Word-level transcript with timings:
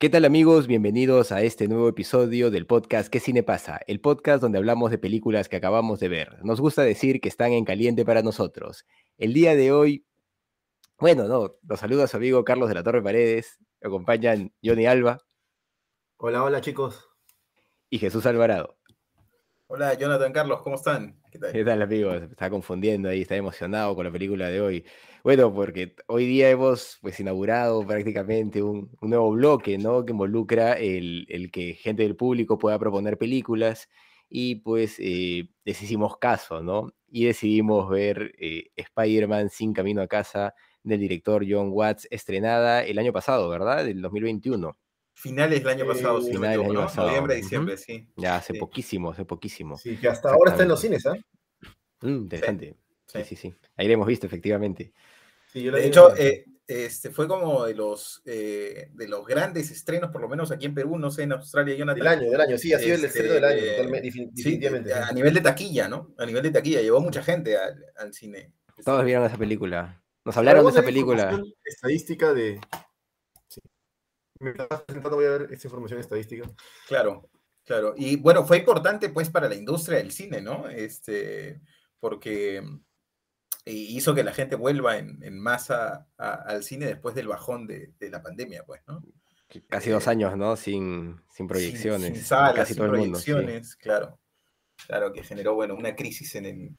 ¿Qué 0.00 0.08
tal 0.08 0.24
amigos? 0.24 0.68
Bienvenidos 0.68 1.32
a 1.32 1.42
este 1.42 1.66
nuevo 1.66 1.88
episodio 1.88 2.52
del 2.52 2.66
podcast 2.66 3.08
¿Qué 3.08 3.18
cine 3.18 3.42
pasa? 3.42 3.80
El 3.88 4.00
podcast 4.00 4.40
donde 4.40 4.58
hablamos 4.58 4.92
de 4.92 4.98
películas 4.98 5.48
que 5.48 5.56
acabamos 5.56 5.98
de 5.98 6.08
ver. 6.08 6.38
Nos 6.44 6.60
gusta 6.60 6.82
decir 6.82 7.20
que 7.20 7.28
están 7.28 7.50
en 7.50 7.64
caliente 7.64 8.04
para 8.04 8.22
nosotros. 8.22 8.86
El 9.16 9.32
día 9.32 9.56
de 9.56 9.72
hoy, 9.72 10.06
bueno, 11.00 11.24
no, 11.24 11.56
los 11.66 11.80
saludo 11.80 12.04
a 12.04 12.06
su 12.06 12.16
amigo 12.16 12.44
Carlos 12.44 12.68
de 12.68 12.76
la 12.76 12.84
Torre 12.84 13.02
Paredes, 13.02 13.58
me 13.80 13.88
acompañan 13.88 14.52
Johnny 14.62 14.86
Alba 14.86 15.18
Hola, 16.18 16.44
hola 16.44 16.60
chicos. 16.60 17.08
y 17.90 17.98
Jesús 17.98 18.24
Alvarado. 18.26 18.78
Hola, 19.66 19.94
Jonathan 19.94 20.32
Carlos, 20.32 20.62
¿cómo 20.62 20.76
están? 20.76 21.20
¿Qué 21.32 21.40
tal? 21.40 21.52
¿Qué 21.52 21.64
tal 21.64 21.82
amigos? 21.82 22.20
Se 22.20 22.26
está 22.26 22.48
confundiendo 22.48 23.08
ahí, 23.08 23.22
está 23.22 23.34
emocionado 23.34 23.96
con 23.96 24.04
la 24.04 24.12
película 24.12 24.46
de 24.46 24.60
hoy. 24.60 24.84
Bueno, 25.24 25.52
porque 25.52 25.94
hoy 26.06 26.26
día 26.26 26.50
hemos 26.50 26.98
pues 27.00 27.18
inaugurado 27.20 27.86
prácticamente 27.86 28.62
un, 28.62 28.90
un 29.00 29.10
nuevo 29.10 29.30
bloque, 29.32 29.76
¿no? 29.78 30.04
Que 30.04 30.12
involucra 30.12 30.74
el, 30.74 31.26
el 31.28 31.50
que 31.50 31.74
gente 31.74 32.02
del 32.02 32.16
público 32.16 32.58
pueda 32.58 32.78
proponer 32.78 33.18
películas 33.18 33.88
y 34.28 34.56
pues 34.56 34.96
eh, 34.98 35.48
les 35.64 35.82
hicimos 35.82 36.18
caso, 36.18 36.62
¿no? 36.62 36.92
Y 37.10 37.24
decidimos 37.24 37.88
ver 37.90 38.32
eh, 38.38 38.70
Spider-Man 38.76 39.50
Sin 39.50 39.72
Camino 39.72 40.02
a 40.02 40.06
Casa 40.06 40.54
del 40.82 41.00
director 41.00 41.44
John 41.48 41.68
Watts, 41.72 42.06
estrenada 42.10 42.84
el 42.84 42.98
año 42.98 43.12
pasado, 43.12 43.48
¿verdad? 43.48 43.84
Del 43.84 44.00
2021. 44.00 44.76
Finales 45.14 45.58
del 45.64 45.68
año 45.68 45.86
pasado, 45.86 46.18
Eh, 46.18 46.22
si 46.22 46.32
no 46.32 46.40
me 46.40 46.46
finales 46.46 46.50
del 46.58 46.60
equivoco, 46.60 46.70
año 46.70 46.80
¿no? 46.80 46.86
pasado, 46.86 47.06
Noviembre, 47.08 47.34
diciembre, 47.36 47.76
sí. 47.76 48.06
Ya 48.16 48.36
hace 48.36 48.52
Sí. 48.52 48.58
poquísimo, 48.60 49.10
hace 49.10 49.24
poquísimo. 49.24 49.76
Sí, 49.76 49.96
que 49.96 50.08
hasta 50.08 50.30
ahora 50.30 50.52
está 50.52 50.62
en 50.62 50.68
los 50.68 50.80
cines. 50.80 51.04
¿ah? 51.06 51.16
Mm, 52.02 52.08
interesante. 52.08 52.76
Sí, 53.06 53.18
sí. 53.18 53.24
sí, 53.24 53.36
sí. 53.36 53.54
Ahí 53.76 53.88
la 53.88 53.94
hemos 53.94 54.06
visto, 54.06 54.26
efectivamente. 54.26 54.92
Sí, 55.52 55.62
yo 55.62 55.72
De 55.72 55.86
hecho, 55.86 56.14
eh, 56.16 56.44
este 56.66 57.10
fue 57.10 57.26
como 57.26 57.64
de 57.64 57.74
los, 57.74 58.20
eh, 58.26 58.90
de 58.92 59.08
los 59.08 59.26
grandes 59.26 59.70
estrenos, 59.70 60.10
por 60.10 60.20
lo 60.20 60.28
menos 60.28 60.50
aquí 60.50 60.66
en 60.66 60.74
Perú, 60.74 60.98
no 60.98 61.10
sé, 61.10 61.22
en 61.22 61.32
Australia, 61.32 61.74
Jonathan. 61.74 61.98
del 61.98 62.06
año, 62.06 62.30
del 62.30 62.40
año, 62.40 62.58
sí, 62.58 62.72
ha 62.74 62.78
sido 62.78 62.96
el 62.96 63.04
Este, 63.04 63.06
estreno 63.20 63.34
del 63.34 63.44
año, 63.44 63.62
eh, 63.62 63.70
totalmente, 63.76 64.10
Sí, 64.12 64.18
definitivamente. 64.34 64.92
a 64.94 65.12
nivel 65.12 65.32
de 65.34 65.40
taquilla, 65.40 65.88
¿no? 65.88 66.14
A 66.18 66.26
nivel 66.26 66.42
de 66.42 66.50
taquilla, 66.50 66.82
llevó 66.82 67.00
mucha 67.00 67.22
gente 67.22 67.56
al, 67.56 67.82
al 67.96 68.12
cine. 68.12 68.52
Todos 68.84 69.04
vieron 69.04 69.24
esa 69.24 69.38
película. 69.38 70.02
Nos 70.24 70.36
hablaron 70.36 70.64
de 70.64 70.70
esa 70.70 70.82
película. 70.82 71.22
información 71.22 71.54
Estadística 71.64 72.34
de. 72.34 72.60
Sí. 73.48 73.60
Me 74.40 74.50
estás 74.50 74.82
presentando, 74.82 75.16
voy 75.16 75.24
a 75.26 75.30
ver 75.38 75.48
esta 75.52 75.66
información 75.68 76.00
estadística. 76.00 76.48
Claro, 76.86 77.30
claro. 77.64 77.94
Y 77.96 78.16
bueno, 78.16 78.44
fue 78.44 78.58
importante 78.58 79.08
pues 79.08 79.30
para 79.30 79.48
la 79.48 79.54
industria 79.54 79.98
del 79.98 80.12
cine, 80.12 80.42
¿no? 80.42 80.68
Este, 80.68 81.60
porque 81.98 82.62
hizo 83.72 84.14
que 84.14 84.22
la 84.24 84.32
gente 84.32 84.56
vuelva 84.56 84.98
en, 84.98 85.22
en 85.22 85.38
masa 85.38 86.06
a- 86.16 86.34
al 86.34 86.62
cine 86.62 86.86
después 86.86 87.14
del 87.14 87.28
bajón 87.28 87.66
de, 87.66 87.92
de 87.98 88.10
la 88.10 88.22
pandemia, 88.22 88.64
pues, 88.64 88.82
¿no? 88.86 89.02
Casi 89.68 89.90
dos 89.90 90.06
eh, 90.06 90.10
años, 90.10 90.36
¿no? 90.36 90.56
Sin, 90.56 91.20
sin 91.30 91.46
proyecciones. 91.48 92.14
Sin, 92.14 92.24
salas, 92.24 92.54
casi 92.54 92.74
sin 92.74 92.82
todo 92.84 92.94
el 92.94 93.00
mundo. 93.00 93.18
sí. 93.18 93.32
proyecciones, 93.32 93.76
claro. 93.76 94.18
Claro, 94.86 95.12
que 95.12 95.22
generó, 95.24 95.54
bueno, 95.54 95.74
una 95.74 95.96
crisis 95.96 96.34
en, 96.36 96.46
el, 96.46 96.76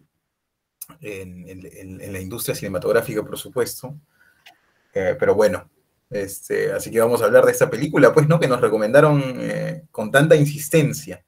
en, 1.01 1.45
en- 2.01 2.13
la 2.13 2.19
industria 2.19 2.55
cinematográfica, 2.55 3.23
por 3.23 3.37
supuesto. 3.37 3.95
Eh, 4.93 5.15
pero 5.19 5.35
bueno, 5.35 5.69
este, 6.09 6.71
así 6.71 6.89
que 6.91 6.99
vamos 6.99 7.21
a 7.21 7.25
hablar 7.25 7.45
de 7.45 7.51
esta 7.51 7.69
película, 7.69 8.13
pues, 8.13 8.27
¿no? 8.27 8.39
Que 8.39 8.47
nos 8.47 8.61
recomendaron 8.61 9.21
eh, 9.37 9.83
con 9.91 10.11
tanta 10.11 10.35
insistencia. 10.35 11.23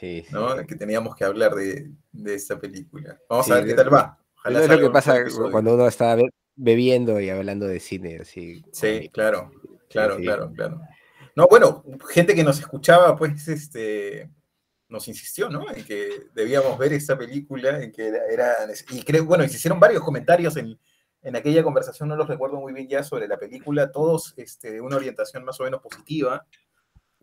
Sí, 0.00 0.22
sí. 0.26 0.32
¿no? 0.32 0.54
Que 0.66 0.74
teníamos 0.76 1.16
que 1.16 1.24
hablar 1.24 1.54
de, 1.54 1.90
de 2.12 2.34
esta 2.34 2.58
película. 2.60 3.18
Vamos 3.28 3.46
Sí, 3.46 3.52
a 3.52 3.56
ver 3.56 3.66
qué 3.66 3.74
tal 3.74 3.92
va. 3.92 4.18
Ojalá 4.40 4.62
es 4.62 4.68
lo 4.68 4.78
que 4.78 4.90
pasa 4.90 5.18
episodio. 5.18 5.50
cuando 5.52 5.74
uno 5.74 5.86
está 5.88 6.14
be- 6.14 6.30
bebiendo 6.56 7.20
y 7.20 7.30
hablando 7.30 7.66
de 7.66 7.80
cine. 7.80 8.18
Así, 8.20 8.62
Sí, 8.72 9.08
claro, 9.12 9.50
claro, 9.88 10.16
sí. 10.16 10.22
claro, 10.22 10.52
claro. 10.52 10.80
No, 11.36 11.46
bueno, 11.48 11.84
gente 12.10 12.34
que 12.34 12.42
nos 12.44 12.58
escuchaba, 12.58 13.14
pues, 13.16 13.46
este, 13.48 14.28
nos 14.88 15.06
insistió, 15.06 15.48
¿no? 15.48 15.70
En 15.70 15.84
que 15.84 16.26
debíamos 16.34 16.76
ver 16.78 16.92
esta 16.92 17.16
película, 17.16 17.80
en 17.82 17.92
que 17.92 18.08
era, 18.08 18.54
y 18.90 19.02
creo, 19.04 19.24
bueno, 19.24 19.44
y 19.44 19.48
se 19.48 19.56
hicieron 19.56 19.78
varios 19.78 20.02
comentarios 20.02 20.56
en, 20.56 20.78
en 21.22 21.36
aquella 21.36 21.62
conversación, 21.62 22.08
no 22.08 22.16
los 22.16 22.26
recuerdo 22.28 22.56
muy 22.60 22.72
bien 22.72 22.88
ya, 22.88 23.04
sobre 23.04 23.28
la 23.28 23.38
película, 23.38 23.92
todos 23.92 24.34
este, 24.36 24.72
de 24.72 24.80
una 24.80 24.96
orientación 24.96 25.44
más 25.44 25.60
o 25.60 25.64
menos 25.64 25.80
positiva. 25.80 26.44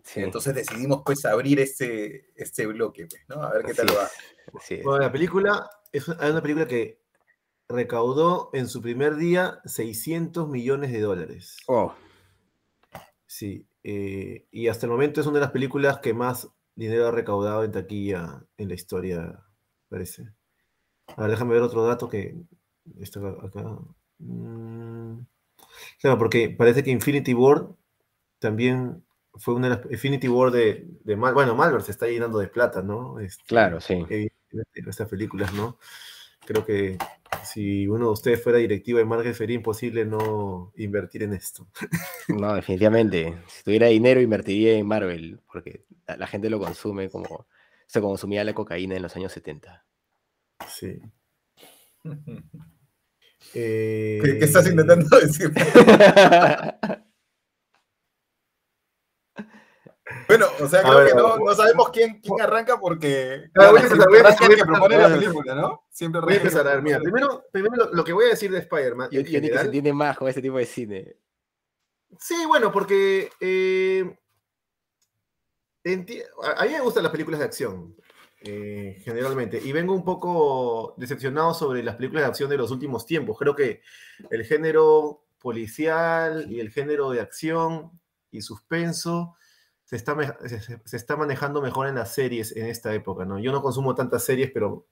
sí, 0.03 0.21
Entonces 0.21 0.53
decidimos, 0.55 1.01
pues, 1.05 1.25
abrir 1.25 1.59
este, 1.59 2.29
este 2.35 2.67
bloque, 2.67 3.07
pues, 3.07 3.23
¿no? 3.27 3.43
A 3.43 3.51
ver 3.53 3.63
qué 3.65 3.71
así 3.71 3.77
tal 3.85 3.97
va. 3.97 4.09
Bueno, 4.83 4.99
la 4.99 5.11
película 5.11 5.69
es 5.91 6.07
una, 6.07 6.23
es 6.23 6.31
una 6.31 6.41
película 6.41 6.67
que 6.67 6.99
recaudó 7.67 8.49
en 8.53 8.67
su 8.67 8.81
primer 8.81 9.15
día 9.15 9.59
600 9.65 10.47
millones 10.49 10.91
de 10.91 11.01
dólares. 11.01 11.57
Oh, 11.67 11.93
Sí, 13.27 13.67
eh, 13.83 14.45
y 14.51 14.67
hasta 14.67 14.85
el 14.85 14.91
momento 14.91 15.19
es 15.21 15.27
una 15.27 15.35
de 15.39 15.45
las 15.45 15.51
películas 15.51 15.99
que 15.99 16.13
más 16.13 16.49
dinero 16.75 17.07
ha 17.07 17.11
recaudado 17.11 17.63
en 17.63 17.71
taquilla 17.71 18.43
en 18.57 18.67
la 18.69 18.75
historia, 18.75 19.39
parece. 19.89 20.29
A 21.17 21.23
ver, 21.23 21.31
déjame 21.31 21.53
ver 21.53 21.63
otro 21.63 21.85
dato 21.85 22.09
que 22.09 22.35
está 22.99 23.19
acá. 23.21 23.79
Mm, 24.19 25.21
Claro, 25.99 26.17
porque 26.17 26.49
parece 26.49 26.83
que 26.83 26.91
Infinity 26.91 27.33
War 27.33 27.67
también 28.39 29.05
fue 29.35 29.55
una 29.55 29.69
de 29.69 29.75
las. 29.77 29.91
Infinity 29.91 30.27
War 30.29 30.51
de, 30.51 30.87
de 31.03 31.15
Mal- 31.17 31.33
bueno, 31.33 31.55
Malver 31.55 31.81
se 31.81 31.91
está 31.91 32.07
llenando 32.07 32.39
de 32.39 32.47
plata, 32.47 32.81
¿no? 32.81 33.19
Este, 33.19 33.43
claro, 33.47 33.81
sí. 33.81 34.05
estas 34.75 35.09
películas, 35.09 35.53
¿no? 35.53 35.77
Creo 36.45 36.65
que 36.65 36.97
si 37.45 37.87
uno 37.87 38.07
de 38.07 38.11
ustedes 38.13 38.43
fuera 38.43 38.57
directivo 38.59 38.99
de 38.99 39.05
Marvel 39.05 39.33
sería 39.35 39.55
imposible 39.55 40.05
no 40.05 40.73
invertir 40.75 41.23
en 41.23 41.33
esto. 41.33 41.67
No, 42.27 42.55
definitivamente. 42.55 43.35
Si 43.47 43.63
tuviera 43.63 43.87
dinero, 43.87 44.19
invertiría 44.21 44.73
en 44.73 44.87
Marvel, 44.87 45.39
porque 45.51 45.85
la, 46.07 46.17
la 46.17 46.27
gente 46.27 46.49
lo 46.49 46.59
consume 46.59 47.09
como 47.09 47.47
se 47.87 48.01
consumía 48.01 48.43
la 48.43 48.53
cocaína 48.53 48.95
en 48.95 49.03
los 49.03 49.15
años 49.15 49.31
70. 49.31 49.85
Sí. 50.67 50.99
¿Qué, 53.53 54.37
qué 54.39 54.45
estás 54.45 54.67
Eh, 54.67 54.71
intentando 54.71 55.19
decir? 55.19 55.51
Bueno, 60.27 60.47
o 60.59 60.67
sea, 60.67 60.79
A 60.79 60.83
creo 60.83 60.97
ver, 60.97 61.07
que 61.09 61.15
no, 61.15 61.55
sabemos 61.55 61.89
quién, 61.89 62.19
quién 62.21 62.41
arranca 62.41 62.79
porque 62.79 63.49
Ah, 63.55 63.69
voy 63.69 63.79
a 63.79 63.83
empezar, 63.83 64.07
voy 64.07 64.17
a 64.17 64.21
empezar, 64.21 64.55
que 64.55 64.65
propone 64.65 64.97
la 64.97 65.09
película, 65.09 65.55
¿no? 65.55 65.83
Siempre 65.89 66.21
Voy 66.21 66.33
a 66.33 66.37
empezar, 66.37 66.67
a 66.67 66.71
ver, 66.71 66.81
mira, 66.81 66.99
primero, 66.99 67.45
primero 67.51 67.89
lo 67.93 68.03
que 68.03 68.13
voy 68.13 68.25
a 68.25 68.29
decir 68.29 68.51
de 68.51 68.59
Spider-Man. 68.59 69.09
Yo 69.11 69.23
tiene 69.23 69.49
que 69.49 69.57
se 69.57 69.65
entiende 69.65 69.93
más 69.93 70.17
con 70.17 70.27
este 70.27 70.41
tipo 70.41 70.57
de 70.57 70.65
cine. 70.65 71.17
Sí, 72.19 72.45
bueno, 72.47 72.71
porque 72.71 73.29
eh, 73.39 74.17
a 76.57 76.63
mí 76.65 76.71
me 76.71 76.81
gustan 76.81 77.03
las 77.03 77.11
películas 77.11 77.39
de 77.39 77.45
acción, 77.45 77.95
eh, 78.41 79.01
generalmente, 79.03 79.59
y 79.63 79.71
vengo 79.71 79.93
un 79.93 80.03
poco 80.03 80.95
decepcionado 80.97 81.53
sobre 81.53 81.83
las 81.83 81.95
películas 81.95 82.23
de 82.23 82.29
acción 82.29 82.49
de 82.49 82.57
los 82.57 82.71
últimos 82.71 83.05
tiempos. 83.05 83.37
Creo 83.37 83.55
que 83.55 83.81
el 84.29 84.45
género 84.45 85.25
policial 85.39 86.51
y 86.51 86.59
el 86.59 86.71
género 86.71 87.11
de 87.11 87.21
acción 87.21 87.91
y 88.31 88.41
suspenso 88.41 89.35
se 89.85 89.95
está, 89.95 90.17
se 90.83 90.97
está 90.97 91.15
manejando 91.15 91.61
mejor 91.61 91.87
en 91.87 91.95
las 91.95 92.13
series 92.13 92.55
en 92.55 92.65
esta 92.65 92.93
época, 92.93 93.23
¿no? 93.23 93.39
Yo 93.39 93.51
no 93.51 93.61
consumo 93.61 93.93
tantas 93.93 94.23
series, 94.23 94.51
pero, 94.51 94.87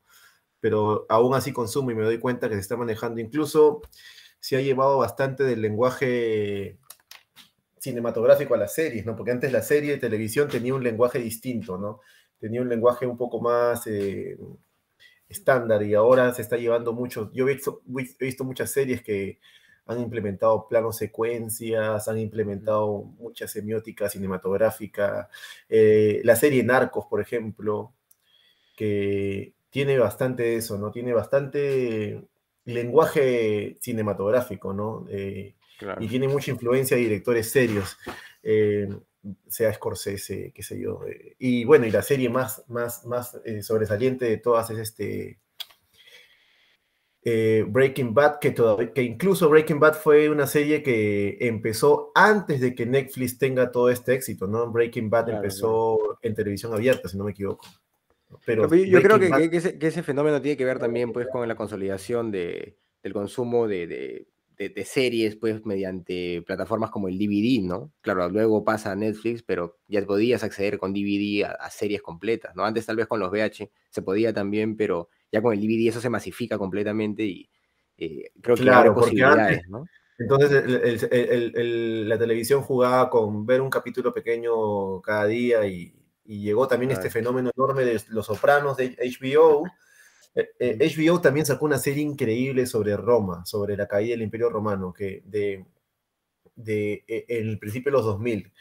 pero 0.59 1.07
aún 1.09 1.33
así 1.33 1.51
consumo 1.51 1.91
y 1.91 1.95
me 1.95 2.03
doy 2.03 2.19
cuenta 2.19 2.47
que 2.47 2.55
se 2.55 2.61
está 2.61 2.77
manejando. 2.77 3.19
Incluso 3.19 3.81
se 4.39 4.55
ha 4.55 4.61
llevado 4.61 4.99
bastante 4.99 5.43
del 5.43 5.61
lenguaje 5.61 6.77
cinematográfico 7.79 8.53
a 8.53 8.57
las 8.57 8.73
series, 8.73 9.05
¿no? 9.05 9.15
Porque 9.15 9.31
antes 9.31 9.51
la 9.51 9.63
serie 9.63 9.93
de 9.93 9.97
televisión 9.97 10.47
tenía 10.47 10.75
un 10.75 10.83
lenguaje 10.83 11.17
distinto, 11.19 11.77
¿no? 11.77 12.01
Tenía 12.39 12.61
un 12.61 12.69
lenguaje 12.69 13.07
un 13.07 13.17
poco 13.17 13.41
más 13.41 13.87
eh, 13.87 14.37
estándar 15.27 15.81
y 15.81 15.95
ahora 15.95 16.33
se 16.33 16.43
está 16.43 16.57
llevando 16.57 16.93
mucho. 16.93 17.31
Yo 17.33 17.47
he 17.47 17.55
visto, 17.55 17.81
he 18.19 18.25
visto 18.25 18.43
muchas 18.43 18.69
series 18.69 19.01
que 19.01 19.39
han 19.85 19.99
implementado 19.99 20.67
planos 20.67 20.97
secuencias, 20.97 22.07
han 22.07 22.17
implementado 22.17 23.03
mucha 23.19 23.47
semiótica 23.47 24.09
cinematográfica. 24.09 25.29
Eh, 25.67 26.21
la 26.23 26.35
serie 26.35 26.63
Narcos, 26.63 27.05
por 27.07 27.19
ejemplo, 27.19 27.93
que 28.75 29.53
tiene 29.69 29.97
bastante 29.97 30.43
de 30.43 30.55
eso, 30.57 30.77
¿no? 30.77 30.91
Tiene 30.91 31.13
bastante 31.13 32.23
lenguaje 32.65 33.77
cinematográfico, 33.81 34.73
¿no? 34.73 35.05
Eh, 35.09 35.55
y 35.99 36.07
tiene 36.07 36.29
mucha 36.29 36.51
influencia 36.51 36.95
de 36.95 37.03
directores 37.03 37.51
serios, 37.51 37.97
eh, 38.41 38.87
sea 39.47 39.73
Scorsese, 39.73 40.53
qué 40.55 40.63
sé 40.63 40.79
yo. 40.79 41.01
Y 41.39 41.65
bueno, 41.65 41.85
y 41.85 41.91
la 41.91 42.01
serie 42.01 42.29
más, 42.29 42.63
más, 42.69 43.05
más 43.05 43.37
sobresaliente 43.61 44.25
de 44.25 44.37
todas 44.37 44.69
es 44.69 44.77
este 44.77 45.39
Breaking 47.25 48.13
Bad, 48.13 48.39
que, 48.39 48.53
que 48.93 49.01
incluso 49.01 49.49
Breaking 49.49 49.79
Bad 49.79 49.93
fue 49.95 50.29
una 50.29 50.45
serie 50.45 50.83
que 50.83 51.37
empezó 51.39 52.11
antes 52.15 52.59
de 52.59 52.75
que 52.75 52.85
Netflix 52.85 53.37
tenga 53.37 53.71
todo 53.71 53.89
este 53.89 54.13
éxito, 54.13 54.47
¿no? 54.47 54.69
Breaking 54.69 55.09
Bad 55.09 55.29
empezó 55.29 56.17
en 56.21 56.35
televisión 56.35 56.73
abierta, 56.73 57.07
si 57.07 57.17
no 57.17 57.23
me 57.23 57.31
equivoco. 57.31 57.65
Pero 58.45 58.73
yo 58.73 59.01
creo 59.01 59.19
que, 59.19 59.49
que, 59.49 59.87
ese, 59.87 60.03
fenómeno 60.03 60.41
tiene 60.41 60.57
que 60.57 60.65
ver 60.65 60.79
también 60.79 61.13
pues, 61.13 61.27
con 61.31 61.47
la 61.47 61.55
consolidación 61.55 62.31
de, 62.31 62.77
del 63.01 63.13
consumo 63.13 63.67
de, 63.67 63.87
de, 64.57 64.85
series 64.85 65.35
pues, 65.35 65.65
mediante 65.65 66.41
plataformas 66.41 66.89
como 66.89 67.07
el 67.07 67.17
DVD, 67.17 67.63
¿no? 67.63 67.91
Claro, 68.01 68.29
luego 68.29 68.63
pasa 68.63 68.91
a 68.91 68.95
Netflix, 68.95 69.43
pero 69.43 69.77
ya 69.87 70.05
podías 70.05 70.43
acceder 70.43 70.77
con 70.77 70.93
DVD 70.93 71.43
a, 71.43 71.69
series 71.69 72.01
completas, 72.01 72.55
¿no? 72.55 72.63
Antes 72.63 72.85
tal 72.85 72.95
vez 72.95 73.07
con 73.07 73.19
los 73.19 73.31
VH 73.31 73.69
se 73.89 74.01
podía 74.01 74.33
también, 74.33 74.77
pero 74.77 75.09
ya 75.33 75.41
con 75.41 75.53
el 75.53 75.59
DVD 75.59 75.89
eso 75.89 75.99
se 75.99 76.11
masifica 76.11 76.59
completamente 76.59 77.23
y 77.23 77.49
eh, 77.97 78.31
creo 78.39 78.55
que 78.55 78.61
claro, 78.61 78.93
posibilidades, 78.93 79.67
¿no? 79.67 79.85
Entonces 80.17 81.09
la 81.11 82.17
televisión 82.19 82.61
jugaba 82.61 83.09
con 83.09 83.45
ver 83.45 83.59
un 83.61 83.69
capítulo 83.71 84.13
pequeño 84.13 85.01
cada 85.01 85.25
día 85.25 85.65
y, 85.65 85.91
y 86.23 86.43
llegó 86.43 86.67
también 86.67 86.91
este 86.91 87.09
fenómeno 87.09 87.51
enorme 87.55 87.83
de 87.83 87.99
Los 88.09 88.27
Sopranos 88.27 88.77
de 88.77 88.95
HBO. 88.95 89.63
HBO 90.35 91.17
eh, 91.17 91.19
también 91.21 91.47
sacó 91.47 91.65
una 91.65 91.79
serie 91.79 92.03
increíble 92.03 92.67
sobre 92.67 92.95
Roma, 92.95 93.43
sobre 93.45 93.75
la 93.75 93.87
caída 93.87 94.11
del 94.11 94.21
Imperio 94.21 94.49
Romano, 94.49 94.93
que 94.93 95.23
de, 95.25 95.65
de 96.55 97.03
e, 97.07 97.25
en 97.27 97.49
el 97.49 97.59
principio 97.59 97.91
de 97.91 97.97
los 97.97 98.05
2000, 98.05 98.53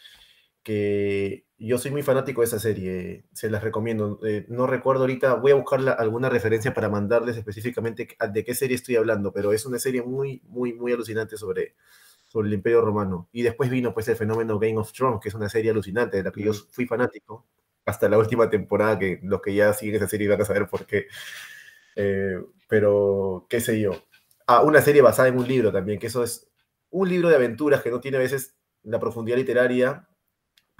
que 0.62 1.44
yo 1.66 1.78
soy 1.78 1.90
muy 1.90 2.02
fanático 2.02 2.40
de 2.40 2.46
esa 2.46 2.58
serie, 2.58 3.24
se 3.32 3.50
las 3.50 3.62
recomiendo. 3.62 4.18
Eh, 4.24 4.46
no 4.48 4.66
recuerdo 4.66 5.02
ahorita, 5.02 5.34
voy 5.34 5.52
a 5.52 5.54
buscar 5.54 5.80
alguna 5.98 6.28
referencia 6.28 6.74
para 6.74 6.88
mandarles 6.88 7.36
específicamente 7.36 8.08
de 8.32 8.44
qué 8.44 8.54
serie 8.54 8.74
estoy 8.74 8.96
hablando, 8.96 9.32
pero 9.32 9.52
es 9.52 9.64
una 9.64 9.78
serie 9.78 10.02
muy, 10.02 10.42
muy, 10.46 10.72
muy 10.72 10.92
alucinante 10.92 11.36
sobre, 11.36 11.76
sobre 12.26 12.48
el 12.48 12.54
Imperio 12.54 12.80
Romano. 12.80 13.28
Y 13.32 13.42
después 13.42 13.70
vino 13.70 13.94
pues 13.94 14.08
el 14.08 14.16
fenómeno 14.16 14.58
Game 14.58 14.78
of 14.78 14.92
Thrones, 14.92 15.20
que 15.20 15.28
es 15.28 15.34
una 15.34 15.48
serie 15.48 15.70
alucinante 15.70 16.16
de 16.16 16.24
la 16.24 16.32
que 16.32 16.42
yo 16.42 16.52
fui 16.52 16.86
fanático 16.86 17.46
hasta 17.84 18.08
la 18.08 18.18
última 18.18 18.48
temporada, 18.50 18.98
que 18.98 19.20
los 19.22 19.40
que 19.40 19.54
ya 19.54 19.72
siguen 19.72 19.96
esa 19.96 20.08
serie 20.08 20.28
van 20.28 20.42
a 20.42 20.44
saber 20.44 20.66
por 20.68 20.86
qué. 20.86 21.06
Eh, 21.96 22.40
pero, 22.68 23.46
qué 23.48 23.60
sé 23.60 23.80
yo. 23.80 23.92
Ah, 24.46 24.62
una 24.62 24.80
serie 24.80 25.02
basada 25.02 25.28
en 25.28 25.38
un 25.38 25.46
libro 25.46 25.72
también, 25.72 25.98
que 25.98 26.08
eso 26.08 26.24
es 26.24 26.50
un 26.90 27.08
libro 27.08 27.28
de 27.28 27.36
aventuras 27.36 27.82
que 27.82 27.90
no 27.90 28.00
tiene 28.00 28.16
a 28.16 28.20
veces 28.20 28.56
la 28.82 28.98
profundidad 28.98 29.36
literaria, 29.36 30.08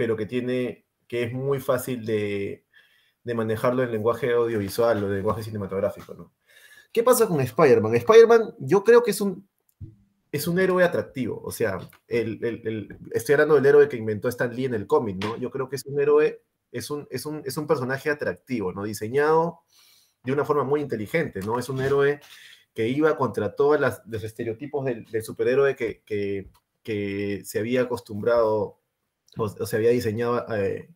pero 0.03 0.17
que 0.17 0.27
tiene, 0.27 0.85
que 1.07 1.23
es 1.23 1.33
muy 1.33 1.61
fácil 1.61 2.05
de, 2.05 2.67
de 3.23 3.35
manejarlo 3.35 3.85
en 3.85 3.93
lenguaje 3.93 4.33
audiovisual 4.33 5.05
o 5.05 5.07
en 5.07 5.15
lenguaje 5.15 5.45
cinematográfico, 5.45 6.13
¿no? 6.15 6.35
¿Qué 6.93 7.05
pasa 7.05 7.29
con 7.29 7.41
Spider-Man? 7.41 7.95
Spider-Man 7.95 8.57
yo 8.59 8.83
creo 8.83 9.05
que 9.05 9.13
es 9.13 9.21
un 9.21 9.49
es 10.33 10.49
un 10.49 10.59
héroe 10.59 10.83
atractivo. 10.83 11.41
O 11.45 11.53
sea, 11.53 11.79
el, 12.09 12.99
estoy 13.13 13.35
hablando 13.35 13.55
del 13.55 13.67
héroe 13.67 13.89
que 13.89 13.97
inventó 13.97 14.29
Stan 14.29 14.53
Lee 14.53 14.65
en 14.65 14.75
el 14.75 14.89
cómic, 14.89 15.23
¿no? 15.23 15.37
Yo 15.37 15.53
creo 15.53 15.69
que 15.69 15.77
es 15.77 15.87
un 15.87 16.01
héroe, 16.01 16.43
es 16.73 16.91
un, 16.91 17.07
es 17.09 17.25
un, 17.25 17.43
es 17.45 17.57
un 17.57 17.69
personaje 17.69 18.11
atractivo, 18.11 18.73
¿no? 18.73 18.83
Diseñado 18.83 19.61
de 20.25 20.33
una 20.33 20.45
forma 20.45 20.65
muy 20.65 20.81
inteligente, 20.81 21.39
¿no? 21.43 21.61
Es 21.61 21.69
un 21.69 21.81
héroe 21.81 22.19
que 22.75 22.89
iba 22.89 23.17
contra 23.17 23.55
todos 23.55 23.79
los 23.79 24.25
estereotipos 24.25 24.85
del, 24.85 25.23
superhéroe 25.23 25.77
que, 25.77 26.03
que, 26.83 27.43
se 27.45 27.59
había 27.61 27.83
acostumbrado 27.83 28.82
o, 29.37 29.49
se 29.49 29.77
había 29.77 29.91
diseñado 29.91 30.47
eh, 30.55 30.89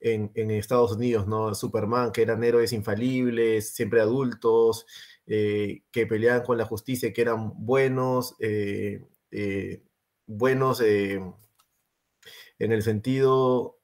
en, 0.00 0.30
en, 0.34 0.50
Estados 0.50 0.92
Unidos, 0.92 1.26
¿no? 1.26 1.54
Superman, 1.54 2.12
que 2.12 2.22
eran 2.22 2.44
héroes 2.44 2.72
infalibles, 2.72 3.74
siempre 3.74 4.00
adultos, 4.00 4.86
eh, 5.26 5.82
que 5.90 6.06
peleaban 6.06 6.42
con 6.42 6.58
la 6.58 6.64
justicia, 6.64 7.12
que 7.12 7.22
eran 7.22 7.52
buenos, 7.56 8.36
eh, 8.40 9.02
buenos 10.26 10.80
en 10.80 11.34
el 12.58 12.82
sentido 12.82 13.78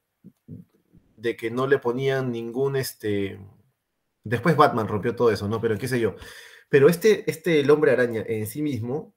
de 1.17 1.35
que 1.35 1.51
no 1.51 1.67
le 1.67 1.79
ponían 1.79 2.31
ningún, 2.31 2.75
este, 2.75 3.39
después 4.23 4.55
Batman 4.55 4.87
rompió 4.87 5.15
todo 5.15 5.31
eso, 5.31 5.47
¿no? 5.47 5.61
Pero 5.61 5.77
qué 5.77 5.87
sé 5.87 5.99
yo. 5.99 6.15
Pero 6.69 6.89
este, 6.89 7.29
este 7.29 7.59
el 7.61 7.71
hombre 7.71 7.91
araña 7.91 8.23
en 8.27 8.47
sí 8.47 8.61
mismo 8.61 9.14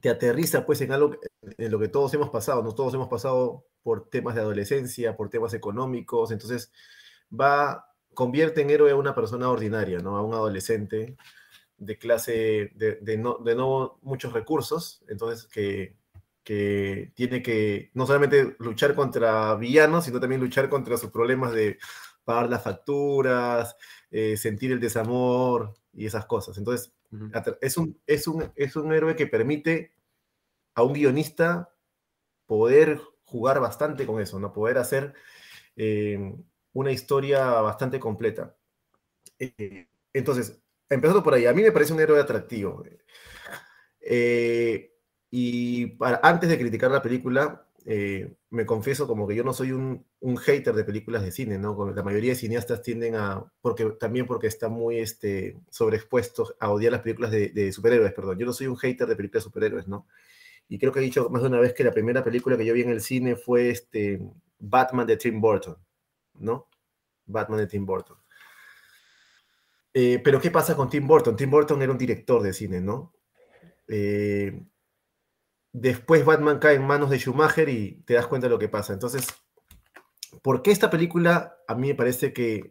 te 0.00 0.10
aterriza 0.10 0.66
pues 0.66 0.80
en 0.80 0.92
algo 0.92 1.16
en 1.42 1.70
lo 1.70 1.78
que 1.78 1.88
todos 1.88 2.12
hemos 2.14 2.30
pasado, 2.30 2.62
¿no? 2.62 2.74
Todos 2.74 2.94
hemos 2.94 3.08
pasado 3.08 3.66
por 3.82 4.08
temas 4.08 4.34
de 4.34 4.40
adolescencia, 4.42 5.16
por 5.16 5.30
temas 5.30 5.54
económicos, 5.54 6.30
entonces 6.30 6.72
va 7.32 7.86
convierte 8.16 8.62
en 8.62 8.70
héroe 8.70 8.90
a 8.90 8.96
una 8.96 9.14
persona 9.14 9.48
ordinaria, 9.48 10.00
¿no? 10.00 10.16
A 10.16 10.22
un 10.22 10.34
adolescente 10.34 11.16
de 11.76 11.98
clase, 11.98 12.72
de, 12.74 13.18
no, 13.18 13.38
de 13.44 13.54
no 13.54 13.98
muchos 14.02 14.32
recursos, 14.32 15.04
entonces 15.08 15.46
que, 15.46 15.94
que 16.42 17.12
tiene 17.14 17.42
que 17.42 17.90
no 17.94 18.06
solamente 18.06 18.56
luchar 18.58 18.94
contra 18.94 19.54
villanos, 19.56 20.06
sino 20.06 20.18
también 20.18 20.40
luchar 20.40 20.68
contra 20.70 20.96
sus 20.96 21.10
problemas 21.10 21.52
de 21.52 21.78
pagar 22.24 22.48
las 22.48 22.64
facturas, 22.64 23.76
eh, 24.10 24.36
sentir 24.36 24.72
el 24.72 24.80
desamor 24.80 25.74
y 25.92 26.06
esas 26.06 26.24
cosas. 26.24 26.56
Entonces, 26.56 26.95
es, 27.60 27.76
un, 27.76 28.00
es, 28.06 28.28
un, 28.28 28.52
es 28.54 28.76
un 28.76 28.92
héroe 28.92 29.16
que 29.16 29.26
permite 29.26 29.92
a 30.74 30.82
un 30.82 30.92
guionista 30.92 31.72
poder 32.46 33.00
jugar 33.24 33.60
bastante 33.60 34.06
con 34.06 34.20
eso, 34.20 34.38
¿no? 34.38 34.52
Poder 34.52 34.78
hacer 34.78 35.14
eh, 35.76 36.34
una 36.72 36.92
historia 36.92 37.46
bastante 37.60 37.98
completa. 37.98 38.56
Eh, 39.38 39.88
entonces, 40.12 40.60
empezando 40.88 41.22
por 41.22 41.34
ahí, 41.34 41.46
a 41.46 41.52
mí 41.52 41.62
me 41.62 41.72
parece 41.72 41.92
un 41.92 42.00
héroe 42.00 42.20
atractivo. 42.20 42.84
Eh, 44.00 44.94
y 45.30 45.86
para, 45.86 46.20
antes 46.22 46.48
de 46.48 46.58
criticar 46.58 46.90
la 46.90 47.02
película, 47.02 47.65
eh, 47.86 48.34
me 48.50 48.66
confieso 48.66 49.06
como 49.06 49.26
que 49.26 49.34
yo 49.34 49.44
no 49.44 49.54
soy 49.54 49.72
un, 49.72 50.04
un, 50.20 50.36
hater 50.36 50.74
de 50.74 50.84
películas 50.84 51.22
de 51.22 51.30
cine, 51.30 51.56
¿no? 51.58 51.92
La 51.94 52.02
mayoría 52.02 52.30
de 52.32 52.36
cineastas 52.36 52.82
tienden 52.82 53.14
a, 53.14 53.44
porque 53.60 53.84
también 53.98 54.26
porque 54.26 54.48
están 54.48 54.72
muy 54.72 54.98
este, 54.98 55.56
sobreexpuestos 55.70 56.54
a 56.60 56.70
odiar 56.70 56.92
las 56.92 57.02
películas 57.02 57.30
de, 57.30 57.50
de, 57.50 57.72
superhéroes, 57.72 58.12
perdón. 58.12 58.38
Yo 58.38 58.46
no 58.46 58.52
soy 58.52 58.66
un 58.66 58.76
hater 58.76 59.06
de 59.06 59.16
películas 59.16 59.44
de 59.44 59.48
superhéroes, 59.48 59.88
¿no? 59.88 60.06
Y 60.68 60.78
creo 60.78 60.92
que 60.92 60.98
he 60.98 61.02
dicho 61.02 61.30
más 61.30 61.42
de 61.42 61.48
una 61.48 61.60
vez 61.60 61.74
que 61.74 61.84
la 61.84 61.92
primera 61.92 62.24
película 62.24 62.56
que 62.56 62.66
yo 62.66 62.74
vi 62.74 62.82
en 62.82 62.90
el 62.90 63.00
cine 63.00 63.36
fue 63.36 63.70
este 63.70 64.20
Batman 64.58 65.06
de 65.06 65.16
Tim 65.16 65.40
Burton. 65.40 65.76
¿no? 66.40 66.68
Batman 67.26 67.58
de 67.60 67.66
Tim 67.66 67.84
Burton. 67.84 68.16
Eh, 69.92 70.20
pero 70.22 70.40
¿qué 70.40 70.50
pasa 70.50 70.76
con 70.76 70.90
Tim 70.90 71.06
Burton? 71.06 71.36
Tim 71.36 71.50
Burton 71.50 71.80
era 71.82 71.92
un 71.92 71.98
director 71.98 72.42
de 72.42 72.52
cine, 72.52 72.80
¿no? 72.80 73.14
Eh, 73.88 74.60
después 75.80 76.24
Batman 76.24 76.58
cae 76.58 76.76
en 76.76 76.86
manos 76.86 77.10
de 77.10 77.18
Schumacher 77.18 77.68
y 77.68 78.02
te 78.06 78.14
das 78.14 78.26
cuenta 78.26 78.46
de 78.46 78.52
lo 78.52 78.58
que 78.58 78.68
pasa. 78.68 78.92
Entonces, 78.92 79.26
¿por 80.42 80.62
qué 80.62 80.70
esta 80.70 80.90
película 80.90 81.58
a 81.68 81.74
mí 81.74 81.88
me 81.88 81.94
parece 81.94 82.32
que 82.32 82.68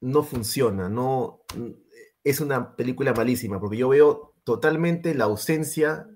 no 0.00 0.22
funciona? 0.22 0.88
No, 0.88 1.44
es 2.24 2.40
una 2.40 2.76
película 2.76 3.12
malísima, 3.12 3.60
porque 3.60 3.76
yo 3.76 3.88
veo 3.88 4.34
totalmente 4.44 5.14
la 5.14 5.24
ausencia 5.24 6.08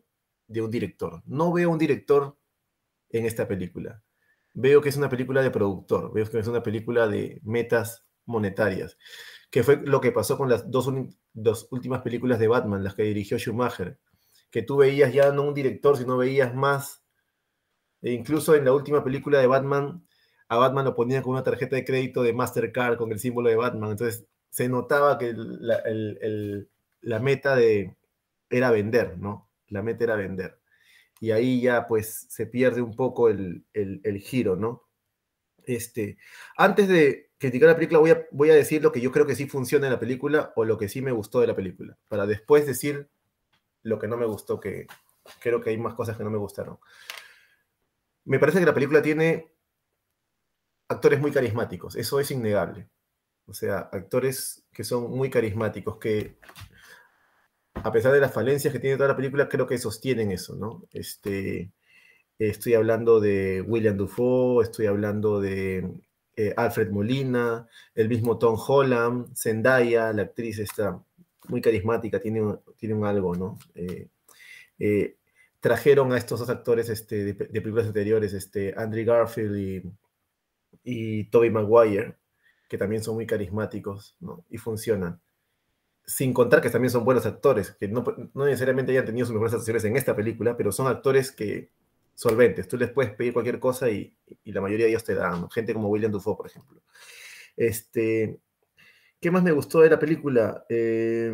de 0.46 0.62
un 0.62 0.70
director. 0.70 1.22
No 1.26 1.52
veo 1.52 1.70
un 1.70 1.78
director 1.78 2.38
en 3.10 3.26
esta 3.26 3.48
película 3.48 4.04
veo 4.54 4.80
que 4.80 4.88
es 4.88 4.96
una 4.96 5.08
película 5.08 5.42
de 5.42 5.50
productor, 5.50 6.12
veo 6.12 6.30
que 6.30 6.38
es 6.38 6.46
una 6.46 6.62
película 6.62 7.08
de 7.08 7.40
metas 7.44 8.06
monetarias, 8.24 8.96
que 9.50 9.62
fue 9.62 9.82
lo 9.84 10.00
que 10.00 10.12
pasó 10.12 10.38
con 10.38 10.48
las 10.48 10.70
dos, 10.70 10.90
dos 11.32 11.68
últimas 11.70 12.02
películas 12.02 12.38
de 12.38 12.48
Batman, 12.48 12.82
las 12.82 12.94
que 12.94 13.02
dirigió 13.02 13.38
Schumacher, 13.38 13.98
que 14.54 14.62
tú 14.62 14.76
veías 14.76 15.12
ya 15.12 15.32
no 15.32 15.42
un 15.42 15.52
director, 15.52 15.96
sino 15.96 16.16
veías 16.16 16.54
más, 16.54 17.02
e 18.00 18.12
incluso 18.12 18.54
en 18.54 18.64
la 18.64 18.72
última 18.72 19.02
película 19.02 19.40
de 19.40 19.48
Batman, 19.48 20.06
a 20.46 20.56
Batman 20.56 20.84
lo 20.84 20.94
ponían 20.94 21.24
con 21.24 21.32
una 21.32 21.42
tarjeta 21.42 21.74
de 21.74 21.84
crédito 21.84 22.22
de 22.22 22.32
Mastercard 22.32 22.96
con 22.96 23.10
el 23.10 23.18
símbolo 23.18 23.48
de 23.50 23.56
Batman, 23.56 23.90
entonces 23.90 24.28
se 24.50 24.68
notaba 24.68 25.18
que 25.18 25.34
la, 25.34 25.82
la 27.00 27.18
meta 27.18 27.56
de, 27.56 27.96
era 28.48 28.70
vender, 28.70 29.18
¿no? 29.18 29.50
La 29.70 29.82
meta 29.82 30.04
era 30.04 30.14
vender 30.14 30.60
y 31.18 31.32
ahí 31.32 31.60
ya 31.60 31.88
pues 31.88 32.26
se 32.28 32.46
pierde 32.46 32.80
un 32.80 32.94
poco 32.94 33.28
el, 33.28 33.64
giro, 34.22 34.54
¿no? 34.54 34.84
Este, 35.64 36.16
antes 36.56 36.86
de 36.86 37.32
criticar 37.38 37.70
la 37.70 37.74
película 37.74 37.98
voy 37.98 38.10
a, 38.10 38.24
voy 38.30 38.50
a 38.50 38.54
decir 38.54 38.84
lo 38.84 38.92
que 38.92 39.00
yo 39.00 39.10
creo 39.10 39.26
que 39.26 39.34
sí 39.34 39.48
funciona 39.48 39.88
en 39.88 39.94
la 39.94 39.98
película 39.98 40.52
o 40.54 40.64
lo 40.64 40.78
que 40.78 40.88
sí 40.88 41.02
me 41.02 41.10
gustó 41.10 41.40
de 41.40 41.48
la 41.48 41.56
película, 41.56 41.98
para 42.06 42.26
después 42.26 42.68
decir 42.68 43.10
lo 43.84 43.98
que 43.98 44.08
no 44.08 44.16
me 44.16 44.26
gustó, 44.26 44.58
que 44.58 44.86
creo 45.40 45.60
que 45.60 45.70
hay 45.70 45.78
más 45.78 45.94
cosas 45.94 46.16
que 46.16 46.24
no 46.24 46.30
me 46.30 46.38
gustaron. 46.38 46.78
Me 48.24 48.38
parece 48.38 48.58
que 48.58 48.66
la 48.66 48.74
película 48.74 49.02
tiene 49.02 49.52
actores 50.88 51.20
muy 51.20 51.30
carismáticos, 51.30 51.96
eso 51.96 52.18
es 52.18 52.30
innegable. 52.30 52.88
O 53.46 53.52
sea, 53.52 53.78
actores 53.92 54.64
que 54.72 54.84
son 54.84 55.10
muy 55.10 55.30
carismáticos, 55.30 55.98
que 55.98 56.38
a 57.74 57.92
pesar 57.92 58.12
de 58.12 58.20
las 58.20 58.32
falencias 58.32 58.72
que 58.72 58.80
tiene 58.80 58.96
toda 58.96 59.10
la 59.10 59.16
película, 59.16 59.48
creo 59.48 59.66
que 59.66 59.78
sostienen 59.78 60.32
eso, 60.32 60.56
¿no? 60.56 60.84
Este, 60.92 61.72
estoy 62.38 62.74
hablando 62.74 63.20
de 63.20 63.60
William 63.62 63.96
Dufault, 63.96 64.64
estoy 64.64 64.86
hablando 64.86 65.40
de 65.40 66.00
eh, 66.36 66.54
Alfred 66.56 66.90
Molina, 66.90 67.68
el 67.94 68.08
mismo 68.08 68.38
Tom 68.38 68.56
Holland, 68.58 69.36
Zendaya, 69.36 70.12
la 70.12 70.22
actriz 70.22 70.58
está 70.58 71.02
muy 71.48 71.60
carismática, 71.60 72.20
tiene, 72.20 72.42
un- 72.42 72.60
tiene 72.76 72.94
un 72.94 73.04
algo, 73.04 73.34
¿no? 73.34 73.58
Eh, 73.74 74.08
eh, 74.78 75.16
trajeron 75.60 76.12
a 76.12 76.18
estos 76.18 76.40
dos 76.40 76.50
actores 76.50 76.88
este, 76.90 77.24
de, 77.24 77.32
de 77.34 77.60
películas 77.62 77.86
anteriores, 77.86 78.32
este, 78.34 78.74
Andrew 78.76 79.04
Garfield 79.06 79.56
y, 79.56 79.82
y 80.84 81.24
Tobey 81.24 81.50
Maguire, 81.50 82.16
que 82.68 82.78
también 82.78 83.02
son 83.02 83.14
muy 83.16 83.26
carismáticos. 83.26 84.16
Y 84.50 84.58
funcionan. 84.58 85.20
Sin 86.06 86.34
contar 86.34 86.60
que 86.60 86.70
también 86.70 86.90
son 86.90 87.04
buenos 87.04 87.26
actores, 87.26 87.72
que 87.72 87.88
no, 87.88 88.04
no 88.34 88.44
necesariamente 88.46 88.92
hayan 88.92 89.06
tenido 89.06 89.26
sus 89.26 89.34
mejores 89.34 89.54
actuaciones 89.54 89.84
en 89.84 89.96
esta 89.96 90.14
película, 90.16 90.56
pero 90.56 90.72
son 90.72 90.86
actores 90.86 91.32
que 91.32 91.70
solventes. 92.14 92.68
Tú 92.68 92.76
les 92.76 92.90
puedes 92.90 93.12
pedir 93.14 93.32
cualquier 93.32 93.58
cosa 93.58 93.90
y, 93.90 94.14
y 94.44 94.52
la 94.52 94.60
mayoría 94.60 94.86
de 94.86 94.90
ellos 94.92 95.04
te 95.04 95.14
dan. 95.14 95.48
Gente 95.50 95.72
como 95.74 95.88
William 95.88 96.12
Dufault, 96.12 96.36
por 96.38 96.46
ejemplo. 96.46 96.82
Este, 97.56 98.38
¿Qué 99.24 99.30
más 99.30 99.42
me 99.42 99.52
gustó 99.52 99.80
de 99.80 99.88
la 99.88 99.98
película? 99.98 100.66
Eh, 100.68 101.32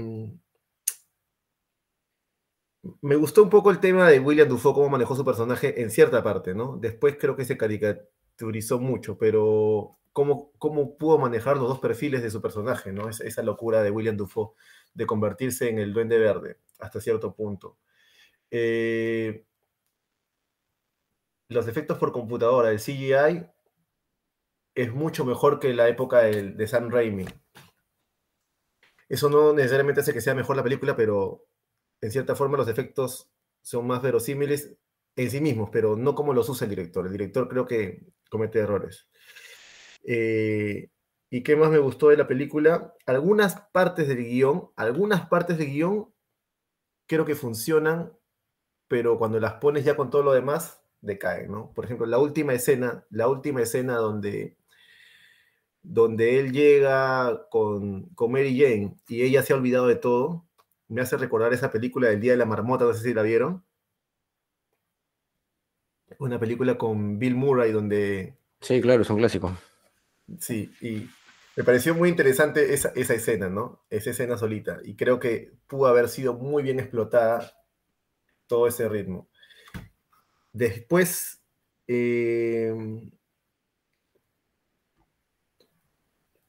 me 3.00 3.16
gustó 3.16 3.42
un 3.42 3.50
poco 3.50 3.72
el 3.72 3.80
tema 3.80 4.08
de 4.08 4.20
William 4.20 4.48
Dufault, 4.48 4.76
cómo 4.76 4.88
manejó 4.88 5.16
su 5.16 5.24
personaje 5.24 5.82
en 5.82 5.90
cierta 5.90 6.22
parte, 6.22 6.54
¿no? 6.54 6.76
Después 6.76 7.16
creo 7.18 7.34
que 7.34 7.44
se 7.44 7.56
caricaturizó 7.56 8.78
mucho, 8.78 9.18
pero 9.18 9.98
cómo, 10.12 10.52
cómo 10.58 10.96
pudo 10.98 11.18
manejar 11.18 11.56
los 11.56 11.66
dos 11.66 11.80
perfiles 11.80 12.22
de 12.22 12.30
su 12.30 12.40
personaje, 12.40 12.92
¿no? 12.92 13.08
Esa, 13.08 13.42
locura 13.42 13.82
de 13.82 13.90
William 13.90 14.16
Dufault 14.16 14.52
de 14.94 15.06
convertirse 15.06 15.68
en 15.68 15.80
el 15.80 15.92
Duende 15.92 16.18
Verde 16.20 16.58
hasta 16.78 17.00
cierto 17.00 17.34
punto. 17.34 17.76
Eh, 18.52 19.46
los 21.48 21.66
efectos 21.66 21.98
por 21.98 22.12
computadora, 22.12 22.70
el 22.70 22.78
CGI, 22.78 23.46
es 24.76 24.94
mucho 24.94 25.24
mejor 25.24 25.58
que 25.58 25.74
la 25.74 25.88
época 25.88 26.18
de, 26.20 26.52
de 26.52 26.66
Sam 26.68 26.88
Raimi. 26.88 27.26
Eso 29.10 29.28
no 29.28 29.52
necesariamente 29.52 30.00
hace 30.00 30.14
que 30.14 30.20
sea 30.20 30.36
mejor 30.36 30.56
la 30.56 30.62
película, 30.62 30.94
pero 30.96 31.44
en 32.00 32.12
cierta 32.12 32.36
forma 32.36 32.56
los 32.56 32.68
efectos 32.68 33.28
son 33.60 33.86
más 33.88 34.00
verosímiles 34.00 34.76
en 35.16 35.30
sí 35.30 35.40
mismos, 35.40 35.68
pero 35.72 35.96
no 35.96 36.14
como 36.14 36.32
los 36.32 36.48
usa 36.48 36.64
el 36.64 36.70
director. 36.70 37.04
El 37.04 37.12
director 37.12 37.48
creo 37.48 37.66
que 37.66 38.06
comete 38.30 38.60
errores. 38.60 39.08
Eh, 40.04 40.90
¿Y 41.28 41.42
qué 41.42 41.56
más 41.56 41.70
me 41.70 41.78
gustó 41.78 42.10
de 42.10 42.18
la 42.18 42.28
película? 42.28 42.94
Algunas 43.04 43.60
partes 43.72 44.06
del 44.06 44.24
guion, 44.24 44.70
algunas 44.76 45.28
partes 45.28 45.58
del 45.58 45.70
guion 45.72 46.14
creo 47.08 47.24
que 47.24 47.34
funcionan, 47.34 48.16
pero 48.86 49.18
cuando 49.18 49.40
las 49.40 49.54
pones 49.54 49.84
ya 49.84 49.96
con 49.96 50.10
todo 50.10 50.22
lo 50.22 50.32
demás, 50.32 50.84
decaen, 51.00 51.50
¿no? 51.50 51.72
Por 51.74 51.84
ejemplo, 51.84 52.06
la 52.06 52.18
última 52.18 52.52
escena, 52.52 53.04
la 53.10 53.26
última 53.26 53.60
escena 53.60 53.96
donde, 53.96 54.56
donde 55.82 56.38
él 56.38 56.52
llega 56.52 57.46
con, 57.50 58.10
con 58.14 58.32
Mary 58.32 58.58
Jane 58.58 58.94
y 59.08 59.22
ella 59.22 59.42
se 59.42 59.52
ha 59.52 59.56
olvidado 59.56 59.86
de 59.86 59.96
todo, 59.96 60.46
me 60.88 61.00
hace 61.00 61.16
recordar 61.16 61.52
esa 61.52 61.70
película 61.70 62.08
del 62.08 62.20
Día 62.20 62.32
de 62.32 62.38
la 62.38 62.46
Marmota, 62.46 62.84
no 62.84 62.92
sé 62.92 63.02
si 63.02 63.14
la 63.14 63.22
vieron. 63.22 63.64
Una 66.18 66.38
película 66.38 66.76
con 66.76 67.18
Bill 67.18 67.34
Murray 67.34 67.72
donde... 67.72 68.36
Sí, 68.60 68.80
claro, 68.80 69.02
es 69.02 69.10
un 69.10 69.18
clásico. 69.18 69.56
Sí, 70.38 70.70
y 70.80 71.08
me 71.56 71.64
pareció 71.64 71.94
muy 71.94 72.08
interesante 72.08 72.74
esa, 72.74 72.90
esa 72.94 73.14
escena, 73.14 73.48
¿no? 73.48 73.84
Esa 73.90 74.10
escena 74.10 74.36
solita. 74.36 74.80
Y 74.84 74.96
creo 74.96 75.18
que 75.18 75.52
pudo 75.66 75.86
haber 75.86 76.08
sido 76.08 76.34
muy 76.34 76.62
bien 76.62 76.80
explotada 76.80 77.52
todo 78.46 78.66
ese 78.66 78.88
ritmo. 78.88 79.28
Después, 80.52 81.42
eh, 81.86 82.74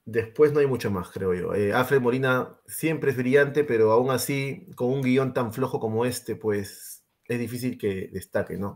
después 0.05 0.51
no 0.53 0.60
hay 0.60 0.67
mucho 0.67 0.91
más, 0.91 1.10
creo 1.10 1.34
yo. 1.34 1.53
Eh, 1.53 1.74
Alfred 1.74 2.01
Molina 2.01 2.60
siempre 2.65 3.12
es 3.12 3.17
brillante, 3.17 3.63
pero 3.63 3.91
aún 3.91 4.12
así, 4.12 4.67
con 4.75 4.89
un 4.89 5.01
guion 5.01 5.34
tan 5.34 5.53
flojo 5.53 5.79
como 5.79 6.05
este, 6.05 6.36
pues 6.36 6.91
es 7.25 7.39
difícil 7.39 7.77
que 7.77 8.10
destaque, 8.12 8.58
¿no? 8.58 8.75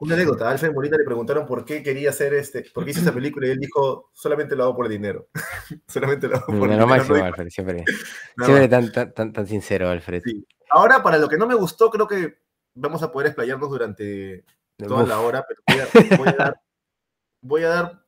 Una 0.00 0.14
anécdota, 0.14 0.46
a 0.46 0.50
Alfred 0.50 0.72
Molina 0.72 0.98
le 0.98 1.04
preguntaron 1.04 1.46
por 1.46 1.64
qué 1.64 1.82
quería 1.82 2.10
hacer 2.10 2.34
este, 2.34 2.64
por 2.74 2.84
qué 2.84 2.90
hizo 2.90 3.00
esa 3.00 3.14
película 3.14 3.46
y 3.46 3.50
él 3.52 3.58
dijo, 3.58 4.10
solamente 4.12 4.56
lo 4.56 4.64
hago 4.64 4.76
por 4.76 4.86
el 4.86 4.92
dinero. 4.92 5.28
solamente 5.88 6.28
lo 6.28 6.36
hago 6.36 6.46
por 6.46 6.56
el 6.56 6.62
dinero. 6.62 6.86
máximo, 6.86 7.16
no 7.16 7.24
Alfred, 7.24 7.48
siempre. 7.48 7.84
Siempre 8.36 8.60
más". 8.60 8.70
tan, 8.70 8.92
tan, 8.92 9.14
tan, 9.14 9.32
tan 9.32 9.46
sincero, 9.46 9.88
Alfred. 9.88 10.22
Sí. 10.24 10.46
Ahora, 10.70 11.02
para 11.02 11.18
lo 11.18 11.28
que 11.28 11.38
no 11.38 11.46
me 11.46 11.54
gustó, 11.54 11.90
creo 11.90 12.06
que 12.06 12.38
vamos 12.74 13.02
a 13.02 13.10
poder 13.10 13.28
explayarnos 13.28 13.70
durante 13.70 14.44
toda 14.76 15.04
Uf, 15.04 15.08
la 15.08 15.20
hora, 15.20 15.44
pero 15.48 15.62
voy 15.66 15.80
a, 15.80 16.16
voy 16.16 16.28
a 16.28 16.32
dar, 16.36 16.60
voy 17.40 17.62
a 17.62 17.68
dar 17.68 18.07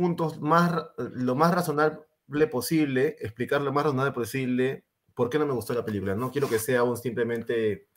puntos 0.00 0.40
más, 0.40 0.72
lo 0.96 1.34
más 1.34 1.54
razonable 1.54 2.46
posible, 2.50 3.16
explicar 3.20 3.60
lo 3.60 3.70
más 3.70 3.84
razonable 3.84 4.12
posible 4.12 4.86
por 5.14 5.28
qué 5.28 5.38
no 5.38 5.44
me 5.44 5.52
gustó 5.52 5.74
la 5.74 5.84
película. 5.84 6.14
No 6.14 6.30
quiero 6.30 6.48
que 6.48 6.58
sea 6.58 6.84
un 6.84 6.96
simplemente 6.96 7.88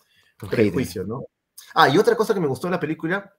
prejuicio, 0.49 1.05
¿no? 1.05 1.23
Ah, 1.73 1.87
y 1.87 1.97
otra 1.97 2.17
cosa 2.17 2.33
que 2.33 2.41
me 2.41 2.47
gustó 2.47 2.67
de 2.67 2.71
la 2.71 2.79
película 2.81 3.33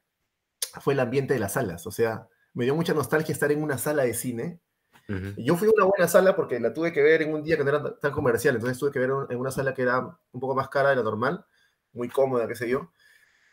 fue 0.81 0.95
el 0.95 1.01
ambiente 1.01 1.35
de 1.35 1.41
las 1.41 1.53
salas. 1.53 1.87
O 1.87 1.91
sea, 1.91 2.27
me 2.55 2.65
dio 2.65 2.75
mucha 2.75 2.95
nostalgia 2.95 3.35
estar 3.35 3.53
en 3.53 3.63
una 3.63 3.77
sala 3.77 4.05
de 4.05 4.15
cine. 4.15 4.61
Ujú. 5.11 5.35
Y 5.37 5.45
Yo 5.45 5.57
fui 5.57 5.69
a 5.69 5.73
una 5.77 5.85
buena 5.85 6.09
sala 6.09 6.35
porque 6.35 6.59
la 6.59 6.73
tuve 6.73 6.91
que 6.91 7.03
ver 7.03 7.21
en 7.21 7.35
un 7.35 7.43
día 7.43 7.59
que 7.59 7.65
no 7.65 7.69
era 7.69 7.99
tan 7.99 8.13
comercial, 8.13 8.55
entonces 8.55 8.79
tuve 8.79 8.93
que 8.93 9.01
ver 9.01 9.11
en 9.29 9.39
una 9.39 9.51
sala 9.51 9.75
que 9.75 9.83
era 9.83 9.99
un 10.33 10.41
poco 10.41 10.55
más 10.55 10.71
cara 10.71 10.89
de 10.89 10.97
la 10.97 11.03
normal, 11.03 11.45
muy 11.93 12.09
cómoda, 12.09 12.49
qué 12.49 12.55
sé 12.55 12.67
yo. 12.67 12.93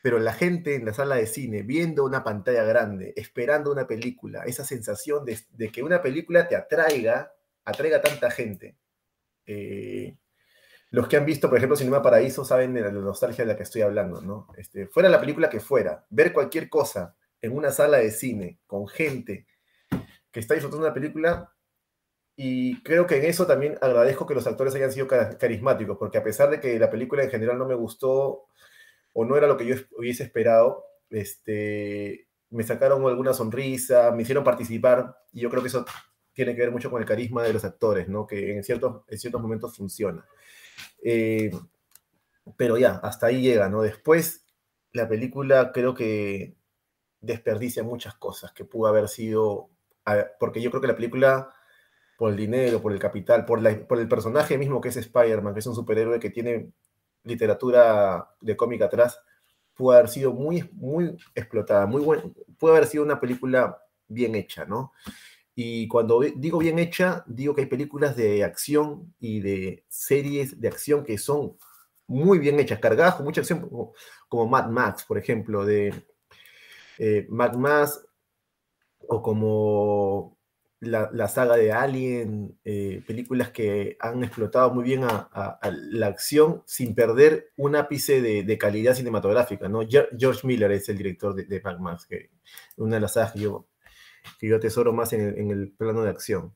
Pero 0.04 0.20
la 0.20 0.34
gente 0.34 0.76
en 0.76 0.86
la 0.86 0.94
sala 0.94 1.16
de 1.16 1.28
cine, 1.28 1.62
viendo 1.62 2.04
una 2.04 2.24
pantalla 2.24 2.64
grande, 2.64 3.14
esperando 3.16 3.72
una 3.72 3.86
película, 3.88 4.44
esa 4.46 4.64
sensación 4.64 5.26
de, 5.26 5.38
de 5.52 5.72
que 5.72 5.84
una 5.84 6.02
película 6.02 6.48
te 6.48 6.56
atraiga, 6.56 7.34
atraiga 7.66 7.98
a 7.98 8.02
tanta 8.02 8.32
gente. 8.32 8.76
Eh, 9.46 10.16
los 10.90 11.08
que 11.08 11.18
han 11.18 11.26
visto, 11.26 11.48
por 11.50 11.58
ejemplo, 11.58 11.78
Cinema 11.78 12.02
Paraíso 12.02 12.44
saben 12.44 12.74
de 12.74 12.82
la 12.82 12.92
nostalgia 12.92 13.46
de 13.46 13.52
la 13.52 13.56
que 13.56 13.64
estoy 13.64 13.82
hablando, 13.82 14.22
¿no? 14.22 14.48
Este, 14.58 14.88
fuera 14.88 15.08
la 15.08 15.20
película 15.20 15.50
que 15.50 15.60
fuera, 15.60 16.06
ver 16.10 16.34
cualquier 16.34 16.68
cosa 16.68 17.16
en 17.42 17.56
una 17.56 17.72
sala 17.72 17.98
de 17.98 18.12
cine 18.12 18.60
con 18.68 18.88
gente 18.88 19.48
que 20.32 20.40
está 20.40 20.54
disfrutando 20.54 20.86
una 20.86 20.94
película 20.94 21.54
y 22.36 22.82
creo 22.84 23.06
que 23.06 23.18
en 23.18 23.26
eso 23.26 23.46
también 23.46 23.78
agradezco 23.82 24.26
que 24.26 24.34
los 24.34 24.48
actores 24.48 24.74
hayan 24.76 24.92
sido 24.92 25.08
ca- 25.08 25.38
carismáticos, 25.38 25.98
porque 25.98 26.18
a 26.18 26.24
pesar 26.24 26.50
de 26.50 26.60
que 26.60 26.80
la 26.80 26.90
película 26.90 27.24
en 27.24 27.30
general 27.30 27.58
no 27.58 27.66
me 27.66 27.76
gustó 27.76 28.46
o 29.14 29.26
no 29.26 29.38
era 29.38 29.48
lo 29.48 29.58
que 29.58 29.66
yo 29.66 29.76
es- 29.76 29.88
hubiese 29.98 30.24
esperado, 30.24 30.86
este, 31.10 32.28
me 32.50 32.64
sacaron 32.64 33.06
alguna 33.06 33.34
sonrisa, 33.34 34.12
me 34.12 34.24
hicieron 34.24 34.44
participar 34.44 35.16
y 35.34 35.42
yo 35.42 35.50
creo 35.50 35.62
que 35.62 35.68
eso 35.70 35.86
tiene 36.34 36.56
que 36.56 36.62
ver 36.62 36.72
mucho 36.72 36.90
con 36.92 37.02
el 37.02 37.08
carisma 37.08 37.44
de 37.44 37.54
los 37.54 37.66
actores, 37.66 38.08
¿no? 38.10 38.26
Que 38.28 38.56
en 38.56 38.64
ciertos, 38.64 39.04
en 39.08 39.18
ciertos 39.20 39.42
momentos 39.42 39.76
funciona. 39.76 40.26
Eh, 41.04 41.52
pero 42.58 42.78
ya, 42.78 42.94
hasta 43.04 43.28
ahí 43.28 43.42
llega, 43.42 43.70
¿no? 43.70 43.82
Después, 43.82 44.46
la 44.94 45.08
película 45.08 45.72
creo 45.74 45.94
que 45.94 46.56
desperdicia 47.22 47.84
muchas 47.84 48.16
cosas 48.16 48.54
que 48.54 48.66
pudo 48.66 48.88
haber 48.90 49.10
sido, 49.10 49.70
porque 50.40 50.62
yo 50.62 50.72
creo 50.72 50.82
que 50.82 50.88
la 50.88 50.96
película, 50.96 51.54
por 52.18 52.32
el 52.32 52.38
dinero, 52.38 52.82
por 52.82 52.94
el 52.94 53.00
capital, 53.00 53.46
por, 53.46 53.62
la- 53.62 53.88
por 53.88 54.00
el 54.00 54.08
personaje 54.10 54.58
mismo 54.58 54.82
que 54.82 54.90
es 54.90 54.98
Spider-Man, 54.98 55.54
que 55.56 55.62
es 55.62 55.68
un 55.68 55.76
superhéroe 55.76 56.20
que 56.20 56.30
tiene 56.32 56.72
literatura 57.24 58.30
de 58.42 58.56
cómic 58.58 58.82
atrás, 58.82 59.20
pudo 59.74 59.92
haber 59.92 60.10
sido 60.10 60.34
muy, 60.34 60.70
muy 60.74 61.18
explotada, 61.36 61.86
muy 61.86 62.02
buen, 62.02 62.34
pudo 62.58 62.72
haber 62.72 62.88
sido 62.88 63.04
una 63.04 63.20
película 63.20 63.78
bien 64.08 64.36
hecha, 64.36 64.66
¿no? 64.66 64.94
Y 65.56 65.88
cuando 65.88 66.22
digo 66.22 66.60
bien 66.60 66.80
hecha, 66.80 67.24
digo 67.28 67.54
que 67.54 67.62
hay 67.62 67.68
películas 67.68 68.16
de 68.16 68.44
acción 68.44 69.14
y 69.20 69.42
de 69.42 69.84
series 69.90 70.60
de 70.60 70.68
acción 70.68 71.04
que 71.04 71.18
son 71.18 71.58
muy 72.08 72.40
bien 72.40 72.60
hechas, 72.60 72.80
cargadas 72.80 73.16
con 73.16 73.26
mucha 73.26 73.42
acción, 73.42 73.62
como, 73.62 73.94
como 74.28 74.48
Mad 74.48 74.70
Max, 74.70 75.04
por 75.04 75.18
ejemplo, 75.18 75.66
de 75.66 76.06
eh, 76.98 77.26
Mad 77.30 77.56
Max, 77.56 78.06
o 79.08 79.22
como 79.22 80.38
la, 80.82 81.28
saga 81.28 81.56
de 81.56 81.72
Alien, 81.72 82.60
eh, 82.66 83.04
películas 83.06 83.52
que 83.52 83.98
han 84.00 84.24
explotado 84.24 84.74
muy 84.74 84.84
bien 84.84 85.04
a, 85.04 85.60
la 85.62 86.08
acción 86.08 86.64
sin 86.66 86.96
perder 86.96 87.52
un 87.56 87.76
ápice 87.76 88.22
de, 88.22 88.58
calidad 88.58 88.96
cinematográfica, 88.96 89.70
¿no? 89.70 89.88
Ge- 89.88 90.10
George 90.18 90.46
Miller 90.46 90.72
es 90.72 90.90
el 90.90 90.98
director 90.98 91.36
de, 91.36 91.46
de 91.46 91.62
Mad 91.62 91.78
Max, 91.78 92.08
que 92.08 92.32
una 92.78 92.96
de 92.96 93.02
las 93.02 93.14
sagas 93.14 93.34
que 93.34 93.40
yo, 93.42 93.68
que 94.40 94.48
yo 94.48 94.56
atesoro 94.58 94.92
más 94.92 95.14
en 95.14 95.22
el, 95.22 95.38
en 95.38 95.52
el 95.52 95.72
plano 95.72 96.04
de 96.04 96.10
acción. 96.10 96.56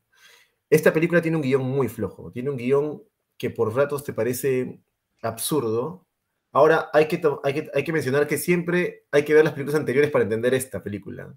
Esta 0.68 0.92
película 0.92 1.22
tiene 1.22 1.36
un 1.36 1.42
guion 1.42 1.62
muy 1.62 1.88
flojo, 1.88 2.32
tiene 2.32 2.50
un 2.50 2.56
guion 2.56 3.02
que 3.38 3.50
por 3.50 3.74
ratos 3.74 4.02
te 4.02 4.12
parece 4.12 4.80
absurdo. 5.22 6.04
Ahora 6.50 6.90
hay 6.92 7.06
que, 7.06 7.20
hay 7.44 7.54
que, 7.54 7.70
hay 7.72 7.84
que 7.84 7.92
mencionar 7.92 8.26
que 8.26 8.38
siempre 8.38 9.06
hay 9.12 9.24
que 9.24 9.34
ver 9.34 9.44
las 9.44 9.52
películas 9.52 9.78
anteriores 9.78 10.10
para 10.10 10.24
entender 10.24 10.52
esta 10.54 10.82
película. 10.82 11.32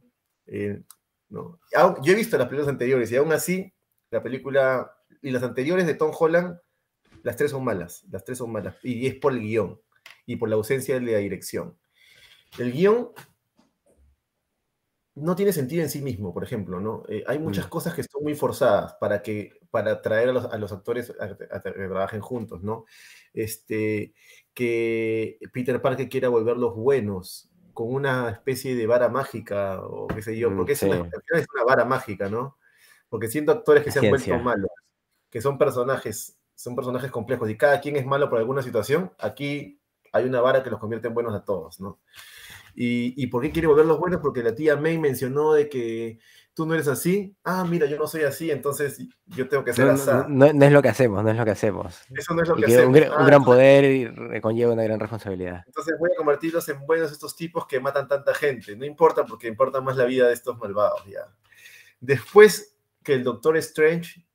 Eh, 0.47 0.81
no. 1.29 1.59
Yo 2.03 2.13
he 2.13 2.15
visto 2.15 2.37
las 2.37 2.47
películas 2.47 2.69
anteriores 2.69 3.11
y 3.11 3.15
aún 3.15 3.31
así, 3.31 3.73
la 4.11 4.21
película 4.23 4.91
y 5.21 5.31
las 5.31 5.43
anteriores 5.43 5.85
de 5.85 5.93
Tom 5.95 6.11
Holland 6.17 6.59
Las 7.23 7.35
tres 7.37 7.51
son 7.51 7.63
malas, 7.63 8.05
las 8.11 8.23
tres 8.23 8.37
son 8.37 8.51
malas. 8.51 8.75
Y 8.83 9.07
es 9.07 9.15
por 9.15 9.33
el 9.33 9.39
guion 9.41 9.79
y 10.25 10.37
por 10.37 10.49
la 10.49 10.55
ausencia 10.55 10.95
de 10.99 11.01
la 11.11 11.17
dirección. 11.19 11.77
El 12.57 12.71
guion 12.71 13.11
no 15.15 15.35
tiene 15.35 15.51
sentido 15.51 15.83
en 15.83 15.89
sí 15.89 16.01
mismo, 16.01 16.33
por 16.33 16.43
ejemplo, 16.43 16.79
¿no? 16.79 17.03
Eh, 17.09 17.23
hay 17.27 17.39
muchas 17.39 17.67
Mm. 17.67 17.69
cosas 17.69 17.93
que 17.93 18.03
son 18.03 18.23
muy 18.23 18.35
forzadas 18.35 18.93
para 19.01 19.21
que 19.21 19.59
para 19.69 19.91
atraer 19.91 20.29
a 20.29 20.33
los, 20.33 20.45
a 20.45 20.57
los 20.57 20.71
actores 20.71 21.13
a, 21.19 21.25
a 21.25 21.61
que 21.61 21.71
trabajen 21.71 22.21
juntos, 22.21 22.63
¿no? 22.63 22.85
Este, 23.33 24.13
que 24.53 25.37
Peter 25.53 25.81
Parker 25.81 26.07
quiera 26.09 26.29
volverlos 26.29 26.75
buenos 26.75 27.48
con 27.79 27.93
una 27.93 28.29
especie 28.29 28.75
de 28.75 28.85
vara 28.87 29.07
mágica 29.07 29.81
o 29.81 30.05
qué 30.07 30.21
sé 30.21 30.37
yo, 30.37 30.51
Mm, 30.51 30.57
porque 30.57 30.73
es, 30.73 30.83
una, 30.83 30.97
es 30.97 31.47
vara 31.65 31.85
mágica, 31.85 32.27
¿no? 32.27 32.57
Porque 33.07 33.29
siendo 33.29 33.53
actores 33.53 33.85
que 33.85 33.89
se 33.89 33.99
han 33.99 34.09
vuelto 34.09 34.37
malos, 34.37 34.69
que 35.29 35.39
son 35.39 35.57
personajes, 35.57 36.37
son 36.55 36.75
personajes 36.75 37.09
complejos 37.09 37.49
y 37.49 37.55
cada 37.55 37.79
quien 37.79 37.95
es 37.95 38.05
malo 38.05 38.29
por 38.29 38.37
alguna 38.37 38.63
situación, 38.63 39.13
aquí 39.17 39.79
hay 40.11 40.25
una 40.25 40.41
vara 40.41 40.61
que 40.61 40.69
los 40.69 40.77
convierte 40.77 41.07
en 41.07 41.13
buenos 41.13 41.33
a 41.33 41.45
todos, 41.45 41.79
¿no? 41.79 42.01
¿Y, 42.75 43.13
y 43.15 43.27
por 43.27 43.43
qué 43.43 43.51
quiere 43.51 43.69
volverlos 43.69 43.97
buenos? 43.97 44.19
Porque 44.19 44.43
la 44.43 44.53
tía 44.53 44.75
May 44.75 44.97
mencionó 44.97 45.53
de 45.53 45.69
que 45.69 46.19
tú 46.59 46.65
no 46.65 46.73
eres 46.73 46.89
así. 46.89 47.33
Ah, 47.45 47.63
mira, 47.63 47.85
yo 47.85 47.95
no 47.97 48.05
soy 48.05 48.23
así, 48.23 48.51
entonces 48.51 48.99
yo 49.27 49.47
tengo 49.47 49.63
que 49.63 49.71
ser 49.71 49.85
No, 49.85 49.91
así. 49.93 50.05
no, 50.09 50.27
no- 50.27 50.51
no 50.51 50.65
es 50.65 50.71
lo 50.73 50.81
que 50.81 50.89
hacemos, 50.89 51.23
no 51.23 51.29
es 51.31 51.37
lo 51.37 51.45
que 51.45 51.51
hacemos. 51.51 52.01
Eso 52.13 52.33
no 52.33 52.41
es 52.43 52.49
lo 52.49 52.57
Y 52.57 52.61
que 52.63 52.65
que 52.65 52.73
un, 52.73 52.77
hacemos. 52.79 52.95
gran- 52.99 53.11
un 53.13 53.17
Ah, 53.21 53.25
gran 53.25 53.43
poder 53.45 53.85
y 54.35 54.41
conlleva 54.41 54.73
una 54.73 54.83
gran 54.83 54.99
responsabilidad. 54.99 55.63
Entonces 55.67 55.95
voy 55.97 56.09
a 56.11 56.17
convertirlos 56.17 56.67
en 56.67 56.85
buenos 56.85 57.13
estos 57.13 57.33
tipos 57.37 57.65
que 57.65 57.79
matan 57.79 58.09
tanta 58.09 58.33
gente. 58.33 58.75
No 58.75 58.83
importa 58.83 59.23
porque 59.25 59.47
importa 59.47 59.79
más 59.79 59.95
la 59.95 60.03
vida 60.03 60.27
de 60.27 60.33
estos 60.33 60.57
malvados 60.57 61.05
ya. 61.05 61.33
Después 62.01 62.75
que 63.03 63.13
el 63.13 63.23
Doctor 63.23 63.55
Strange, 63.55 64.25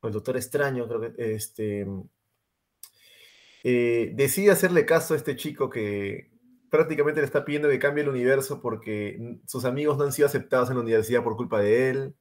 o 0.00 0.06
el 0.06 0.12
Doctor 0.12 0.36
Extraño, 0.36 0.86
creo 0.86 1.00
que 1.00 1.34
este, 1.34 1.88
eh, 3.64 4.12
decide 4.14 4.52
hacerle 4.52 4.86
caso 4.86 5.14
a 5.14 5.16
este 5.16 5.34
chico 5.34 5.68
que 5.68 6.27
prácticamente 6.70 7.20
le 7.20 7.26
está 7.26 7.44
pidiendo 7.44 7.68
que 7.68 7.78
cambie 7.78 8.02
el 8.02 8.10
universo 8.10 8.60
porque 8.60 9.38
sus 9.46 9.64
amigos 9.64 9.96
no 9.96 10.04
han 10.04 10.12
sido 10.12 10.26
aceptados 10.26 10.68
en 10.70 10.76
la 10.76 10.82
universidad 10.82 11.22
por 11.22 11.36
culpa 11.36 11.60
de 11.60 11.90
él. 11.90 12.14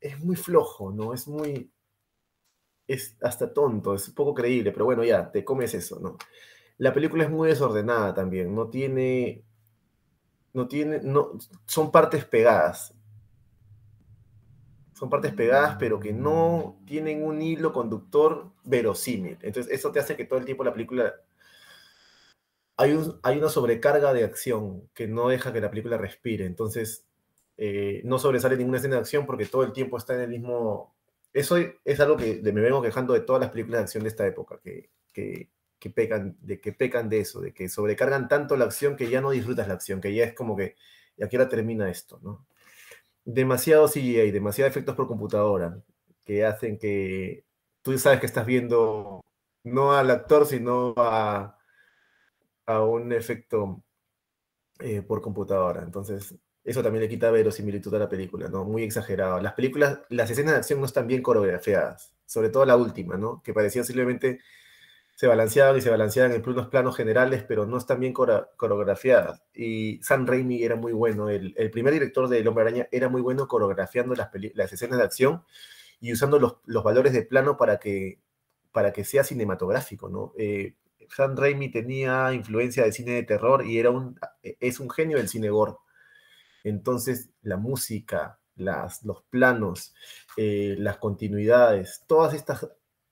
Es 0.00 0.18
muy 0.20 0.36
flojo, 0.36 0.92
¿no? 0.92 1.14
Es 1.14 1.28
muy... 1.28 1.70
Es 2.88 3.16
hasta 3.22 3.52
tonto, 3.52 3.94
es 3.94 4.10
poco 4.10 4.34
creíble, 4.34 4.72
pero 4.72 4.84
bueno, 4.84 5.04
ya, 5.04 5.30
te 5.30 5.44
comes 5.44 5.72
eso, 5.74 6.00
¿no? 6.00 6.18
La 6.78 6.92
película 6.92 7.24
es 7.24 7.30
muy 7.30 7.48
desordenada 7.48 8.12
también, 8.12 8.54
no 8.54 8.68
tiene, 8.68 9.44
no 10.52 10.66
tiene, 10.66 11.00
no, 11.00 11.38
son 11.64 11.92
partes 11.92 12.24
pegadas. 12.24 12.94
Son 14.94 15.08
partes 15.08 15.32
pegadas, 15.32 15.76
pero 15.78 15.98
que 16.00 16.12
no 16.12 16.80
tienen 16.84 17.24
un 17.24 17.40
hilo 17.40 17.72
conductor 17.72 18.52
verosímil. 18.64 19.38
Entonces, 19.42 19.72
eso 19.72 19.90
te 19.92 20.00
hace 20.00 20.16
que 20.16 20.24
todo 20.24 20.38
el 20.38 20.44
tiempo 20.44 20.64
la 20.64 20.72
película 20.72 21.14
hay, 22.82 22.92
un, 22.92 23.20
hay 23.22 23.38
una 23.38 23.48
sobrecarga 23.48 24.12
de 24.12 24.24
acción 24.24 24.88
que 24.92 25.06
no 25.06 25.28
deja 25.28 25.52
que 25.52 25.60
la 25.60 25.70
película 25.70 25.98
respire. 25.98 26.46
Entonces, 26.46 27.06
eh, 27.56 28.02
no 28.04 28.18
sobresale 28.18 28.56
ninguna 28.56 28.78
escena 28.78 28.96
de 28.96 29.02
acción 29.02 29.24
porque 29.24 29.46
todo 29.46 29.62
el 29.62 29.72
tiempo 29.72 29.96
está 29.96 30.14
en 30.14 30.22
el 30.22 30.30
mismo... 30.30 30.94
Eso 31.32 31.56
es 31.56 32.00
algo 32.00 32.16
que 32.16 32.40
me 32.42 32.60
vengo 32.60 32.82
quejando 32.82 33.14
de 33.14 33.20
todas 33.20 33.40
las 33.40 33.50
películas 33.50 33.78
de 33.78 33.82
acción 33.84 34.02
de 34.02 34.08
esta 34.10 34.26
época, 34.26 34.60
que, 34.62 34.90
que, 35.12 35.48
que, 35.78 35.90
pecan, 35.90 36.36
de, 36.40 36.60
que 36.60 36.72
pecan 36.72 37.08
de 37.08 37.20
eso, 37.20 37.40
de 37.40 37.54
que 37.54 37.68
sobrecargan 37.68 38.28
tanto 38.28 38.56
la 38.56 38.64
acción 38.66 38.96
que 38.96 39.08
ya 39.08 39.20
no 39.20 39.30
disfrutas 39.30 39.68
la 39.68 39.74
acción, 39.74 40.00
que 40.00 40.12
ya 40.12 40.24
es 40.24 40.34
como 40.34 40.56
que, 40.56 40.74
¿y 41.16 41.24
aquí 41.24 41.36
ahora 41.36 41.48
termina 41.48 41.88
esto? 41.88 42.18
¿no? 42.22 42.44
Demasiado 43.24 43.88
CGI, 43.88 44.30
demasiados 44.32 44.72
efectos 44.72 44.94
por 44.96 45.06
computadora, 45.06 45.80
que 46.24 46.44
hacen 46.44 46.78
que 46.78 47.44
tú 47.82 47.96
sabes 47.98 48.20
que 48.20 48.26
estás 48.26 48.44
viendo 48.44 49.22
no 49.64 49.92
al 49.92 50.10
actor, 50.10 50.46
sino 50.46 50.92
a, 50.96 51.56
a 52.66 52.82
un 52.82 53.12
efecto 53.12 53.82
eh, 54.78 55.02
por 55.02 55.20
computadora. 55.22 55.82
Entonces, 55.82 56.34
eso 56.64 56.82
también 56.82 57.02
le 57.02 57.08
quita 57.08 57.30
verosimilitud 57.30 57.94
a 57.94 57.98
la 57.98 58.08
película, 58.08 58.48
¿no? 58.48 58.64
Muy 58.64 58.84
exagerado. 58.84 59.40
Las 59.40 59.54
películas, 59.54 60.00
las 60.08 60.30
escenas 60.30 60.52
de 60.54 60.58
acción 60.58 60.80
no 60.80 60.86
están 60.86 61.06
bien 61.06 61.22
coreografiadas, 61.22 62.14
sobre 62.26 62.50
todo 62.50 62.64
la 62.64 62.76
última, 62.76 63.16
¿no? 63.16 63.42
Que 63.42 63.52
parecía 63.54 63.84
simplemente 63.84 64.40
se 65.22 65.26
balanceaban 65.26 65.76
y 65.76 65.80
se 65.80 65.90
balanceaban 65.90 66.32
en 66.32 66.48
unos 66.48 66.68
planos 66.68 66.96
generales, 66.96 67.44
pero 67.46 67.66
no 67.66 67.76
están 67.76 68.00
bien 68.00 68.12
coreografiadas. 68.12 69.42
Y 69.54 70.02
Sam 70.02 70.26
Raimi 70.26 70.64
era 70.64 70.74
muy 70.74 70.92
bueno, 70.92 71.28
el, 71.28 71.54
el 71.56 71.70
primer 71.70 71.92
director 71.92 72.28
de 72.28 72.40
El 72.40 72.48
Hombre 72.48 72.62
Araña 72.62 72.88
era 72.90 73.08
muy 73.08 73.20
bueno 73.20 73.46
coreografiando 73.46 74.14
las, 74.14 74.30
las 74.54 74.72
escenas 74.72 74.98
de 74.98 75.04
acción 75.04 75.44
y 76.00 76.12
usando 76.12 76.40
los, 76.40 76.56
los, 76.64 76.82
valores 76.82 77.12
de 77.12 77.22
plano 77.22 77.56
para 77.56 77.78
que, 77.78 78.20
para 78.72 78.92
que 78.92 79.04
sea 79.04 79.22
cinematográfico, 79.22 80.08
¿no? 80.08 80.32
Eh, 80.36 80.74
Sam 81.10 81.36
Raimi 81.36 81.70
tenía 81.70 82.32
influencia 82.32 82.84
del 82.84 82.92
cine 82.92 83.12
de 83.12 83.22
terror 83.22 83.66
y 83.66 83.78
era 83.78 83.90
un, 83.90 84.18
es 84.42 84.80
un 84.80 84.90
genio 84.90 85.18
del 85.18 85.28
cine 85.28 85.50
gore. 85.50 85.74
Entonces, 86.64 87.30
la 87.42 87.56
música, 87.56 88.38
las, 88.56 89.04
los 89.04 89.22
planos, 89.24 89.94
eh, 90.36 90.76
las 90.78 90.98
continuidades, 90.98 92.04
todas 92.06 92.34
estas 92.34 92.68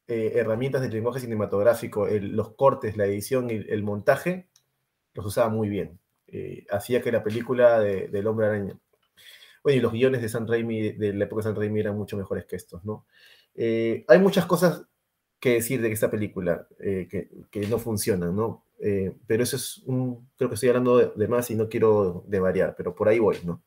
eh, 0.06 0.32
herramientas 0.34 0.82
del 0.82 0.92
lenguaje 0.92 1.20
cinematográfico, 1.20 2.06
los 2.08 2.54
cortes, 2.54 2.96
la 2.96 3.06
edición 3.06 3.50
y 3.50 3.54
el 3.54 3.82
montaje, 3.82 4.48
los 5.14 5.26
usaba 5.26 5.48
muy 5.48 5.68
bien. 5.68 5.98
Eh, 6.28 6.64
hacía 6.70 7.02
que 7.02 7.12
la 7.12 7.24
película 7.24 7.80
de, 7.80 8.08
del 8.08 8.26
Hombre 8.26 8.46
Araña, 8.46 8.78
bueno, 9.62 9.78
y 9.78 9.80
los 9.80 9.92
guiones 9.92 10.22
de 10.22 10.28
San 10.28 10.46
Raimi, 10.46 10.80
de, 10.80 10.92
de 10.92 11.12
la 11.12 11.24
época 11.24 11.40
de 11.40 11.48
San 11.50 11.56
Raimi, 11.56 11.80
eran 11.80 11.96
mucho 11.96 12.16
mejores 12.16 12.46
que 12.46 12.56
estos, 12.56 12.84
¿no? 12.84 13.06
Hay 13.56 14.18
muchas 14.18 14.46
cosas 14.46 14.86
que 15.40 15.54
decir 15.54 15.80
de 15.80 15.90
esta 15.90 16.10
película 16.10 16.68
que, 16.78 17.30
que, 17.50 17.66
no 17.66 17.78
funcionan, 17.78 18.36
¿no? 18.36 18.64
pero 19.26 19.42
eso 19.42 19.56
es 19.56 19.82
un, 19.86 20.28
creo 20.36 20.48
que 20.48 20.54
estoy 20.54 20.70
hablando 20.70 20.96
de, 20.96 21.12
de 21.16 21.28
más 21.28 21.50
y 21.50 21.54
no 21.54 21.68
quiero 21.68 22.24
de 22.26 22.40
variar, 22.40 22.74
pero 22.76 22.94
por 22.94 23.08
ahí 23.08 23.18
voy, 23.18 23.38
¿no? 23.44 23.62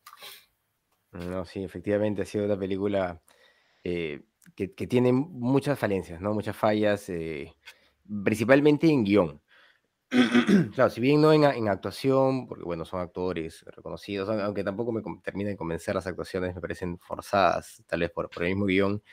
No, 1.14 1.46
sí, 1.46 1.64
efectivamente 1.64 2.24
ha 2.24 2.26
sido 2.26 2.46
una 2.46 2.58
película 2.58 3.22
eh, 3.84 4.24
que, 4.56 4.74
que, 4.74 4.88
tiene 4.88 5.12
muchas 5.12 5.78
falencias, 5.78 6.20
¿no? 6.20 6.34
Muchas 6.34 6.56
fallas, 6.58 7.08
eh, 7.10 7.54
principalmente 8.24 8.88
en 8.88 9.04
guion. 9.04 9.42
claro, 10.74 10.90
si 10.90 11.02
bien 11.02 11.22
no 11.22 11.32
en, 11.32 11.44
en, 11.44 11.68
actuación, 11.68 12.48
porque 12.48 12.64
bueno, 12.64 12.84
son 12.86 13.00
actores 13.02 13.64
reconocidos, 13.68 14.30
aunque 14.30 14.64
tampoco 14.64 14.92
me 14.92 15.02
termina 15.24 15.50
de 15.50 15.58
convencer 15.58 15.94
las 15.94 16.08
actuaciones, 16.08 16.56
me 16.56 16.62
parecen 16.62 16.98
forzadas, 17.00 17.84
tal 17.88 18.02
vez 18.02 18.12
por, 18.12 18.30
por 18.30 18.44
el 18.44 18.50
mismo 18.50 18.66
guion. 18.66 19.04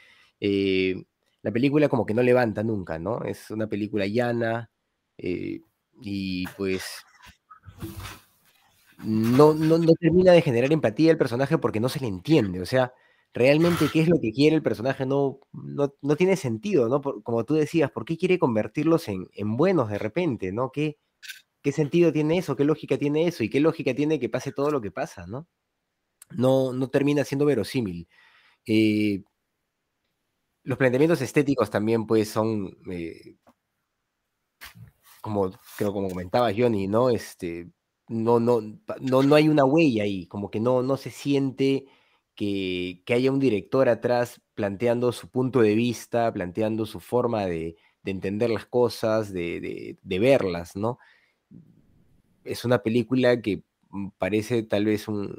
Eh, 0.40 1.04
la 1.42 1.52
película 1.52 1.88
como 1.88 2.06
que 2.06 2.14
no 2.14 2.22
levanta 2.22 2.62
nunca, 2.62 2.98
¿no? 2.98 3.22
Es 3.24 3.50
una 3.50 3.66
película 3.68 4.06
llana 4.06 4.70
eh, 5.18 5.62
y 6.02 6.46
pues 6.56 6.82
no, 9.04 9.54
no, 9.54 9.78
no 9.78 9.92
termina 9.94 10.32
de 10.32 10.42
generar 10.42 10.72
empatía 10.72 11.10
al 11.10 11.18
personaje 11.18 11.58
porque 11.58 11.80
no 11.80 11.88
se 11.88 12.00
le 12.00 12.06
entiende, 12.08 12.60
o 12.60 12.66
sea, 12.66 12.92
realmente 13.32 13.86
qué 13.92 14.00
es 14.00 14.08
lo 14.08 14.20
que 14.20 14.32
quiere 14.32 14.56
el 14.56 14.62
personaje 14.62 15.06
no, 15.06 15.40
no, 15.52 15.94
no 16.02 16.16
tiene 16.16 16.36
sentido, 16.36 16.88
¿no? 16.88 17.00
Como 17.00 17.44
tú 17.44 17.54
decías, 17.54 17.90
¿por 17.90 18.04
qué 18.04 18.16
quiere 18.18 18.38
convertirlos 18.38 19.08
en, 19.08 19.26
en 19.32 19.56
buenos 19.56 19.88
de 19.90 19.98
repente, 19.98 20.52
¿no? 20.52 20.70
¿Qué, 20.70 20.98
¿Qué 21.62 21.72
sentido 21.72 22.12
tiene 22.12 22.38
eso? 22.38 22.56
¿Qué 22.56 22.64
lógica 22.64 22.98
tiene 22.98 23.26
eso? 23.28 23.44
¿Y 23.44 23.50
qué 23.50 23.60
lógica 23.60 23.94
tiene 23.94 24.20
que 24.20 24.28
pase 24.30 24.52
todo 24.52 24.70
lo 24.70 24.80
que 24.80 24.90
pasa, 24.92 25.26
¿no? 25.26 25.48
No, 26.30 26.72
no 26.72 26.88
termina 26.90 27.24
siendo 27.24 27.44
verosímil. 27.46 28.08
Eh, 28.66 29.24
los 30.64 30.78
planteamientos 30.78 31.20
estéticos 31.22 31.70
también, 31.70 32.06
pues, 32.06 32.28
son, 32.30 32.76
eh, 32.90 33.36
como 35.20 35.50
creo 35.76 35.92
como 35.92 36.08
comentaba 36.08 36.52
Johnny, 36.56 36.86
¿no? 36.88 37.10
Este, 37.10 37.68
no, 38.08 38.40
no, 38.40 38.60
no, 39.00 39.22
no 39.22 39.34
hay 39.34 39.48
una 39.48 39.64
huella 39.64 40.04
ahí, 40.04 40.26
como 40.26 40.50
que 40.50 40.60
no, 40.60 40.82
no 40.82 40.96
se 40.96 41.10
siente 41.10 41.86
que, 42.34 43.02
haya 43.08 43.30
un 43.32 43.38
director 43.40 43.88
atrás 43.88 44.40
planteando 44.54 45.12
su 45.12 45.28
punto 45.30 45.60
de 45.60 45.74
vista, 45.74 46.32
planteando 46.32 46.86
su 46.86 47.00
forma 47.00 47.46
de, 47.46 47.76
de 48.02 48.10
entender 48.10 48.50
las 48.50 48.66
cosas, 48.66 49.32
de, 49.32 49.60
de, 49.60 49.98
de, 50.02 50.18
verlas, 50.18 50.76
¿no? 50.76 50.98
Es 52.44 52.64
una 52.64 52.82
película 52.82 53.40
que 53.40 53.62
parece 54.18 54.62
tal 54.62 54.84
vez 54.86 55.08
un, 55.08 55.36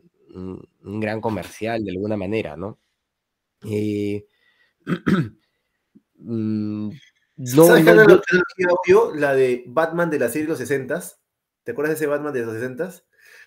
gran 0.84 1.22
comercial 1.22 1.84
de 1.84 1.92
alguna 1.92 2.18
manera, 2.18 2.56
¿no? 2.58 2.80
Eh, 3.66 4.26
mm, 4.26 4.31
no, 6.18 6.92
¿Sabes 7.46 7.86
no, 7.86 7.96
no, 7.96 8.22
yo, 8.88 9.14
la 9.16 9.34
de 9.34 9.64
Batman 9.68 10.10
de 10.10 10.20
la 10.20 10.28
serie 10.28 10.44
de 10.44 10.50
los 10.50 10.60
60 10.60 11.02
¿Te 11.64 11.72
acuerdas 11.72 11.92
de 11.92 11.96
ese 11.96 12.08
Batman 12.08 12.34
de 12.34 12.46
los 12.46 12.54
60 12.54 12.92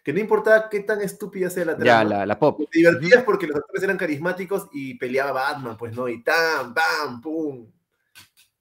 Que 0.02 0.12
no 0.12 0.20
importaba 0.20 0.68
qué 0.68 0.80
tan 0.80 1.00
estúpida 1.00 1.50
sea 1.50 1.64
la 1.64 1.76
trama. 1.76 1.86
Ya, 1.86 2.04
la, 2.04 2.26
la 2.26 2.38
pop. 2.38 2.60
Te 2.70 2.78
divertías 2.78 3.22
porque 3.24 3.46
los 3.46 3.56
actores 3.56 3.82
eran 3.82 3.96
carismáticos 3.96 4.68
y 4.72 4.94
peleaba 4.94 5.32
Batman, 5.32 5.76
pues, 5.76 5.94
¿no? 5.94 6.08
Y 6.08 6.22
¡tam! 6.22 6.74
¡bam! 6.74 7.20
¡pum! 7.20 7.70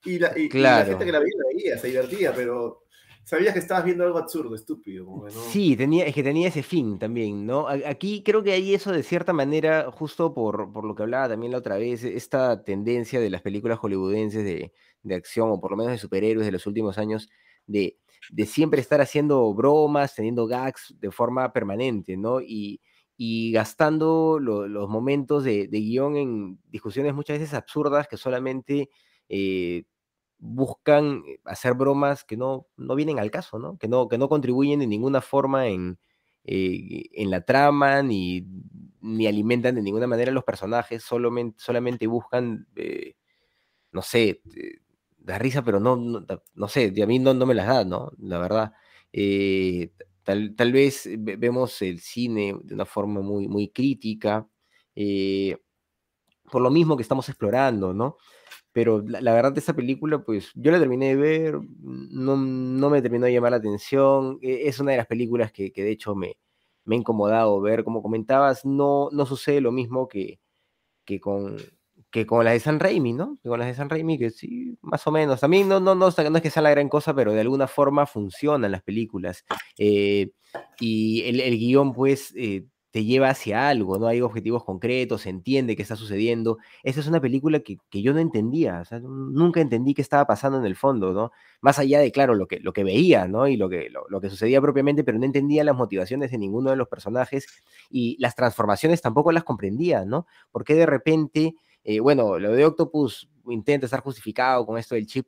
Y 0.06 0.20
la, 0.20 0.38
y, 0.38 0.50
claro. 0.50 0.78
y 0.78 0.80
la 0.80 0.86
gente 0.86 1.06
que 1.06 1.12
la 1.12 1.20
veía, 1.20 1.34
veía, 1.54 1.78
se 1.78 1.88
divertía, 1.88 2.34
pero 2.36 2.83
sabías 3.26 3.54
que 3.54 3.60
estabas 3.60 3.86
viendo 3.86 4.04
algo 4.04 4.18
absurdo, 4.18 4.56
estúpido. 4.56 5.06
Sí, 5.52 5.76
tenía, 5.76 6.06
es 6.06 6.14
que 6.16 6.24
tenía 6.24 6.48
ese 6.48 6.64
fin 6.64 6.98
también, 7.00 7.46
¿no? 7.46 7.68
Aquí 7.68 8.24
creo 8.24 8.44
que 8.44 8.52
hay 8.52 8.74
eso 8.74 8.92
de 8.92 9.04
cierta 9.04 9.32
manera, 9.34 9.92
justo 9.92 10.34
por, 10.34 10.72
por 10.72 10.86
lo 10.86 10.96
que 10.96 11.04
hablaba 11.04 11.30
también 11.30 11.52
la 11.52 11.60
otra 11.60 11.78
vez, 11.78 12.04
esta 12.04 12.64
tendencia 12.64 13.20
de 13.20 13.30
las 13.30 13.42
películas 13.42 13.80
hollywoodenses 13.80 14.44
de, 14.44 14.74
de 15.04 15.16
acción, 15.16 15.50
o 15.52 15.60
por 15.60 15.72
lo 15.72 15.78
menos 15.78 15.92
de 15.94 15.98
superhéroes 16.00 16.46
de 16.46 16.52
los 16.52 16.66
últimos 16.68 16.98
años, 16.98 17.30
de, 17.68 17.98
de 18.32 18.46
siempre 18.46 18.82
estar 18.82 19.02
haciendo 19.02 19.54
bromas, 19.54 20.16
teniendo 20.16 20.48
gags 20.48 20.96
de 21.00 21.12
forma 21.12 21.52
permanente, 21.54 22.18
¿no? 22.18 22.42
Y, 22.42 22.82
y 23.18 23.52
gastando 23.52 24.40
lo- 24.40 24.68
los 24.68 24.90
momentos 24.90 25.44
de, 25.44 25.68
de 25.68 25.80
guion 25.80 26.18
en 26.18 26.60
discusiones 26.70 27.14
muchas 27.14 27.40
veces 27.40 27.54
absurdas 27.54 28.08
que 28.08 28.18
solamente 28.18 28.90
eh, 29.30 29.84
buscan 30.44 31.24
eh, 31.28 31.40
hacer 31.46 31.74
bromas 31.76 32.24
que 32.26 32.38
no, 32.38 32.68
no 32.78 32.96
vienen 32.96 33.20
al 33.20 33.32
caso, 33.32 33.60
¿no? 33.60 33.78
Que 33.78 33.88
no, 33.88 34.08
que 34.10 34.18
no 34.18 34.30
contribuyen 34.30 34.80
de 34.80 34.88
ninguna 34.88 35.22
forma 35.22 35.68
en, 35.68 36.00
eh, 36.46 37.04
en 37.14 37.32
la 37.32 37.42
trama, 37.42 38.04
ni, 38.04 38.46
ni 39.02 39.28
alimentan 39.28 39.76
de 39.76 39.82
ninguna 39.82 40.08
manera 40.08 40.32
los 40.32 40.44
personajes, 40.44 41.04
solamente, 41.04 41.58
solamente 41.62 42.08
buscan, 42.08 42.68
eh, 42.76 43.16
no 43.92 44.02
sé, 44.02 44.42
eh, 44.56 44.80
dar 45.20 45.42
risa, 45.42 45.64
pero 45.64 45.80
no, 45.80 45.96
no, 45.98 46.26
no 46.56 46.68
sé, 46.70 46.94
a 47.04 47.08
mí 47.08 47.20
no, 47.20 47.34
no 47.34 47.46
me 47.46 47.54
las 47.56 47.68
da, 47.68 47.86
¿no? 47.86 48.12
La 48.20 48.40
verdad. 48.40 48.74
Tal, 50.24 50.56
tal 50.56 50.72
vez 50.72 51.10
ve- 51.20 51.36
vemos 51.38 51.82
el 51.82 52.00
cine 52.00 52.56
de 52.64 52.74
una 52.76 52.86
forma 52.86 53.22
muy, 53.22 53.48
muy 53.48 53.70
crítica, 53.70 54.48
por 56.52 56.62
lo 56.62 56.70
mismo 56.70 56.96
que 56.96 57.04
estamos 57.04 57.28
explorando, 57.30 57.94
¿no? 57.94 58.18
Pero 58.74 59.04
la, 59.08 59.22
la 59.22 59.34
verdad, 59.34 59.58
esta 59.58 59.74
película, 59.76 60.20
pues 60.24 60.52
yo 60.56 60.72
la 60.72 60.80
terminé 60.80 61.10
de 61.10 61.16
ver, 61.16 61.60
no, 61.82 62.36
no 62.38 62.90
me 62.90 63.02
terminó 63.02 63.26
de 63.28 63.34
llamar 63.34 63.52
la 63.52 63.58
atención. 63.58 64.40
e- 64.42 64.68
Es 64.68 64.80
una 64.80 64.92
de 64.92 64.98
las 64.98 65.08
películas 65.08 65.52
que, 65.52 65.72
que 65.72 65.84
de 65.84 65.92
hecho 65.92 66.16
me, 66.16 66.38
me 66.86 66.96
ha 66.96 67.00
incomodado 67.00 67.62
ver. 67.62 67.84
Como 67.84 68.02
comentabas, 68.04 68.66
no, 68.66 69.10
no 69.12 69.26
sucede 69.28 69.62
lo 69.62 69.72
mismo 69.72 70.08
que, 70.08 70.40
que 71.06 71.20
con, 71.20 71.58
que 72.12 72.26
con 72.26 72.44
las 72.46 72.54
de 72.54 72.60
San 72.60 72.80
Raimi, 72.80 73.14
¿no? 73.14 73.38
Con 73.44 73.60
las 73.60 73.68
de 73.68 73.74
San 73.76 73.90
Raimi, 73.90 74.18
que 74.18 74.30
sí, 74.32 74.78
más 74.82 75.06
o 75.08 75.12
menos. 75.12 75.40
También 75.42 75.68
no, 75.68 75.80
no, 75.80 75.96
no, 75.96 76.10
no 76.10 76.38
es 76.38 76.42
que 76.42 76.50
sea 76.50 76.64
la 76.64 76.70
gran 76.72 76.90
cosa, 76.90 77.14
pero 77.16 77.34
de 77.34 77.42
alguna 77.42 77.68
forma 77.68 78.06
funcionan 78.06 78.72
las 78.72 78.84
películas. 78.84 79.44
Eh, 79.78 80.32
y 80.80 81.22
el, 81.24 81.40
el 81.42 81.58
guion, 81.58 81.94
pues, 81.94 82.34
eh, 82.38 82.66
te 82.94 83.04
lleva 83.04 83.30
hacia 83.30 83.70
algo, 83.70 83.98
¿no? 83.98 84.06
Hay 84.06 84.22
objetivos 84.22 84.64
concretos, 84.64 85.24
se 85.24 85.30
entiende 85.32 85.76
qué 85.76 85.82
está 85.82 85.96
sucediendo. 85.96 86.60
Esta 86.84 87.02
es 87.02 87.08
una 87.08 87.20
película 87.20 87.60
que, 87.62 87.80
yo 87.92 88.14
no 88.14 88.20
entendía, 88.20 88.84
nunca 89.02 89.62
entendí 89.62 89.96
qué 89.96 90.04
estaba 90.04 90.28
pasando 90.28 90.60
en 90.60 90.66
el 90.66 90.76
fondo, 90.76 91.12
¿no? 91.12 91.32
Más 91.60 91.80
allá 91.80 92.00
de, 92.00 92.12
claro, 92.12 92.36
lo 92.36 92.46
que, 92.48 92.60
lo 92.60 92.72
que 92.72 92.84
veía, 92.84 93.28
¿no? 93.28 93.48
Y 93.48 93.58
lo 93.58 93.68
que, 93.68 93.90
lo, 93.90 94.22
que 94.22 94.30
sucedía 94.30 94.62
propiamente, 94.62 95.04
pero 95.04 95.18
no 95.18 95.26
entendía 95.26 95.64
las 95.64 95.76
motivaciones 95.76 96.30
de 96.30 96.38
ninguno 96.38 96.70
de 96.70 96.76
los 96.76 96.88
personajes 96.88 97.48
y 97.90 98.16
las 98.20 98.36
transformaciones 98.36 99.02
tampoco 99.02 99.32
las 99.32 99.44
comprendía, 99.44 100.06
¿no? 100.06 100.28
Porque 100.52 100.76
de 100.76 100.86
repente, 100.86 101.56
eh, 101.84 102.00
bueno, 102.00 102.38
lo 102.38 102.52
de 102.52 102.64
Octopus 102.64 103.28
intenta 103.48 103.88
estar 103.88 104.02
justificado 104.02 104.68
con 104.68 104.78
esto 104.78 104.94
del 104.94 105.08
chip, 105.08 105.26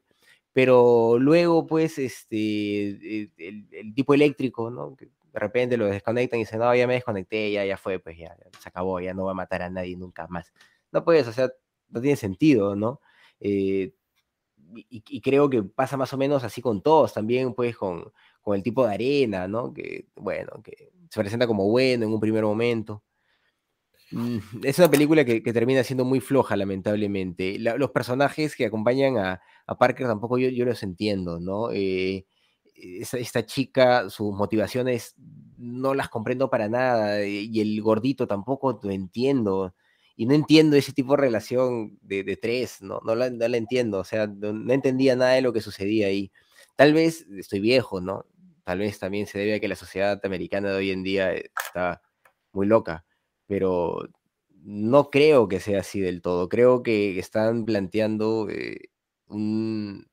pero 0.53 1.17
luego, 1.17 1.65
pues, 1.65 1.97
este, 1.97 3.31
el, 3.37 3.67
el 3.71 3.95
tipo 3.95 4.13
eléctrico, 4.13 4.69
¿no? 4.69 4.95
De 5.35 5.41
repente 5.41 5.77
lo 5.77 5.87
desconectan 5.87 6.39
y 6.39 6.43
dicen, 6.45 6.59
no, 6.61 6.75
ya 6.75 6.87
me 6.87 6.95
desconecté, 6.95 7.51
ya, 7.53 7.65
ya 7.65 7.77
fue, 7.77 7.99
pues 7.99 8.17
ya, 8.17 8.35
se 8.61 8.69
acabó, 8.69 9.01
ya 9.01 9.13
no 9.15 9.25
va 9.25 9.33
a 9.33 9.35
matar 9.35 9.63
a 9.63 9.69
nadie 9.71 9.97
nunca 9.97 10.27
más. 10.29 10.53
No 10.93 11.05
puedes, 11.05 11.27
o 11.27 11.33
sea, 11.33 11.51
no 11.89 12.01
tiene 12.01 12.17
sentido, 12.17 12.75
¿no? 12.77 13.01
Eh, 13.41 13.93
y, 14.75 15.03
y 15.09 15.21
creo 15.21 15.49
que 15.49 15.63
pasa 15.63 15.97
más 15.97 16.13
o 16.13 16.17
menos 16.17 16.43
así 16.43 16.61
con 16.61 16.81
todos, 16.81 17.13
también 17.13 17.53
pues 17.53 17.77
con, 17.77 18.11
con 18.41 18.55
el 18.55 18.63
tipo 18.63 18.85
de 18.87 18.93
arena, 18.93 19.47
¿no? 19.47 19.73
Que, 19.73 20.07
bueno, 20.15 20.61
que 20.63 20.91
se 21.09 21.19
presenta 21.19 21.47
como 21.47 21.69
bueno 21.69 22.05
en 22.05 22.13
un 22.13 22.19
primer 22.19 22.43
momento. 22.43 23.03
Mm, 24.11 24.37
Es 24.63 24.77
una 24.79 24.89
película 24.89 25.25
que, 25.25 25.41
que 25.43 25.53
termina 25.53 25.83
siendo 25.83 26.05
muy 26.05 26.19
floja, 26.19 26.55
lamentablemente. 26.55 27.57
La- 27.59 27.77
los 27.77 27.91
personajes 27.91 28.55
que 28.55 28.65
acompañan 28.65 29.17
a, 29.17 29.41
a 29.67 29.77
Parker 29.77 30.07
tampoco 30.07 30.37
yo, 30.37 30.49
yo 30.49 30.65
los 30.65 30.83
entiendo, 30.83 31.39
¿no? 31.39 31.71
Eh, 31.71 32.25
esa- 32.75 33.17
esta 33.17 33.45
chica, 33.45 34.09
sus 34.09 34.33
motivaciones 34.33 35.15
no 35.57 35.93
las 35.93 36.09
comprendo 36.09 36.49
para 36.49 36.69
nada, 36.69 37.21
eh, 37.21 37.41
y 37.49 37.61
el 37.61 37.81
gordito 37.81 38.27
tampoco 38.27 38.79
lo 38.83 38.91
entiendo. 38.91 39.73
Y 40.17 40.25
no 40.25 40.33
entiendo 40.33 40.77
ese 40.77 40.93
tipo 40.93 41.13
de 41.15 41.21
relación 41.21 41.97
de, 42.01 42.37
tres, 42.37 42.81
¿no? 42.81 42.99
No 43.05 43.15
la, 43.15 43.29
no 43.29 43.47
la 43.47 43.57
entiendo, 43.57 43.99
o 43.99 44.03
sea, 44.05 44.27
no, 44.27 44.73
entendía 44.73 45.15
nada 45.15 45.33
de 45.33 45.41
lo 45.41 45.51
que 45.53 45.61
sucedía 45.61 46.07
ahí. 46.07 46.31
Tal 46.75 46.93
vez 46.93 47.25
estoy 47.37 47.59
viejo, 47.59 48.01
¿no? 48.01 48.25
Tal 48.63 48.79
vez 48.79 48.97
también 48.99 49.27
se 49.27 49.39
debe 49.39 49.55
a 49.55 49.59
que 49.59 49.67
la 49.67 49.75
sociedad 49.75 50.19
americana 50.25 50.69
de 50.71 50.75
hoy 50.77 50.91
en 50.91 51.03
día 51.03 51.33
eh, 51.33 51.51
está 51.65 52.01
muy 52.53 52.65
loca, 52.67 53.05
pero 53.47 54.09
no 54.63 55.09
creo 55.11 55.47
que 55.47 55.59
sea 55.59 55.81
así 55.81 55.99
del 56.01 56.21
todo. 56.21 56.49
Creo 56.49 56.81
que 56.83 57.19
están 57.19 57.65
planteando 57.65 58.47
eh, 58.49 58.89
un, 59.27 60.07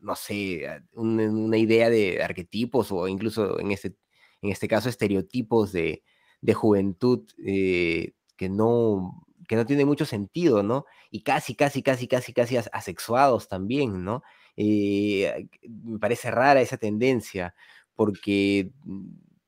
no 0.00 0.16
sé, 0.16 0.66
una 0.94 1.56
idea 1.58 1.90
de 1.90 2.22
arquetipos 2.22 2.90
o 2.92 3.08
incluso 3.08 3.58
en 3.60 3.70
este, 3.72 3.94
en 4.42 4.50
este 4.50 4.68
caso 4.68 4.88
estereotipos 4.88 5.72
de, 5.72 6.02
de 6.40 6.54
juventud 6.54 7.28
eh, 7.44 8.12
que 8.36 8.48
no, 8.48 9.26
que 9.48 9.56
no 9.56 9.66
tiene 9.66 9.84
mucho 9.84 10.04
sentido, 10.06 10.62
¿no? 10.62 10.86
Y 11.10 11.22
casi, 11.22 11.54
casi, 11.54 11.82
casi, 11.82 12.08
casi, 12.08 12.32
casi 12.32 12.56
as- 12.56 12.70
asexuados 12.72 13.48
también, 13.48 14.04
¿no? 14.04 14.22
Eh, 14.56 15.48
me 15.68 15.98
parece 15.98 16.30
rara 16.30 16.60
esa 16.60 16.76
tendencia 16.76 17.54
porque 17.94 18.70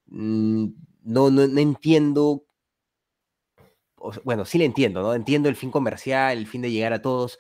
mm, 0.07 0.67
no, 1.05 1.31
no, 1.31 1.47
no 1.49 1.61
entiendo, 1.61 2.45
bueno, 4.25 4.45
sí 4.45 4.59
le 4.59 4.65
entiendo, 4.65 5.03
¿no? 5.03 5.15
Entiendo 5.15 5.49
el 5.49 5.57
fin 5.57 5.71
comercial, 5.71 6.39
el 6.39 6.47
fin 6.47 6.63
de 6.63 6.71
llegar 6.71 6.93
a 6.93 7.03
todos, 7.03 7.39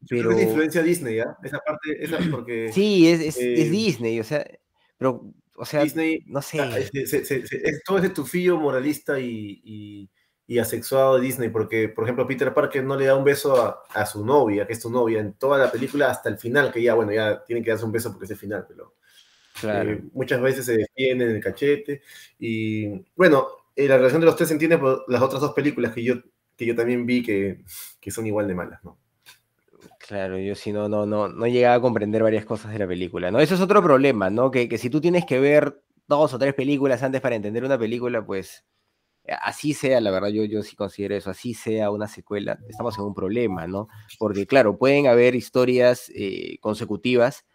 Yo 0.00 0.18
creo 0.18 0.22
pero... 0.22 0.36
que 0.36 0.42
es 0.42 0.48
influencia 0.48 0.82
Disney, 0.82 1.18
¿ah? 1.20 1.36
Esa 1.42 1.58
parte, 1.58 2.04
esa 2.04 2.18
porque 2.30 2.70
Sí, 2.72 3.08
es, 3.08 3.20
es, 3.20 3.36
es 3.36 3.42
eh, 3.42 3.70
Disney, 3.70 4.20
o 4.20 4.24
sea, 4.24 4.46
pero, 4.96 5.32
o 5.56 5.64
sea, 5.64 5.82
Disney 5.82 6.22
no 6.26 6.38
ah, 6.38 6.42
sé. 6.42 7.06
se- 7.06 7.24
se- 7.24 7.44
es 7.64 7.82
todo 7.84 7.98
ese 7.98 8.10
tufillo 8.10 8.58
moralista 8.58 9.18
y, 9.18 9.60
y, 9.64 10.10
y 10.46 10.58
asexuado 10.58 11.16
de 11.18 11.22
Disney, 11.26 11.48
porque, 11.50 11.88
por 11.88 12.04
ejemplo, 12.04 12.26
Peter 12.26 12.52
Parker 12.54 12.84
no 12.84 12.96
le 12.96 13.06
da 13.06 13.16
un 13.16 13.24
beso 13.24 13.60
a, 13.62 13.82
a 13.92 14.06
su 14.06 14.24
novia, 14.24 14.66
que 14.66 14.72
es 14.74 14.80
su 14.82 14.90
novia, 14.90 15.20
en 15.20 15.34
toda 15.34 15.58
la 15.58 15.70
película 15.70 16.10
hasta 16.10 16.28
el 16.28 16.38
final, 16.38 16.72
que 16.72 16.82
ya, 16.82 16.94
bueno, 16.94 17.12
ya 17.12 17.44
tienen 17.44 17.64
que 17.64 17.70
darse 17.70 17.84
un 17.84 17.92
beso 17.92 18.10
porque 18.12 18.24
es 18.26 18.30
el 18.30 18.36
final, 18.38 18.64
pero 18.68 18.94
Claro. 19.60 19.90
eh, 19.90 20.02
muchas 20.12 20.40
veces 20.40 20.64
se 20.66 20.76
defienden 20.76 21.30
en 21.30 21.36
el 21.36 21.42
cachete. 21.42 22.02
Y 22.38 22.86
bueno, 23.16 23.48
eh, 23.74 23.88
la 23.88 23.96
relación 23.96 24.20
de 24.20 24.26
los 24.26 24.36
tres 24.36 24.48
se 24.48 24.54
entiende 24.54 24.78
por 24.78 25.04
las 25.08 25.20
otras 25.20 25.40
dos 25.40 25.52
películas 25.52 25.92
que 25.92 26.04
yo, 26.04 26.14
que 26.56 26.64
yo 26.64 26.76
también 26.76 27.04
vi 27.06 27.22
que, 27.24 27.64
que 28.00 28.10
son 28.12 28.26
igual 28.26 28.46
de 28.46 28.54
malas, 28.54 28.82
¿no? 28.84 28.98
Claro, 30.00 30.38
yo 30.38 30.54
sí 30.54 30.72
no, 30.72 30.88
no, 30.88 31.06
no, 31.06 31.28
no 31.28 31.46
llegaba 31.46 31.74
a 31.74 31.80
comprender 31.80 32.22
varias 32.22 32.44
cosas 32.44 32.72
de 32.72 32.78
la 32.78 32.86
película, 32.88 33.30
¿no? 33.30 33.40
Eso 33.40 33.54
es 33.54 33.60
otro 33.60 33.82
problema, 33.82 34.30
¿no? 34.30 34.50
Que, 34.50 34.68
que 34.68 34.78
si 34.78 34.90
tú 34.90 35.00
tienes 35.00 35.24
que 35.24 35.38
ver 35.38 35.82
dos 36.06 36.34
o 36.34 36.38
tres 36.38 36.54
películas 36.54 37.02
antes 37.02 37.20
para 37.20 37.36
entender 37.36 37.64
una 37.64 37.78
película, 37.78 38.24
pues 38.24 38.64
eh, 39.24 39.34
así 39.42 39.74
sea, 39.74 40.00
la 40.00 40.10
verdad, 40.10 40.28
yo, 40.30 40.44
yo 40.44 40.62
sí 40.62 40.76
considero 40.76 41.16
eso, 41.16 41.30
así 41.30 41.54
sea 41.54 41.90
una 41.90 42.08
secuela, 42.08 42.58
estamos 42.68 42.98
en 42.98 43.04
un 43.04 43.14
problema, 43.14 43.66
¿no? 43.66 43.88
Porque 44.18 44.46
claro, 44.46 44.78
pueden 44.78 45.06
haber 45.06 45.34
historias 45.34 46.10
eh, 46.14 46.58
consecutivas, 46.60 47.46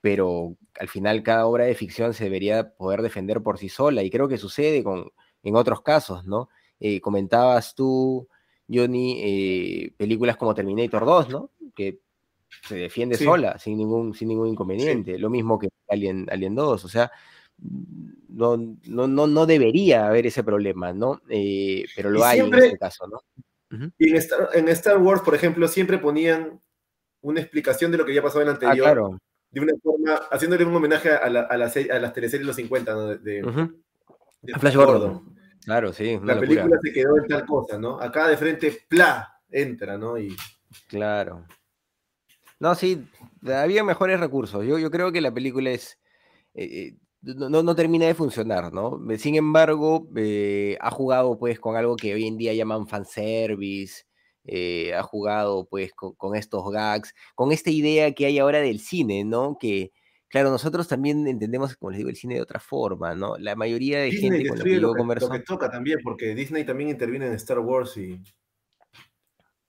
pero 0.00 0.56
al 0.78 0.88
final 0.88 1.22
cada 1.22 1.46
obra 1.46 1.64
de 1.64 1.74
ficción 1.74 2.14
se 2.14 2.24
debería 2.24 2.72
poder 2.74 3.02
defender 3.02 3.42
por 3.42 3.58
sí 3.58 3.68
sola, 3.68 4.02
y 4.02 4.10
creo 4.10 4.28
que 4.28 4.38
sucede 4.38 4.84
con, 4.84 5.10
en 5.42 5.56
otros 5.56 5.82
casos, 5.82 6.26
¿no? 6.26 6.48
Eh, 6.80 7.00
comentabas 7.00 7.74
tú, 7.74 8.28
Johnny, 8.72 9.18
eh, 9.22 9.92
películas 9.96 10.36
como 10.36 10.54
Terminator 10.54 11.04
2, 11.04 11.28
¿no? 11.30 11.50
Que 11.74 11.98
se 12.68 12.76
defiende 12.76 13.16
Sí. 13.16 13.24
sola, 13.24 13.58
sin 13.58 13.76
ningún, 13.78 14.14
sin 14.14 14.28
ningún 14.28 14.48
inconveniente. 14.48 15.18
Lo 15.18 15.30
mismo 15.30 15.58
que 15.58 15.68
Alien, 15.88 16.26
Alien 16.30 16.54
2, 16.54 16.84
o 16.84 16.88
sea, 16.88 17.10
no, 18.28 18.56
no, 18.86 19.06
no, 19.06 19.26
no 19.26 19.46
debería 19.46 20.06
haber 20.06 20.26
ese 20.26 20.42
problema, 20.44 20.92
¿no? 20.92 21.20
Eh, 21.28 21.84
pero 21.94 22.10
lo 22.10 22.20
Y 22.20 22.22
hay 22.22 22.38
siempre- 22.38 22.58
en 22.60 22.64
este 22.66 22.78
caso, 22.78 23.06
¿no? 23.06 23.20
Y 23.98 24.10
en 24.10 24.16
Star, 24.16 24.48
en 24.54 24.68
Star 24.68 24.98
Wars, 24.98 25.22
por 25.22 25.34
ejemplo, 25.34 25.68
siempre 25.68 25.98
ponían 25.98 26.60
una 27.22 27.40
explicación 27.40 27.92
de 27.92 27.98
lo 27.98 28.04
que 28.04 28.14
ya 28.14 28.22
pasó 28.22 28.40
en 28.40 28.46
la 28.46 28.52
Ah, 28.52 28.54
anterior, 28.54 28.84
claro. 28.86 29.18
de 29.50 29.60
una 29.60 29.72
forma, 29.82 30.14
haciéndole 30.32 30.64
un 30.64 30.74
homenaje 30.74 31.10
a, 31.10 31.28
la, 31.28 31.42
a, 31.42 31.56
la 31.56 31.66
a 31.66 31.98
las 31.98 32.12
teleseries 32.12 32.40
de 32.42 32.46
los 32.46 32.56
50, 32.56 32.92
¿no? 32.94 33.06
De, 33.08 33.18
de- 33.18 33.70
A 34.54 34.58
Flash 34.58 34.74
Gordon. 34.74 35.36
Claro, 35.64 35.92
sí, 35.92 36.12
La 36.22 36.34
locura. 36.34 36.40
película 36.40 36.78
se 36.82 36.92
quedó 36.92 37.16
en 37.18 37.26
tal 37.28 37.46
cosa, 37.46 37.78
¿no? 37.78 38.00
Acá 38.00 38.28
de 38.28 38.36
frente, 38.36 38.76
¡pla! 38.88 39.36
entra, 39.50 39.98
¿no? 39.98 40.16
Y 40.18 40.36
Claro. 40.88 41.44
No, 42.58 42.74
sí, 42.74 43.06
había 43.46 43.82
mejores 43.82 44.20
recursos. 44.20 44.64
Yo, 44.66 44.78
yo 44.78 44.90
creo 44.90 45.10
que 45.12 45.20
la 45.20 45.32
película 45.32 45.70
es. 45.70 45.98
eh, 46.54 46.64
eh, 46.92 46.96
no, 47.22 47.62
no- 47.62 47.74
termina 47.74 48.06
de 48.06 48.14
funcionar, 48.14 48.72
¿no? 48.72 48.98
Eh, 49.10 49.18
Sin 49.18 49.34
embargo, 49.34 50.08
eh, 50.16 50.76
ha 50.80 50.90
jugado 50.90 51.38
pues 51.38 51.58
con 51.60 51.76
algo 51.76 51.96
que 51.96 52.14
hoy 52.14 52.26
en 52.26 52.36
día 52.38 52.54
llaman 52.54 52.86
fanservice, 52.86 54.04
eh, 54.44 54.94
ha 54.94 55.02
jugado 55.02 55.66
pues 55.68 55.92
con, 55.92 56.14
con 56.14 56.34
estos 56.36 56.70
gags, 56.70 57.14
con 57.34 57.52
esta 57.52 57.70
idea 57.70 58.12
que 58.14 58.26
hay 58.26 58.38
ahora 58.38 58.60
del 58.60 58.80
cine, 58.80 59.24
¿no? 59.24 59.56
Que, 59.60 59.92
claro, 60.30 60.50
nosotros 60.50 60.88
también 60.88 61.26
entendemos, 61.28 61.76
como 61.76 61.90
les 61.90 61.98
digo, 61.98 62.10
el 62.10 62.16
cine 62.16 62.36
de 62.36 62.42
otra 62.42 62.60
forma, 62.60 63.14
¿no? 63.14 63.36
La 63.38 63.56
mayoría 63.56 63.98
de 64.00 64.10
Disney 64.10 64.30
gente 64.30 64.48
con 64.48 64.58
la 64.58 64.64
que 64.64 64.70
yo 64.80 64.80
lo 64.80 64.88
que, 64.94 64.98
lo 64.98 64.98
converso. 64.98 65.30
que 65.30 65.38
toca 65.40 65.70
también, 65.70 66.00
porque 66.02 66.34
Disney 66.34 66.64
también 66.64 66.90
interviene 66.90 67.26
en 67.26 67.34
Star 67.34 67.58
Wars 67.60 67.96
y 67.96 68.20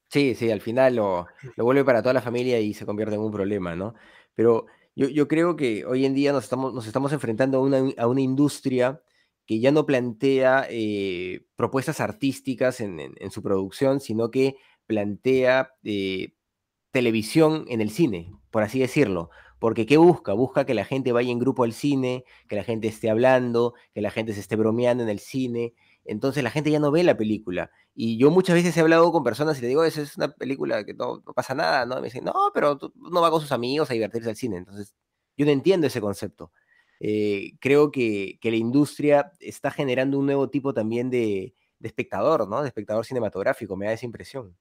Sí, 0.10 0.36
sí, 0.36 0.52
al 0.52 0.62
final 0.62 0.96
lo, 0.98 1.28
lo 1.56 1.64
vuelve 1.64 1.86
para 1.86 2.02
toda 2.02 2.14
la 2.14 2.22
familia 2.22 2.60
y 2.60 2.74
se 2.74 2.86
convierte 2.86 3.16
en 3.16 3.22
un 3.22 3.32
problema, 3.32 3.76
¿no? 3.76 3.94
Pero 4.36 4.66
yo, 4.96 5.08
yo 5.08 5.28
creo 5.28 5.56
que 5.56 5.86
hoy 5.86 6.06
en 6.06 6.14
día 6.14 6.34
nos 6.34 6.44
estamos, 6.44 6.74
nos 6.74 6.86
estamos 6.86 7.14
enfrentando 7.14 7.58
a 7.58 7.62
una, 7.62 7.82
a 7.98 8.08
una 8.08 8.22
industria 8.22 9.02
que 9.46 9.60
ya 9.60 9.72
no 9.72 9.86
plantea 9.86 10.68
eh, 10.70 11.46
propuestas 11.56 12.00
artísticas 12.02 12.82
en, 12.82 13.00
en- 13.00 13.14
en 13.18 13.32
su 13.32 13.42
producción, 13.42 14.00
sino 14.02 14.32
que 14.32 14.56
plantea 14.86 15.74
eh, 15.84 16.34
televisión 16.92 17.66
en 17.70 17.82
el 17.82 17.90
cine, 17.92 18.32
por 18.52 18.64
así 18.64 18.80
decirlo. 18.80 19.30
Porque 19.62 19.86
¿qué 19.86 19.98
busca? 19.98 20.34
Busca 20.34 20.66
que 20.66 20.74
la 20.74 20.86
gente 20.86 21.12
vaya 21.12 21.32
en 21.32 21.38
grupo 21.38 21.64
al 21.64 21.74
cine, 21.74 22.26
que 22.48 22.56
la 22.56 22.64
gente 22.64 22.88
esté 22.88 23.12
hablando, 23.12 23.76
que 23.94 24.02
la 24.02 24.10
gente 24.10 24.34
se 24.34 24.40
esté 24.40 24.56
bromeando 24.56 25.04
en 25.04 25.10
el 25.10 25.20
cine. 25.20 25.76
Entonces 26.04 26.44
la 26.44 26.50
gente 26.50 26.72
ya 26.72 26.80
no 26.80 26.90
ve 26.90 27.04
la 27.04 27.16
película. 27.16 27.70
Y 27.94 28.18
yo 28.18 28.32
muchas 28.32 28.56
veces 28.56 28.76
he 28.76 28.80
hablado 28.82 29.12
con 29.12 29.24
personas 29.24 29.60
y 29.60 29.62
le 29.62 29.68
digo, 29.68 29.84
esa 29.84 30.02
es 30.02 30.18
una 30.18 30.30
película 30.30 30.84
que 30.84 30.96
no, 30.96 31.22
pasa 31.36 31.54
nada, 31.54 31.86
¿no? 31.86 31.96
Y 32.00 32.02
me 32.02 32.08
dicen, 32.08 32.24
no, 32.24 32.34
pero 32.56 32.80
no 32.96 33.22
va 33.22 33.30
con 33.30 33.40
sus 33.40 33.52
amigos 33.52 33.92
a 33.92 33.94
divertirse 33.94 34.32
al 34.32 34.36
cine. 34.36 34.58
Entonces, 34.58 34.96
yo 35.38 35.46
no 35.46 35.52
entiendo 35.52 35.86
ese 35.86 36.02
concepto. 36.02 36.52
Eh, 37.00 37.52
creo 37.60 37.92
que, 37.92 38.40
que 38.42 38.50
la 38.50 38.58
industria 38.58 39.32
está 39.40 39.70
generando 39.70 40.18
un 40.18 40.26
nuevo 40.26 40.50
tipo 40.50 40.74
también 40.74 41.12
de, 41.12 41.54
de 41.78 41.88
espectador, 41.88 42.48
¿no? 42.50 42.64
De 42.64 42.68
espectador 42.68 43.06
cinematográfico, 43.06 43.78
me 43.78 43.86
da 43.86 43.94
esa 43.94 44.08
impresión. 44.08 44.58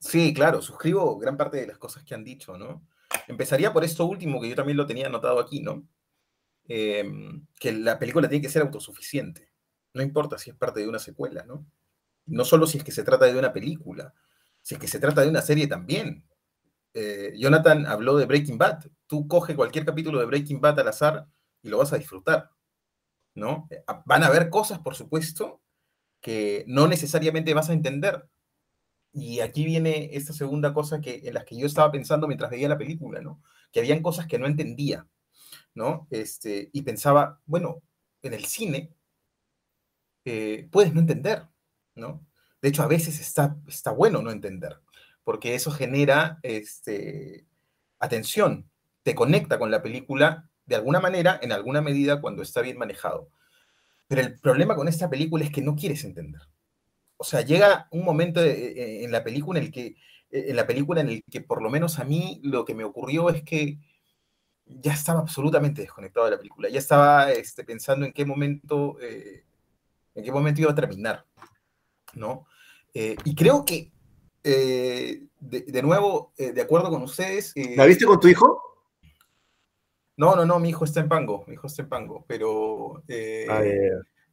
Sí, 0.00 0.34
claro, 0.34 0.60
suscribo 0.60 1.16
gran 1.16 1.36
parte 1.36 1.58
de 1.58 1.68
las 1.68 1.78
cosas 1.78 2.02
que 2.02 2.12
han 2.12 2.24
dicho, 2.24 2.58
¿no? 2.58 2.82
Empezaría 3.28 3.72
por 3.72 3.84
esto 3.84 4.06
último, 4.06 4.40
que 4.40 4.48
yo 4.48 4.56
también 4.56 4.76
lo 4.76 4.86
tenía 4.86 5.06
anotado 5.06 5.38
aquí, 5.38 5.60
¿no? 5.60 5.86
Em, 6.68 7.46
que 7.60 7.72
la 7.72 7.98
película 7.98 8.28
tiene 8.28 8.42
que 8.42 8.48
ser 8.48 8.62
autosuficiente. 8.62 9.50
No 9.94 10.02
importa 10.02 10.38
si 10.38 10.50
es 10.50 10.56
parte 10.56 10.80
de 10.80 10.88
una 10.88 10.98
secuela, 10.98 11.44
¿no? 11.44 11.66
No 12.26 12.44
solo 12.44 12.66
si 12.66 12.78
es 12.78 12.84
que 12.84 12.92
se 12.92 13.04
trata 13.04 13.26
de 13.26 13.38
una 13.38 13.52
película, 13.52 14.14
si 14.62 14.74
es 14.74 14.80
que 14.80 14.88
se 14.88 14.98
trata 14.98 15.22
de 15.22 15.28
una 15.28 15.42
serie 15.42 15.66
también. 15.68 16.24
Eh, 16.92 17.34
Jonathan 17.36 17.86
habló 17.86 18.16
de 18.16 18.26
Breaking 18.26 18.58
Bad. 18.58 18.86
Tú 19.06 19.28
coge 19.28 19.54
cualquier 19.54 19.84
capítulo 19.84 20.18
de 20.18 20.26
Breaking 20.26 20.60
Bad 20.60 20.80
al 20.80 20.88
azar 20.88 21.26
y 21.62 21.68
lo 21.68 21.78
vas 21.78 21.92
a 21.92 21.98
disfrutar, 21.98 22.50
¿no? 23.34 23.68
Eh, 23.70 23.84
Van 24.04 24.22
a 24.24 24.26
haber 24.26 24.50
cosas, 24.50 24.80
por 24.80 24.94
supuesto, 24.94 25.62
que 26.20 26.64
no 26.66 26.88
necesariamente 26.88 27.54
vas 27.54 27.70
a 27.70 27.74
entender, 27.74 28.28
y 29.16 29.40
aquí 29.40 29.64
viene 29.64 30.10
esta 30.12 30.34
segunda 30.34 30.74
cosa 30.74 31.00
que, 31.00 31.22
en 31.24 31.32
las 31.32 31.46
que 31.46 31.56
yo 31.56 31.66
estaba 31.66 31.90
pensando 31.90 32.26
mientras 32.26 32.50
veía 32.50 32.68
la 32.68 32.76
película, 32.76 33.22
¿no? 33.22 33.40
Que 33.72 33.80
habían 33.80 34.02
cosas 34.02 34.26
que 34.26 34.38
no 34.38 34.46
entendía, 34.46 35.06
¿no? 35.74 36.06
Este, 36.10 36.68
y 36.70 36.82
pensaba, 36.82 37.40
bueno, 37.46 37.82
en 38.20 38.34
el 38.34 38.44
cine 38.44 38.92
eh, 40.26 40.68
puedes 40.70 40.92
no 40.92 41.00
entender, 41.00 41.46
¿no? 41.94 42.26
De 42.60 42.68
hecho, 42.68 42.82
a 42.82 42.88
veces 42.88 43.18
está, 43.18 43.56
está 43.66 43.90
bueno 43.90 44.20
no 44.20 44.30
entender, 44.30 44.82
porque 45.24 45.54
eso 45.54 45.70
genera 45.70 46.38
este, 46.42 47.46
atención, 47.98 48.70
te 49.02 49.14
conecta 49.14 49.58
con 49.58 49.70
la 49.70 49.82
película 49.82 50.50
de 50.66 50.76
alguna 50.76 51.00
manera, 51.00 51.40
en 51.40 51.52
alguna 51.52 51.80
medida, 51.80 52.20
cuando 52.20 52.42
está 52.42 52.60
bien 52.60 52.76
manejado. 52.76 53.30
Pero 54.08 54.20
el 54.20 54.38
problema 54.38 54.76
con 54.76 54.88
esta 54.88 55.08
película 55.08 55.42
es 55.42 55.50
que 55.50 55.62
no 55.62 55.74
quieres 55.74 56.04
entender 56.04 56.42
o 57.16 57.24
sea, 57.24 57.40
llega 57.42 57.88
un 57.90 58.04
momento 58.04 58.42
eh, 58.42 58.50
eh, 58.50 59.04
en 59.04 59.12
la 59.12 59.24
película 59.24 59.58
en 59.58 59.66
el 59.66 59.72
que, 59.72 59.96
eh, 60.30 60.46
en 60.48 60.56
la 60.56 60.66
película 60.66 61.00
en 61.00 61.08
el 61.08 61.24
que 61.30 61.40
por 61.40 61.62
lo 61.62 61.70
menos 61.70 61.98
a 61.98 62.04
mí 62.04 62.40
lo 62.42 62.64
que 62.64 62.74
me 62.74 62.84
ocurrió 62.84 63.30
es 63.30 63.42
que 63.42 63.78
ya 64.66 64.92
estaba 64.92 65.20
absolutamente 65.20 65.82
desconectado 65.82 66.26
de 66.26 66.32
la 66.32 66.38
película, 66.38 66.68
ya 66.68 66.78
estaba 66.78 67.30
este, 67.32 67.64
pensando 67.64 68.04
en 68.04 68.12
qué 68.12 68.24
momento, 68.24 68.98
eh, 69.00 69.44
en 70.14 70.24
qué 70.24 70.32
momento 70.32 70.60
iba 70.60 70.72
a 70.72 70.74
terminar, 70.74 71.24
¿no? 72.14 72.46
Eh, 72.92 73.16
y 73.24 73.34
creo 73.34 73.64
que, 73.64 73.92
eh, 74.42 75.22
de, 75.38 75.60
de 75.60 75.82
nuevo, 75.82 76.32
de 76.36 76.60
acuerdo 76.60 76.90
con 76.90 77.02
ustedes... 77.02 77.52
¿La 77.76 77.86
viste 77.86 78.06
con 78.06 78.18
tu 78.18 78.28
hijo? 78.28 78.62
no, 80.16 80.34
no, 80.34 80.46
no, 80.46 80.58
mi 80.58 80.70
hijo 80.70 80.84
está 80.84 81.00
en 81.00 81.08
Pango, 81.08 81.44
mi 81.46 81.54
hijo 81.54 81.66
está 81.66 81.82
en 81.82 81.88
Pango, 81.88 82.24
pero... 82.26 83.02
Ah. 83.48 83.62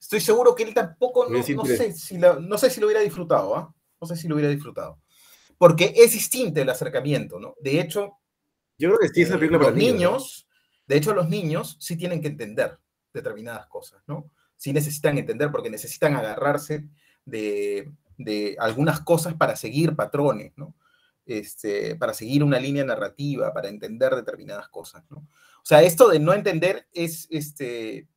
Estoy 0.04 0.20
seguro 0.20 0.54
que 0.54 0.64
él 0.64 0.74
tampoco, 0.74 1.30
no, 1.30 1.38
no 1.56 1.64
sé, 1.78 1.94
si 1.94 2.18
la- 2.18 2.38
no 2.40 2.58
sé 2.58 2.70
si 2.70 2.82
lo 2.82 2.88
hubiera 2.88 3.02
disfrutado, 3.02 3.56
¿ah? 3.56 3.74
No 4.02 4.06
sé 4.08 4.18
si 4.18 4.28
lo 4.28 4.36
hubiera 4.36 4.52
disfrutado. 4.52 5.00
Porque 5.58 5.94
es 5.96 6.12
distinto 6.12 6.60
el 6.62 6.70
acercamiento, 6.70 7.40
¿no? 7.40 7.56
De 7.62 7.80
hecho, 7.80 8.18
Yo 8.78 8.90
creo 8.90 9.00
que 9.00 9.08
sí 9.08 9.22
es 9.22 9.30
eh, 9.30 9.34
para 9.34 9.46
los 9.48 9.74
niños. 9.74 9.94
¿no? 9.94 9.94
niños, 9.94 10.48
de 10.88 10.98
hecho, 10.98 11.14
los 11.14 11.30
niños 11.30 11.78
sí 11.80 11.96
tienen 11.96 12.22
que 12.22 12.28
entender 12.28 12.78
determinadas 13.14 13.66
cosas, 13.68 14.04
¿no? 14.06 14.30
Sí 14.58 14.74
necesitan 14.74 15.18
entender 15.18 15.52
porque 15.52 15.70
necesitan 15.70 16.16
agarrarse 16.18 16.84
de, 17.24 17.94
de 18.18 18.58
algunas 18.60 19.00
cosas 19.00 19.36
para 19.36 19.56
seguir 19.56 19.96
patrones, 19.96 20.52
¿no? 20.58 20.76
Este, 21.26 21.96
para 21.96 22.14
seguir 22.14 22.44
una 22.44 22.60
línea 22.60 22.84
narrativa, 22.84 23.54
para 23.54 23.70
entender 23.70 24.14
determinadas 24.16 24.68
cosas, 24.68 25.06
¿no? 25.10 25.20
O 25.20 25.66
sea, 25.66 25.82
esto 25.82 26.10
de 26.10 26.20
no 26.20 26.34
entender 26.34 26.88
es, 26.92 27.28
este, 27.32 28.10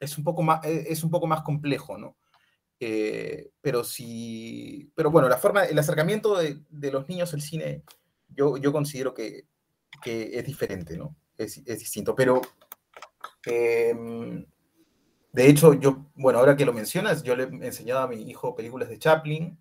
es, 0.00 0.18
un, 0.18 0.24
poco 0.24 0.42
más, 0.42 0.64
eh, 0.64 0.86
es 0.88 1.02
un 1.02 1.10
poco 1.10 1.26
más 1.26 1.42
complejo, 1.42 1.98
¿no? 1.98 2.16
Eh, 2.80 3.50
pero 3.60 3.82
sí, 3.82 4.90
pero 4.94 5.10
bueno, 5.10 5.28
la 5.28 5.38
forma, 5.38 5.64
el 5.64 5.78
acercamiento 5.78 6.36
de, 6.36 6.60
de 6.68 6.92
los 6.92 7.08
niños 7.08 7.34
al 7.34 7.40
cine, 7.40 7.82
yo, 8.28 8.56
yo 8.56 8.72
considero 8.72 9.14
que, 9.14 9.46
que 10.02 10.38
es 10.38 10.46
diferente, 10.46 10.96
¿no? 10.96 11.16
Es, 11.36 11.58
es 11.58 11.78
distinto, 11.78 12.14
pero 12.14 12.40
em, 13.46 14.44
de 15.32 15.48
hecho, 15.48 15.74
yo, 15.74 16.06
bueno, 16.14 16.38
ahora 16.38 16.56
que 16.56 16.64
lo 16.64 16.72
mencionas, 16.72 17.22
yo 17.22 17.36
le 17.36 17.44
he 17.44 17.66
enseñado 17.66 18.00
a 18.00 18.08
mi 18.08 18.22
hijo 18.22 18.54
películas 18.54 18.88
de 18.88 18.98
Chaplin, 18.98 19.58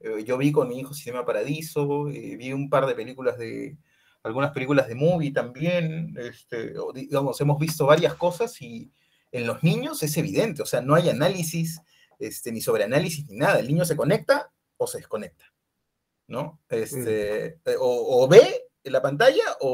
eh, 0.00 0.24
yo 0.24 0.38
vi 0.38 0.52
con 0.52 0.68
mi 0.68 0.78
hijo 0.78 0.94
Cinema 0.94 1.24
Paradiso, 1.24 2.04
vi 2.04 2.52
un 2.52 2.70
par 2.70 2.86
de 2.86 2.94
películas 2.94 3.38
de, 3.38 3.76
algunas 4.22 4.52
películas 4.52 4.88
de 4.88 4.94
movie 4.94 5.32
también, 5.32 6.14
este, 6.16 6.74
digamos, 6.94 7.40
hemos 7.40 7.58
visto 7.58 7.86
varias 7.86 8.14
cosas 8.14 8.60
y 8.62 8.90
en 9.32 9.46
los 9.46 9.62
niños 9.62 10.02
es 10.02 10.16
evidente, 10.16 10.62
o 10.62 10.66
sea, 10.66 10.80
no 10.82 10.94
hay 10.94 11.08
análisis, 11.08 11.80
este, 12.18 12.52
ni 12.52 12.60
sobre 12.60 12.84
análisis 12.84 13.26
ni 13.28 13.36
nada, 13.38 13.58
el 13.58 13.66
niño 13.66 13.84
se 13.84 13.96
conecta 13.96 14.52
o 14.76 14.86
se 14.86 14.98
desconecta, 14.98 15.44
¿no? 16.28 16.60
Este, 16.68 17.46
eh, 17.64 17.76
o, 17.80 18.22
o 18.24 18.28
ve 18.28 18.66
la 18.84 19.00
pantalla 19.00 19.44
o, 19.60 19.70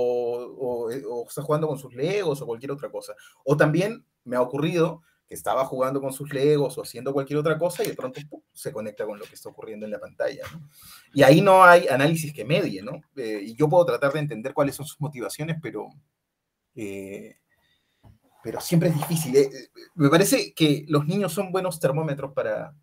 o- 0.59 0.91
o 1.15 1.27
está 1.29 1.43
jugando 1.43 1.67
con 1.67 1.79
sus 1.79 1.95
legos 1.95 2.41
o 2.43 2.47
cualquier 2.47 2.71
otra 2.73 2.91
cosa. 2.91 3.15
O 3.45 3.57
también 3.57 4.05
me 4.25 4.37
ha 4.37 4.43
ocurrido 4.43 5.03
que 5.27 5.35
estaba 5.35 5.65
jugando 5.67 6.01
con 6.01 6.13
sus 6.13 6.33
legos 6.33 6.77
o 6.79 6.83
haciendo 6.83 7.13
cualquier 7.13 7.39
otra 7.39 7.59
cosa 7.59 7.83
y 7.83 7.89
de 7.89 7.95
pronto 7.95 8.21
¡pum! 8.29 8.41
se 8.53 8.71
conecta 8.73 9.05
con 9.07 9.19
lo 9.19 9.25
que 9.27 9.35
está 9.35 9.49
ocurriendo 9.51 9.85
en 9.87 9.93
la 9.93 9.99
pantalla. 9.99 10.43
¿no? 10.53 10.69
Y 11.15 11.23
ahí 11.23 11.41
no 11.41 11.65
hay 11.65 11.87
análisis 11.89 12.33
que 12.33 12.45
medie, 12.45 12.83
¿no? 12.83 13.01
Eh, 13.17 13.41
y 13.45 13.55
yo 13.55 13.69
puedo 13.69 13.85
tratar 13.87 14.13
de 14.13 14.21
entender 14.21 14.53
cuáles 14.55 14.75
son 14.77 14.87
sus 14.87 15.01
motivaciones, 15.01 15.57
pero, 15.63 15.89
eh, 16.75 17.37
pero 18.49 18.63
siempre 18.63 18.89
es 18.89 18.95
difícil. 18.95 19.37
Eh, 19.37 19.51
eh, 19.53 19.69
me 19.95 20.09
parece 20.09 20.55
que 20.55 20.87
los 20.89 21.07
niños 21.07 21.35
son 21.35 21.53
buenos 21.53 21.79
termómetros 21.79 22.33
para, 22.33 22.75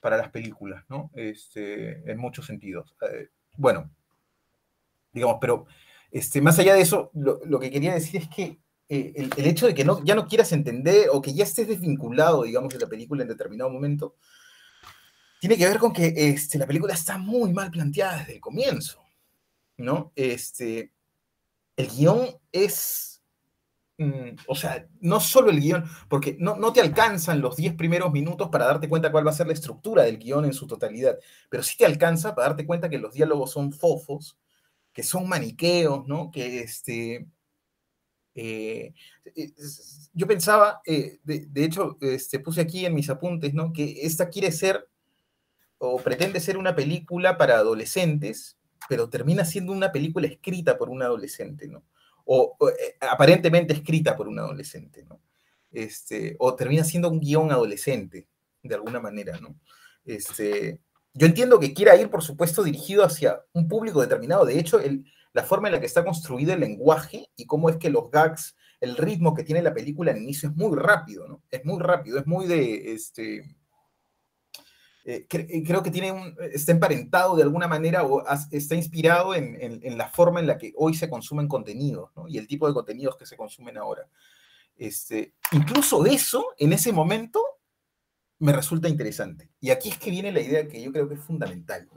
para 0.00 0.16
las 0.16 0.30
películas, 0.30 0.82
¿no? 0.88 1.10
Este, 1.12 2.10
en 2.10 2.16
muchos 2.16 2.46
sentidos. 2.46 2.96
Eh, 3.12 3.28
bueno, 3.58 3.90
digamos, 5.12 5.36
pero 5.42 5.66
este, 6.10 6.40
más 6.40 6.58
allá 6.58 6.72
de 6.72 6.80
eso, 6.80 7.10
lo, 7.12 7.60
que 7.60 7.70
quería 7.70 7.92
decir 7.92 8.22
es 8.22 8.28
que 8.30 8.58
el, 8.88 9.30
el 9.36 9.46
hecho 9.46 9.66
de 9.66 9.74
que 9.74 9.84
no, 9.84 10.02
ya 10.02 10.14
no 10.14 10.26
quieras 10.26 10.52
entender 10.52 11.08
o 11.12 11.20
que 11.20 11.34
ya 11.34 11.44
estés 11.44 11.68
desvinculado, 11.68 12.44
digamos, 12.44 12.72
de 12.72 12.80
la 12.80 12.86
película 12.86 13.20
en 13.20 13.28
determinado 13.28 13.68
momento, 13.68 14.16
tiene 15.38 15.58
que 15.58 15.68
ver 15.68 15.78
con 15.78 15.92
que 15.92 16.14
este, 16.16 16.56
la 16.56 16.66
película 16.66 16.94
está 16.94 17.18
muy 17.18 17.52
mal 17.52 17.70
planteada 17.70 18.20
desde 18.20 18.36
el 18.36 18.40
comienzo, 18.40 19.04
¿no? 19.76 20.12
Este, 20.16 20.94
el 21.76 21.88
guion 21.88 22.26
es, 22.52 23.13
mm, 23.98 24.36
o 24.48 24.54
sea, 24.54 24.86
no 25.00 25.20
solo 25.20 25.50
el 25.50 25.60
guion, 25.60 25.84
porque 26.08 26.36
no, 26.38 26.56
no 26.56 26.72
te 26.72 26.80
alcanzan 26.80 27.40
los 27.40 27.56
10 27.56 27.74
primeros 27.74 28.12
minutos 28.12 28.48
para 28.50 28.66
darte 28.66 28.88
cuenta 28.88 29.10
cuál 29.12 29.26
va 29.26 29.30
a 29.30 29.34
ser 29.34 29.46
la 29.46 29.52
estructura 29.54 30.02
del 30.04 30.18
guion 30.18 30.44
en 30.44 30.52
su 30.54 30.66
totalidad, 30.66 31.18
pero 31.50 31.62
sí 31.62 31.76
te 31.76 31.86
alcanza 31.86 32.34
para 32.34 32.48
darte 32.48 32.66
cuenta 32.66 32.88
que 32.90 32.98
los 32.98 33.14
diálogos 33.14 33.52
son 33.52 33.72
fofos, 33.72 34.38
que 34.92 35.02
son 35.04 35.28
maniqueos, 35.28 36.06
¿no? 36.08 36.30
Que 36.32 36.60
este... 36.62 37.26
eh, 38.34 38.92
es- 39.34 40.10
yo 40.12 40.26
pensaba, 40.26 40.80
eh, 40.86 41.18
de, 41.24 41.46
de 41.46 41.64
hecho, 41.64 41.96
este, 42.00 42.38
puse 42.40 42.60
aquí 42.60 42.86
en 42.86 42.94
mis 42.94 43.10
apuntes, 43.10 43.54
¿no? 43.54 43.72
Que 43.72 43.98
esta 44.06 44.28
quiere 44.28 44.52
ser 44.52 44.88
o 45.78 45.98
pretende 45.98 46.40
ser 46.40 46.58
una 46.58 46.74
película 46.76 47.38
para 47.38 47.56
adolescentes, 47.58 48.58
pero 48.88 49.10
termina 49.10 49.44
siendo 49.44 49.72
una 49.72 49.92
película 49.92 50.26
escrita 50.28 50.78
por 50.78 50.90
un 50.90 51.02
adolescente, 51.02 51.68
¿no? 51.68 51.84
O, 52.24 52.56
eh, 52.68 52.96
aparentemente 53.00 53.74
escrita 53.74 54.16
por 54.16 54.28
un 54.28 54.38
adolescente, 54.38 55.04
¿no? 55.04 55.20
Este, 55.70 56.36
o 56.38 56.54
termina 56.54 56.84
siendo 56.84 57.10
un 57.10 57.20
guion 57.20 57.50
adolescente, 57.50 58.28
de 58.62 58.74
alguna 58.74 59.00
manera, 59.00 59.38
¿no? 59.40 59.56
Este, 60.04 60.80
yo 61.12 61.26
entiendo 61.26 61.60
que 61.60 61.74
quiera 61.74 61.96
ir, 61.96 62.10
por 62.10 62.22
supuesto, 62.22 62.62
dirigido 62.62 63.04
hacia 63.04 63.42
un 63.52 63.68
público 63.68 64.00
determinado. 64.00 64.44
De 64.44 64.58
hecho, 64.58 64.80
el, 64.80 65.04
la 65.32 65.42
forma 65.42 65.68
en 65.68 65.74
la 65.74 65.80
que 65.80 65.86
está 65.86 66.04
construido 66.04 66.54
el 66.54 66.60
lenguaje 66.60 67.28
y 67.36 67.46
cómo 67.46 67.68
es 67.68 67.76
que 67.76 67.90
los 67.90 68.10
gags, 68.10 68.56
el 68.80 68.96
ritmo 68.96 69.34
que 69.34 69.44
tiene 69.44 69.62
la 69.62 69.74
película 69.74 70.12
al 70.12 70.18
inicio 70.18 70.48
es 70.48 70.56
muy 70.56 70.76
rápido, 70.76 71.26
¿no? 71.28 71.42
Es 71.50 71.64
muy 71.64 71.80
rápido, 71.80 72.18
es 72.18 72.26
muy 72.26 72.46
de, 72.46 72.92
este, 72.92 73.56
eh, 75.06 75.26
creo 75.28 75.82
que 75.82 75.90
tiene 75.90 76.12
un, 76.12 76.34
está 76.52 76.72
emparentado 76.72 77.36
de 77.36 77.42
alguna 77.42 77.68
manera 77.68 78.04
o 78.04 78.24
está 78.50 78.74
inspirado 78.74 79.34
en, 79.34 79.98
la 79.98 80.08
forma 80.08 80.40
en 80.40 80.46
la 80.46 80.56
que 80.56 80.72
hoy 80.76 80.94
se 80.94 81.10
consumen 81.10 81.46
contenidos. 81.46 82.10
Y 82.28 82.38
el 82.38 82.46
tipo 82.46 82.66
de 82.66 82.74
contenidos 82.74 83.16
que 83.16 83.26
se 83.26 83.36
consumen 83.36 83.76
ahora. 83.76 84.08
Este, 84.76 85.34
incluso 85.52 86.06
eso, 86.06 86.46
en 86.58 86.72
ese 86.72 86.92
momento, 86.92 87.40
me 88.38 88.52
resulta 88.52 88.88
interesante. 88.88 89.50
Y 89.60 89.70
aquí 89.70 89.90
es 89.90 89.98
que 89.98 90.10
viene 90.10 90.32
la 90.32 90.40
idea 90.40 90.66
que 90.66 90.82
yo 90.82 90.90
creo 90.90 91.08
que 91.08 91.14
es 91.14 91.24
fundamental, 91.24 91.88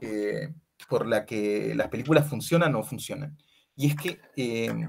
eh, 0.00 0.52
por 0.88 1.06
la 1.06 1.24
que 1.24 1.74
las 1.74 1.88
películas 1.88 2.28
funcionan 2.28 2.74
o 2.74 2.78
no 2.78 2.84
funcionan. 2.84 3.38
Y 3.74 3.88
es 3.88 3.96
que 3.96 4.20
eh, 4.36 4.88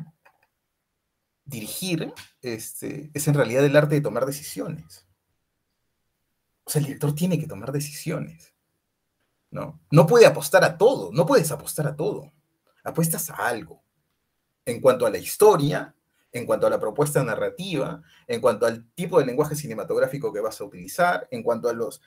dirigir 1.45 2.13
este, 2.41 3.12
es 3.13 3.28
en 3.28 3.34
realidad 3.34 3.65
el 3.65 3.75
arte 3.75 3.95
de 3.95 4.02
tomar 4.02 4.25
decisiones. 4.25 5.09
O 6.69 6.71
sea, 6.71 6.82
el 6.82 6.86
director 6.86 7.15
tiene 7.15 7.39
que 7.39 7.47
tomar 7.47 7.71
decisiones. 7.71 8.53
¿no? 9.49 9.79
no 9.89 10.05
puede 10.05 10.27
apostar 10.27 10.63
a 10.63 10.77
todo, 10.77 11.10
no 11.12 11.25
puedes 11.25 11.51
apostar 11.51 11.88
a 11.88 11.95
todo. 11.95 12.32
Apuestas 12.84 13.32
a 13.32 13.47
algo. 13.47 13.82
En 14.65 14.79
cuanto 14.79 15.08
a 15.08 15.10
la 15.10 15.17
historia, 15.17 15.95
en 16.32 16.45
cuanto 16.45 16.67
a 16.67 16.69
la 16.69 16.79
propuesta 16.79 17.23
narrativa, 17.23 18.03
en 18.27 18.39
cuanto 18.39 18.67
al 18.67 18.88
tipo 18.93 19.19
de 19.19 19.25
lenguaje 19.25 19.55
cinematográfico 19.55 20.32
que 20.32 20.41
vas 20.41 20.62
a 20.62 20.63
utilizar, 20.63 21.27
en 21.32 21.41
cuanto 21.41 21.69
a 21.69 21.73
los 21.73 22.03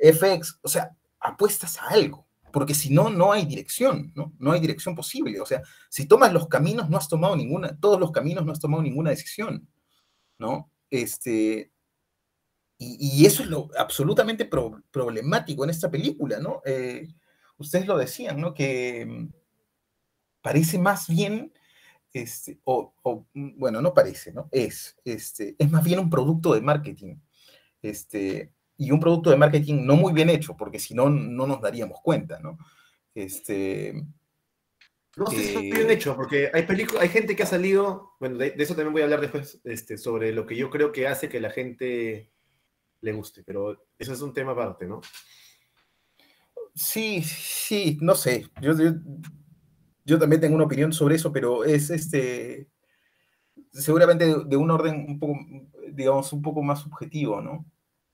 FX, 0.00 0.60
o 0.62 0.68
sea, 0.68 0.96
apuestas 1.18 1.78
a 1.78 1.88
algo, 1.88 2.28
porque 2.52 2.74
si 2.74 2.90
no, 2.90 3.10
no 3.10 3.32
hay 3.32 3.46
dirección, 3.46 4.12
¿no? 4.14 4.32
No 4.38 4.52
hay 4.52 4.60
dirección 4.60 4.94
posible. 4.94 5.40
O 5.40 5.46
sea, 5.46 5.60
si 5.88 6.06
tomas 6.06 6.32
los 6.32 6.46
caminos, 6.46 6.88
no 6.88 6.96
has 6.96 7.08
tomado 7.08 7.34
ninguna, 7.34 7.76
todos 7.80 7.98
los 7.98 8.12
caminos 8.12 8.46
no 8.46 8.52
has 8.52 8.60
tomado 8.60 8.80
ninguna 8.80 9.10
decisión, 9.10 9.68
¿no? 10.38 10.70
Este, 10.88 11.72
y, 12.78 13.24
eso 13.24 13.42
es 13.42 13.48
lo 13.48 13.70
absolutamente 13.78 14.44
problemático 14.46 15.64
en 15.64 15.70
esta 15.70 15.90
película, 15.90 16.38
¿no? 16.38 16.60
Eh, 16.64 17.08
ustedes 17.56 17.86
lo 17.86 17.96
decían, 17.96 18.40
¿no? 18.40 18.52
Que 18.52 19.06
mm, 19.06 19.32
parece 20.42 20.78
más 20.78 21.08
bien 21.08 21.52
este, 22.12 22.60
o, 22.64 22.94
mm, 23.34 23.58
bueno, 23.58 23.82
no 23.82 23.92
parece, 23.92 24.32
¿no? 24.32 24.48
Es, 24.52 24.96
este, 25.04 25.56
es 25.58 25.70
más 25.70 25.84
bien 25.84 25.98
un 25.98 26.10
producto 26.10 26.54
de 26.54 26.60
marketing. 26.60 27.16
Este, 27.82 28.52
y 28.76 28.90
un 28.90 29.00
producto 29.00 29.30
de 29.30 29.36
marketing 29.36 29.84
no 29.84 29.96
muy 29.96 30.12
bien 30.12 30.30
hecho, 30.30 30.56
porque 30.56 30.78
si 30.78 30.94
no, 30.94 31.10
no 31.10 31.46
nos 31.46 31.60
daríamos 31.60 32.00
cuenta, 32.00 32.38
¿no? 32.38 32.58
Este, 33.14 34.04
no 35.16 35.26
sé 35.26 35.36
si 35.36 35.70
bien 35.70 35.90
eh, 35.90 35.94
hecho, 35.94 36.16
porque 36.16 36.50
hay, 36.52 36.66
hay 37.00 37.08
gente 37.08 37.36
que 37.36 37.42
ha 37.42 37.46
salido, 37.46 38.14
bueno, 38.18 38.38
de, 38.38 38.54
eso 38.58 38.74
también 38.74 38.92
voy 38.92 39.02
a 39.02 39.04
hablar 39.04 39.20
después, 39.20 39.60
este, 39.64 39.98
sobre 39.98 40.32
lo 40.32 40.46
que 40.46 40.56
yo 40.56 40.70
creo 40.70 40.92
que 40.92 41.06
hace 41.06 41.28
que 41.28 41.40
la 41.40 41.50
gente 41.50 42.30
le 43.04 43.12
guste, 43.12 43.42
pero 43.44 43.86
eso 43.98 44.12
es 44.12 44.20
un 44.22 44.32
tema 44.32 44.52
aparte, 44.52 44.86
¿no? 44.86 45.00
Sí, 46.74 47.22
sí, 47.22 47.98
no 48.00 48.14
sé. 48.14 48.48
Yo, 48.60 48.72
yo, 48.76 48.92
yo 50.04 50.18
también 50.18 50.40
tengo 50.40 50.56
una 50.56 50.64
opinión 50.64 50.92
sobre 50.92 51.16
eso, 51.16 51.32
pero 51.32 51.64
es 51.64 51.90
este 51.90 52.68
seguramente 53.72 54.24
de, 54.44 54.56
un 54.56 54.70
orden 54.70 55.04
un 55.08 55.18
poco, 55.18 55.38
digamos, 55.92 56.32
un 56.32 56.42
poco 56.42 56.62
más 56.62 56.80
subjetivo, 56.80 57.40
¿no? 57.40 57.66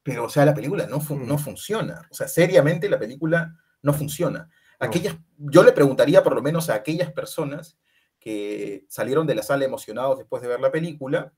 Pero, 0.03 0.24
o 0.24 0.29
sea, 0.29 0.44
la 0.44 0.55
película 0.55 0.87
no, 0.87 0.98
no 0.98 1.35
mm. 1.35 1.38
funciona. 1.38 2.09
O 2.11 2.14
sea, 2.14 2.26
seriamente 2.26 2.88
la 2.88 2.98
película 2.98 3.55
no 3.83 3.92
funciona. 3.92 4.48
Aquellas, 4.79 5.16
yo 5.37 5.62
le 5.62 5.72
preguntaría 5.72 6.22
por 6.22 6.35
lo 6.35 6.42
menos 6.42 6.70
a 6.70 6.74
aquellas 6.74 7.12
personas 7.12 7.79
que 8.18 8.87
salieron 8.88 9.26
de 9.26 9.35
la 9.35 9.42
sala 9.42 9.66
emocionados 9.66 10.18
después 10.18 10.42
de 10.42 10.48
ver 10.48 10.61
la 10.61 10.72
película, 10.72 11.33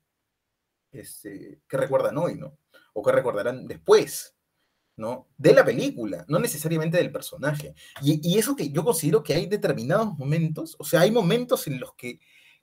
este, 0.91 1.61
¿qué 1.67 1.77
recuerdan 1.77 2.17
hoy, 2.17 2.35
no? 2.35 2.57
O 2.93 3.03
qué 3.03 3.11
recordarán 3.11 3.67
después. 3.67 4.35
¿no? 4.95 5.27
De 5.37 5.53
la 5.53 5.65
película, 5.65 6.23
no 6.27 6.39
necesariamente 6.39 6.97
del 6.97 7.11
personaje. 7.11 7.73
Y, 8.01 8.37
eso 8.37 8.55
que 8.55 8.69
yo 8.69 8.83
considero 8.83 9.23
que 9.23 9.33
hay 9.33 9.47
determinados 9.47 10.17
momentos, 10.17 10.75
o 10.77 10.83
sea, 10.83 11.01
hay 11.01 11.11
momentos 11.11 11.67
en 11.67 11.79
los 11.79 11.95
que 11.95 12.19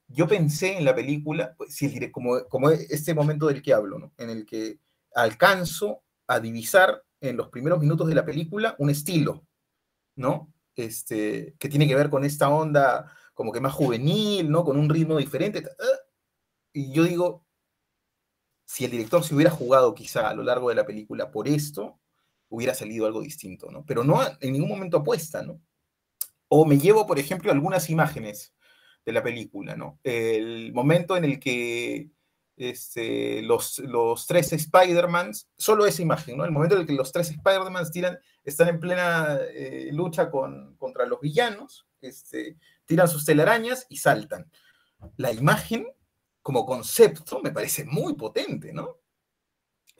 yo 0.06 0.26
pensé 0.26 0.78
en 0.78 0.84
la 0.84 0.94
película, 0.94 1.54
pues, 1.56 1.78
como, 2.12 2.44
como 2.48 2.70
este 2.70 3.14
momento 3.14 3.46
del 3.46 3.62
que 3.62 3.72
hablo, 3.72 3.98
¿no? 3.98 4.12
En 4.18 4.30
el 4.30 4.44
que 4.46 4.78
alcanzo 5.14 6.02
a 6.26 6.40
divisar 6.40 7.02
en 7.20 7.36
los 7.36 7.48
primeros 7.48 7.80
minutos 7.80 8.08
de 8.08 8.14
la 8.14 8.24
película 8.24 8.76
un 8.78 8.90
estilo, 8.90 9.44
¿no? 10.16 10.52
Este, 10.76 11.54
que 11.58 11.68
tiene 11.68 11.86
que 11.86 11.96
ver 11.96 12.10
con 12.10 12.24
esta 12.24 12.48
onda 12.48 13.12
como 13.34 13.52
que 13.52 13.60
más 13.60 13.72
juvenil, 13.72 14.50
¿no? 14.50 14.64
Con 14.64 14.78
un 14.78 14.88
ritmo 14.88 15.16
diferente. 15.16 15.62
Y 16.72 16.92
yo 16.92 17.04
digo, 17.04 17.44
si 18.70 18.84
el 18.84 18.92
director 18.92 19.24
se 19.24 19.34
hubiera 19.34 19.50
jugado 19.50 19.96
quizá 19.96 20.28
a 20.28 20.34
lo 20.34 20.44
largo 20.44 20.68
de 20.68 20.76
la 20.76 20.86
película 20.86 21.32
por 21.32 21.48
esto, 21.48 21.98
hubiera 22.48 22.72
salido 22.72 23.04
algo 23.04 23.20
distinto, 23.20 23.68
¿no? 23.68 23.84
Pero 23.84 24.04
no 24.04 24.20
en 24.38 24.52
ningún 24.52 24.68
momento 24.68 24.98
apuesta, 24.98 25.42
¿no? 25.42 25.60
O 26.46 26.64
me 26.64 26.78
llevo, 26.78 27.04
por 27.04 27.18
ejemplo, 27.18 27.50
algunas 27.50 27.90
imágenes 27.90 28.54
de 29.04 29.12
la 29.12 29.24
película, 29.24 29.74
¿no? 29.74 29.98
El 30.04 30.72
momento 30.72 31.16
en 31.16 31.24
el 31.24 31.40
que 31.40 32.10
este, 32.56 33.42
los, 33.42 33.80
los 33.80 34.28
tres 34.28 34.52
Spider-Mans, 34.52 35.48
solo 35.56 35.84
esa 35.84 36.02
imagen, 36.02 36.36
¿no? 36.36 36.44
El 36.44 36.52
momento 36.52 36.76
en 36.76 36.82
el 36.82 36.86
que 36.86 36.92
los 36.92 37.10
tres 37.10 37.28
Spider-Mans 37.30 37.90
están 38.44 38.68
en 38.68 38.78
plena 38.78 39.36
eh, 39.52 39.90
lucha 39.92 40.30
con, 40.30 40.76
contra 40.76 41.06
los 41.06 41.20
villanos, 41.20 41.88
este, 42.00 42.56
tiran 42.86 43.08
sus 43.08 43.24
telarañas 43.24 43.86
y 43.88 43.96
saltan. 43.96 44.48
La 45.16 45.32
imagen, 45.32 45.88
como 46.42 46.64
concepto, 46.64 47.40
me 47.42 47.50
parece 47.50 47.84
muy 47.84 48.14
potente, 48.14 48.72
¿no? 48.72 48.96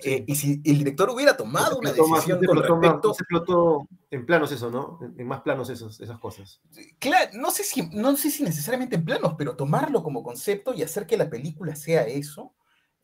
Eh, 0.03 0.25
y 0.27 0.35
si 0.35 0.63
el 0.65 0.79
director 0.79 1.11
hubiera 1.11 1.37
tomado 1.37 1.79
una 1.79 1.93
decisión 1.93 2.43
con 2.45 2.57
respecto... 2.57 3.15
Se 3.15 3.23
explotó 3.23 3.87
en 4.11 4.25
planos 4.25 4.51
eso, 4.51 4.71
¿no? 4.71 4.99
En, 5.17 5.27
más 5.27 5.43
planos 5.43 5.69
esos, 5.69 6.01
esas 6.01 6.19
cosas. 6.19 6.61
Claro, 6.99 7.31
no 7.35 7.51
sé, 7.51 7.65
si, 7.65 7.83
no 7.91 8.17
sé 8.17 8.31
si 8.31 8.43
necesariamente 8.43 8.97
en 8.97 9.05
planos, 9.05 9.35
pero 9.37 9.57
tomarlo 9.57 10.03
como 10.03 10.23
concepto 10.23 10.73
y 10.75 10.83
hacer 10.83 11.07
que 11.07 11.19
la 11.19 11.29
película 11.29 11.77
sea 11.77 12.05
eso, 12.05 12.55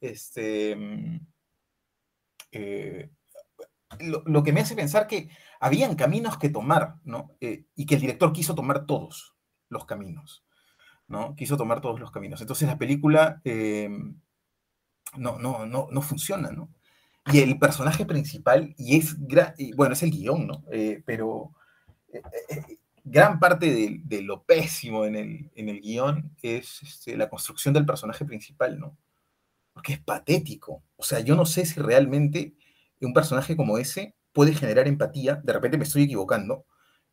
este, 0.00 0.74
mm, 0.74 1.26
eh, 2.52 3.10
lo, 4.00 4.42
que 4.42 4.52
me 4.52 4.60
hace 4.60 4.74
pensar 4.74 5.06
que 5.06 5.28
habían 5.60 5.94
caminos 5.96 6.38
que 6.38 6.48
tomar, 6.48 6.96
¿no? 7.04 7.36
Eh, 7.40 7.66
y 7.74 7.86
que 7.86 7.96
el 7.96 8.00
director 8.00 8.32
quiso 8.32 8.54
tomar 8.54 8.86
todos 8.86 9.36
los 9.68 9.84
caminos, 9.84 10.44
¿no? 11.08 11.34
Quiso 11.36 11.56
tomar 11.56 11.80
todos 11.80 12.00
los 12.00 12.10
caminos. 12.10 12.40
Entonces 12.40 12.68
la 12.68 12.78
película... 12.78 13.40
no, 15.16 15.38
no, 15.38 15.66
no, 15.66 15.88
no 15.90 16.02
funciona, 16.02 16.50
¿no? 16.50 16.68
Y 17.32 17.40
el 17.40 17.58
personaje 17.58 18.06
principal, 18.06 18.74
y 18.78 18.98
es, 18.98 19.16
bueno, 19.74 19.94
es 19.94 20.02
el 20.02 20.12
guion, 20.12 20.46
¿no? 20.46 20.62
Eh, 20.70 21.02
pero 21.04 21.52
eh, 22.12 22.22
eh, 22.50 22.78
gran 23.02 23.40
parte 23.40 24.00
de, 24.00 24.22
lo 24.22 24.44
pésimo 24.44 25.04
en 25.04 25.16
el, 25.16 25.50
en 25.56 25.68
el 25.68 25.80
guion 25.80 26.30
es 26.40 26.82
este, 26.82 27.16
la 27.16 27.28
construcción 27.28 27.74
del 27.74 27.84
personaje 27.84 28.24
principal, 28.24 28.78
¿no? 28.78 28.96
Porque 29.72 29.94
es 29.94 30.00
patético. 30.00 30.82
O 30.96 31.02
sea, 31.02 31.20
yo 31.20 31.34
no 31.34 31.46
sé 31.46 31.66
si 31.66 31.80
realmente 31.80 32.54
un 33.00 33.12
personaje 33.12 33.56
como 33.56 33.76
ese 33.76 34.14
puede 34.32 34.54
generar 34.54 34.86
empatía. 34.86 35.40
De 35.42 35.52
repente 35.52 35.78
me 35.78 35.84
estoy 35.84 36.04
equivocando 36.04 36.64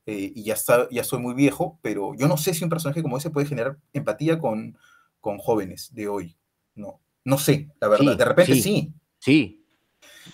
y 0.06 0.44
ya, 0.44 0.54
está, 0.54 0.88
ya 0.89 1.04
soy 1.04 1.20
muy 1.20 1.34
viejo, 1.34 1.80
pero 1.82 2.13
yo 2.16 2.28
no 2.28 2.38
sé 2.38 2.54
si 2.54 2.63
un 2.63 2.70
personaje 2.70 3.02
como 3.02 3.18
ese 3.18 3.30
puede 3.30 3.48
generar 3.48 3.78
empatía 3.94 4.38
con, 4.38 4.78
con 5.22 5.38
jóvenes 5.38 5.94
de 5.94 6.08
hoy. 6.08 6.38
No, 6.76 7.00
no 7.24 7.38
sé, 7.38 7.70
la 7.80 7.88
verdad. 7.88 8.18
de 8.18 8.26
repente 8.26 8.56
sí. 8.56 8.94
Sí, 9.20 9.62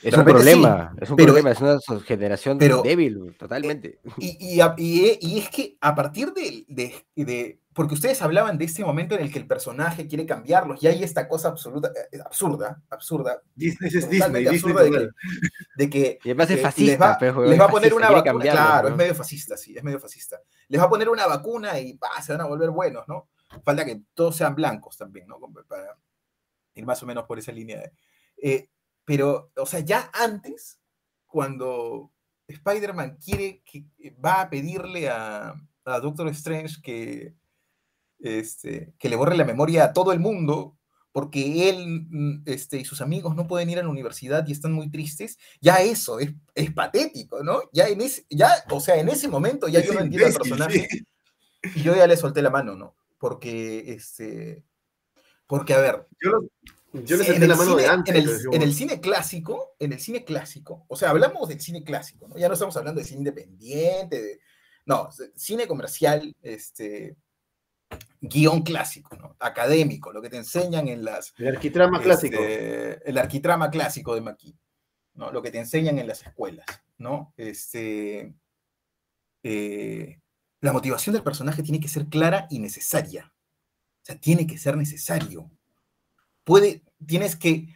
es 0.03 0.13
un 0.13 0.23
problema, 0.23 0.93
es 0.99 1.09
un 1.09 1.15
problema, 1.17 1.51
es 1.51 1.61
una 1.61 1.79
generación 2.05 2.57
débil, 2.57 3.35
totalmente. 3.37 3.99
Y, 4.17 4.59
y, 4.77 5.39
es 5.39 5.49
que 5.49 5.77
a 5.81 5.95
partir 5.95 6.33
de, 6.33 6.65
de, 7.15 7.59
Porque 7.73 7.95
ustedes 7.95 8.21
hablaban 8.21 8.57
de 8.57 8.65
este 8.65 8.83
momento 8.83 9.15
en 9.15 9.21
el 9.21 9.31
que 9.31 9.39
el 9.39 9.47
personaje 9.47 10.07
quiere 10.07 10.25
cambiarlos, 10.25 10.81
y 10.83 10.87
hay 10.87 11.03
esta 11.03 11.27
cosa 11.27 11.49
absoluta, 11.49 11.91
eh, 12.11 12.19
absurda, 12.23 12.81
absurda. 12.89 13.41
Disney 13.55 13.89
es 13.93 14.09
Disney, 14.09 14.47
absurda 14.47 14.83
de, 14.83 15.89
que, 15.89 16.19
Y 16.23 16.29
además 16.29 16.51
es 16.51 16.61
fascista, 16.61 17.17
les 17.19 17.59
va, 17.59 17.65
a 17.65 17.69
poner 17.69 17.93
una 17.93 18.11
vacuna. 18.11 18.51
Claro, 18.51 18.89
es 18.89 18.95
medio 18.95 19.15
fascista, 19.15 19.57
sí, 19.57 19.75
es 19.75 19.83
medio 19.83 19.99
fascista. 19.99 20.39
Les 20.67 20.79
va 20.79 20.85
a 20.85 20.89
poner 20.89 21.09
una 21.09 21.27
vacuna 21.27 21.79
y 21.79 21.99
se 22.23 22.31
van 22.31 22.41
a 22.41 22.45
volver 22.45 22.69
buenos, 22.69 23.07
¿no? 23.07 23.29
Falta 23.63 23.83
que 23.83 24.01
todos 24.13 24.35
sean 24.35 24.55
blancos 24.55 24.97
también, 24.97 25.27
¿no? 25.27 25.39
Para 25.67 25.97
ir 26.75 26.85
más 26.85 27.01
o 27.01 27.05
menos 27.05 27.25
por 27.25 27.39
esa 27.39 27.51
línea 27.51 27.79
de. 27.79 27.91
Eh, 28.41 28.69
pero, 29.09 29.51
o 29.55 29.65
sea, 29.65 29.79
ya 29.79 30.11
antes, 30.13 30.79
cuando 31.25 32.11
Spider-Man 32.47 33.17
quiere 33.17 33.63
que 33.65 33.87
va 34.23 34.41
a 34.41 34.49
pedirle 34.51 35.09
a, 35.09 35.55
Doctor 35.83 36.27
Strange 36.27 36.79
que, 36.83 37.33
este, 38.19 38.93
que 38.99 39.09
le 39.09 39.15
borre 39.15 39.35
la 39.35 39.45
memoria 39.45 39.85
a 39.85 39.93
todo 39.93 40.13
el 40.13 40.19
mundo, 40.19 40.77
porque 41.11 41.69
él 41.69 42.05
mm, 42.07 42.43
este, 42.45 42.77
y 42.77 42.85
sus 42.85 43.01
amigos 43.01 43.35
no 43.35 43.47
pueden 43.47 43.71
ir 43.71 43.79
a 43.79 43.81
la 43.81 43.89
universidad 43.89 44.45
y 44.47 44.51
están 44.51 44.73
muy 44.73 44.91
tristes, 44.91 45.39
ya 45.59 45.77
eso 45.77 46.19
es, 46.19 46.31
patético, 46.75 47.43
¿no? 47.43 47.61
Ya 47.73 47.87
en 47.87 48.01
ese, 48.01 48.27
ya, 48.29 48.63
o 48.69 48.79
sea, 48.79 48.97
en 48.97 49.09
ese 49.09 49.27
momento 49.27 49.67
ya 49.67 49.83
yo 49.83 49.91
no 49.91 50.01
entiendo 50.01 50.27
al 50.27 50.33
personaje. 50.33 50.87
Y 51.73 51.81
yo 51.81 51.95
ya 51.95 52.05
le 52.05 52.15
solté 52.15 52.43
la 52.43 52.51
mano, 52.51 52.75
¿no? 52.75 52.95
Porque, 53.17 53.91
este, 53.91 54.63
porque, 55.47 55.73
a 55.73 55.79
ver, 55.79 56.07
Yo, 56.21 56.29
lo- 56.29 56.49
yo 56.93 57.17
le 57.17 57.23
senté 57.23 57.47
la 57.47 57.55
mano 57.55 57.71
cine, 57.71 57.81
de 57.83 57.87
antes. 57.87 58.15
en 58.15 58.61
el, 58.61 58.63
en 58.63 58.73
cine 58.73 58.99
clásico, 58.99 59.75
en 59.79 59.93
el 59.93 59.99
cine 59.99 60.23
clásico, 60.25 60.85
o 60.87 60.95
sea, 60.95 61.11
hablamos 61.11 61.47
del 61.49 61.59
cine 61.61 61.83
clásico, 61.83 62.27
¿no? 62.27 62.37
Ya 62.37 62.47
no 62.47 62.53
estamos 62.53 62.75
hablando 62.77 62.99
de 62.99 63.05
cine 63.05 63.19
independiente, 63.19 64.21
de- 64.21 64.39
no, 64.85 65.09
cine 65.35 65.67
comercial, 65.67 66.35
este, 66.41 67.15
guion 68.21 68.63
clásico, 68.63 69.15
¿no? 69.17 69.35
Académico, 69.39 70.11
lo 70.11 70.21
que 70.21 70.29
te 70.29 70.37
enseñan 70.37 70.87
en 70.87 71.03
las... 71.05 71.33
El 71.37 71.49
arquitrama 71.49 72.01
clásico. 72.01 72.41
este, 72.41 73.09
el 73.09 73.17
arquitrama 73.17 73.69
clásico 73.69 74.15
de 74.15 74.21
Maquis, 74.21 74.55
¿no? 75.13 75.31
Lo 75.31 75.41
que 75.43 75.51
te 75.51 75.59
enseñan 75.59 75.99
en 75.99 76.07
las 76.07 76.23
escuelas, 76.23 76.65
¿no? 76.97 77.33
Este, 77.37 78.33
eh, 79.43 80.19
la 80.61 80.73
motivación 80.73 81.13
del 81.13 81.23
personaje 81.23 81.61
tiene 81.63 81.79
que 81.79 81.87
ser 81.87 82.07
clara 82.07 82.47
y 82.49 82.59
necesaria. 82.59 83.31
O 84.01 84.05
sea, 84.05 84.19
tiene 84.19 84.47
que 84.47 84.57
ser 84.57 84.75
necesario. 84.75 85.51
Puede, 86.49 86.81
tienes 87.05 87.35
que 87.35 87.67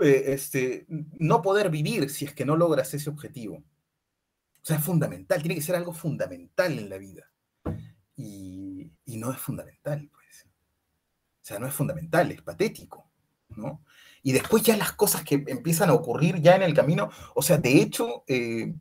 eh, 0.00 0.24
este, 0.26 0.84
no 0.88 1.42
poder 1.42 1.70
vivir 1.70 2.10
si 2.10 2.24
es 2.24 2.34
que 2.34 2.44
no 2.44 2.56
logras 2.56 2.92
ese 2.92 3.08
objetivo. 3.08 3.58
O 3.58 4.64
sea, 4.66 4.78
es 4.78 4.84
fundamental, 4.84 5.40
tiene 5.40 5.54
que 5.54 5.62
ser 5.62 5.76
algo 5.76 5.92
fundamental 5.92 6.76
en 6.76 6.88
la 6.88 6.98
vida. 6.98 7.30
Y, 8.16 8.90
y 9.04 9.16
no 9.16 9.30
es 9.30 9.38
fundamental, 9.38 10.10
pues. 10.12 10.44
O 10.44 11.46
sea, 11.46 11.60
no 11.60 11.68
es 11.68 11.72
fundamental, 11.72 12.32
es 12.32 12.42
patético, 12.42 13.08
¿no? 13.50 13.84
Y 14.24 14.32
después 14.32 14.64
ya 14.64 14.76
las 14.76 14.94
cosas 14.94 15.22
que 15.22 15.44
empiezan 15.46 15.88
a 15.90 15.94
ocurrir 15.94 16.42
ya 16.42 16.56
en 16.56 16.62
el 16.62 16.74
camino, 16.74 17.10
o 17.36 17.42
sea, 17.42 17.58
de 17.58 17.80
hecho, 17.80 18.24
eh, 18.26 18.74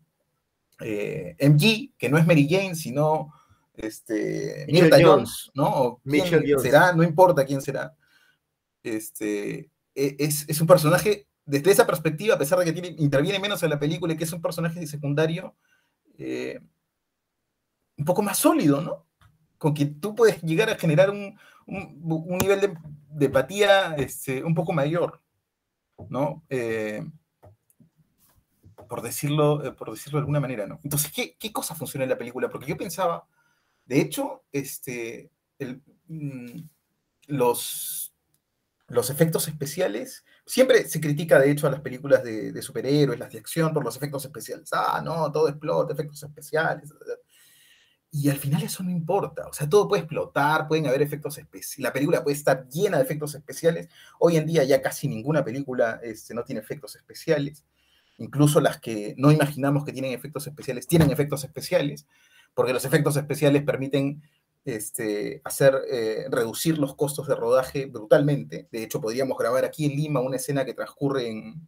eh, 0.79 1.35
MG, 1.39 1.95
que 1.99 2.09
no 2.09 2.17
es 2.17 2.25
Mary 2.25 2.47
Jane, 2.49 2.73
sino 2.73 3.31
este, 3.75 4.65
Mirta 4.71 4.95
Jones. 4.95 5.05
Jones, 5.05 5.51
¿no? 5.53 5.67
O 5.67 5.97
quién 5.99 6.23
Michelle 6.23 6.51
Jones. 6.51 6.63
será, 6.63 6.93
no 6.93 7.03
importa 7.03 7.45
quién 7.45 7.61
será. 7.61 7.93
Este, 8.83 9.71
e- 9.95 10.15
es, 10.19 10.45
es 10.49 10.61
un 10.61 10.67
personaje, 10.67 11.27
desde 11.45 11.71
esa 11.71 11.87
perspectiva, 11.87 12.35
a 12.35 12.39
pesar 12.39 12.59
de 12.59 12.73
que 12.73 12.95
interviene 12.99 13.39
menos 13.39 13.63
en 13.63 13.69
la 13.71 13.79
película 13.79 14.13
y 14.13 14.17
que 14.17 14.23
es 14.25 14.33
un 14.33 14.41
personaje 14.41 14.85
secundario, 14.87 15.55
eh, 16.17 16.59
un 17.97 18.05
poco 18.05 18.21
más 18.21 18.37
sólido, 18.37 18.81
¿no? 18.81 19.05
Con 19.57 19.73
que 19.73 19.85
tú 19.85 20.15
puedes 20.15 20.41
llegar 20.41 20.69
a 20.69 20.75
generar 20.77 21.09
un, 21.09 21.37
un- 21.65 22.37
nivel 22.39 22.59
de, 23.09 23.25
empatía 23.25 23.95
este, 23.95 24.43
un 24.43 24.53
poco 24.53 24.73
mayor, 24.73 25.21
¿no? 26.09 26.43
Eh, 26.49 27.03
por, 28.87 29.01
decirlo, 29.01 29.63
eh, 29.65 29.71
por 29.71 29.91
decirlo 29.91 30.17
de 30.17 30.21
alguna 30.21 30.39
manera, 30.39 30.67
¿no? 30.67 30.79
Entonces, 30.83 31.11
¿qué, 31.11 31.35
qué 31.37 31.51
cosa 31.51 31.75
funciona 31.75 32.03
en 32.03 32.09
la 32.09 32.17
película? 32.17 32.49
Porque 32.49 32.67
yo 32.67 32.77
pensaba, 32.77 33.27
de 33.85 34.01
hecho, 34.01 34.43
este, 34.51 35.31
mm, 36.07 36.59
los, 37.27 38.12
los 38.87 39.09
efectos 39.09 39.47
especiales, 39.47 40.25
siempre 40.45 40.87
se 40.87 40.99
critica, 40.99 41.39
de 41.39 41.51
hecho, 41.51 41.67
a 41.67 41.71
las 41.71 41.81
películas 41.81 42.23
de, 42.23 42.61
superhéroes, 42.61 43.19
las 43.19 43.31
de 43.31 43.39
acción, 43.39 43.73
por 43.73 43.83
los 43.83 43.95
efectos 43.95 44.25
especiales. 44.25 44.69
Ah, 44.73 45.01
no, 45.03 45.31
todo 45.31 45.47
explota, 45.47 45.93
efectos 45.93 46.21
especiales. 46.23 46.93
Y 48.11 48.29
al 48.29 48.37
final 48.37 48.61
eso 48.61 48.83
no 48.83 48.91
importa, 48.91 49.47
o 49.47 49.53
sea, 49.53 49.67
todo 49.67 49.87
puede 49.87 50.03
explotar, 50.03 50.67
pueden 50.67 50.85
haber 50.85 51.01
efectos 51.01 51.35
especiales, 51.39 51.79
la 51.79 51.91
película 51.91 52.23
puede 52.23 52.37
estar 52.37 52.67
llena 52.69 52.97
de 52.97 53.03
efectos 53.03 53.33
especiales. 53.33 53.89
Hoy 54.19 54.37
en 54.37 54.45
día 54.45 54.63
ya 54.63 54.83
casi 54.83 55.07
ninguna 55.07 55.43
película 55.43 55.99
este, 56.03 56.35
no 56.35 56.43
tiene 56.43 56.61
efectos 56.61 56.95
especiales, 56.95 57.65
incluso 58.19 58.61
las 58.61 58.79
que 58.79 59.15
no 59.17 59.31
imaginamos 59.31 59.83
que 59.83 59.93
tienen 59.93 60.11
efectos 60.11 60.45
especiales, 60.45 60.85
tienen 60.85 61.09
efectos 61.09 61.43
especiales, 61.43 62.05
porque 62.53 62.73
los 62.73 62.85
efectos 62.85 63.17
especiales 63.17 63.63
permiten 63.63 64.21
este, 64.65 65.41
hacer, 65.43 65.81
eh, 65.91 66.25
reducir 66.29 66.77
los 66.77 66.95
costos 66.95 67.27
de 67.27 67.35
rodaje 67.35 67.85
brutalmente. 67.85 68.67
De 68.71 68.83
hecho, 68.83 69.01
podríamos 69.01 69.37
grabar 69.37 69.65
aquí 69.65 69.85
en 69.85 69.91
Lima 69.95 70.21
una 70.21 70.37
escena 70.37 70.65
que 70.65 70.73
transcurre 70.73 71.29
en, 71.29 71.67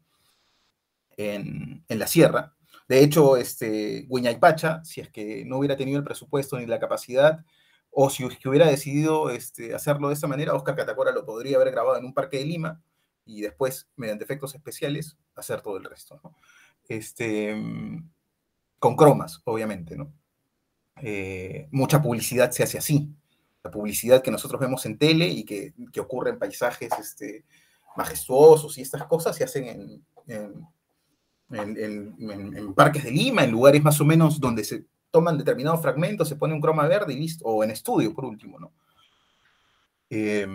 en, 1.17 1.83
la 1.89 2.07
sierra, 2.07 2.55
de 2.87 3.03
hecho, 3.03 3.37
este, 3.37 4.05
Huaypacha, 4.09 4.83
si 4.83 5.01
es 5.01 5.09
que 5.09 5.43
no 5.45 5.57
hubiera 5.57 5.75
tenido 5.75 5.97
el 5.97 6.03
presupuesto 6.03 6.59
ni 6.59 6.65
la 6.65 6.79
capacidad, 6.79 7.43
o 7.89 8.09
si 8.09 8.27
que 8.27 8.49
hubiera 8.49 8.67
decidido 8.67 9.29
este, 9.29 9.73
hacerlo 9.73 10.09
de 10.09 10.15
esa 10.15 10.27
manera, 10.27 10.53
Oscar 10.53 10.75
Catacora 10.75 11.11
lo 11.11 11.25
podría 11.25 11.55
haber 11.57 11.71
grabado 11.71 11.97
en 11.97 12.05
un 12.05 12.13
parque 12.13 12.37
de 12.37 12.45
Lima 12.45 12.83
y 13.25 13.41
después, 13.41 13.89
mediante 13.95 14.23
efectos 14.25 14.53
especiales, 14.53 15.17
hacer 15.35 15.61
todo 15.61 15.77
el 15.77 15.85
resto. 15.85 16.21
Este, 16.87 17.55
con 18.79 18.95
cromas, 18.95 19.41
obviamente. 19.45 19.95
¿no? 19.95 20.13
Eh, 21.01 21.67
mucha 21.71 22.01
publicidad 22.01 22.51
se 22.51 22.63
hace 22.63 22.77
así. 22.77 23.09
La 23.63 23.71
publicidad 23.71 24.21
que 24.21 24.31
nosotros 24.31 24.61
vemos 24.61 24.85
en 24.85 24.97
tele 24.97 25.27
y 25.27 25.43
que, 25.43 25.73
que 25.91 25.99
ocurre 25.99 26.29
en 26.29 26.39
paisajes 26.39 26.91
este, 26.99 27.45
majestuosos 27.95 28.77
y 28.77 28.81
estas 28.81 29.05
cosas 29.05 29.35
se 29.35 29.43
hacen 29.43 29.65
en, 29.65 30.05
en 30.27 30.67
en, 31.51 32.15
en, 32.19 32.73
parques 32.73 33.03
de 33.03 33.11
Lima, 33.11 33.43
en 33.43 33.51
lugares 33.51 33.83
más 33.83 33.99
o 34.01 34.05
menos 34.05 34.39
donde 34.39 34.63
se 34.63 34.85
toman 35.11 35.37
determinados 35.37 35.81
fragmentos, 35.81 36.27
se 36.27 36.35
pone 36.35 36.53
un 36.53 36.61
croma 36.61 36.87
verde 36.87 37.13
y 37.13 37.17
listo, 37.17 37.45
o 37.45 37.63
en 37.63 37.71
estudio, 37.71 38.13
por 38.13 38.25
último, 38.25 38.59
¿no? 38.59 38.73
Eh, 40.09 40.47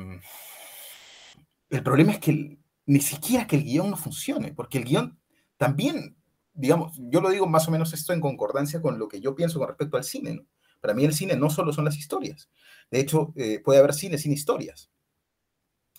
el 1.71 1.83
problema 1.83 2.13
es 2.13 2.19
que 2.19 2.31
el, 2.31 2.59
ni 2.87 3.01
siquiera 3.01 3.47
que 3.47 3.57
el 3.57 3.65
guion 3.65 3.91
no 3.91 3.97
funcione, 3.97 4.53
porque 4.53 4.79
el 4.79 4.85
guion 4.85 5.19
también, 5.57 6.17
digamos, 6.53 6.97
yo 6.99 7.21
lo 7.21 7.31
digo 7.31 7.47
más 7.47 7.69
o 7.69 7.71
menos 7.71 7.93
esto 7.93 8.13
en 8.13 8.21
concordancia 8.21 8.81
con 8.83 8.99
lo 8.99 9.09
que 9.09 9.21
yo 9.21 9.35
pienso 9.35 9.59
con 9.59 9.69
respecto 9.69 9.97
al 9.97 10.05
cine, 10.05 10.35
¿no? 10.35 10.47
Para 10.81 10.95
mí 10.95 11.05
el 11.05 11.13
cine 11.13 11.37
no 11.37 11.51
solo 11.51 11.73
son 11.73 11.85
las 11.85 11.97
historias, 11.97 12.49
de 12.91 13.01
hecho, 13.01 13.33
eh, 13.37 13.61
puede 13.61 13.79
haber 13.79 13.95
cine 13.95 14.19
sin 14.19 14.33
historias. 14.33 14.91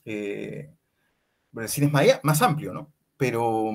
Eh, 0.05 0.73
el 1.55 1.69
cine 1.69 1.87
es 1.87 2.19
más, 2.23 2.41
amplio, 2.41 2.73
¿no? 2.73 2.93
Pero 3.17 3.71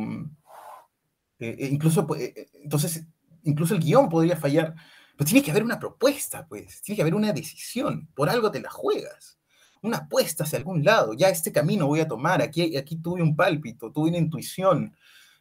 eh, 1.38 1.68
incluso, 1.70 2.06
eh, 2.16 2.48
entonces, 2.62 3.04
incluso 3.44 3.74
el 3.74 3.80
guion 3.80 4.08
podría 4.08 4.36
fallar, 4.36 4.74
pero 5.16 5.28
tiene 5.28 5.42
que 5.42 5.50
haber 5.50 5.62
una 5.62 5.78
propuesta, 5.78 6.46
pues, 6.46 6.82
tiene 6.82 6.96
que 6.96 7.02
haber 7.02 7.14
una 7.14 7.32
decisión, 7.32 8.08
por 8.14 8.28
algo 8.28 8.50
te 8.50 8.60
la 8.60 8.70
juegas, 8.70 9.38
una 9.82 9.98
apuesta 9.98 10.44
hacia 10.44 10.58
algún 10.58 10.82
lado, 10.84 11.12
ya 11.14 11.28
este 11.28 11.52
camino 11.52 11.86
voy 11.86 12.00
a 12.00 12.08
tomar, 12.08 12.42
aquí, 12.42 12.76
aquí 12.76 12.96
tuve 12.96 13.22
un 13.22 13.36
pálpito, 13.36 13.92
tuve 13.92 14.08
una 14.08 14.18
intuición, 14.18 14.96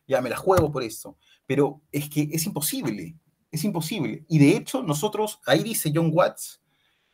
ya 0.08 0.22
me 0.22 0.30
la 0.30 0.38
juego 0.38 0.72
por 0.72 0.84
eso, 0.84 1.18
pero 1.45 1.82
es 1.91 2.10
que 2.10 2.30
es 2.32 2.45
imposible, 2.45 3.16
es 3.51 3.64
imposible, 3.64 4.26
y 4.28 4.39
de 4.39 4.58
hecho 4.58 4.84
nosotros, 4.84 5.39
ahí 5.45 5.64
dice 5.64 5.91
John 5.93 6.10
Watts, 6.14 6.62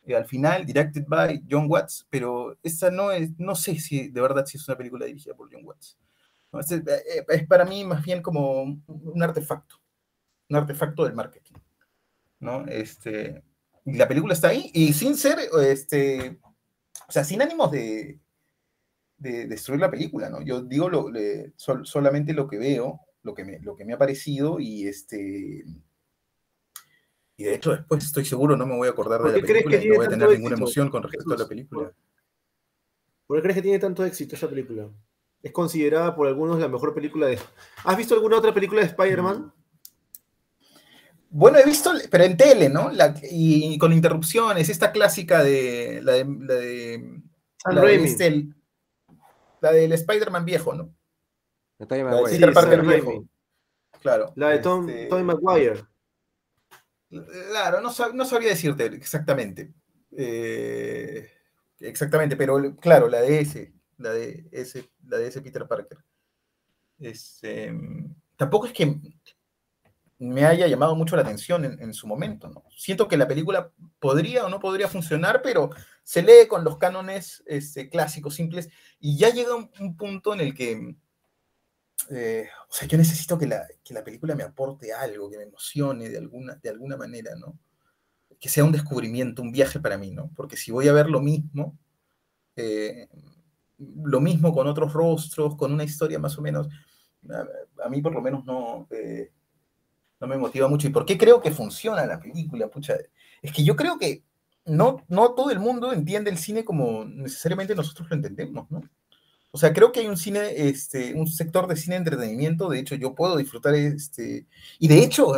eh, 0.03 0.15
al 0.15 0.25
final, 0.25 0.65
directed 0.65 1.05
by 1.07 1.43
John 1.49 1.67
Watts, 1.69 2.07
pero 2.09 2.57
esta 2.63 2.89
no 2.89 3.11
es, 3.11 3.31
no 3.37 3.55
sé 3.55 3.77
si 3.79 4.07
de 4.07 4.21
verdad 4.21 4.45
si 4.45 4.57
es 4.57 4.67
una 4.67 4.77
película 4.77 5.05
dirigida 5.05 5.35
por 5.35 5.49
John 5.51 5.65
Watts. 5.65 5.97
¿no? 6.51 6.59
Es, 6.59 6.71
es, 6.71 7.47
para 7.47 7.65
mí 7.65 7.83
más 7.85 8.03
bien 8.03 8.21
como 8.21 8.63
un 8.63 9.23
artefacto, 9.23 9.75
un 10.49 10.55
artefacto 10.55 11.03
del 11.03 11.13
marketing. 11.13 11.53
¿no? 12.39 12.65
Este, 12.65 13.43
la 13.85 14.07
película 14.07 14.33
está 14.33 14.49
ahí 14.49 14.71
y 14.73 14.93
sin 14.93 15.15
ser, 15.15 15.37
este, 15.63 16.39
o 17.07 17.11
sea, 17.11 17.23
sin 17.23 17.41
ánimos 17.41 17.71
de, 17.71 18.19
de 19.21 19.45
destruir 19.47 19.79
la 19.79 19.91
película, 19.91 20.29
¿no? 20.29 20.41
Yo 20.41 20.61
digo 20.61 20.89
lo, 20.89 21.09
le, 21.11 21.53
sol, 21.55 21.85
solamente 21.85 22.33
lo 22.33 22.47
que 22.47 22.57
veo, 22.57 23.01
lo 23.21 23.35
que, 23.35 23.45
me, 23.45 23.59
lo 23.59 23.75
que 23.75 23.85
me 23.85 23.93
ha 23.93 23.97
parecido 23.97 24.59
y 24.59 24.87
este... 24.87 25.63
Y 27.37 27.43
de 27.43 27.55
hecho 27.55 27.71
después 27.71 28.03
estoy 28.03 28.25
seguro 28.25 28.57
no 28.57 28.65
me 28.65 28.75
voy 28.75 28.87
a 28.87 28.91
acordar 28.91 29.21
de 29.21 29.41
la 29.41 29.47
película 29.47 29.77
y 29.77 29.89
no 29.89 29.95
voy 29.95 30.05
a 30.05 30.09
tener 30.09 30.29
ninguna 30.29 30.55
emoción 30.55 30.89
con 30.89 31.03
respecto 31.03 31.33
a 31.33 31.37
la 31.37 31.47
película. 31.47 31.91
¿Por 33.27 33.37
qué 33.37 33.43
crees 33.43 33.55
que 33.55 33.61
tiene 33.61 33.79
tanto 33.79 34.03
éxito 34.03 34.35
esa 34.35 34.49
película? 34.49 34.89
Es 35.41 35.51
considerada 35.51 36.15
por 36.15 36.27
algunos 36.27 36.59
la 36.59 36.67
mejor 36.67 36.93
película 36.93 37.27
de... 37.27 37.39
¿Has 37.83 37.97
visto 37.97 38.15
alguna 38.15 38.37
otra 38.37 38.53
película 38.53 38.81
de 38.81 38.87
Spider-Man? 38.87 39.53
Bueno, 41.29 41.59
he 41.59 41.65
visto, 41.65 41.91
pero 42.09 42.23
en 42.25 42.37
tele, 42.37 42.69
¿no? 42.69 42.91
La, 42.91 43.15
y 43.23 43.77
con 43.77 43.93
interrupciones, 43.93 44.67
esta 44.67 44.91
clásica 44.91 45.43
de 45.43 46.01
la 46.03 46.13
de, 46.13 46.25
la 46.25 46.55
de, 46.55 47.21
la 47.71 47.81
de 47.81 47.95
este, 48.03 48.47
la 49.61 49.71
del 49.71 49.93
Spider-Man 49.93 50.43
viejo, 50.43 50.73
¿no? 50.73 50.93
La 51.77 51.85
de 51.87 52.23
Peter 52.29 52.53
Parker 52.53 52.81
viejo. 52.81 53.25
Claro. 54.01 54.33
La 54.35 54.49
de 54.49 54.59
Tom, 54.59 54.89
este... 54.89 55.05
Tom 55.05 55.23
Maguire. 55.23 55.83
Claro, 57.09 57.81
no, 57.81 57.91
no, 58.13 58.25
sabría 58.25 58.49
decirte 58.49 58.85
exactamente. 58.85 59.73
Eh, 60.15 61.29
exactamente, 61.79 62.35
pero 62.35 62.75
claro, 62.77 63.07
la 63.07 63.21
de 63.21 63.39
ese, 63.39 63.73
la 63.97 64.11
de 64.11 64.47
ese, 64.51 64.91
la 65.07 65.17
de 65.17 65.27
ese 65.27 65.41
Peter 65.41 65.67
Parker. 65.67 65.97
Este, 66.99 67.73
tampoco 68.37 68.67
es 68.67 68.73
que 68.73 68.97
me 70.21 70.45
haya 70.45 70.67
llamado 70.67 70.95
mucho 70.95 71.15
la 71.15 71.23
atención 71.23 71.65
en, 71.65 71.81
en, 71.81 71.95
su 71.95 72.05
momento. 72.05 72.47
¿no? 72.47 72.63
Siento 72.77 73.07
que 73.07 73.17
la 73.17 73.27
película 73.27 73.71
podría 73.99 74.45
o 74.45 74.49
no 74.49 74.59
podría 74.59 74.87
funcionar, 74.87 75.41
pero 75.41 75.71
se 76.03 76.21
lee 76.21 76.47
con 76.47 76.63
los 76.63 76.77
cánones 76.77 77.43
este, 77.47 77.89
clásicos, 77.89 78.35
simples, 78.35 78.69
y 78.99 79.17
ya 79.17 79.29
llega 79.29 79.55
un, 79.55 79.71
un 79.79 79.97
punto 79.97 80.35
en 80.35 80.41
el 80.41 80.53
que, 80.53 80.95
eh, 82.11 82.47
o 82.69 82.71
sea, 82.71 82.87
yo 82.87 82.99
necesito 82.99 83.39
que 83.39 83.47
la, 83.47 83.67
que 83.83 83.95
la, 83.95 84.03
película 84.03 84.35
me 84.35 84.43
aporte 84.43 84.93
algo, 84.93 85.27
que 85.27 85.37
me 85.37 85.43
emocione 85.45 86.07
de 86.07 86.19
alguna, 86.19 86.53
de 86.61 86.69
alguna 86.69 86.97
manera, 86.97 87.33
¿no? 87.35 87.57
que 88.39 88.49
sea 88.49 88.63
un 88.63 88.71
descubrimiento, 88.71 89.41
un 89.41 89.51
viaje 89.51 89.79
para 89.79 89.97
mí, 89.97 90.11
¿no? 90.11 90.31
Porque 90.35 90.57
si 90.57 90.71
voy 90.71 90.87
a 90.87 90.93
ver 90.93 91.09
lo 91.09 91.21
mismo, 91.21 91.77
eh, 92.55 93.07
lo 93.77 94.19
mismo 94.19 94.53
con 94.53 94.67
otros 94.67 94.93
rostros, 94.93 95.55
con 95.55 95.71
una 95.71 95.83
historia 95.83 96.19
más 96.19 96.37
o 96.37 96.41
menos, 96.41 96.67
a, 97.83 97.89
mí 97.89 98.01
por 98.01 98.13
lo 98.13 98.21
menos 98.21 98.43
no, 98.45 98.87
eh, 98.91 99.31
no 100.21 100.27
me 100.27 100.37
motiva 100.37 100.67
mucho. 100.67 100.87
¿Y 100.87 100.91
por 100.91 101.05
qué 101.05 101.17
creo 101.17 101.41
que 101.41 101.51
funciona 101.51 102.05
la 102.05 102.19
película? 102.19 102.67
Pucha, 102.67 102.95
es 103.41 103.51
que 103.51 103.63
yo 103.63 103.75
creo 103.75 103.97
que 103.97 104.23
no, 104.65 105.03
no 105.09 105.33
todo 105.33 105.49
el 105.49 105.59
mundo 105.59 105.91
entiende 105.91 106.29
el 106.29 106.37
cine 106.37 106.63
como 106.63 107.03
necesariamente 107.03 107.75
nosotros 107.75 108.07
lo 108.09 108.15
entendemos, 108.15 108.69
¿no? 108.69 108.83
O 109.53 109.57
sea, 109.57 109.73
creo 109.73 109.91
que 109.91 109.99
hay 109.99 110.07
un 110.07 110.15
cine, 110.15 110.67
este, 110.69 111.13
un 111.13 111.27
sector 111.27 111.67
de 111.67 111.75
cine 111.75 111.95
de 111.95 111.99
entretenimiento, 111.99 112.69
de 112.69 112.79
hecho 112.79 112.95
yo 112.95 113.15
puedo 113.15 113.35
disfrutar 113.35 113.75
este, 113.75 114.45
y 114.79 114.87
de 114.87 115.03
hecho, 115.03 115.33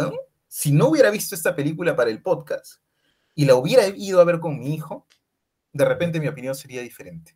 si 0.47 0.71
no 0.71 0.89
hubiera 0.89 1.09
visto 1.09 1.33
esta 1.33 1.55
película 1.55 1.95
para 1.95 2.11
el 2.11 2.21
podcast 2.21 2.75
y 3.33 3.45
la 3.45 3.55
hubiera 3.55 3.87
ido 3.87 4.21
a 4.21 4.25
ver 4.25 4.39
con 4.39 4.59
mi 4.59 4.75
hijo, 4.75 5.07
de 5.71 5.85
repente 5.85 6.19
mi 6.19 6.27
opinión 6.27 6.53
sería 6.53 6.83
diferente, 6.83 7.35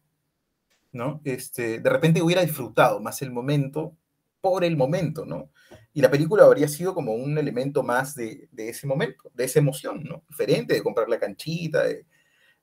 ¿no? 0.92 1.20
Este, 1.24 1.80
de 1.80 1.90
repente 1.90 2.22
hubiera 2.22 2.44
disfrutado 2.44 3.00
más 3.00 3.24
el 3.24 3.32
momento 3.32 3.96
por 4.40 4.64
el 4.64 4.78
momento, 4.78 5.26
¿no? 5.26 5.50
Y 5.98 6.02
la 6.02 6.12
película 6.12 6.44
habría 6.44 6.68
sido 6.68 6.94
como 6.94 7.16
un 7.16 7.40
elemento 7.40 7.82
más 7.82 8.14
de, 8.14 8.48
ese 8.56 8.86
momento, 8.86 9.32
de 9.34 9.46
esa 9.46 9.58
emoción, 9.58 10.04
¿no? 10.04 10.24
Diferente 10.30 10.76
de 10.76 10.84
comprar 10.84 11.10
la 11.10 11.18
canchita, 11.18 11.86
de, 11.86 12.06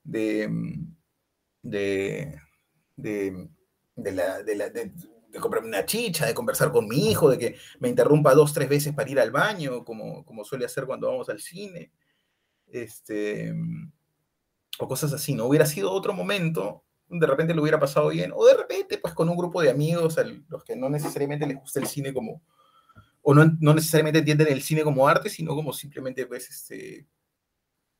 de, 0.04 0.48
de, 1.64 2.38
de, 2.96 3.48
comprarme 5.40 5.66
una 5.66 5.84
chicha, 5.84 6.26
de 6.26 6.34
conversar 6.34 6.70
con 6.70 6.86
mi 6.86 7.10
hijo, 7.10 7.28
de 7.28 7.38
que 7.38 7.56
me 7.80 7.88
interrumpa 7.88 8.34
dos, 8.34 8.52
tres 8.52 8.68
veces 8.68 8.94
para 8.94 9.10
ir 9.10 9.18
al 9.18 9.32
baño, 9.32 9.84
como, 9.84 10.24
como 10.24 10.44
suele 10.44 10.66
hacer 10.66 10.86
cuando 10.86 11.08
vamos 11.08 11.28
al 11.28 11.40
cine. 11.40 11.90
Este, 12.68 13.52
o 14.78 14.86
cosas 14.86 15.12
así, 15.12 15.34
¿no? 15.34 15.46
Hubiera 15.46 15.66
sido 15.66 15.90
otro 15.90 16.12
momento, 16.12 16.84
de 17.08 17.26
repente 17.26 17.52
lo 17.52 17.62
hubiera 17.62 17.80
pasado 17.80 18.10
bien, 18.10 18.30
o 18.32 18.46
de 18.46 18.54
repente, 18.54 18.98
pues 18.98 19.12
con 19.12 19.28
un 19.28 19.36
grupo 19.36 19.60
de 19.60 19.70
amigos, 19.70 20.18
a 20.18 20.22
los 20.22 20.62
que 20.62 20.76
no 20.76 20.88
necesariamente 20.88 21.48
les 21.48 21.56
gusta 21.56 21.80
el 21.80 21.88
cine 21.88 22.14
como, 22.14 22.40
o 23.26 23.34
no, 23.34 23.56
no, 23.58 23.74
necesariamente 23.74 24.18
entienden 24.18 24.48
el 24.48 24.62
cine 24.62 24.82
como 24.82 25.08
arte, 25.08 25.30
sino 25.30 25.54
como 25.54 25.72
simplemente 25.72 26.26
pues, 26.26 26.50
este, 26.50 27.06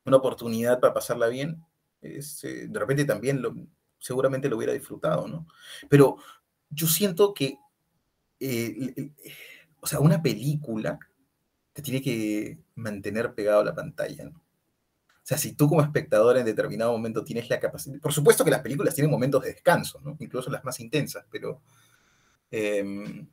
una 0.05 0.19
oportunidad 0.19 0.79
para 0.81 0.93
pasarla 0.93 1.29
bien, 1.29 1.65
este, 2.03 2.69
de 2.69 2.79
repente 2.79 3.07
también 3.07 3.41
lo, 3.41 3.55
seguramente 3.99 4.51
lo 4.51 4.59
hubiera 4.59 4.75
disfrutado, 4.75 5.27
¿no? 5.27 5.47
Pero 5.89 6.19
yo 6.69 6.87
siento 6.87 7.33
que, 7.33 7.57
eh, 8.39 9.13
o 9.81 9.87
sea, 9.87 9.99
una 10.01 10.21
película 10.21 10.99
te 11.73 11.81
tiene 11.81 12.03
que 12.03 12.59
mantener 12.75 13.35
pegado 13.35 13.61
a 13.61 13.65
la 13.65 13.75
pantalla, 13.75 14.25
¿no? 14.25 14.39
O 14.39 15.27
sea, 15.27 15.39
si 15.39 15.53
tú 15.55 15.71
como 15.71 15.81
espectador 15.81 16.37
en 16.37 16.45
determinado 16.45 16.93
momento 16.93 17.25
tienes 17.25 17.49
la 17.49 17.59
capacidad, 17.59 17.99
por 17.99 18.13
supuesto 18.13 18.45
que 18.45 18.51
las 18.51 18.61
películas 18.61 18.95
tienen 18.95 19.11
momentos 19.11 19.43
de 19.43 19.55
descanso, 19.55 20.03
¿no? 20.03 20.19
Incluso 20.21 20.51
las 20.51 20.65
más 20.65 20.79
intensas, 20.81 21.25
pero... 21.31 21.63
Eh, 22.51 23.25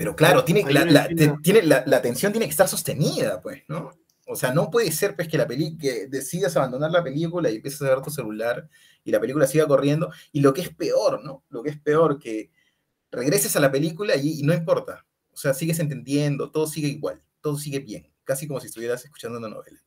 pero 0.00 0.16
claro, 0.16 0.44
tiene, 0.44 0.64
la, 0.72 1.08
tiene, 1.42 1.60
la, 1.60 1.84
atención 1.94 2.32
tiene 2.32 2.46
que 2.46 2.52
estar 2.52 2.66
sostenida, 2.66 3.42
pues, 3.42 3.64
¿no? 3.68 3.90
O 4.26 4.34
sea, 4.34 4.50
no 4.50 4.70
puede 4.70 4.90
ser 4.92 5.14
pues, 5.14 5.28
que 5.28 5.36
la 5.36 5.46
peli 5.46 5.76
que 5.76 6.06
decidas 6.06 6.56
abandonar 6.56 6.90
la 6.90 7.04
película 7.04 7.50
y 7.50 7.56
empieces 7.56 7.82
a 7.82 7.90
ver 7.90 8.00
tu 8.00 8.08
celular 8.08 8.66
y 9.04 9.10
la 9.10 9.20
película 9.20 9.46
siga 9.46 9.68
corriendo. 9.68 10.10
Y 10.32 10.40
lo 10.40 10.54
que 10.54 10.62
es 10.62 10.74
peor, 10.74 11.22
¿no? 11.22 11.44
Lo 11.50 11.62
que 11.62 11.68
es 11.68 11.78
peor, 11.78 12.18
que 12.18 12.50
regreses 13.10 13.54
a 13.56 13.60
la 13.60 13.70
película 13.70 14.16
y, 14.16 14.42
no 14.42 14.54
importa. 14.54 15.04
O 15.32 15.36
sea, 15.36 15.52
sigues 15.52 15.78
entendiendo, 15.80 16.50
todo 16.50 16.66
sigue 16.66 16.88
igual, 16.88 17.22
todo 17.42 17.58
sigue 17.58 17.80
bien, 17.80 18.10
casi 18.24 18.48
como 18.48 18.58
si 18.58 18.68
estuvieras 18.68 19.04
escuchando 19.04 19.36
una 19.36 19.50
novela. 19.50 19.82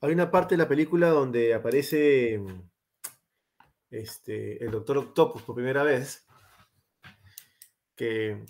Hay 0.00 0.12
una 0.14 0.30
parte 0.30 0.54
de 0.54 0.62
la 0.62 0.68
película 0.68 1.10
donde 1.10 1.52
aparece 1.52 2.42
este, 3.90 4.64
el 4.64 4.70
Doctor 4.70 4.96
Octopus 4.96 5.42
por 5.42 5.54
primera 5.54 5.82
vez 5.82 6.24
que 7.96 8.44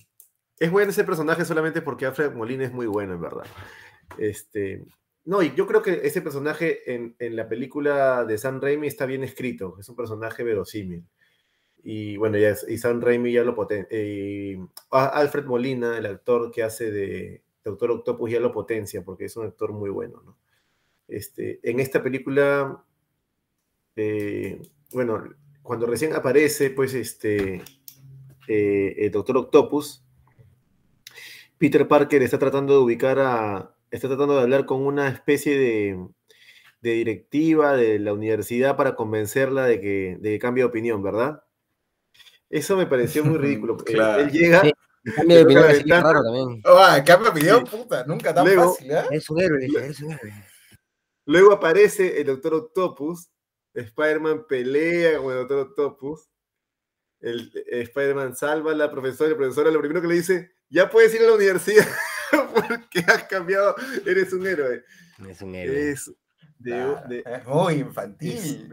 es 0.58 0.70
bueno 0.70 0.90
ese 0.90 1.04
personaje 1.04 1.44
solamente 1.44 1.82
porque 1.82 2.06
Alfred 2.06 2.32
Molina 2.32 2.64
es 2.64 2.72
muy 2.72 2.86
bueno, 2.86 3.14
en 3.14 3.20
verdad. 3.20 3.46
Este, 4.18 4.84
no, 5.24 5.42
y 5.42 5.54
yo 5.54 5.66
creo 5.66 5.82
que 5.82 6.00
ese 6.04 6.22
personaje 6.22 6.94
en, 6.94 7.36
la 7.36 7.48
película 7.48 8.24
de 8.24 8.38
Sam 8.38 8.60
Raimi 8.60 8.86
está 8.86 9.06
bien 9.06 9.22
escrito, 9.22 9.76
es 9.78 9.88
un 9.88 9.96
personaje 9.96 10.42
verosímil. 10.42 11.04
Y 11.84 12.16
bueno, 12.16 12.38
ya, 12.38 12.54
y 12.68 12.78
Sam 12.78 13.00
Raimi 13.00 13.32
ya 13.32 13.44
lo 13.44 13.54
potencia. 13.54 13.88
Eh, 13.90 14.58
Alfred 14.90 15.44
Molina, 15.46 15.98
el 15.98 16.06
actor 16.06 16.50
que 16.50 16.62
hace 16.62 16.90
de 16.90 17.42
Doctor 17.64 17.90
Octopus, 17.90 18.30
ya 18.30 18.40
lo 18.40 18.52
potencia 18.52 19.04
porque 19.04 19.26
es 19.26 19.36
un 19.36 19.46
actor 19.46 19.72
muy 19.72 19.90
bueno, 19.90 20.22
¿no? 20.24 20.38
Este, 21.08 21.60
en 21.68 21.80
esta 21.80 22.02
película, 22.02 22.84
eh, 23.96 24.62
bueno, 24.92 25.24
cuando 25.62 25.86
recién 25.86 26.14
aparece, 26.14 26.70
pues 26.70 26.94
este, 26.94 27.62
eh, 28.48 28.94
el 28.98 29.10
Doctor 29.10 29.36
Octopus, 29.36 30.04
Peter 31.58 31.86
Parker 31.86 32.22
está 32.22 32.38
tratando 32.38 32.74
de 32.74 32.78
ubicar 32.80 33.18
a, 33.20 33.74
está 33.90 34.08
tratando 34.08 34.36
de 34.36 34.42
hablar 34.42 34.66
con 34.66 34.84
una 34.84 35.08
especie 35.08 35.56
de, 35.56 36.08
directiva 36.80 37.76
de 37.76 37.98
la 37.98 38.12
universidad 38.12 38.76
para 38.76 38.96
convencerla 38.96 39.66
de 39.66 39.80
que, 39.80 40.16
de 40.20 40.38
cambie 40.38 40.62
de 40.62 40.68
opinión, 40.68 41.02
¿verdad? 41.02 41.44
Eso 42.50 42.76
me 42.76 42.86
pareció 42.86 43.24
muy 43.24 43.38
ridículo. 43.38 43.76
Él, 43.86 44.30
llega... 44.30 44.62
Cambio 45.16 45.38
de 45.38 45.42
opinión 45.42 45.64
es 45.68 45.84
raro 45.88 46.22
también. 46.22 46.62
Ah, 46.64 47.02
cambio 47.04 47.24
de 47.24 47.30
opinión, 47.30 47.64
puta, 47.64 48.04
nunca 48.06 48.32
tan 48.32 48.46
fácil, 48.46 48.88
¿eh? 48.88 49.02
Es 49.10 49.28
un 49.30 49.40
héroe, 49.40 49.66
es 49.66 50.00
un 50.00 50.12
héroe. 50.12 50.32
Luego 51.26 51.52
aparece 51.52 52.20
el 52.20 52.26
Doctor 52.28 52.54
Octopus, 52.54 53.28
Spider-Man 53.74 54.46
pelea 54.46 55.18
con 55.18 55.32
el 55.32 55.38
Doctor 55.40 55.58
Octopus, 55.58 56.28
el, 57.22 57.50
eh, 57.54 57.82
Spider-Man 57.82 58.36
salva 58.36 58.72
a 58.72 58.74
la 58.74 58.90
profesora, 58.90 59.28
y 59.28 59.32
la 59.32 59.38
profesora 59.38 59.70
lo 59.70 59.80
primero 59.80 60.02
que 60.02 60.08
le 60.08 60.14
dice, 60.14 60.52
ya 60.68 60.90
puedes 60.90 61.14
ir 61.14 61.22
a 61.22 61.26
la 61.26 61.34
universidad 61.34 61.86
porque 62.54 63.00
has 63.06 63.24
cambiado, 63.24 63.74
eres 64.06 64.32
un 64.32 64.46
héroe. 64.46 64.84
Es 65.28 65.40
un 65.42 65.54
héroe. 65.54 65.90
Es, 65.90 66.10
muy 67.46 67.74
infantil. 67.80 68.72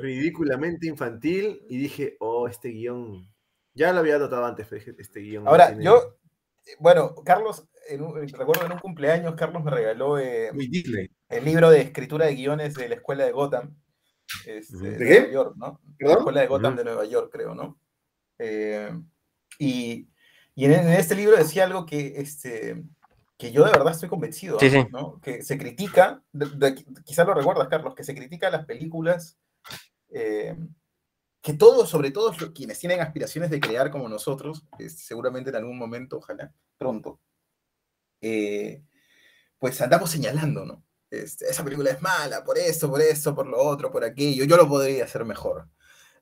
ridículamente 0.00 0.86
infantil 0.86 1.62
y 1.68 1.78
dije, 1.78 2.16
oh, 2.20 2.48
este 2.48 2.70
guion, 2.70 3.28
ya 3.74 3.92
lo 3.92 4.00
había 4.00 4.18
notado 4.18 4.44
antes, 4.44 4.70
este 4.72 5.20
guion. 5.20 5.46
Ahora, 5.46 5.78
yo, 5.78 6.18
bueno, 6.78 7.14
Carlos, 7.24 7.68
recuerdo 8.36 8.66
en 8.66 8.72
un 8.72 8.78
cumpleaños, 8.78 9.34
Carlos 9.34 9.64
me 9.64 9.70
regaló 9.70 10.18
eh, 10.18 10.50
el 11.28 11.44
libro 11.44 11.70
de 11.70 11.80
escritura 11.80 12.26
de 12.26 12.34
guiones 12.34 12.74
de 12.74 12.88
la 12.88 12.94
escuela 12.96 13.24
de 13.24 13.32
Gotham. 13.32 13.76
Este, 14.46 14.76
¿De, 14.76 15.20
Nueva 15.20 15.32
York, 15.32 15.54
¿no? 15.56 15.80
La 15.98 16.12
escuela 16.12 16.40
de 16.40 16.46
Gotham 16.46 16.76
de 16.76 16.84
Nueva 16.84 17.04
York, 17.04 17.30
creo, 17.32 17.54
¿no? 17.54 17.80
Eh, 18.42 18.90
y, 19.58 20.08
en, 20.56 20.88
este 20.88 21.14
libro 21.14 21.36
decía 21.36 21.64
algo 21.64 21.84
que, 21.84 22.14
este, 22.16 22.82
que 23.36 23.52
yo 23.52 23.64
de 23.64 23.70
verdad 23.70 23.92
estoy 23.92 24.08
convencido, 24.08 24.58
¿no? 24.90 25.20
que 25.20 25.42
se 25.42 25.58
critica, 25.58 26.22
quizás 27.04 27.26
lo 27.26 27.34
recuerdas, 27.34 27.68
Carlos, 27.68 27.94
que 27.94 28.04
se 28.04 28.14
critica 28.14 28.50
las 28.50 28.64
películas, 28.64 29.38
eh, 30.08 30.56
que 31.42 31.52
todos, 31.54 31.88
sobre 31.88 32.10
todo 32.10 32.34
quienes 32.54 32.78
tienen 32.78 33.00
aspiraciones 33.00 33.50
de 33.50 33.60
crear 33.60 33.90
como 33.90 34.08
nosotros, 34.08 34.64
seguramente 34.88 35.50
en 35.50 35.56
algún 35.56 35.78
momento, 35.78 36.18
ojalá, 36.18 36.52
pronto, 36.78 37.20
eh, 38.22 38.82
pues 39.58 39.80
andamos 39.80 40.10
señalando, 40.10 40.64
¿no? 40.64 40.82
Este, 41.10 41.46
esa 41.46 41.64
película 41.64 41.90
es 41.90 42.00
mala, 42.00 42.44
por 42.44 42.56
esto, 42.56 42.88
por 42.88 43.02
esto, 43.02 43.34
por 43.34 43.46
lo 43.46 43.58
otro, 43.58 43.90
por 43.90 44.04
aquello, 44.04 44.44
yo 44.44 44.56
lo 44.56 44.68
podría 44.68 45.04
hacer 45.04 45.24
mejor. 45.24 45.68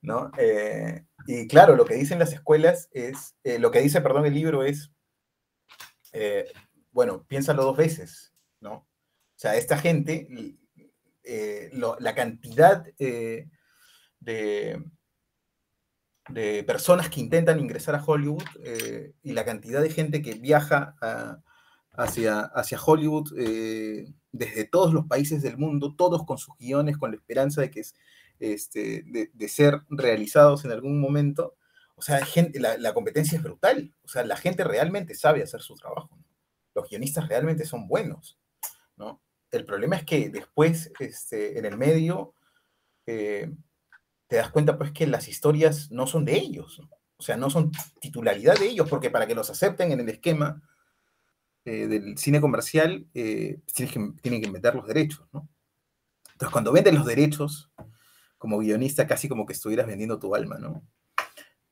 ¿No? 0.02 0.30
Eh, 0.38 1.04
y 1.26 1.46
claro, 1.48 1.76
lo 1.76 1.84
que 1.84 1.94
dicen 1.94 2.18
las 2.18 2.32
escuelas 2.32 2.88
es, 2.92 3.34
eh, 3.44 3.58
lo 3.58 3.70
que 3.70 3.80
dice, 3.80 4.00
perdón, 4.00 4.26
el 4.26 4.34
libro 4.34 4.62
es, 4.62 4.92
eh, 6.12 6.50
bueno, 6.90 7.24
piénsalo 7.26 7.64
dos 7.64 7.76
veces, 7.76 8.32
¿no? 8.60 8.72
O 8.74 9.40
sea, 9.40 9.56
esta 9.56 9.78
gente, 9.78 10.28
la 11.72 12.14
cantidad 12.14 12.84
de, 12.98 13.48
de 16.28 16.64
personas 16.64 17.08
que 17.08 17.20
intentan 17.20 17.60
ingresar 17.60 17.94
a 17.94 18.04
Hollywood 18.04 18.42
y 19.22 19.32
la 19.32 19.44
cantidad 19.44 19.80
de 19.80 19.90
gente 19.90 20.22
que 20.22 20.34
viaja 20.34 20.96
hacia, 21.92 22.40
hacia 22.40 22.80
Hollywood 22.84 23.30
desde 24.32 24.64
todos 24.64 24.92
los 24.92 25.06
países 25.06 25.42
del 25.42 25.56
mundo, 25.56 25.94
todos 25.94 26.24
con 26.24 26.38
sus 26.38 26.56
guiones, 26.58 26.98
con 26.98 27.10
la 27.10 27.16
esperanza 27.16 27.60
de 27.60 27.70
que 27.70 27.82
este, 28.40 29.04
de, 29.04 29.48
ser 29.48 29.82
realizados 29.88 30.64
en 30.64 30.72
algún 30.72 31.00
momento, 31.00 31.56
o 31.94 32.02
sea, 32.02 32.24
gente, 32.24 32.60
la, 32.60 32.94
competencia 32.94 33.36
es 33.36 33.42
brutal. 33.42 33.92
O 34.04 34.08
sea, 34.08 34.24
la 34.24 34.36
gente 34.36 34.64
realmente 34.64 35.14
sabe 35.14 35.42
hacer 35.42 35.60
su 35.60 35.74
trabajo. 35.74 36.10
Los 36.74 36.88
guionistas 36.88 37.28
realmente 37.28 37.64
son 37.64 37.88
buenos. 37.88 38.38
¿no? 38.96 39.20
El 39.50 39.64
problema 39.64 39.96
es 39.96 40.04
que 40.04 40.28
después, 40.28 40.92
este, 41.00 41.58
en 41.58 41.64
el 41.64 41.76
medio, 41.76 42.34
eh, 43.06 43.50
te 44.28 44.36
das 44.36 44.50
cuenta 44.50 44.78
pues 44.78 44.92
que 44.92 45.06
las 45.06 45.26
historias 45.26 45.90
no 45.90 46.06
son 46.06 46.24
de 46.24 46.36
ellos. 46.36 46.80
O 47.16 47.22
sea, 47.22 47.36
no 47.36 47.50
son 47.50 47.72
titularidad 48.00 48.56
de 48.58 48.66
ellos, 48.66 48.88
porque 48.88 49.10
para 49.10 49.26
que 49.26 49.34
los 49.34 49.50
acepten 49.50 49.90
en 49.90 50.00
el 50.00 50.08
esquema, 50.08 50.62
eh, 51.64 51.88
del 51.88 52.16
cine 52.16 52.40
comercial, 52.40 53.06
eh, 53.12 53.60
que, 53.74 53.86
tienen 54.22 54.40
que 54.40 54.50
vender 54.50 54.74
los 54.74 54.86
derechos, 54.86 55.26
¿no? 55.32 55.48
Entonces, 56.32 56.52
cuando 56.52 56.72
venden 56.72 56.94
los 56.94 57.04
derechos, 57.04 57.70
como 58.38 58.58
guionista, 58.58 59.06
casi 59.06 59.28
como 59.28 59.44
que 59.46 59.52
estuvieras 59.52 59.86
vendiendo 59.86 60.18
tu 60.18 60.34
alma, 60.34 60.58
¿no? 60.58 60.82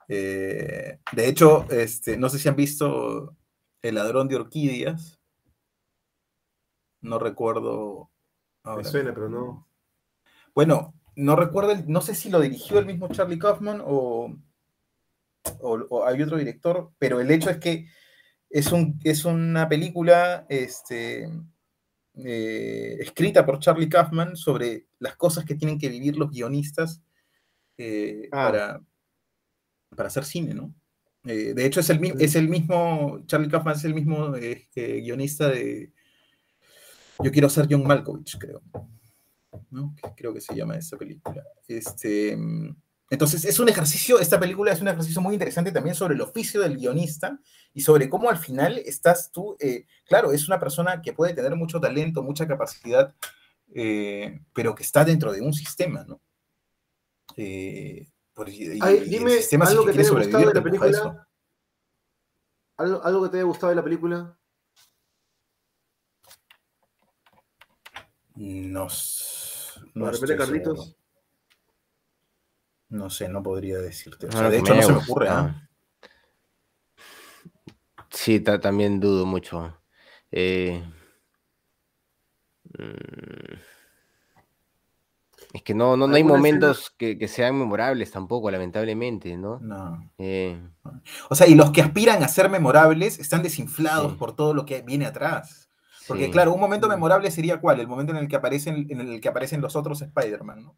Eh, 0.09 0.99
de 1.13 1.29
hecho, 1.29 1.67
este, 1.71 2.17
no 2.17 2.29
sé 2.29 2.39
si 2.39 2.49
han 2.49 2.57
visto 2.57 3.35
El 3.83 3.95
ladrón 3.97 4.29
de 4.29 4.37
orquídeas. 4.37 5.19
No 7.01 7.19
recuerdo. 7.19 8.11
Me 8.65 8.83
suena, 8.85 9.15
pero 9.15 9.29
no. 9.29 9.69
Bueno, 10.55 10.95
no 11.15 11.37
recuerdo, 11.37 11.73
el- 11.73 11.89
no 11.89 12.01
sé 12.01 12.15
si 12.15 12.31
lo 12.31 12.41
dirigió 12.41 12.79
el 12.79 12.87
mismo 12.87 13.09
Charlie 13.09 13.39
Kaufman 13.39 13.81
o, 13.85 14.35
o- 15.61 15.87
o 15.91 16.05
hay 16.07 16.21
otro 16.23 16.37
director, 16.37 16.91
pero 16.99 17.21
el 17.21 17.31
hecho 17.31 17.51
es 17.51 17.59
que 17.59 17.87
es, 18.51 18.73
un, 18.73 18.99
es 19.05 19.25
una 19.25 19.69
película 19.69 20.47
este, 20.49 21.29
eh, 22.25 22.97
escrita 23.01 23.45
por 23.45 23.59
Charlie 23.59 23.89
Kaufman 23.89 24.37
sobre 24.37 24.87
las 24.99 25.17
cosas 25.17 25.45
que 25.45 25.55
tienen 25.55 25.79
que 25.79 25.89
vivir 25.89 26.17
los 26.17 26.31
guionistas 26.31 27.03
eh, 27.79 28.29
Ah. 28.33 28.47
para, 28.47 28.83
para 29.95 30.07
hacer 30.09 30.25
cine, 30.25 30.55
¿no? 30.55 30.75
Eh, 31.25 31.53
de 31.55 31.67
hecho, 31.67 31.81
es 31.81 31.91
el, 31.91 32.01
es 32.21 32.37
el 32.37 32.49
mismo, 32.49 33.21
Charlie 33.27 33.49
Kaufman 33.49 33.75
es 33.75 33.85
el 33.85 33.95
mismo 33.95 34.35
eh, 34.37 34.69
guionista 34.75 35.49
de 35.49 35.93
Yo 37.23 37.33
quiero 37.33 37.49
ser 37.49 37.67
John 37.69 37.87
Malkovich, 37.87 38.39
creo. 38.39 38.63
creo 40.17 40.33
que 40.33 40.41
se 40.41 40.55
llama 40.55 40.77
esa 40.77 40.97
película. 40.97 41.43
Este, 41.67 42.37
mm, 42.37 42.77
entonces, 43.09 43.45
es 43.45 43.59
un 43.61 43.69
ejercicio, 43.69 44.19
esta 44.19 44.41
película 44.41 44.73
es 44.73 44.81
un 44.81 44.89
ejercicio 44.89 45.21
muy 45.21 45.35
interesante 45.35 45.71
también 45.73 45.95
sobre 45.95 46.15
el 46.15 46.21
oficio 46.21 46.61
del 46.61 46.77
guionista 46.77 47.39
y 47.73 47.83
sobre 47.83 48.09
cómo 48.09 48.29
al 48.31 48.39
final 48.39 48.79
estás 48.79 49.31
tú, 49.31 49.57
eh, 49.61 49.87
claro, 50.07 50.33
es 50.33 50.49
una 50.49 50.59
persona 50.59 51.01
que 51.03 51.13
puede 51.13 51.33
tener 51.35 51.55
mucho 51.55 51.81
talento, 51.81 52.23
mucha 52.23 52.49
capacidad, 52.49 53.15
eh, 53.75 54.41
pero 54.53 54.75
que 54.75 54.83
está 54.83 55.05
dentro 55.05 55.33
de 55.33 55.41
un 55.41 55.53
sistema, 55.53 56.05
¿no? 56.05 56.21
Eh, 57.37 58.09
por- 58.35 58.49
y- 58.49 58.77
y 58.77 58.79
Ay, 58.83 58.99
el 58.99 59.11
dime 59.11 59.31
sistema, 59.37 59.67
algo 59.67 59.85
que 59.85 59.93
te 59.93 60.01
haya 60.01 60.11
gustado 60.11 60.49
de 60.49 60.55
la 60.55 60.63
película. 60.63 61.29
¿Algo, 62.79 63.03
algo 63.05 63.23
que 63.25 63.29
te 63.31 63.37
haya 63.39 63.45
gustado 63.47 63.71
de 63.71 63.77
la 63.77 63.85
película? 63.85 64.39
No, 68.35 68.89
no 69.95 70.07
de 70.07 70.13
repente, 70.13 70.37
Carlitos. 70.37 70.79
seguro. 70.85 71.06
No 72.89 73.11
sé, 73.11 73.29
no 73.29 73.43
podría 73.43 73.79
decirte. 73.79 74.27
O 74.29 74.51
de 74.51 74.59
hecho, 74.59 74.75
no 74.75 74.83
se 74.83 74.93
me 74.93 74.99
ocurre. 74.99 75.29
¿ah? 75.29 75.69
Sí, 78.11 78.41
ta- 78.41 78.61
también 78.61 79.01
dudo 79.01 79.27
mucho. 79.27 79.77
Eh, 80.31 80.83
mm, 82.79 83.55
es 85.53 85.63
que 85.63 85.75
no, 85.75 85.97
no, 85.97 86.07
no 86.07 86.15
hay 86.17 86.25
momentos 86.25 86.91
que, 86.97 87.19
que 87.19 87.29
sean 87.29 87.59
memorables 87.59 88.11
tampoco, 88.11 88.51
lamentablemente, 88.51 89.37
¿no? 89.37 89.59
No. 89.61 90.11
Eh, 90.19 90.61
O 91.31 91.35
sea, 91.35 91.47
y 91.47 91.55
los 91.55 91.71
que 91.73 91.83
aspiran 91.83 92.23
a 92.23 92.29
ser 92.29 92.49
memorables 92.51 93.19
están 93.19 93.43
desinflados 93.43 94.13
Sí. 94.13 94.19
por 94.19 94.35
todo 94.37 94.55
lo 94.55 94.65
que 94.67 94.83
viene 94.83 95.07
atrás. 95.07 95.69
Porque, 96.07 96.27
sí. 96.27 96.31
claro, 96.31 96.53
un 96.53 96.61
momento 96.61 96.87
Mm. 96.87 96.91
memorable 96.91 97.31
sería 97.31 97.61
cuál? 97.61 97.81
El 97.81 97.89
momento 97.89 98.13
en 98.13 98.19
el 98.19 98.29
que 98.29 98.37
aparecen, 98.37 98.87
en 98.91 99.01
el 99.01 99.21
que 99.21 99.29
aparecen 99.29 99.61
los 99.61 99.75
otros 99.77 100.03
Spider-Man, 100.03 100.63
¿no? 100.63 100.77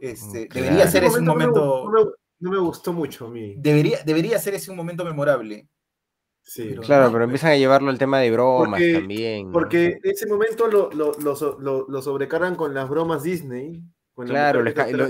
Este, 0.00 0.48
Debería 0.52 0.86
ser 0.88 1.04
ese 1.04 1.18
un 1.18 1.24
momento. 1.24 1.90
No 1.90 2.04
me, 2.04 2.10
no 2.40 2.50
me 2.50 2.58
gustó 2.58 2.92
mucho 2.92 3.26
a 3.26 3.30
mí. 3.30 3.54
Debería, 3.58 3.98
debería 4.04 4.38
ser 4.38 4.54
ese 4.54 4.70
un 4.70 4.76
momento 4.76 5.04
memorable. 5.04 5.68
Sí. 6.42 6.66
Pero- 6.70 6.82
Claro, 6.82 7.04
no, 7.06 7.12
pero 7.12 7.24
pues. 7.24 7.28
empiezan 7.30 7.50
a 7.52 7.56
llevarlo 7.56 7.90
al 7.90 7.98
tema 7.98 8.20
de 8.20 8.30
bromas 8.30 8.80
Porque- 8.80 8.92
también. 8.94 9.46
¿no? 9.46 9.52
Porque 9.52 9.98
ese 10.02 10.26
momento 10.26 10.68
lo, 10.68 10.90
lo, 10.92 11.12
lo, 11.18 11.58
lo- 11.58 11.86
lo 11.88 12.02
sobrecargan 12.02 12.54
con 12.54 12.72
las 12.74 12.88
bromas 12.88 13.22
Disney. 13.24 13.82
con 14.14 14.26
Claro, 14.28 14.62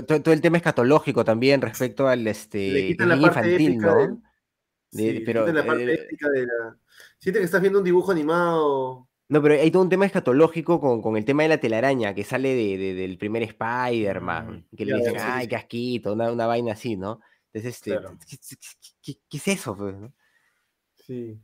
todo, 0.05 0.33
el 0.33 0.41
tema 0.41 0.57
escatológico 0.57 1.23
también 1.23 1.61
respecto 1.61 2.07
al 2.07 2.25
este 2.27 2.87
quitan 2.87 3.07
la 3.09 3.15
parte 3.21 3.51
infantil, 3.51 3.71
épica 3.71 3.95
¿no? 3.95 4.21
De- 4.91 5.11
sí, 5.11 5.19
pero, 5.25 5.41
quitan 5.45 5.55
la 5.55 5.65
parte 5.65 5.83
eh, 5.83 5.93
épica 5.93 6.29
de 6.29 6.45
la... 6.45 6.77
Siente 7.19 7.39
que 7.39 7.45
estás 7.45 7.61
viendo 7.61 7.79
un 7.79 7.85
dibujo 7.85 8.11
animado. 8.11 9.06
No, 9.29 9.41
pero 9.41 9.55
hay 9.55 9.69
todo 9.71 9.83
un 9.83 9.89
tema 9.89 10.05
escatológico 10.05 10.79
con, 10.79 11.01
con 11.01 11.17
el 11.17 11.25
tema 11.25 11.43
de 11.43 11.49
la 11.49 11.57
telaraña 11.59 12.13
que 12.15 12.23
sale 12.23 12.55
de, 12.55 12.77
de- 12.77 12.93
del 12.93 13.17
primer 13.17 13.43
Spider-Man. 13.43 14.67
Que 14.75 14.85
le 14.85 14.95
dicen, 14.97 15.13
sí, 15.15 15.19
ay, 15.21 15.43
sí. 15.43 15.49
qué 15.49 15.55
asquito, 15.57 16.13
una, 16.13 16.31
una 16.31 16.47
vaina 16.47 16.73
así, 16.73 16.95
¿no? 16.95 17.19
Entonces, 17.51 17.75
este, 17.75 17.91
Claro. 17.91 18.17
¿qué, 18.29 18.37
qué- 18.37 18.57
qué- 19.01 19.19
qué 19.29 19.37
es 19.37 19.47
eso? 19.49 19.75
pues, 19.75 19.95
no? 19.95 20.13
Sí. 20.95 21.37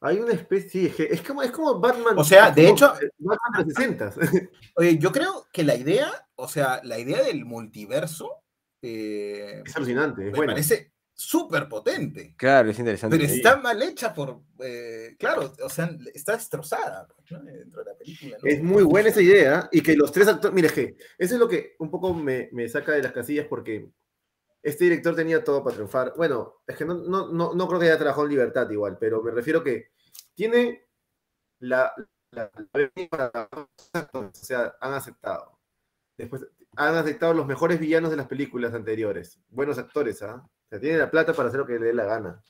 Hay 0.00 0.18
una 0.20 0.32
especie... 0.32 0.70
sí, 0.70 0.86
es, 0.86 0.94
que 0.94 1.04
es 1.12 1.22
como, 1.22 1.42
es 1.42 1.50
como 1.50 1.80
Batman. 1.80 2.16
O 2.16 2.22
sea, 2.22 2.52
de 2.52 2.68
hecho- 2.68 2.92
Batman 3.18 3.52
de 3.58 3.64
los 3.64 3.74
60 3.74 4.12
Oye, 4.76 4.98
yo 4.98 5.10
creo 5.10 5.46
que 5.52 5.64
la 5.64 5.74
idea, 5.74 6.08
o 6.36 6.46
sea, 6.46 6.80
la 6.84 7.00
idea 7.00 7.20
del 7.24 7.44
multiverso 7.44 8.30
eh, 8.80 9.60
es 9.66 9.74
alucinante, 9.76 10.22
es 10.26 10.30
me 10.30 10.36
bueno. 10.36 10.52
parece 10.52 10.92
súper 11.18 11.68
potente. 11.68 12.34
Claro, 12.36 12.70
es 12.70 12.78
interesante. 12.78 13.16
Pero 13.18 13.28
está 13.28 13.56
mal 13.56 13.82
hecha 13.82 14.14
por. 14.14 14.40
eh, 14.60 15.16
claro, 15.18 15.52
o 15.62 15.68
sea, 15.68 15.90
está 16.14 16.32
destrozada 16.36 17.08
pues, 17.08 17.32
¿no? 17.32 17.42
dentro 17.42 17.82
de 17.82 17.90
la 17.90 17.98
película. 17.98 18.36
¿no? 18.40 18.48
Es 18.48 18.62
muy 18.62 18.84
buena 18.84 19.08
esa 19.08 19.20
idea 19.20 19.68
y 19.72 19.82
que 19.82 19.96
los 19.96 20.12
tres 20.12 20.28
actores, 20.28 20.54
mire, 20.54 20.68
es 20.68 20.72
que 20.72 20.96
eso 21.18 21.34
es 21.34 21.40
lo 21.40 21.48
que 21.48 21.74
un 21.80 21.90
poco 21.90 22.14
me, 22.14 22.48
me 22.52 22.68
saca 22.68 22.92
de 22.92 23.02
las 23.02 23.12
casillas 23.12 23.46
porque 23.48 23.90
este 24.62 24.84
director 24.84 25.16
tenía 25.16 25.42
todo 25.42 25.64
para 25.64 25.74
triunfar. 25.74 26.12
Bueno, 26.16 26.62
es 26.66 26.76
que 26.76 26.84
no, 26.84 26.94
no, 26.94 27.32
no, 27.32 27.52
no 27.52 27.66
creo 27.68 27.80
que 27.80 27.86
haya 27.86 27.98
trabajado 27.98 28.24
en 28.26 28.30
Libertad 28.30 28.70
igual, 28.70 28.96
pero 28.98 29.20
me 29.22 29.32
refiero 29.32 29.62
que 29.64 29.90
tiene 30.34 30.86
la... 31.60 31.92
la- 32.30 32.50
la- 32.72 33.48
o 34.12 34.30
sea, 34.32 34.76
han 34.80 34.94
aceptado. 34.94 35.58
Después 36.16 36.46
han 36.78 36.94
aceptado 36.94 37.34
los 37.34 37.44
mejores 37.46 37.80
villanos 37.80 38.10
de 38.10 38.16
las 38.16 38.28
películas 38.28 38.72
anteriores. 38.72 39.40
Buenos 39.48 39.78
actores, 39.78 40.22
¿ah? 40.22 40.44
O 40.46 40.68
sea, 40.68 40.78
tiene 40.78 40.96
la 40.98 41.10
plata 41.10 41.32
para 41.34 41.48
hacer 41.48 41.58
lo 41.58 41.66
que 41.66 41.72
le 41.78 41.86
dé 41.86 41.92
la 41.92 42.04
gana, 42.04 42.42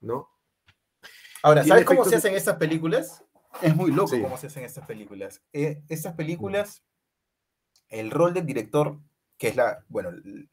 ¿no? 0.00 0.28
Ahora, 1.42 1.64
¿sabes 1.64 1.86
cómo 1.86 2.04
se 2.04 2.16
hacen 2.16 2.34
estas 2.34 2.56
películas? 2.56 3.24
Es 3.62 3.74
muy 3.74 3.90
loco 3.90 4.08
Sí. 4.08 4.20
cómo 4.20 4.36
se 4.36 4.48
hacen 4.48 4.64
estas 4.64 4.86
películas. 4.86 5.42
Eh, 5.54 5.82
estas 5.88 6.12
películas, 6.14 6.84
el 7.88 8.10
rol 8.10 8.34
del 8.34 8.44
director, 8.44 8.98
que 9.38 9.48
es 9.48 9.56
la, 9.56 9.82
bueno, 9.88 10.10
el 10.10 10.48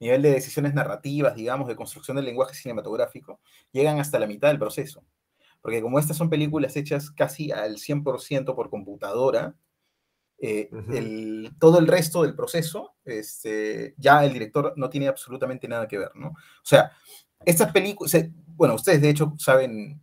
nivel 0.00 0.22
de 0.22 0.30
decisiones 0.30 0.72
narrativas, 0.72 1.34
digamos, 1.34 1.68
de 1.68 1.76
construcción 1.76 2.16
del 2.16 2.24
lenguaje 2.24 2.54
cinematográfico, 2.54 3.40
llegan 3.72 4.00
hasta 4.00 4.18
la 4.18 4.26
mitad 4.26 4.48
del 4.48 4.58
proceso. 4.58 5.04
Porque 5.60 5.82
como 5.82 5.98
estas 5.98 6.16
son 6.16 6.30
películas 6.30 6.76
hechas 6.76 7.10
casi 7.10 7.52
al 7.52 7.76
100% 7.76 8.54
por 8.54 8.70
computadora, 8.70 9.54
eh, 10.38 10.68
Ujú. 10.72 10.92
el- 10.92 11.50
todo 11.58 11.78
el 11.78 11.86
resto 11.86 12.22
del 12.22 12.34
proceso, 12.34 12.94
este, 13.04 13.94
ya 13.98 14.24
el 14.24 14.32
director 14.32 14.72
no 14.76 14.90
tiene 14.90 15.08
absolutamente 15.08 15.68
nada 15.68 15.86
que 15.88 15.98
ver, 15.98 16.10
¿no? 16.14 16.28
O 16.28 16.36
sea, 16.64 16.92
estas 17.44 17.72
películas, 17.72 18.12
bueno, 18.46 18.74
ustedes 18.74 19.00
de 19.00 19.10
hecho 19.10 19.34
saben, 19.38 20.00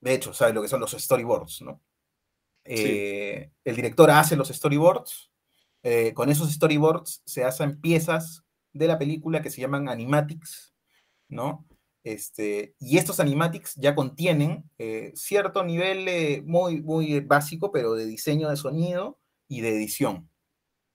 de 0.00 0.14
hecho, 0.14 0.32
saben 0.32 0.54
lo 0.54 0.62
que 0.62 0.68
son 0.68 0.80
los 0.80 0.92
storyboards, 0.92 1.62
¿no? 1.62 1.80
Eh, 2.64 3.50
El 3.64 3.76
director 3.76 4.10
hace 4.10 4.36
los 4.36 4.48
storyboards, 4.48 5.30
eh, 5.82 6.14
con 6.14 6.30
esos 6.30 6.50
storyboards 6.50 7.22
se 7.26 7.44
hacen 7.44 7.80
piezas 7.80 8.42
de 8.72 8.86
la 8.86 8.98
película 8.98 9.42
que 9.42 9.50
se 9.50 9.60
llaman 9.60 9.88
animatics, 9.88 10.74
¿no? 11.28 11.66
Este, 12.04 12.74
y 12.80 12.98
estos 12.98 13.18
animatics 13.20 13.74
ya 13.76 13.94
contienen 13.94 14.68
eh, 14.78 15.12
cierto 15.14 15.64
nivel 15.64 16.06
eh, 16.08 16.42
muy, 16.44 16.82
muy 16.82 17.20
básico, 17.20 17.70
pero 17.72 17.94
de 17.94 18.04
diseño 18.06 18.50
de 18.50 18.56
sonido 18.56 19.18
y 19.48 19.60
de 19.60 19.70
edición. 19.70 20.28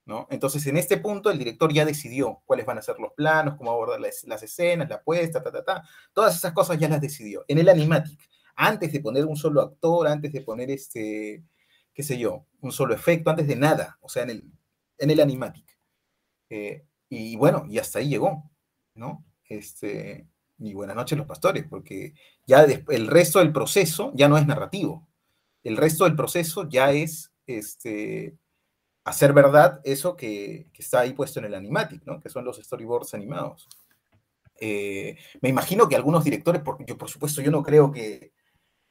¿no? 0.06 0.26
Entonces, 0.30 0.66
en 0.66 0.76
este 0.76 0.96
punto, 0.96 1.30
el 1.30 1.38
director 1.38 1.72
ya 1.72 1.84
decidió 1.84 2.42
cuáles 2.44 2.66
van 2.66 2.78
a 2.78 2.82
ser 2.82 2.98
los 2.98 3.12
planos, 3.12 3.56
cómo 3.56 3.70
abordar 3.70 4.00
las, 4.00 4.24
escenas, 4.42 4.88
la 4.88 5.02
puesta, 5.02 5.42
ta, 5.42 5.52
ta, 5.52 5.64
ta. 5.64 5.84
Todas 6.12 6.36
esas 6.36 6.52
cosas 6.52 6.78
ya 6.78 6.88
las 6.88 7.00
decidió. 7.00 7.44
En 7.46 7.58
el 7.58 7.68
animatic, 7.68 8.18
antes 8.56 8.92
de 8.92 9.00
poner 9.00 9.24
un 9.24 9.36
solo 9.36 9.60
actor, 9.60 10.08
antes 10.08 10.32
de 10.32 10.40
poner 10.40 10.70
este, 10.70 11.44
qué 11.94 12.02
sé 12.02 12.18
yo, 12.18 12.44
un 12.60 12.72
solo 12.72 12.94
efecto, 12.94 13.30
antes 13.30 13.46
de 13.46 13.56
nada, 13.56 13.98
o 14.00 14.08
sea, 14.08 14.24
en 14.24 14.30
el, 14.30 14.44
en 14.98 15.10
el 15.10 15.20
animatic. 15.20 15.78
Eh, 16.48 16.84
y 17.08 17.36
bueno, 17.36 17.64
y 17.68 17.78
hasta 17.78 18.00
ahí 18.00 18.08
llegó, 18.08 18.50
¿no? 18.94 19.24
Este, 19.48 20.26
y 20.58 20.74
buenas 20.74 20.96
noches 20.96 21.16
los 21.16 21.26
pastores, 21.26 21.64
porque 21.68 22.14
ya 22.46 22.62
el 22.62 23.06
resto 23.06 23.38
del 23.38 23.52
proceso 23.52 24.12
ya 24.14 24.28
no 24.28 24.36
es 24.36 24.46
narrativo. 24.46 25.08
El 25.62 25.76
resto 25.76 26.04
del 26.04 26.16
proceso 26.16 26.68
ya 26.68 26.92
es 26.92 27.32
este, 27.58 28.36
hacer 29.04 29.32
verdad 29.32 29.80
eso 29.84 30.16
que, 30.16 30.68
que 30.72 30.82
está 30.82 31.00
ahí 31.00 31.12
puesto 31.12 31.38
en 31.38 31.46
el 31.46 31.54
animatic, 31.54 32.04
¿no? 32.06 32.20
Que 32.20 32.28
son 32.28 32.44
los 32.44 32.56
storyboards 32.58 33.14
animados. 33.14 33.68
Eh, 34.60 35.16
me 35.40 35.48
imagino 35.48 35.88
que 35.88 35.96
algunos 35.96 36.22
directores, 36.24 36.60
porque 36.62 36.84
yo 36.86 36.98
por 36.98 37.08
supuesto 37.08 37.40
yo 37.40 37.50
no 37.50 37.62
creo 37.62 37.90
que 37.90 38.32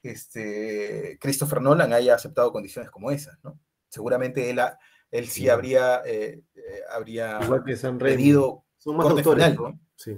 este, 0.02 1.18
Christopher 1.20 1.62
Nolan 1.62 1.94
haya 1.94 2.16
aceptado 2.16 2.52
condiciones 2.52 2.90
como 2.90 3.12
esas, 3.12 3.38
¿no? 3.44 3.60
Seguramente 3.90 4.50
él, 4.50 4.60
ha- 4.60 4.80
él 5.12 5.28
sí 5.28 5.42
Sí. 5.42 5.50
habría, 5.50 6.02
eh, 6.06 6.42
eh, 6.56 6.82
habría 6.92 7.40
Igual 7.44 7.64
que 7.64 7.76
pedido 7.76 8.64
Son 8.78 8.96
más 8.98 9.06
corte 9.06 9.20
autores, 9.22 9.46
final, 9.46 9.56
¿no? 9.58 9.70
¿no? 9.70 9.80
Sí. 9.96 10.18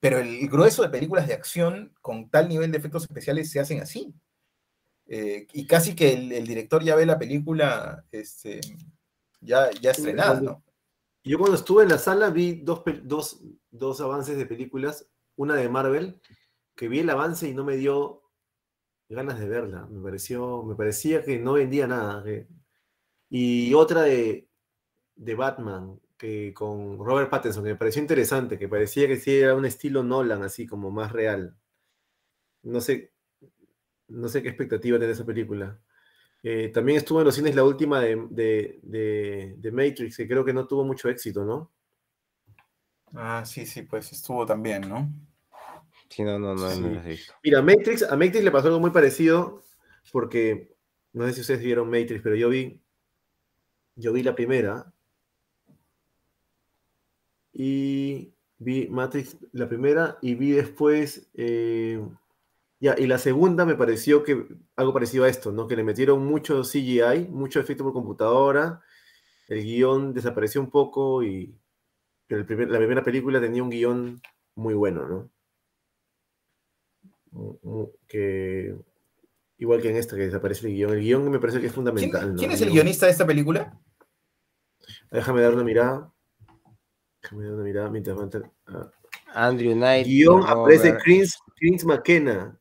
pero 0.00 0.18
el 0.18 0.48
grueso 0.48 0.82
de 0.82 0.88
películas 0.88 1.26
de 1.26 1.34
acción 1.34 1.94
con 2.02 2.28
tal 2.30 2.48
nivel 2.48 2.70
de 2.72 2.78
efectos 2.78 3.04
especiales 3.04 3.50
se 3.50 3.60
hacen 3.60 3.80
así. 3.80 4.14
Eh, 5.06 5.46
y 5.52 5.66
casi 5.66 5.94
que 5.94 6.12
el, 6.12 6.46
director 6.46 6.82
ya 6.82 6.96
ve 6.96 7.04
la 7.04 7.18
película 7.18 8.04
este, 8.10 8.60
ya, 9.40 9.70
ya 9.72 9.90
estrenada, 9.90 10.40
¿no? 10.40 10.64
Yo 11.22 11.38
cuando 11.38 11.56
estuve 11.56 11.84
en 11.84 11.88
la 11.88 11.98
sala 11.98 12.28
vi 12.28 12.60
dos, 12.62 12.82
dos, 13.02 13.40
dos 13.70 14.00
avances 14.02 14.36
de 14.36 14.44
películas, 14.44 15.08
una 15.36 15.56
de 15.56 15.70
Marvel, 15.70 16.20
que 16.74 16.88
vi 16.88 16.98
el 17.00 17.08
avance 17.08 17.48
y 17.48 17.54
no 17.54 17.64
me 17.64 17.76
dio 17.76 18.22
ganas 19.08 19.38
de 19.38 19.48
verla. 19.48 19.86
Me 19.86 20.02
pareció, 20.02 20.62
me 20.64 20.74
parecía 20.74 21.24
que 21.24 21.38
no 21.38 21.54
vendía 21.54 21.86
nada. 21.86 22.22
Y 23.30 23.72
otra 23.72 24.02
de, 24.02 24.48
de 25.16 25.34
Batman, 25.34 25.98
que 26.18 26.52
con 26.52 26.98
Robert 26.98 27.30
Pattinson, 27.30 27.64
que 27.64 27.70
me 27.70 27.76
pareció 27.76 28.02
interesante, 28.02 28.58
que 28.58 28.68
parecía 28.68 29.06
que 29.08 29.16
sí 29.16 29.34
era 29.34 29.54
un 29.54 29.64
estilo 29.64 30.02
Nolan, 30.02 30.42
así 30.42 30.66
como 30.66 30.90
más 30.90 31.10
real. 31.12 31.56
No 32.62 32.82
sé, 32.82 33.13
no 34.08 34.28
sé 34.28 34.42
qué 34.42 34.48
expectativa 34.48 34.98
tiene 34.98 35.12
esa 35.12 35.24
película. 35.24 35.78
Eh, 36.42 36.68
también 36.68 36.98
estuvo 36.98 37.20
en 37.20 37.24
los 37.24 37.34
cines 37.34 37.54
la 37.54 37.64
última 37.64 38.00
de, 38.00 38.28
de, 38.82 39.72
Matrix, 39.72 40.18
que 40.18 40.28
creo 40.28 40.44
que 40.44 40.52
no 40.52 40.66
tuvo 40.66 40.84
mucho 40.84 41.08
éxito, 41.08 41.44
¿no? 41.44 41.72
Ah, 43.14 43.44
sí, 43.46 43.64
sí, 43.64 43.82
pues 43.82 44.12
estuvo 44.12 44.44
también, 44.44 44.86
¿no? 44.88 45.10
Sí, 46.10 46.22
no, 46.22 46.38
no, 46.38 46.54
no, 46.54 46.74
no 46.74 47.02
Mira, 47.42 47.62
Matrix, 47.62 48.02
a 48.02 48.14
Matrix 48.14 48.44
le 48.44 48.50
pasó 48.50 48.66
algo 48.66 48.80
muy 48.80 48.90
parecido, 48.90 49.62
porque 50.12 50.76
no 51.14 51.26
sé 51.26 51.32
si 51.32 51.40
ustedes 51.40 51.62
vieron 51.62 51.88
Matrix, 51.88 52.20
pero 52.22 52.36
yo 52.36 52.50
vi, 52.50 52.78
yo 53.96 54.12
vi 54.12 54.22
la 54.22 54.34
primera 54.34 54.92
y 57.54 58.34
vi 58.58 58.88
Matrix 58.88 59.38
la 59.52 59.68
primera 59.68 60.18
y 60.20 60.34
vi 60.34 60.50
después 60.50 61.30
eh, 61.34 62.04
ya, 62.80 62.94
y 62.98 63.06
la 63.06 63.18
segunda 63.18 63.64
me 63.64 63.76
pareció 63.76 64.22
que 64.22 64.46
algo 64.76 64.92
parecido 64.92 65.24
a 65.24 65.28
esto, 65.28 65.52
¿no? 65.52 65.66
Que 65.66 65.76
le 65.76 65.84
metieron 65.84 66.24
mucho 66.24 66.62
CGI, 66.62 67.28
mucho 67.30 67.60
efecto 67.60 67.84
por 67.84 67.92
computadora, 67.92 68.82
el 69.48 69.62
guion 69.62 70.14
desapareció 70.14 70.60
un 70.60 70.70
poco 70.70 71.22
y 71.22 71.54
la 72.28 72.44
primera 72.44 73.04
película 73.04 73.40
tenía 73.40 73.62
un 73.62 73.70
guion 73.70 74.20
muy 74.54 74.74
bueno, 74.74 75.06
¿no? 75.08 75.30
Que 78.06 78.74
igual 79.58 79.82
que 79.82 79.90
en 79.90 79.96
esta 79.96 80.16
que 80.16 80.22
desaparece 80.22 80.66
el 80.66 80.74
guion. 80.74 80.92
El 80.92 81.00
guion 81.00 81.30
me 81.30 81.38
parece 81.38 81.60
que 81.60 81.66
es 81.66 81.72
fundamental. 81.72 82.34
¿Quién, 82.36 82.50
es 82.50 82.60
el 82.60 82.70
guionista 82.70 83.06
de 83.06 83.12
esta 83.12 83.26
película? 83.26 83.78
Déjame 85.10 85.42
dar 85.42 85.54
una 85.54 85.64
mirada. 85.64 86.12
Déjame 87.22 87.44
dar 87.44 87.54
una 87.54 87.64
mirada 87.64 87.90
mientras 87.90 88.18
ah. 88.66 88.90
Andrew 89.34 89.74
Knight. 89.74 90.06
Guión 90.06 90.42
aparece 90.46 90.96
Chris, 90.98 91.38
Chris 91.56 91.84
McKenna. 91.84 92.58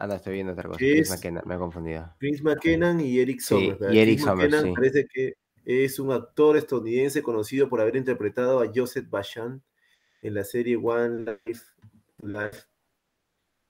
Ah, 0.00 0.06
no, 0.06 0.14
estoy 0.14 0.34
viendo 0.34 0.52
otra 0.52 0.68
cosa. 0.68 0.78
Chris 0.78 1.10
McKenna, 1.10 1.42
me 1.44 1.56
he 1.56 1.58
confundido. 1.58 2.14
Chris 2.20 2.40
McKenna 2.40 3.02
y 3.02 3.18
Eric 3.18 3.40
Sommers. 3.40 3.92
y 3.92 3.98
Eric 3.98 4.20
Sommers, 4.20 4.62
sí. 4.62 4.72
parece 4.72 5.08
que 5.12 5.34
es 5.64 5.98
un 5.98 6.12
actor 6.12 6.56
estadounidense 6.56 7.20
conocido 7.20 7.68
por 7.68 7.80
haber 7.80 7.96
interpretado 7.96 8.60
a 8.60 8.70
Joseph 8.72 9.10
Bachan 9.10 9.60
en 10.22 10.34
la 10.34 10.44
serie 10.44 10.76
One 10.76 11.38
Life. 11.44 11.64
Life 12.22 12.58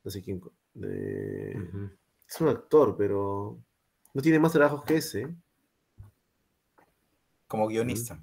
no 0.05 0.11
sé 0.11 0.23
quién. 0.23 0.43
Es 0.75 2.41
un 2.41 2.49
actor, 2.49 2.95
pero 2.97 3.59
no 4.13 4.23
tiene 4.23 4.39
más 4.39 4.53
trabajos 4.53 4.85
que 4.85 4.97
ese. 4.97 5.35
Como 7.47 7.69
guionista. 7.69 8.23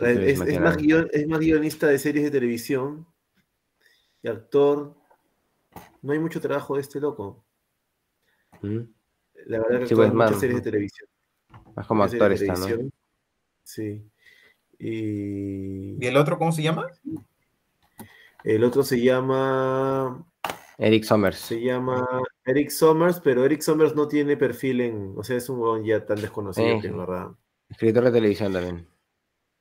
es, 0.00 0.38
más 0.58 0.76
guionista 0.76 1.86
de 1.86 1.98
series 1.98 2.24
de 2.24 2.30
televisión 2.30 3.06
y 4.22 4.28
actor 4.28 5.01
no 6.02 6.12
hay 6.12 6.18
mucho 6.18 6.40
trabajo 6.40 6.74
de 6.74 6.80
este 6.82 7.00
loco. 7.00 7.44
La 8.60 9.58
verdad 9.60 9.80
que 9.80 9.86
sí, 9.86 9.94
pues, 9.94 10.12
muchas 10.12 10.40
series 10.40 10.58
de 10.58 10.70
televisión. 10.70 11.08
Más 11.74 11.86
como 11.86 12.04
actor 12.04 12.32
está, 12.32 12.54
¿no? 12.54 12.90
Sí. 13.62 14.04
Y... 14.78 16.04
¿Y 16.04 16.06
el 16.06 16.16
otro 16.16 16.38
cómo 16.38 16.52
se 16.52 16.62
llama? 16.62 16.88
El 18.44 18.64
otro 18.64 18.82
se 18.82 19.00
llama... 19.00 20.26
Eric 20.78 21.04
Sommers. 21.04 21.38
Se 21.38 21.60
llama 21.60 22.06
Eric 22.44 22.70
Sommers, 22.70 23.20
pero 23.20 23.44
Eric 23.44 23.60
Sommers 23.60 23.94
no 23.94 24.08
tiene 24.08 24.36
perfil 24.36 24.80
en... 24.80 25.14
O 25.16 25.22
sea, 25.22 25.36
es 25.36 25.48
un 25.48 25.84
ya 25.84 26.04
tan 26.04 26.20
desconocido 26.20 26.80
que 26.80 26.90
verdad. 26.90 27.30
Escritor 27.68 28.04
de 28.04 28.10
televisión 28.10 28.52
también. 28.52 28.88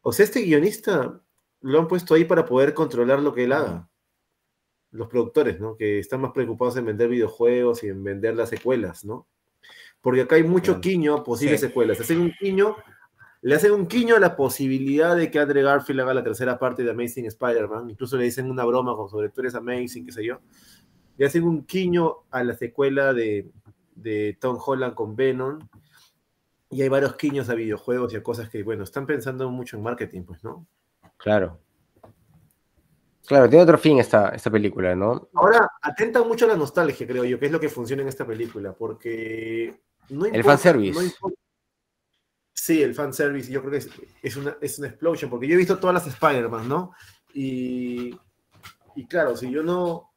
O 0.01 0.12
sea, 0.12 0.26
este 0.26 0.41
guionista 0.41 1.22
lo 1.62 1.80
han 1.80 1.88
puesto 1.88 2.16
ahí 2.16 2.26
para 2.26 2.45
poder 2.45 2.74
controlar 2.74 3.22
lo 3.22 3.34
que 3.34 3.43
él 3.43 3.53
haga 3.53 3.91
los 4.92 5.08
productores, 5.08 5.60
¿no? 5.60 5.76
Que 5.76 6.00
están 6.00 6.22
más 6.22 6.32
preocupados 6.32 6.78
en 6.78 6.86
vender 6.86 7.10
videojuegos 7.10 7.84
y 7.84 7.88
en 7.88 8.04
vender 8.04 8.36
las 8.36 8.50
secuelas, 8.50 9.06
¿no? 9.06 9.28
Porque 10.02 10.22
acá 10.22 10.36
hay 10.36 10.44
mucho 10.44 10.82
quiño 10.82 11.16
a 11.16 11.24
posibles 11.24 11.60
secuelas. 11.60 12.00
Hacen 12.00 12.20
un 12.20 12.34
quiño, 12.39 12.76
le 13.42 13.56
hacen 13.56 13.72
un 13.72 13.88
quiño 13.88 14.16
a 14.16 14.20
la 14.20 14.36
posibilidad 14.36 15.16
de 15.16 15.30
que 15.30 15.39
Andrew 15.39 15.64
Garfield 15.64 16.02
haga 16.02 16.14
la 16.14 16.24
tercera 16.24 16.58
parte 16.58 16.84
de 16.84 16.92
Amazing 16.92 17.28
Spider-Man. 17.28 17.89
Incluso 17.89 18.18
le 18.18 18.26
dicen 18.26 18.50
una 18.50 18.66
broma 18.66 18.96
con 18.96 19.10
sobre 19.10 19.30
tú 19.30 19.42
eres 19.42 19.56
Amazing, 19.56 20.06
qué 20.06 20.12
sé 20.12 20.26
yo. 20.26 20.39
Le 21.18 21.26
hacen 21.26 21.44
un 21.44 21.66
quiño 21.66 22.24
a 22.32 22.44
la 22.44 22.56
secuela 22.56 23.14
de, 23.14 23.52
de 23.96 24.38
Tom 24.39 24.58
Holland 24.64 24.96
con 24.96 25.16
Venom. 25.16 25.60
Y 26.72 26.82
hay 26.82 26.89
varios 26.89 27.16
quiños 27.16 27.50
a 27.50 27.54
videojuegos 27.54 28.14
y 28.14 28.16
a 28.16 28.24
cosas 28.24 28.50
que, 28.50 28.64
bueno, 28.64 28.84
están 28.84 29.06
pensando 29.06 29.50
mucho 29.52 29.78
en 29.78 29.84
marketing, 29.84 30.24
pues, 30.24 30.44
¿no? 30.44 30.66
Claro. 31.18 31.60
Claro, 33.28 33.49
tiene 33.49 33.63
otro 33.63 33.78
fin 33.78 33.99
esta, 33.99 34.30
esta 34.30 34.49
película, 34.49 34.95
¿no? 34.95 35.30
Ahora, 35.34 35.69
atenta 35.82 36.24
mucho 36.24 36.45
a 36.45 36.49
la 36.49 36.55
nostalgia, 36.55 37.07
creo 37.07 37.24
yo, 37.24 37.39
que 37.39 37.45
es 37.45 37.51
lo 37.51 37.59
que 37.59 37.69
funciona 37.69 38.01
en 38.01 38.07
esta 38.09 38.26
película, 38.26 38.74
porque 38.74 39.80
no 40.09 40.26
importa, 40.26 40.38
El 40.38 40.43
fanservice. 40.43 41.15
sí, 42.53 42.82
el 42.82 42.93
fanservice, 42.95 43.51
yo 43.51 43.61
creo 43.61 43.72
que 43.80 43.88
es, 44.22 44.36
una, 44.36 44.57
es 44.59 44.80
una 44.80 44.88
explosion, 44.88 45.30
porque 45.30 45.47
yo 45.47 45.53
he 45.53 45.57
visto 45.57 45.80
todas 45.80 45.93
las 45.93 46.07
Spider-Man, 46.07 46.67
¿no? 46.67 46.93
Y, 47.34 48.17
y 48.95 49.07
claro, 49.07 49.36
si 49.38 49.49
yo 49.51 49.63
no... 49.63 50.11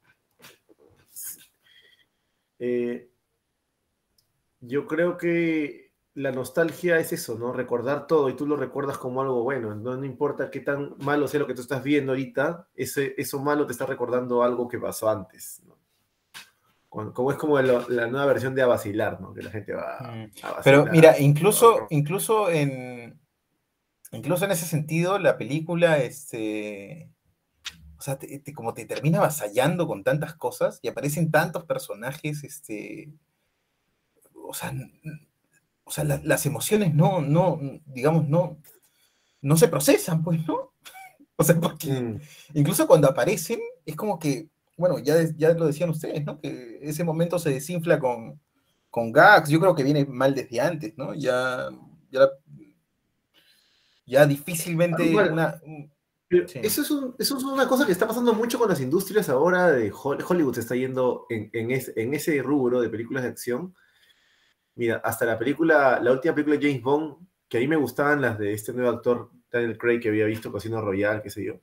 Eh, 2.59 3.11
yo 4.61 4.86
creo 4.86 5.18
que 5.18 5.84
la 6.15 6.31
nostalgia 6.31 6.99
es 6.99 7.12
eso, 7.12 7.37
¿no? 7.37 7.53
Recordar 7.53 8.07
todo 8.07 8.29
y 8.29 8.37
tú 8.37 8.47
lo 8.47 8.57
recuerdas 8.57 8.99
como 8.99 9.21
algo 9.21 9.43
bueno. 9.43 9.75
No, 9.75 10.05
importa 10.05 10.51
qué 10.51 10.61
tan 10.61 10.95
malo 10.99 11.27
sea 11.27 11.41
lo 11.41 11.47
que 11.47 11.55
tú 11.55 11.62
estás 11.62 11.83
viendo 11.83 12.12
ahorita, 12.12 12.69
ese, 12.75 13.15
eso 13.19 13.41
malo 13.41 13.67
te 13.67 13.73
está 13.73 13.85
recordando 13.85 14.43
algo 14.43 14.69
que 14.69 14.79
pasó 14.79 15.11
antes, 15.11 15.62
¿no? 15.67 15.75
Como, 16.89 17.33
es 17.33 17.39
como 17.39 17.61
la 17.61 18.07
nueva 18.07 18.27
versión 18.27 18.55
de 18.55 18.62
a 18.62 18.67
vacilar, 18.67 19.21
¿no? 19.21 19.35
Que 19.35 19.43
la 19.43 19.51
gente 19.51 19.73
va 19.73 19.99
a 19.99 20.12
mm. 20.12 20.31
vacilar. 20.43 20.62
Pero 20.62 20.87
mira, 20.87 21.19
incluso, 21.19 21.89
incluso 21.91 22.49
en 22.49 23.19
incluso 24.12 24.45
en 24.45 24.53
ese 24.53 24.67
sentido, 24.67 25.19
la 25.19 25.37
película, 25.37 25.99
este. 25.99 27.11
O 27.99 28.01
sea, 28.01 28.19
como 28.55 28.75
te 28.75 28.85
termina 28.85 29.19
avasallando 29.19 29.87
con 29.87 30.05
tantas 30.05 30.35
cosas 30.35 30.79
y 30.83 30.89
aparecen 30.89 31.33
tantos 31.33 31.65
personajes, 31.65 32.45
este. 32.45 33.12
O 34.35 34.55
sea, 34.55 34.73
o 35.85 35.91
sea, 35.91 36.05
las 36.05 36.47
emociones 36.47 36.95
no, 36.95 37.20
no, 37.20 37.61
digamos, 37.87 38.28
no, 38.28 38.59
no 39.43 39.57
se 39.57 39.68
procesan, 39.68 40.22
pues, 40.22 40.47
¿no? 40.47 40.72
O 41.37 41.43
sea, 41.43 41.59
porque 41.61 41.91
mm. 41.91 42.20
incluso 42.55 42.87
cuando 42.87 43.09
aparecen, 43.09 43.59
es 43.85 43.97
como 43.97 44.20
que, 44.20 44.49
bueno, 44.76 45.01
ya, 45.01 45.16
ya 45.37 45.53
lo 45.53 45.66
decían 45.66 45.91
ustedes, 45.91 46.24
¿no? 46.24 46.41
Que 46.41 46.78
ese 46.80 47.03
momento 47.03 47.41
se 47.41 47.51
desinfla 47.51 47.99
con, 47.99 48.41
con 48.89 49.11
gags, 49.11 49.49
yo 49.49 49.59
creo 49.59 49.74
que 49.74 49.82
viene 49.82 50.05
mal 50.05 50.32
desde 50.32 50.61
antes, 50.61 50.97
¿no? 50.97 51.12
Ya, 51.12 51.68
ya, 54.07 54.26
difícilmente 54.26 55.14
una... 55.14 55.61
Eso, 56.30 57.14
es 57.18 57.30
una 57.30 57.68
cosa 57.68 57.85
que 57.85 57.93
está 57.93 58.07
pasando 58.09 58.32
mucho 58.32 58.59
con 58.59 58.68
las 58.68 58.80
industrias 58.80 59.28
ahora 59.28 59.72
de 59.72 59.93
Hollywood, 59.93 60.55
se 60.55 60.61
está 60.61 60.76
yendo 60.76 61.26
en, 61.28 61.51
en 61.53 62.14
ese 62.14 62.43
rubro 62.43 62.80
de 62.80 62.89
películas 62.89 63.24
de 63.24 63.30
acción, 63.30 63.74
Mira, 64.77 64.97
hasta 65.05 65.25
la 65.25 65.39
película, 65.39 66.01
la 66.01 66.12
última 66.12 66.35
película 66.35 66.57
de 66.57 66.66
James 66.66 66.83
Bond, 66.83 67.16
que 67.49 67.59
a 67.59 67.61
mí 67.61 67.68
me 67.68 67.77
gustaban 67.77 68.20
las 68.20 68.39
de 68.39 68.53
este 68.53 68.72
nuevo 68.72 68.91
actor, 68.91 69.31
Daniel 69.51 69.79
Craig, 69.79 70.01
que 70.01 70.09
había 70.09 70.27
visto 70.27 70.53
Casino 70.53 70.81
Royale, 70.81 71.22
qué 71.22 71.31
sé 71.31 71.45
yo. 71.45 71.55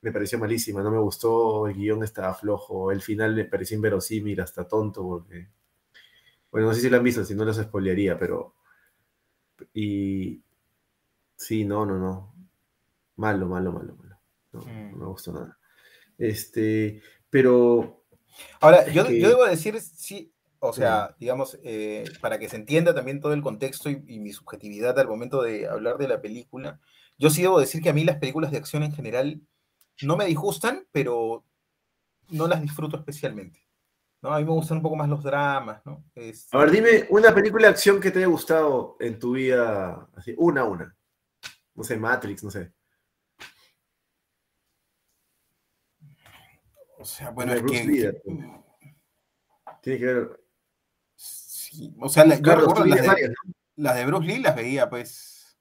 Me 0.00 0.12
pareció 0.12 0.38
malísima, 0.38 0.82
no 0.82 0.90
me 0.90 0.98
gustó, 0.98 1.66
el 1.66 1.74
guion 1.74 2.02
estaba 2.02 2.34
flojo, 2.34 2.90
el 2.90 3.02
final 3.02 3.34
me 3.34 3.44
pareció 3.44 3.76
inverosímil, 3.76 4.40
hasta 4.40 4.66
tonto, 4.66 5.02
porque... 5.02 5.48
Bueno, 6.50 6.68
no 6.68 6.74
sé 6.74 6.82
si 6.82 6.90
lo 6.90 6.96
han 6.96 7.04
visto, 7.04 7.24
si 7.24 7.34
no 7.34 7.44
los 7.44 7.56
spoilearía, 7.56 8.18
pero... 8.18 8.54
Y... 9.72 10.40
Sí, 11.36 11.64
no, 11.64 11.84
no, 11.84 11.98
no. 11.98 12.34
Malo, 13.16 13.46
malo, 13.46 13.72
malo, 13.72 13.96
malo. 13.96 14.18
No, 14.52 14.60
no 14.60 14.96
me 14.96 15.06
gustó 15.06 15.32
nada. 15.32 15.58
Este, 16.16 17.02
pero... 17.28 18.04
Ahora, 18.60 18.86
yo, 18.88 19.08
yo 19.10 19.28
debo 19.28 19.44
decir, 19.44 19.80
sí, 19.80 20.33
o 20.68 20.72
sea, 20.72 21.14
digamos, 21.18 21.58
eh, 21.62 22.04
para 22.20 22.38
que 22.38 22.48
se 22.48 22.56
entienda 22.56 22.94
también 22.94 23.20
todo 23.20 23.34
el 23.34 23.42
contexto 23.42 23.90
y, 23.90 24.18
mi 24.18 24.32
subjetividad 24.32 24.98
al 24.98 25.08
momento 25.08 25.42
de 25.42 25.68
hablar 25.68 25.98
de 25.98 26.08
la 26.08 26.20
película, 26.20 26.80
yo 27.18 27.30
sí 27.30 27.42
debo 27.42 27.60
decir 27.60 27.82
que 27.82 27.90
a 27.90 27.92
mí 27.92 28.04
las 28.04 28.16
películas 28.16 28.50
de 28.50 28.58
acción 28.58 28.82
en 28.82 28.92
general 28.92 29.40
no 30.02 30.16
me 30.16 30.24
disgustan, 30.24 30.86
pero 30.90 31.44
no 32.30 32.48
las 32.48 32.62
disfruto 32.62 32.96
especialmente. 32.96 33.60
¿no? 34.22 34.32
A 34.32 34.38
mí 34.38 34.44
me 34.44 34.52
gustan 34.52 34.78
un 34.78 34.82
poco 34.82 34.96
más 34.96 35.08
los 35.08 35.22
dramas, 35.22 35.84
¿no? 35.84 36.02
Este, 36.14 36.56
A 36.56 36.60
ver, 36.60 36.70
dime 36.70 37.06
una 37.10 37.34
película 37.34 37.66
de 37.66 37.74
acción 37.74 38.00
que 38.00 38.10
te 38.10 38.20
haya 38.20 38.28
gustado 38.28 38.96
en 39.00 39.18
tu 39.18 39.32
vida, 39.32 40.08
así, 40.16 40.34
una 40.38 40.62
a 40.62 40.64
una. 40.64 40.96
No 41.74 41.84
sé, 41.84 41.98
Matrix, 41.98 42.42
no 42.42 42.50
sé. 42.50 42.72
O 46.98 47.04
sea, 47.04 47.30
bueno, 47.30 47.52
es 47.52 47.62
que, 47.62 48.22
Tiene 49.82 49.98
que 49.98 50.06
ver. 50.06 50.43
Sí, 51.74 51.94
o 52.00 52.08
sea, 52.08 52.24
la- 52.24 52.38
yo 52.40 52.54
recuerdo 52.56 52.84
las 52.86 53.00
de, 53.02 53.06
varias, 53.06 53.30
¿no? 53.30 53.52
las 53.76 53.96
de 53.96 54.06
Bruce 54.06 54.26
Lee 54.26 54.38
las 54.38 54.54
veía, 54.56 54.88
pues, 54.88 55.58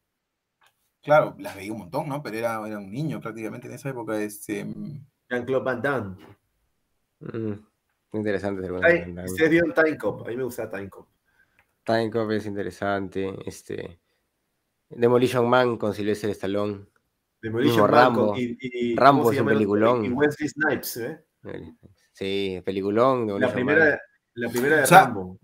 claro, 1.01 1.36
las 1.39 1.55
veía 1.55 1.72
un 1.72 1.80
montón, 1.80 2.07
¿no? 2.09 2.22
Pero 2.24 2.38
era, 2.38 2.68
era 2.68 2.78
un 2.78 2.91
niño 2.91 3.20
prácticamente 3.20 3.68
en 3.68 3.74
esa 3.74 3.89
época, 3.89 4.20
este, 4.22 4.66
mm, 4.66 5.05
Jean-Claude 5.30 5.64
Van 5.64 5.82
Damme. 5.82 6.16
Mm, 7.20 7.53
interesante. 8.14 8.61
Damme. 8.68 9.24
Ustedes 9.26 9.49
vieron 9.49 9.74
Time 9.74 9.97
Cop. 9.97 10.26
A 10.26 10.30
mí 10.30 10.38
me 10.38 10.43
gusta 10.43 10.70
Time 10.70 10.89
Cop. 10.89 11.07
Time 11.84 12.09
Cop 12.11 12.30
es 12.32 12.45
interesante. 12.45 13.34
Este, 13.45 13.99
Demolition 14.89 15.49
Man 15.49 15.78
con 15.78 15.93
Sylvester 15.93 16.30
Stallone. 16.32 16.86
Demolition 17.41 17.82
Man 17.82 17.91
Rambo. 17.91 18.28
con- 18.28 18.38
y, 18.39 18.57
y- 18.61 18.95
Rambo 18.95 19.22
¿cómo 19.24 19.30
se 19.32 19.36
es 19.38 19.41
un 19.41 19.47
peliculón. 19.47 20.05
Y 20.05 20.09
Wesley 20.09 20.49
Snipes, 20.49 20.97
¿eh? 20.97 21.26
Sí, 22.14 22.61
peliculón. 22.64 23.39
La 23.41 23.51
primera, 23.51 23.86
Man. 23.86 23.99
la 24.36 24.49
primera 24.49 24.76
de 24.78 24.84
O 24.84 24.86
sea, 24.86 25.03
Rambo. 25.05 25.39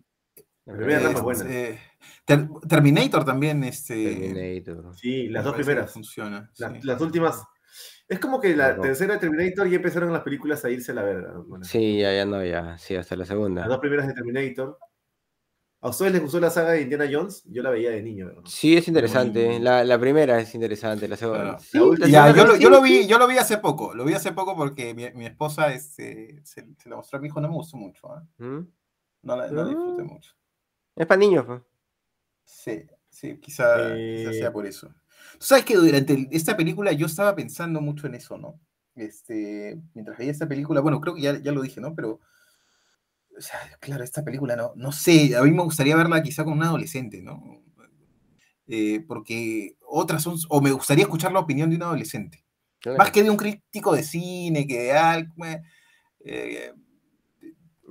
La 0.71 0.77
primera 0.77 1.11
eh, 1.11 1.21
buena. 1.21 1.43
eh, 1.49 1.79
Ter- 2.25 2.47
Terminator 2.67 3.25
también, 3.25 3.63
este, 3.63 4.15
Terminator. 4.15 4.95
Sí, 4.97 5.27
las 5.27 5.43
dos 5.43 5.55
primeras. 5.55 5.91
Funciona. 5.91 6.49
La- 6.57 6.69
sí. 6.71 6.79
Las 6.83 7.01
últimas. 7.01 7.43
Es 8.07 8.19
como 8.19 8.39
que 8.41 8.55
la 8.55 8.69
Las 8.69 8.77
dos. 8.77 8.85
tercera 8.87 9.19
Terminator 9.19 9.67
ya 9.69 9.75
empezaron 9.75 10.11
las 10.11 10.23
películas 10.23 10.63
a 10.65 10.69
irse 10.69 10.91
a 10.91 10.95
la 10.95 11.03
verga. 11.03 11.33
Bueno, 11.47 11.63
Sí, 11.63 11.99
ya, 11.99 12.13
ya 12.13 12.25
no, 12.25 12.43
ya. 12.43 12.77
Sí, 12.77 12.95
hasta 12.95 13.15
la 13.15 13.25
segunda. 13.25 13.61
Las 13.61 13.69
dos 13.69 13.79
primeras 13.79 14.07
de 14.07 14.13
Terminator. 14.13 14.77
¿A 15.81 15.89
ustedes 15.89 16.11
les 16.11 16.21
gustó 16.21 16.41
la 16.41 16.49
saga 16.49 16.71
de 16.71 16.81
Indiana 16.81 17.05
Jones? 17.09 17.41
Yo 17.45 17.63
la 17.63 17.69
veía 17.69 17.91
de 17.91 18.01
niño. 18.03 18.25
¿verdad? 18.27 18.41
Sí, 18.45 18.75
es 18.75 18.87
interesante. 18.89 19.59
La, 19.61 19.85
la 19.85 19.97
primera 19.97 20.37
es 20.39 20.53
interesante. 20.53 21.07
La 21.07 21.15
segunda. 21.15 21.41
Claro. 21.43 21.59
Sí, 21.59 21.79
La 22.01 22.07
Ya, 22.07 22.35
yo 22.35 22.45
lo, 22.45 22.57
yo 22.57 22.69
lo 22.69 22.81
vi, 22.81 23.07
yo 23.07 23.17
lo 23.17 23.27
vi 23.27 23.37
hace 23.37 23.59
poco, 23.59 23.93
lo 23.95 24.03
vi 24.03 24.13
hace 24.13 24.33
poco 24.33 24.57
porque 24.57 24.93
mi, 24.93 25.09
mi 25.13 25.25
esposa 25.25 25.71
este, 25.71 26.41
se, 26.43 26.67
se 26.77 26.89
la 26.89 26.97
mostró 26.97 27.17
a 27.17 27.21
mi 27.21 27.27
hijo, 27.29 27.39
no 27.39 27.47
me 27.47 27.53
gustó 27.55 27.77
mucho, 27.77 28.07
¿eh? 28.13 28.43
¿Mm? 28.43 28.67
no 29.21 29.35
la 29.37 29.47
no 29.49 29.63
la 29.63 29.69
disfruté 29.69 30.03
mucho. 30.03 30.33
Es 30.99 31.07
para 31.07 31.17
niños, 31.19 31.45
pues. 31.47 31.61
Sí, 32.43 32.83
sí, 33.09 33.37
quizá, 33.39 33.65
quizá 33.77 33.95
Eh, 33.97 34.33
sea 34.33 34.51
por 34.51 34.65
eso. 34.67 34.89
Tú 35.39 35.45
sabes 35.45 35.63
que 35.65 35.75
durante 35.75 36.27
esta 36.31 36.57
película 36.57 36.91
yo 36.91 37.05
estaba 37.05 37.35
pensando 37.35 37.79
mucho 37.81 38.05
en 38.07 38.15
eso, 38.15 38.37
¿no? 38.37 38.59
Este, 38.95 39.79
mientras 39.93 40.17
veía 40.17 40.31
esta 40.31 40.47
película, 40.47 40.81
bueno, 40.81 40.99
creo 40.99 41.15
que 41.15 41.21
ya, 41.21 41.39
ya 41.41 41.53
lo 41.53 41.61
dije, 41.61 41.79
¿no? 41.79 41.95
Pero, 41.95 42.19
o 43.37 43.41
sea, 43.41 43.59
claro, 43.79 44.03
esta 44.03 44.23
película, 44.23 44.55
no, 44.55 44.73
no 44.75 44.91
sé, 44.91 45.35
a 45.37 45.41
mí 45.43 45.51
me 45.51 45.63
gustaría 45.63 45.95
verla 45.95 46.21
quizá 46.21 46.43
con 46.43 46.53
un 46.53 46.63
adolescente, 46.63 47.21
¿no? 47.21 47.41
Eh, 48.67 49.03
porque 49.07 49.77
otras 49.87 50.21
son, 50.21 50.35
o 50.49 50.61
me 50.61 50.71
gustaría 50.71 51.03
escuchar 51.05 51.31
la 51.31 51.39
opinión 51.39 51.69
de 51.69 51.77
un 51.77 51.83
adolescente. 51.83 52.45
Claro. 52.79 52.97
Más 52.97 53.11
que 53.11 53.23
de 53.23 53.29
un 53.29 53.37
crítico 53.37 53.95
de 53.95 54.03
cine, 54.03 54.67
que 54.67 54.79
de 54.83 54.91
algo. 54.93 55.33
eh, 56.25 56.73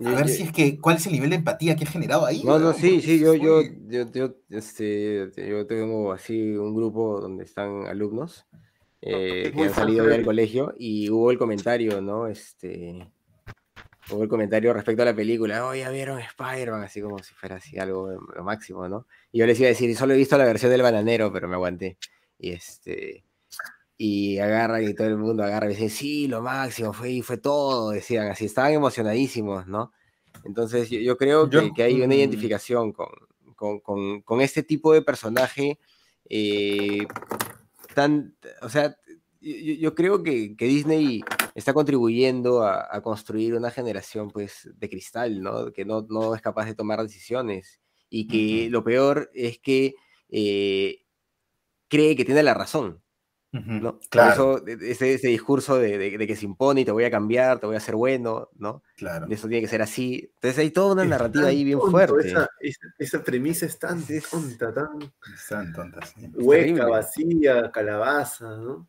eh, 0.00 0.08
a 0.08 0.14
ver 0.14 0.28
si 0.28 0.44
es 0.44 0.52
que, 0.52 0.78
¿cuál 0.78 0.96
es 0.96 1.06
el 1.06 1.12
nivel 1.12 1.30
de 1.30 1.36
empatía 1.36 1.76
que 1.76 1.84
ha 1.84 1.88
generado 1.88 2.26
ahí? 2.26 2.42
No, 2.44 2.58
no, 2.58 2.72
sí, 2.72 3.00
sí, 3.00 3.18
yo, 3.18 3.34
yo, 3.34 3.62
yo, 3.88 4.10
yo, 4.12 4.34
este, 4.50 5.30
yo 5.36 5.66
tengo 5.66 6.12
así 6.12 6.56
un 6.56 6.74
grupo 6.74 7.20
donde 7.20 7.44
están 7.44 7.86
alumnos 7.86 8.46
eh, 9.00 9.42
es 9.46 9.52
que 9.52 9.62
han 9.62 9.74
salido 9.74 10.06
del 10.06 10.22
¿eh? 10.22 10.24
colegio 10.24 10.74
y 10.76 11.08
hubo 11.10 11.30
el 11.30 11.38
comentario, 11.38 12.00
¿no? 12.00 12.26
Este, 12.26 13.08
hubo 14.10 14.22
el 14.22 14.28
comentario 14.28 14.72
respecto 14.72 15.02
a 15.02 15.06
la 15.06 15.14
película, 15.14 15.66
oh, 15.66 15.74
ya 15.74 15.90
vieron 15.90 16.18
Spider-Man, 16.18 16.82
así 16.82 17.00
como 17.00 17.18
si 17.20 17.34
fuera 17.34 17.56
así 17.56 17.78
algo 17.78 18.10
lo 18.10 18.44
máximo, 18.44 18.88
¿no? 18.88 19.06
Y 19.30 19.38
yo 19.38 19.46
les 19.46 19.58
iba 19.60 19.68
a 19.68 19.70
decir, 19.70 19.94
solo 19.96 20.14
he 20.14 20.16
visto 20.16 20.36
la 20.36 20.44
versión 20.44 20.72
del 20.72 20.82
bananero, 20.82 21.32
pero 21.32 21.48
me 21.48 21.54
aguanté. 21.54 21.96
Y 22.38 22.50
este, 22.50 23.24
y 24.00 24.38
agarran 24.38 24.84
y 24.88 24.94
todo 24.94 25.08
el 25.08 25.18
mundo 25.18 25.42
agarra 25.42 25.66
y 25.66 25.70
dice, 25.74 25.88
sí, 25.90 26.28
lo 26.28 26.40
máximo, 26.40 26.92
fue, 26.92 27.10
y 27.10 27.22
fue 27.22 27.36
todo, 27.36 27.90
decían 27.90 28.28
así, 28.28 28.44
estaban 28.44 28.72
emocionadísimos, 28.72 29.66
¿no? 29.66 29.92
Entonces 30.44 30.88
yo, 30.88 31.00
yo 31.00 31.16
creo 31.18 31.50
Yo- 31.50 31.60
que, 31.60 31.72
que 31.74 31.82
hay 31.82 32.00
una 32.00 32.14
identificación 32.14 32.92
con, 32.92 33.08
con, 33.56 33.80
con- 33.80 34.22
con 34.22 34.40
este 34.40 34.62
tipo 34.62 34.92
de 34.92 35.02
personaje 35.02 35.80
eh, 36.30 37.06
tan, 37.94 38.36
o 38.62 38.68
sea, 38.68 38.96
yo, 39.40 39.74
yo- 39.74 39.94
creo 39.96 40.22
que, 40.22 40.54
que 40.56 40.66
Disney 40.66 41.24
está 41.56 41.72
contribuyendo 41.72 42.62
a, 42.62 42.86
a 42.94 43.00
construir 43.02 43.54
una 43.54 43.72
generación 43.72 44.30
pues 44.30 44.70
de 44.76 44.88
cristal, 44.88 45.42
¿no? 45.42 45.72
Que 45.72 45.84
no, 45.84 46.06
no 46.08 46.36
es 46.36 46.40
capaz 46.40 46.66
de 46.66 46.74
tomar 46.76 47.02
decisiones 47.02 47.80
y 48.10 48.28
que 48.28 48.64
Ujú. 48.66 48.72
lo 48.72 48.84
peor 48.84 49.30
es 49.34 49.58
que 49.58 49.94
eh, 50.28 51.04
cree 51.88 52.14
que 52.14 52.24
tiene 52.24 52.44
la 52.44 52.54
razón. 52.54 53.02
¿No? 53.52 53.98
Por 53.98 54.08
Claro, 54.10 54.58
eso 54.58 54.66
e- 54.66 54.90
ese, 54.90 55.14
ese 55.14 55.28
discurso 55.28 55.76
de, 55.78 55.96
de- 55.98 56.18
de 56.18 56.26
que 56.26 56.36
se 56.36 56.44
impone 56.44 56.82
y 56.82 56.84
te 56.84 56.92
voy 56.92 57.04
a 57.04 57.10
cambiar, 57.10 57.58
te 57.58 57.66
voy 57.66 57.74
a 57.76 57.78
hacer 57.78 57.94
bueno, 57.96 58.50
¿no? 58.58 58.82
claro. 58.96 59.26
Eso 59.30 59.48
tiene 59.48 59.62
que 59.62 59.68
ser 59.68 59.80
así. 59.82 60.30
Entonces 60.34 60.58
hay 60.58 60.70
toda 60.70 60.92
una 60.92 61.02
Es 61.04 61.08
narrativa 61.08 61.46
ahí 61.48 61.64
bien 61.64 61.78
tonto, 61.78 61.90
fuerte. 61.90 62.28
Esa, 62.28 62.48
esa- 62.60 62.86
esa 62.98 63.22
premisa 63.24 63.66
es 63.66 63.78
tan 63.78 64.04
tonta, 64.30 64.72
tan 64.72 65.00
sí, 66.06 66.30
hueca, 66.34 66.62
terrible. 66.64 66.84
vacía, 66.90 67.70
calabaza, 67.72 68.48
¿no? 68.56 68.86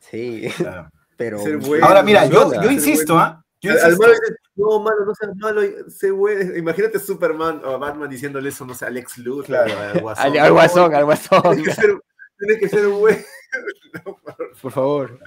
Sí, 0.00 0.48
claro. 0.56 0.90
pero 1.16 1.38
bueno. 1.60 1.86
Ahora, 1.86 2.02
mira, 2.02 2.26
yo, 2.26 2.52
yo 2.62 2.70
insisto, 2.70 3.18
¿ah? 3.18 3.40
Al 3.62 3.70
insisto. 3.70 3.98
malo 3.98 4.12
dice, 4.12 4.34
no, 4.56 4.80
malo, 4.80 5.04
no 5.06 5.14
seas 5.14 5.36
malo, 5.36 5.60
sé 5.88 6.10
bueno. 6.10 6.54
Imagínate 6.56 6.98
Superman 6.98 7.62
o 7.64 7.78
Batman 7.78 8.10
diciéndole 8.10 8.50
eso, 8.50 8.66
no 8.66 8.74
sé, 8.74 8.84
a 8.84 8.90
Lex 8.90 9.18
Luthor, 9.18 9.46
Claro. 9.46 9.72
al 9.94 10.00
Guasón. 10.02 10.36
al, 10.38 10.52
guasón, 10.52 10.94
al 10.94 11.04
guasón, 11.04 11.42
Tiene 11.42 11.62
que 11.62 11.72
ser, 11.72 11.98
tiene 12.38 12.58
que 12.60 12.68
ser 12.68 12.88
bueno. 12.88 13.18
No, 14.04 14.16
por- 14.16 14.58
por 14.60 14.72
favor. 14.72 15.20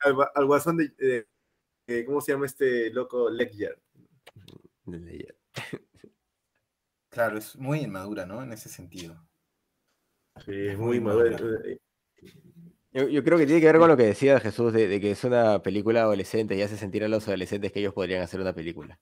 al, 0.00 0.16
al 0.34 0.46
guasón 0.46 0.76
de, 0.76 0.88
de- 0.98 1.26
eh, 1.88 2.04
¿cómo 2.04 2.20
se 2.20 2.32
llama 2.32 2.46
este 2.46 2.90
loco? 2.90 3.28
Ledger. 3.30 3.78
Claro, 7.10 7.38
es 7.38 7.56
muy 7.56 7.80
inmadura, 7.80 8.24
¿no? 8.26 8.42
En 8.42 8.52
ese 8.52 8.68
sentido. 8.68 9.22
Sí, 10.44 10.52
es 10.68 10.78
Muy 10.78 10.98
muy 10.98 11.00
maduro. 11.00 11.30
madura. 11.32 11.60
eh, 11.68 11.78
Yo, 12.92 13.08
yo 13.08 13.22
creo 13.22 13.36
que 13.38 13.46
tiene 13.46 13.60
que 13.60 13.66
ver 13.66 13.78
con 13.78 13.88
lo 13.88 13.96
que 13.96 14.04
decía 14.04 14.40
Jesús 14.40 14.72
de, 14.72 14.88
de 14.88 15.00
que 15.00 15.10
es 15.10 15.22
una 15.24 15.62
película 15.62 16.02
adolescente 16.02 16.56
y 16.56 16.62
hace 16.62 16.76
sentir 16.76 17.04
a 17.04 17.08
los 17.08 17.26
adolescentes 17.28 17.70
que 17.72 17.80
ellos 17.80 17.92
podrían 17.94 18.22
hacer 18.22 18.40
una 18.40 18.54
película. 18.54 18.98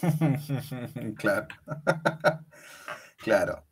claro. 1.18 1.46
claro. 3.18 3.66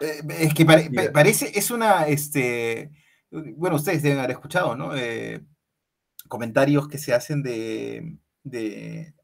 Eh, 0.00 0.20
es 0.38 0.54
que 0.54 0.64
pare- 0.64 0.84
pa- 0.84 0.90
Mira. 0.90 1.12
parece, 1.12 1.50
es 1.58 1.70
una, 1.70 2.06
este, 2.06 2.90
bueno, 3.30 3.76
ustedes 3.76 4.02
deben 4.02 4.18
haber 4.18 4.32
escuchado, 4.32 4.76
¿no? 4.76 4.96
Eh, 4.96 5.44
comentarios 6.28 6.88
que 6.88 6.98
se 6.98 7.14
hacen 7.14 7.42
de, 7.42 8.16
de, 8.44 9.14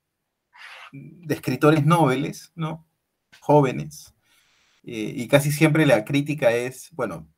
escritores 1.28 1.84
noveles, 1.84 2.52
¿no? 2.54 2.86
Jóvenes. 3.40 4.14
Eh, 4.84 5.12
y 5.16 5.28
casi 5.28 5.52
siempre 5.52 5.86
la 5.86 6.04
crítica 6.04 6.52
es, 6.52 6.90
bueno, 6.92 7.28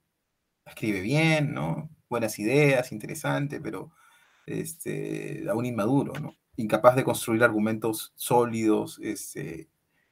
escribe 0.66 1.00
bien, 1.00 1.54
¿no? 1.54 1.90
Buenas 2.08 2.38
ideas, 2.38 2.92
interesante, 2.92 3.60
pero 3.60 3.90
este, 4.46 5.44
aún 5.50 5.66
inmaduro, 5.66 6.14
¿no? 6.20 6.34
Incapaz 6.56 6.96
de 6.96 7.04
construir 7.04 7.44
argumentos 7.44 8.12
sólidos, 8.16 8.98
este, 9.02 9.68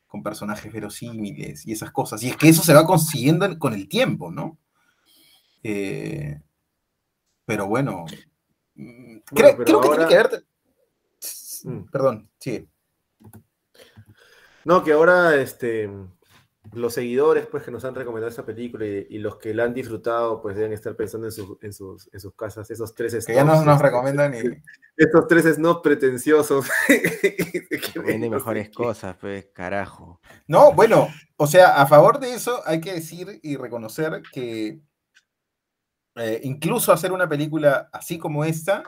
con 0.07 0.23
personajes 0.23 0.73
verosímiles 0.73 1.67
y 1.67 1.73
esas 1.73 1.91
cosas. 1.91 2.23
Y 2.23 2.29
es 2.31 2.37
que 2.37 2.49
eso 2.49 2.63
se 2.63 2.75
va 2.75 2.87
consiguiendo 2.87 3.45
en- 3.47 3.59
con 3.59 3.75
el 3.75 3.89
tiempo, 3.89 4.31
¿no? 4.31 4.59
Eh, 5.63 6.41
pero 7.47 7.67
bueno, 7.67 8.05
mm, 8.75 9.19
creo, 9.35 9.57
pero 9.57 9.65
creo 9.65 9.81
que 9.81 9.89
tiene 9.89 10.07
que 10.09 10.17
ver... 10.17 10.45
Mm. 11.65 11.85
Perdón, 11.91 12.31
sí. 12.39 12.69
No, 14.65 14.83
que 14.85 14.93
ahora 14.93 15.37
este, 15.37 15.89
los 16.73 16.93
seguidores 16.95 17.47
pues, 17.47 17.63
que 17.63 17.71
nos 17.71 17.85
han 17.85 17.95
recomendado 17.95 18.29
esta 18.29 18.45
película 18.45 18.85
y, 18.85 19.07
y 19.11 19.19
los 19.19 19.37
que 19.37 19.55
la 19.55 19.65
han 19.65 19.75
disfrutado 19.75 20.43
pues 20.43 20.57
deben 20.57 20.73
estar 20.73 20.97
pensando 20.97 21.27
en, 21.29 21.33
sus- 21.33 21.57
en, 21.63 21.73
sus, 21.73 22.11
en 22.13 22.21
sus 22.21 22.35
casas, 22.35 22.71
esos 22.71 22.95
tres 22.95 23.25
Que 23.25 23.35
ya 23.35 23.43
snobs, 23.43 23.65
nos 23.65 23.81
recomiendan 23.81 24.35
y... 24.35 24.39
Estos 24.97 25.29
tres 25.29 25.45
snobs 25.57 25.81
pretenciosos. 25.83 26.67
que 26.89 28.01
Vende 28.01 28.31
no 28.31 28.37
sé 28.37 28.41
mejores 28.41 28.71
cosas, 28.71 29.17
pues, 29.21 29.47
carajo. 29.53 30.21
No, 30.49 30.73
bueno, 30.73 31.09
o 31.37 31.47
sea, 31.47 31.81
a 31.81 31.87
favor 31.87 32.19
de 32.19 32.35
eso 32.35 32.63
hay 32.65 32.81
que 32.81 32.95
decir 32.95 33.39
y 33.43 33.57
reconocer 33.57 34.23
que 34.33 34.81
eh, 36.17 36.41
incluso 36.45 36.93
hacer 36.93 37.13
una 37.13 37.29
película 37.29 37.89
así 37.93 38.19
como 38.19 38.45
esta 38.45 38.83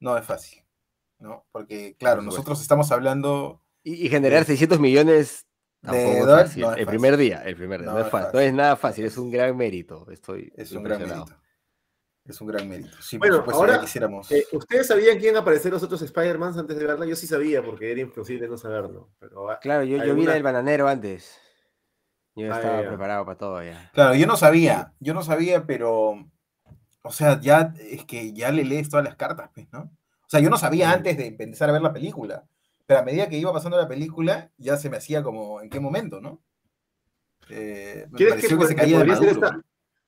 no 0.00 0.16
es 0.16 0.24
fácil, 0.24 0.62
¿no? 1.18 1.46
Porque, 1.52 1.96
claro, 1.98 2.22
nosotros 2.22 2.60
estamos 2.60 2.90
hablando 2.92 3.62
Y, 3.84 4.06
y 4.06 4.08
generar 4.08 4.44
600 4.44 4.78
millones 4.80 5.46
De 5.82 6.20
dólares 6.20 6.56
no 6.56 6.72
es 6.72 6.78
el 6.78 6.84
fácil. 6.84 6.86
primer 6.86 7.16
día, 7.16 7.42
el 7.44 7.56
primer 7.56 7.80
día. 7.82 7.90
No 7.90 7.98
No, 7.98 8.04
es 8.04 8.10
fácil, 8.10 8.30
no 8.34 8.40
es 8.40 8.52
nada 8.54 8.76
fácil, 8.76 9.04
es 9.04 9.16
un 9.18 9.30
gran 9.30 9.56
mérito. 9.56 10.08
Estoy 10.10 10.52
es 10.56 10.72
un 10.72 10.82
gran 10.82 11.00
impresionado. 11.00 11.26
mérito. 11.26 11.42
Es 12.24 12.40
un 12.40 12.46
gran 12.46 12.68
mérito. 12.68 12.96
Sí, 13.02 13.18
Bueno, 13.18 13.44
por 13.44 13.52
supuesto, 13.54 13.60
ahora, 13.72 13.80
quisiéramos. 13.80 14.30
Eh, 14.30 14.46
¿Ustedes 14.52 14.86
sabían 14.86 15.18
quién 15.18 15.36
aparecer 15.36 15.72
los 15.72 15.82
otros 15.82 16.02
Spider-Man 16.02 16.56
antes 16.56 16.76
de 16.78 16.86
verla? 16.86 17.04
Yo 17.04 17.16
sí 17.16 17.26
sabía, 17.26 17.64
porque 17.64 17.90
era 17.90 18.00
imposible 18.00 18.46
no 18.46 18.56
saberlo. 18.56 19.10
Pero, 19.18 19.48
Claro, 19.60 19.82
yo, 19.82 20.04
yo 20.04 20.14
vi 20.14 20.26
del 20.26 20.42
bananero 20.44 20.86
antes. 20.86 21.40
Yo 22.36 22.52
Ah, 22.52 22.56
estaba 22.56 22.82
ya. 22.82 22.88
preparado 22.88 23.24
para 23.26 23.38
todo 23.38 23.62
ya. 23.62 23.90
Claro, 23.92 24.14
yo 24.14 24.26
no 24.28 24.36
sabía, 24.36 24.94
yo 25.00 25.14
no 25.14 25.22
sabía, 25.22 25.66
pero, 25.66 26.30
o 27.02 27.12
sea, 27.12 27.40
ya 27.40 27.74
es 27.78 28.04
que 28.04 28.32
ya 28.32 28.50
le 28.52 28.64
lees 28.64 28.88
todas 28.88 29.04
las 29.04 29.16
cartas, 29.16 29.50
pues, 29.54 29.66
¿no? 29.72 29.80
O 30.24 30.28
sea, 30.32 30.40
yo 30.40 30.48
no 30.50 30.56
sabía 30.56 30.90
antes 30.92 31.16
de 31.16 31.26
empezar 31.26 31.68
a 31.68 31.72
ver 31.72 31.82
la 31.82 31.92
película, 31.92 32.44
pero 32.86 33.00
a 33.00 33.04
medida 33.04 33.28
que 33.28 33.36
iba 33.38 33.52
pasando 33.52 33.76
la 33.76 33.88
película, 33.88 34.50
ya 34.56 34.76
se 34.76 34.88
me 34.88 34.96
hacía 34.96 35.22
como, 35.22 35.60
¿en 35.60 35.68
qué 35.68 35.78
momento, 35.80 36.20
no? 36.20 36.40
Eh, 37.50 38.06
me 38.10 38.16
¿Crees 38.16 38.24
que, 38.26 38.28
pareció 38.48 38.58
que, 38.58 38.64
pod- 38.64 38.68
se 38.68 38.74
que 38.74 38.80
caía 38.80 38.98
de 38.98 39.04
podría 39.04 39.16
ser 39.16 39.26
maduro, 39.26 39.46
esta, 39.46 39.56
¿no? 39.56 39.62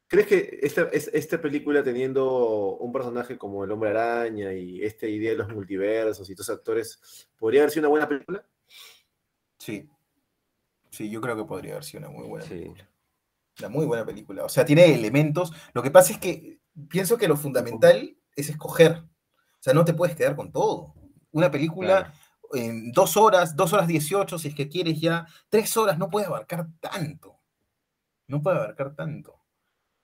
¿Crees 0.07 0.27
que 0.27 0.59
esta, 0.63 0.83
es- 0.93 1.11
esta 1.13 1.41
película 1.41 1.83
teniendo 1.83 2.77
un 2.77 2.93
personaje 2.93 3.37
como 3.37 3.65
el 3.65 3.71
Hombre 3.73 3.91
Araña 3.91 4.53
y 4.53 4.83
esta 4.83 5.07
idea 5.07 5.33
de 5.33 5.39
los 5.39 5.49
multiversos 5.49 6.29
y 6.31 6.35
todos 6.35 6.51
actores, 6.51 7.29
podría 7.37 7.63
haber 7.63 7.71
sido 7.71 7.83
una 7.83 7.89
buena 7.89 8.09
película? 8.09 8.47
Sí, 9.59 9.89
sí, 10.91 11.11
yo 11.11 11.21
creo 11.21 11.37
que 11.37 11.45
podría 11.45 11.73
haber 11.73 11.85
sido 11.85 12.07
una 12.09 12.17
muy 12.17 12.29
buena 12.29 12.45
Sí. 12.45 12.51
película. 12.55 12.89
Una 13.61 13.69
muy 13.69 13.87
buena 13.87 14.05
película. 14.05 14.45
O 14.45 14.49
sea, 14.49 14.65
tiene 14.65 14.95
elementos. 14.95 15.53
Lo 15.73 15.83
que 15.83 15.91
pasa 15.91 16.13
es 16.13 16.19
que 16.19 16.59
pienso 16.89 17.17
que 17.17 17.29
lo 17.29 17.37
fundamental 17.37 18.17
es 18.37 18.49
escoger. 18.51 18.93
O 18.97 19.61
sea, 19.61 19.75
no 19.75 19.85
te 19.85 19.95
puedes 19.95 20.17
quedar 20.17 20.37
con 20.37 20.53
todo. 20.53 20.95
Una 21.33 21.51
película 21.51 22.05
Claro. 22.05 22.13
en 22.53 22.93
dos 22.93 23.17
horas, 23.17 23.57
dos 23.57 23.73
horas 23.73 23.87
dieciocho, 23.89 24.39
si 24.39 24.49
es 24.49 24.55
que 24.55 24.69
quieres 24.69 25.01
ya, 25.01 25.27
tres 25.49 25.77
horas 25.77 25.99
no 25.99 26.11
puede 26.11 26.27
abarcar 26.27 26.69
tanto. 26.81 27.41
No 28.27 28.43
puede 28.43 28.57
abarcar 28.57 28.95
tanto. 28.95 29.41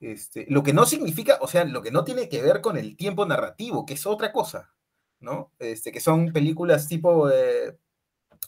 Este, 0.00 0.46
lo 0.48 0.62
que 0.62 0.72
no 0.72 0.86
significa, 0.86 1.38
o 1.42 1.46
sea, 1.46 1.64
lo 1.64 1.82
que 1.82 1.90
no 1.90 2.04
tiene 2.04 2.28
que 2.28 2.40
ver 2.42 2.60
con 2.62 2.76
el 2.78 2.96
tiempo 2.96 3.26
narrativo, 3.26 3.84
que 3.84 3.94
es 3.94 4.06
otra 4.06 4.32
cosa, 4.32 4.72
¿no? 5.20 5.52
Este, 5.58 5.92
que 5.92 6.00
son 6.00 6.32
películas 6.32 6.88
tipo 6.88 7.28
eh, 7.30 7.78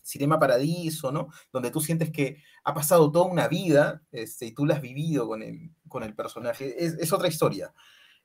Cinema 0.03 0.39
Paradiso, 0.39 1.13
¿no? 1.13 1.29
Donde 1.53 1.71
tú 1.71 1.81
sientes 1.81 2.11
que 2.11 2.43
ha 2.65 2.73
pasado 2.73 3.13
toda 3.13 3.27
una 3.27 3.49
vida 3.49 4.03
este, 4.11 4.47
y 4.47 4.53
tú 4.53 4.65
la 4.65 4.77
has 4.77 4.81
vivido 4.81 5.29
con 5.29 5.43
el, 5.43 5.71
con 5.89 6.03
el 6.03 6.15
personaje. 6.15 6.75
Es, 6.83 6.95
es 6.95 7.13
otra 7.13 7.29
historia. 7.29 7.75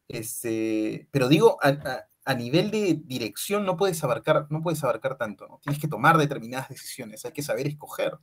Este, 0.07 1.07
pero 1.11 1.27
digo, 1.27 1.57
a, 1.61 1.69
a- 1.69 2.07
a 2.25 2.33
nivel 2.33 2.71
de 2.71 2.99
dirección 3.05 3.65
no 3.65 3.77
puedes 3.77 4.03
abarcar, 4.03 4.47
no 4.49 4.61
puedes 4.61 4.83
abarcar 4.83 5.17
tanto, 5.17 5.47
¿no? 5.47 5.59
Tienes 5.63 5.79
que 5.79 5.87
tomar 5.87 6.17
determinadas 6.17 6.67
decisiones, 6.69 7.23
hay 7.23 7.31
que 7.31 7.41
saber 7.41 7.67
escoger. 7.67 8.17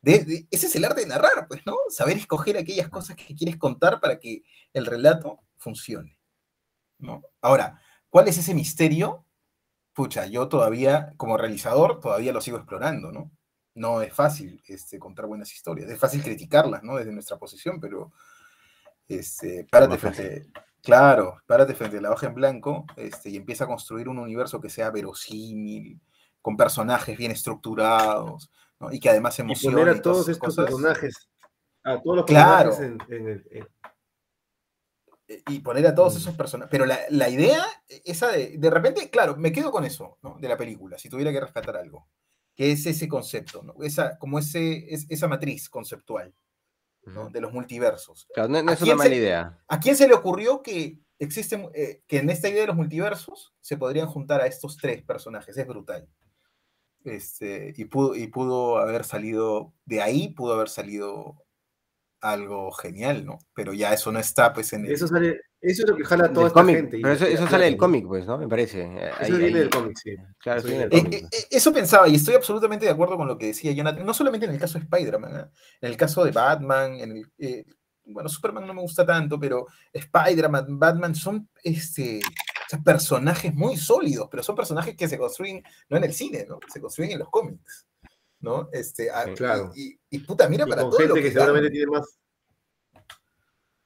De- 0.00 0.24
de- 0.24 0.46
ese 0.50 0.66
es 0.66 0.76
el 0.76 0.84
arte 0.84 1.00
de 1.00 1.08
narrar, 1.08 1.48
pues, 1.48 1.66
¿no? 1.66 1.76
Saber 1.88 2.16
escoger 2.16 2.56
aquellas 2.56 2.88
cosas 2.88 3.16
que 3.16 3.34
quieres 3.34 3.56
contar 3.56 4.00
para 4.00 4.20
que 4.20 4.44
el 4.72 4.86
relato 4.86 5.40
funcione, 5.58 6.16
¿no? 6.98 7.22
Ahora, 7.40 7.80
¿cuál 8.10 8.28
es 8.28 8.38
ese 8.38 8.54
misterio? 8.54 9.24
Pucha, 9.92 10.26
yo 10.26 10.48
todavía, 10.48 11.12
como 11.16 11.36
realizador, 11.36 11.98
todavía 12.00 12.32
lo 12.32 12.40
sigo 12.40 12.58
explorando, 12.58 13.10
¿no? 13.10 13.32
No 13.74 14.02
es 14.02 14.12
fácil 14.12 14.62
este, 14.68 14.98
contar 15.00 15.26
buenas 15.26 15.52
historias, 15.52 15.90
es 15.90 15.98
fácil 15.98 16.22
criticarlas, 16.22 16.82
¿no? 16.84 16.96
Desde 16.96 17.12
nuestra 17.12 17.38
posición, 17.38 17.80
pero 17.80 18.12
este, 19.08 19.64
párate 19.70 19.98
frente, 19.98 20.46
claro, 20.86 21.42
párate 21.46 21.74
frente 21.74 21.98
a 21.98 22.00
la 22.00 22.10
hoja 22.12 22.26
en 22.28 22.34
blanco 22.34 22.86
este, 22.96 23.30
y 23.30 23.36
empieza 23.36 23.64
a 23.64 23.66
construir 23.66 24.08
un 24.08 24.18
universo 24.18 24.60
que 24.60 24.70
sea 24.70 24.90
verosímil, 24.90 26.00
con 26.40 26.56
personajes 26.56 27.18
bien 27.18 27.32
estructurados, 27.32 28.50
¿no? 28.80 28.92
Y 28.92 29.00
que 29.00 29.10
además 29.10 29.38
Y 29.38 29.42
emocione. 29.42 29.76
poner 29.76 29.94
a 29.94 29.96
y 29.98 30.00
todos 30.00 30.28
estos 30.28 30.54
cosas. 30.56 30.64
personajes, 30.66 31.28
a 31.82 32.00
todos 32.00 32.16
los 32.16 32.24
Claro. 32.26 32.70
personajes 32.70 33.06
en, 33.08 33.14
en 33.14 33.28
el... 33.28 33.46
en- 33.50 33.68
y 35.48 35.58
poner 35.58 35.84
a 35.88 35.94
todos 35.94 36.14
Mm. 36.14 36.18
esos 36.18 36.34
personajes. 36.36 36.70
Pero 36.70 36.86
la, 36.86 37.00
la 37.10 37.28
idea, 37.28 37.64
eh, 37.88 38.00
esa 38.04 38.28
de, 38.28 38.58
de 38.58 38.70
repente, 38.70 39.10
claro, 39.10 39.36
me 39.36 39.50
quedo 39.50 39.72
con 39.72 39.84
eso, 39.84 40.18
¿no? 40.22 40.36
De 40.38 40.48
la 40.48 40.56
película, 40.56 40.98
si 40.98 41.08
tuviera 41.08 41.32
que 41.32 41.40
rescatar 41.40 41.76
algo, 41.76 42.06
que 42.54 42.70
es 42.70 42.86
ese 42.86 43.08
concepto, 43.08 43.62
¿no? 43.64 43.74
Esa, 43.82 44.16
como 44.18 44.38
ese, 44.38 44.94
es- 44.94 45.06
esa 45.08 45.26
matriz 45.26 45.68
conceptual, 45.68 46.32
De 47.06 47.40
los 47.40 47.52
multiversos. 47.52 48.26
Claro, 48.34 48.48
no, 48.48 48.62
no 48.62 48.70
¿A 48.72 48.74
es 48.74 48.82
una 48.82 48.96
mala 48.96 49.10
se- 49.10 49.16
idea. 49.16 49.58
¿A 49.68 49.78
quién 49.80 49.94
se 49.96 50.08
le 50.08 50.14
ocurrió 50.14 50.60
que 50.62 50.98
existe, 51.18 51.70
eh, 51.74 52.02
que 52.06 52.18
en 52.18 52.30
esta 52.30 52.48
idea 52.48 52.62
de 52.62 52.66
los 52.66 52.76
multiversos 52.76 53.54
se 53.60 53.76
podrían 53.76 54.08
juntar 54.08 54.40
a 54.40 54.46
estos 54.46 54.76
tres 54.76 55.02
personajes? 55.04 55.56
Es 55.56 55.66
brutal. 55.66 56.08
Este, 57.04 57.72
y, 57.76 57.84
pudo, 57.84 58.16
y 58.16 58.26
pudo 58.26 58.78
haber 58.78 59.04
salido, 59.04 59.72
de 59.84 60.02
ahí 60.02 60.28
pudo 60.34 60.54
haber 60.54 60.68
salido 60.68 61.45
algo 62.20 62.70
genial, 62.72 63.24
¿no? 63.24 63.38
Pero 63.54 63.72
ya 63.72 63.92
eso 63.92 64.10
no 64.12 64.18
está, 64.18 64.52
pues, 64.52 64.72
en 64.72 64.86
el, 64.86 64.92
Eso, 64.92 65.06
sale, 65.06 65.40
eso 65.60 65.82
es 65.82 65.88
lo 65.90 65.96
que 65.96 66.04
jala 66.04 66.32
toda 66.32 66.46
esta 66.48 66.60
cómic, 66.60 66.76
gente. 66.76 66.98
pero 67.02 67.12
eso, 67.14 67.46
sale 67.48 67.64
del 67.66 67.76
cómic, 67.76 68.06
pues, 68.06 68.26
¿no? 68.26 68.38
Me 68.38 68.48
parece. 68.48 68.82
Eh, 68.82 69.10
Eso 69.20 69.24
ahí- 69.24 69.30
viene 69.32 69.46
ahí- 69.46 69.52
del 69.54 69.70
cómic, 69.70 69.96
sí. 70.02 70.16
Claro, 70.38 70.58
Eso 70.60 70.68
viene 70.68 70.88
del 70.88 71.02
cómic. 71.02 71.14
eh, 71.22 71.28
eh, 71.32 71.46
eso 71.50 71.72
pensaba, 71.72 72.08
y 72.08 72.14
estoy 72.16 72.34
absolutamente 72.34 72.86
de 72.86 72.92
acuerdo 72.92 73.16
con 73.16 73.28
lo 73.28 73.36
que 73.38 73.46
decía 73.46 73.72
Jonathan, 73.72 74.04
no 74.06 74.14
solamente 74.14 74.46
en 74.46 74.52
el 74.52 74.58
caso 74.60 74.78
de 74.78 74.84
Spider-Man, 74.84 75.50
en 75.80 75.90
el 75.90 75.96
caso 75.96 76.24
de 76.24 76.30
Batman, 76.32 76.94
en 76.94 77.12
el, 77.12 77.26
eh, 77.38 77.64
bueno, 78.06 78.28
Superman 78.28 78.66
no 78.66 78.72
me 78.74 78.80
gusta 78.82 79.04
tanto, 79.04 79.38
pero 79.38 79.66
Spider-Man, 79.92 80.78
Batman 80.78 81.14
son 81.14 81.48
este, 81.62 82.20
o 82.20 82.68
sea, 82.70 82.80
personajes 82.80 83.52
muy 83.54 83.76
sólidos, 83.76 84.28
pero 84.30 84.42
son 84.42 84.54
personajes 84.56 84.96
que 84.96 85.08
se 85.08 85.18
construyen 85.18 85.62
no 85.88 85.96
en 85.96 86.04
el 86.04 86.12
cine, 86.12 86.46
¿no? 86.48 86.58
se 86.72 86.80
construyen 86.80 87.12
en 87.12 87.18
los 87.20 87.28
cómics. 87.30 87.85
¿No? 88.46 88.68
Este, 88.72 89.10
Claro. 89.36 89.72
y, 89.74 89.98
y 90.08 90.18
puta, 90.20 90.48
mira 90.48 90.64
Y 90.66 90.70
para 90.70 90.82
con 90.82 90.92
todo 90.92 91.06
lo 91.08 91.14
que, 91.14 91.22
que 91.22 91.32
seguramente 91.32 91.64
dan. 91.64 91.72
tiene 91.72 91.90
más. 91.90 92.18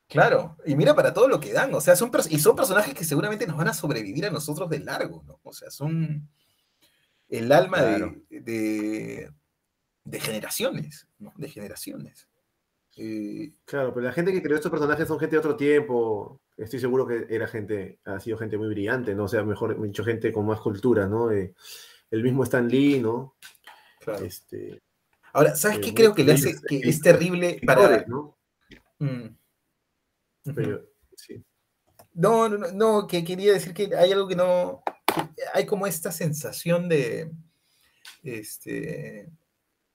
Claro, 0.07 0.57
y 0.67 0.75
mira 0.75 0.95
para 0.95 1.15
todo 1.15 1.29
lo 1.29 1.39
que 1.41 1.53
dan, 1.53 1.73
o 1.73 1.81
sea, 1.81 1.95
son 1.97 2.11
y 2.29 2.39
son 2.41 2.57
personajes 2.57 2.95
que 2.95 3.05
seguramente 3.05 3.47
nos 3.47 3.57
van 3.57 3.69
a 3.69 3.75
sobrevivir 3.75 4.27
a 4.27 4.31
nosotros 4.31 4.69
de 4.69 4.81
largo, 4.81 5.23
¿no? 5.25 5.39
O 5.45 5.53
sea, 5.53 5.71
son 5.71 6.29
el 7.29 7.53
alma 7.53 7.81
de, 8.29 9.31
de 10.05 10.21
generaciones, 10.21 11.07
¿no? 11.19 11.33
De 11.37 11.49
generaciones. 11.49 12.29
Eh, 12.97 13.53
Claro, 13.65 13.95
pero 13.95 14.05
la 14.07 14.13
gente 14.13 14.33
que 14.33 14.43
creó 14.43 14.57
estos 14.57 14.71
personajes 14.73 15.07
son 15.07 15.19
gente 15.21 15.37
de 15.37 15.41
otro 15.41 15.57
tiempo. 15.57 16.41
Estoy 16.57 16.81
seguro 16.81 17.07
que 17.07 17.27
era 17.31 17.47
gente, 17.47 18.01
ha 18.05 18.19
sido 18.19 18.37
gente 18.37 18.59
muy 18.59 18.69
brillante, 18.69 19.15
¿no? 19.15 19.25
O 19.25 19.29
sea, 19.29 19.45
mejor 19.45 19.81
dicho, 19.81 20.05
gente 20.05 20.33
con 20.33 20.45
más 20.45 20.61
cultura, 20.61 21.07
¿no? 21.07 21.31
Eh, 21.31 21.55
el 22.11 22.23
mismo 22.25 22.43
Stan 22.43 22.67
Lee, 22.69 22.99
¿no? 23.01 23.37
Claro. 24.11 24.25
Este, 24.25 24.83
Ahora, 25.33 25.55
¿sabes 25.55 25.79
qué 25.79 25.95
creo 25.95 26.15
que 26.15 26.25
le 26.25 26.33
hace 26.33 26.57
que 26.69 26.79
es 26.79 27.01
terrible 27.01 27.61
para... 27.65 28.05
¿no? 28.07 28.37
Mm. 28.99 29.27
Ujú. 30.45 30.55
Pero, 30.55 30.91
sí. 31.17 31.45
No, 32.13 32.49
no, 32.49 33.07
que 33.07 33.25
quería 33.25 33.53
decir 33.53 33.73
que 33.73 33.95
hay 33.97 34.13
algo 34.13 34.27
que 34.27 34.37
no. 34.37 34.83
que 35.07 35.43
hay 35.55 35.67
como 35.67 35.87
esta 35.87 36.11
sensación 36.11 36.89
de. 36.89 37.31
Este. 38.23 39.31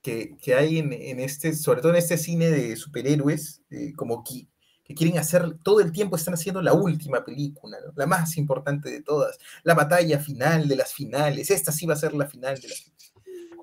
Que, 0.02 0.38
que 0.38 0.54
hay 0.54 0.78
en, 0.78 0.94
en 0.94 1.20
este, 1.20 1.54
sobre 1.54 1.82
todo 1.82 1.92
en 1.92 1.98
este 1.98 2.18
cine 2.18 2.52
de 2.52 2.76
superhéroes, 2.76 3.64
eh, 3.72 3.92
como 3.96 4.24
que, 4.24 4.48
que 4.84 4.94
quieren 4.94 5.18
hacer, 5.18 5.58
todo 5.64 5.80
el 5.80 5.92
tiempo 5.92 6.16
están 6.16 6.36
haciendo 6.36 6.62
la 6.62 6.74
última 6.74 7.26
película, 7.26 7.80
¿no? 7.84 7.92
la 7.96 8.06
más 8.06 8.38
importante 8.38 8.92
de 8.92 9.02
todas, 9.02 9.40
la 9.64 9.74
batalla 9.74 10.20
final 10.20 10.68
de 10.68 10.76
las 10.76 10.94
finales, 10.94 11.50
esta 11.50 11.72
sí 11.72 11.88
va 11.88 11.96
a 11.96 11.98
ser 11.98 12.14
la 12.14 12.28
final 12.28 12.62
de 12.62 12.68
las 12.68 12.82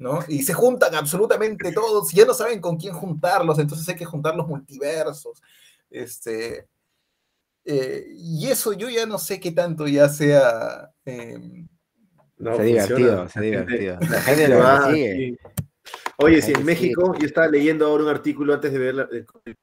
¿no? 0.03 0.19
Y 0.29 0.43
se 0.43 0.53
juntan 0.53 0.95
absolutamente 0.95 1.73
todos, 1.73 2.13
y 2.13 2.17
ya 2.19 2.25
no 2.27 2.35
saben 2.35 2.61
con 2.61 2.77
quién 2.77 2.93
juntarlos, 2.95 3.59
entonces 3.59 3.89
hay 3.89 3.97
que 3.97 4.05
juntar 4.05 4.35
los 4.37 4.47
multiversos. 4.49 5.41
Este, 5.89 6.67
eh, 7.65 8.07
y 8.15 8.49
eso 8.49 8.73
yo 8.73 8.89
ya 8.91 9.07
no 9.07 9.19
sé 9.19 9.39
qué 9.41 9.53
tanto 9.53 9.87
ya 9.87 10.09
sea. 10.09 10.91
em, 11.05 11.69
No, 12.39 12.57
se 12.57 12.63
ha 12.63 12.65
divertido, 12.65 13.29
se 13.29 13.39
ha 13.39 13.43
La 13.43 13.49
gente- 13.49 13.79
divertido. 13.79 13.99
la 14.11 14.21
gente 14.23 14.49
lo 14.49 14.59
va, 14.59 14.91
sigue. 14.93 15.17
sí. 15.17 15.39
Oye, 16.19 16.37
La 16.37 16.43
si 16.43 16.51
en 16.51 16.57
sigue. 16.57 16.65
México, 16.67 17.15
yo 17.19 17.27
estaba 17.27 17.47
leyendo 17.49 17.87
ahora 17.87 18.05
un 18.05 18.11
artículo 18.11 18.53
antes 18.55 18.73
de 18.73 18.79
ver 18.79 18.95
la- 18.95 19.09
el 19.13 19.25
cómic, 19.27 19.57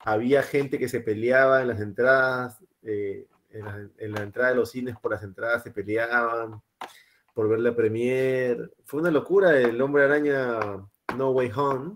había 0.00 0.42
gente 0.42 0.78
que 0.78 0.88
se 0.88 1.00
peleaba 1.00 1.62
en 1.62 1.68
las 1.68 1.80
entradas, 1.80 2.58
eh, 2.82 3.26
en, 3.50 3.64
la, 3.64 3.88
en 3.98 4.12
la 4.12 4.22
entrada 4.22 4.50
de 4.50 4.56
los 4.56 4.70
cines 4.70 4.96
por 5.00 5.10
las 5.12 5.22
entradas 5.22 5.62
se 5.62 5.70
peleaban 5.70 6.60
por 7.38 7.48
ver 7.48 7.60
la 7.60 7.72
premier. 7.72 8.72
Fue 8.84 8.98
una 8.98 9.12
locura 9.12 9.56
el 9.56 9.80
Hombre 9.80 10.02
Araña 10.02 10.58
No 11.16 11.30
Way 11.30 11.52
Home 11.54 11.94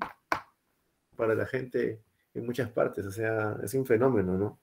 para 1.17 1.35
la 1.35 1.47
gente 1.47 2.01
en 2.33 2.47
muchas 2.47 2.71
partes, 2.71 3.05
o 3.05 3.11
sea, 3.11 3.57
es 3.61 3.75
un 3.75 3.85
fenómeno, 3.85 4.39
¿no? 4.39 4.61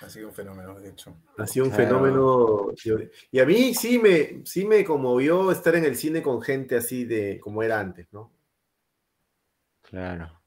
ha 0.00 0.08
sido 0.08 0.28
un 0.28 0.34
fenómeno, 0.34 0.80
de 0.80 0.88
hecho. 0.88 1.14
Ha 1.36 1.46
sido 1.46 1.66
un 1.66 1.72
Claro. 1.72 1.88
fenómeno. 1.88 2.72
Y 3.30 3.38
a 3.38 3.44
mí 3.44 3.74
sí 3.74 3.98
me, 3.98 4.46
sí 4.46 4.64
me 4.64 4.82
conmovió 4.82 5.52
estar 5.52 5.74
en 5.74 5.84
el 5.84 5.94
cine 5.96 6.22
con 6.22 6.40
gente 6.40 6.76
así 6.76 7.04
de 7.04 7.38
como 7.38 7.62
era 7.62 7.78
antes, 7.78 8.10
¿no? 8.12 8.32
Claro. 9.82 10.40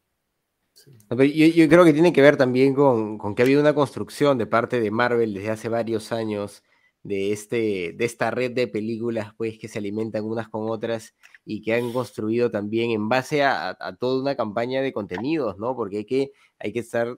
Sí. 0.74 0.92
Yo, 1.08 1.46
yo 1.46 1.70
creo 1.70 1.86
que 1.86 1.94
tiene 1.94 2.12
que 2.12 2.24
ver 2.24 2.36
también 2.36 2.74
con, 2.74 3.20
con 3.20 3.36
que 3.36 3.44
ha 3.44 3.46
habido 3.46 3.62
una 3.62 3.76
construcción 3.76 4.40
de 4.40 4.48
parte 4.48 4.80
de 4.82 4.90
Marvel 4.90 5.36
desde 5.36 5.52
hace 5.52 5.70
varios 5.70 6.12
años 6.12 6.64
de, 7.04 7.32
este, 7.32 7.94
de 7.96 8.06
esta 8.06 8.30
red 8.32 8.52
de 8.52 8.68
películas 8.68 9.34
pues, 9.38 9.58
que 9.58 9.68
se 9.68 9.80
alimentan 9.80 10.26
unas 10.26 10.50
con 10.50 10.70
otras 10.70 11.16
y 11.46 11.62
que 11.62 11.74
han 11.74 11.92
construido 11.94 12.52
también 12.52 12.92
en 12.92 13.08
base 13.10 13.44
a, 13.44 13.78
toda 14.00 14.22
una 14.22 14.36
campaña 14.36 14.82
de 14.82 14.92
contenidos, 14.94 15.58
¿no? 15.58 15.76
Porque 15.76 15.98
hay 16.00 16.06
que, 16.06 16.32
hay 16.60 16.74
que 16.74 16.80
estar, 16.80 17.18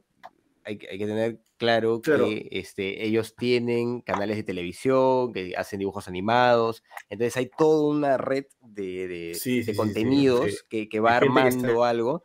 hay, 0.64 0.78
que- 0.78 0.88
hay 0.90 0.98
que 1.00 1.06
tener 1.08 1.40
claro, 1.58 2.02
Claro. 2.02 2.26
que 2.26 2.48
este, 2.52 3.06
ellos 3.06 3.36
tienen 3.36 4.02
canales 4.02 4.38
de 4.38 4.44
televisión, 4.44 5.32
que 5.34 5.56
hacen 5.56 5.80
dibujos 5.80 6.08
animados, 6.08 6.84
entonces 7.10 7.38
hay 7.38 7.50
toda 7.56 7.88
una 7.94 8.18
red 8.18 8.46
de, 8.62 9.08
de- 9.08 9.34
Sí, 9.36 9.58
de 9.58 9.64
sí, 9.64 9.64
sí, 9.66 9.72
sí, 9.72 9.76
contenidos 9.78 10.52
sí. 10.52 10.58
Que, 10.70 10.90
que 10.90 11.00
va 11.00 11.20
que 11.20 11.26
está- 11.28 11.40
armando 11.42 11.84
algo 11.84 12.24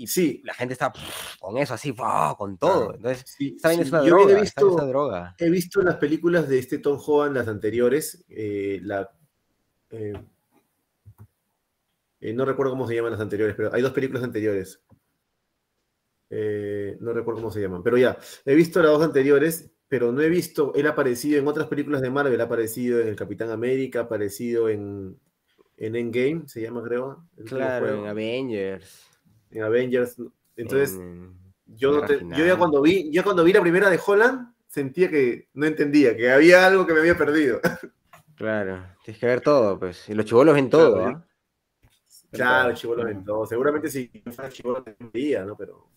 y 0.00 0.06
Sí, 0.06 0.40
la 0.44 0.54
gente 0.54 0.72
está 0.72 0.92
con 1.38 1.58
eso 1.58 1.74
así, 1.74 1.94
con 2.38 2.56
todo. 2.56 2.94
Entonces, 2.94 3.24
sí, 3.36 3.54
esta 3.56 3.68
vaina 3.68 3.82
sí. 3.82 3.88
es 3.88 3.92
una 3.92 4.02
Yo 4.02 4.16
droga, 4.16 4.32
he 4.32 4.40
visto, 4.40 4.72
una 4.72 4.84
droga. 4.84 5.34
he 5.38 5.50
visto 5.50 5.82
las 5.82 5.96
películas 5.96 6.48
de 6.48 6.58
este 6.58 6.78
Tom 6.78 6.98
Holland, 7.04 7.36
las 7.36 7.48
anteriores, 7.48 8.24
eh, 8.28 8.80
la, 8.82 9.10
eh, 9.90 10.14
eh, 12.20 12.32
no 12.32 12.44
recuerdo 12.44 12.72
cómo 12.72 12.88
se 12.88 12.94
llaman 12.94 13.12
las 13.12 13.20
anteriores, 13.20 13.54
pero 13.56 13.72
hay 13.74 13.82
dos 13.82 13.92
películas 13.92 14.24
anteriores. 14.24 14.82
No 16.30 17.12
recuerdo 17.12 17.40
cómo 17.40 17.50
se 17.50 17.60
llaman, 17.60 17.82
pero 17.82 17.98
ya, 17.98 18.16
he 18.44 18.54
visto 18.54 18.80
las 18.80 18.92
dos 18.92 19.02
anteriores, 19.02 19.70
pero 19.88 20.12
no 20.12 20.22
he 20.22 20.28
visto, 20.28 20.72
él 20.76 20.86
ha 20.86 20.90
aparecido 20.90 21.40
en 21.40 21.48
otras 21.48 21.66
películas 21.66 22.00
de 22.00 22.10
Marvel, 22.10 22.40
ha 22.40 22.44
aparecido 22.44 23.00
en 23.00 23.08
El 23.08 23.16
Capitán 23.16 23.50
América, 23.50 23.98
ha 23.98 24.02
aparecido 24.04 24.68
en, 24.68 25.18
en 25.76 25.96
Endgame, 25.96 26.46
se 26.46 26.62
llama 26.62 26.82
creo. 26.84 27.26
Claro, 27.46 28.02
en 28.02 28.06
Avengers. 28.06 29.09
En 29.50 29.62
Avengers. 29.62 30.16
Entonces, 30.56 30.96
en- 30.96 31.36
yo, 31.66 31.90
no 31.92 31.96
Guerra 32.02 32.06
te- 32.08 32.26
yo 32.36 32.46
ya 32.46 32.56
cuando 32.56 32.82
vi, 32.82 33.10
ya 33.12 33.22
cuando 33.22 33.44
vi 33.44 33.52
la 33.52 33.60
primera 33.60 33.88
de 33.90 34.00
Holland, 34.04 34.52
sentía 34.66 35.08
que 35.10 35.48
no 35.54 35.66
entendía, 35.66 36.16
que 36.16 36.30
había 36.30 36.66
algo 36.66 36.86
que 36.86 36.94
me 36.94 37.00
había 37.00 37.16
perdido. 37.16 37.60
Claro, 38.36 38.86
tienes 39.04 39.20
que 39.20 39.26
ver 39.26 39.40
todo, 39.40 39.78
pues. 39.78 40.08
Y 40.08 40.14
los 40.14 40.24
chivolos 40.24 40.54
ven 40.54 40.70
todo, 40.70 40.94
Claro, 40.94 41.08
¿ah? 41.18 41.26
Claro, 42.30 42.74
chivolo 42.74 43.08
en 43.08 43.24
todo. 43.24 43.44
Seguramente 43.44 43.90
si 43.90 44.10
yo 44.24 44.32
fuera 44.32 44.50
chivolo 44.50 44.82
tendría, 44.82 45.44
¿no? 45.44 45.56
Pero. 45.56 45.88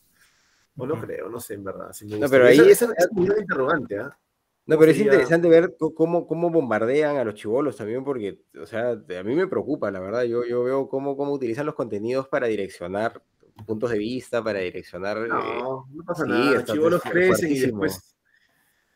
O 0.76 0.88
no 0.88 1.00
creo, 1.00 1.30
no 1.30 1.40
sé, 1.40 1.54
en 1.54 1.64
verdad. 1.64 1.94
si 1.94 2.06
me 2.06 2.18
No, 2.18 2.28
pero 2.28 2.48
ahí- 2.48 2.60
Esa, 2.60 2.86
es 2.98 3.08
gran 3.14 3.40
interrogante, 3.40 4.00
¿ah? 4.00 4.18
No, 4.66 4.80
pero 4.80 4.92
es 4.92 5.00
interesante 5.00 5.48
ver 5.48 5.76
cómo, 5.96 6.26
cómo 6.26 6.50
bombardean 6.50 7.18
a 7.18 7.24
los 7.24 7.36
chivolos 7.36 7.76
también, 7.78 8.04
porque, 8.04 8.42
o 8.60 8.66
sea, 8.66 8.92
a 8.92 9.24
mí 9.24 9.36
me 9.36 9.46
preocupa, 9.48 9.92
la 9.92 10.00
verdad. 10.00 10.24
Yo, 10.24 10.44
yo 10.46 10.64
veo 10.64 10.88
cómo, 10.90 11.16
cómo 11.16 11.34
utilizan 11.34 11.66
los 11.66 11.76
contenidos 11.76 12.28
para 12.30 12.48
direccionar 12.48 13.22
puntos 13.66 13.92
de 13.92 13.98
vista, 13.98 14.44
para 14.44 14.60
direccionar. 14.60 15.18
eh, 15.18 15.28
No, 15.28 15.88
no 15.92 16.04
pasa 16.06 16.24
sí, 16.26 16.30
nada. 16.32 16.64
Chivolos 16.66 17.02
crecen 17.02 17.52
y 17.52 17.60
después. 17.60 18.16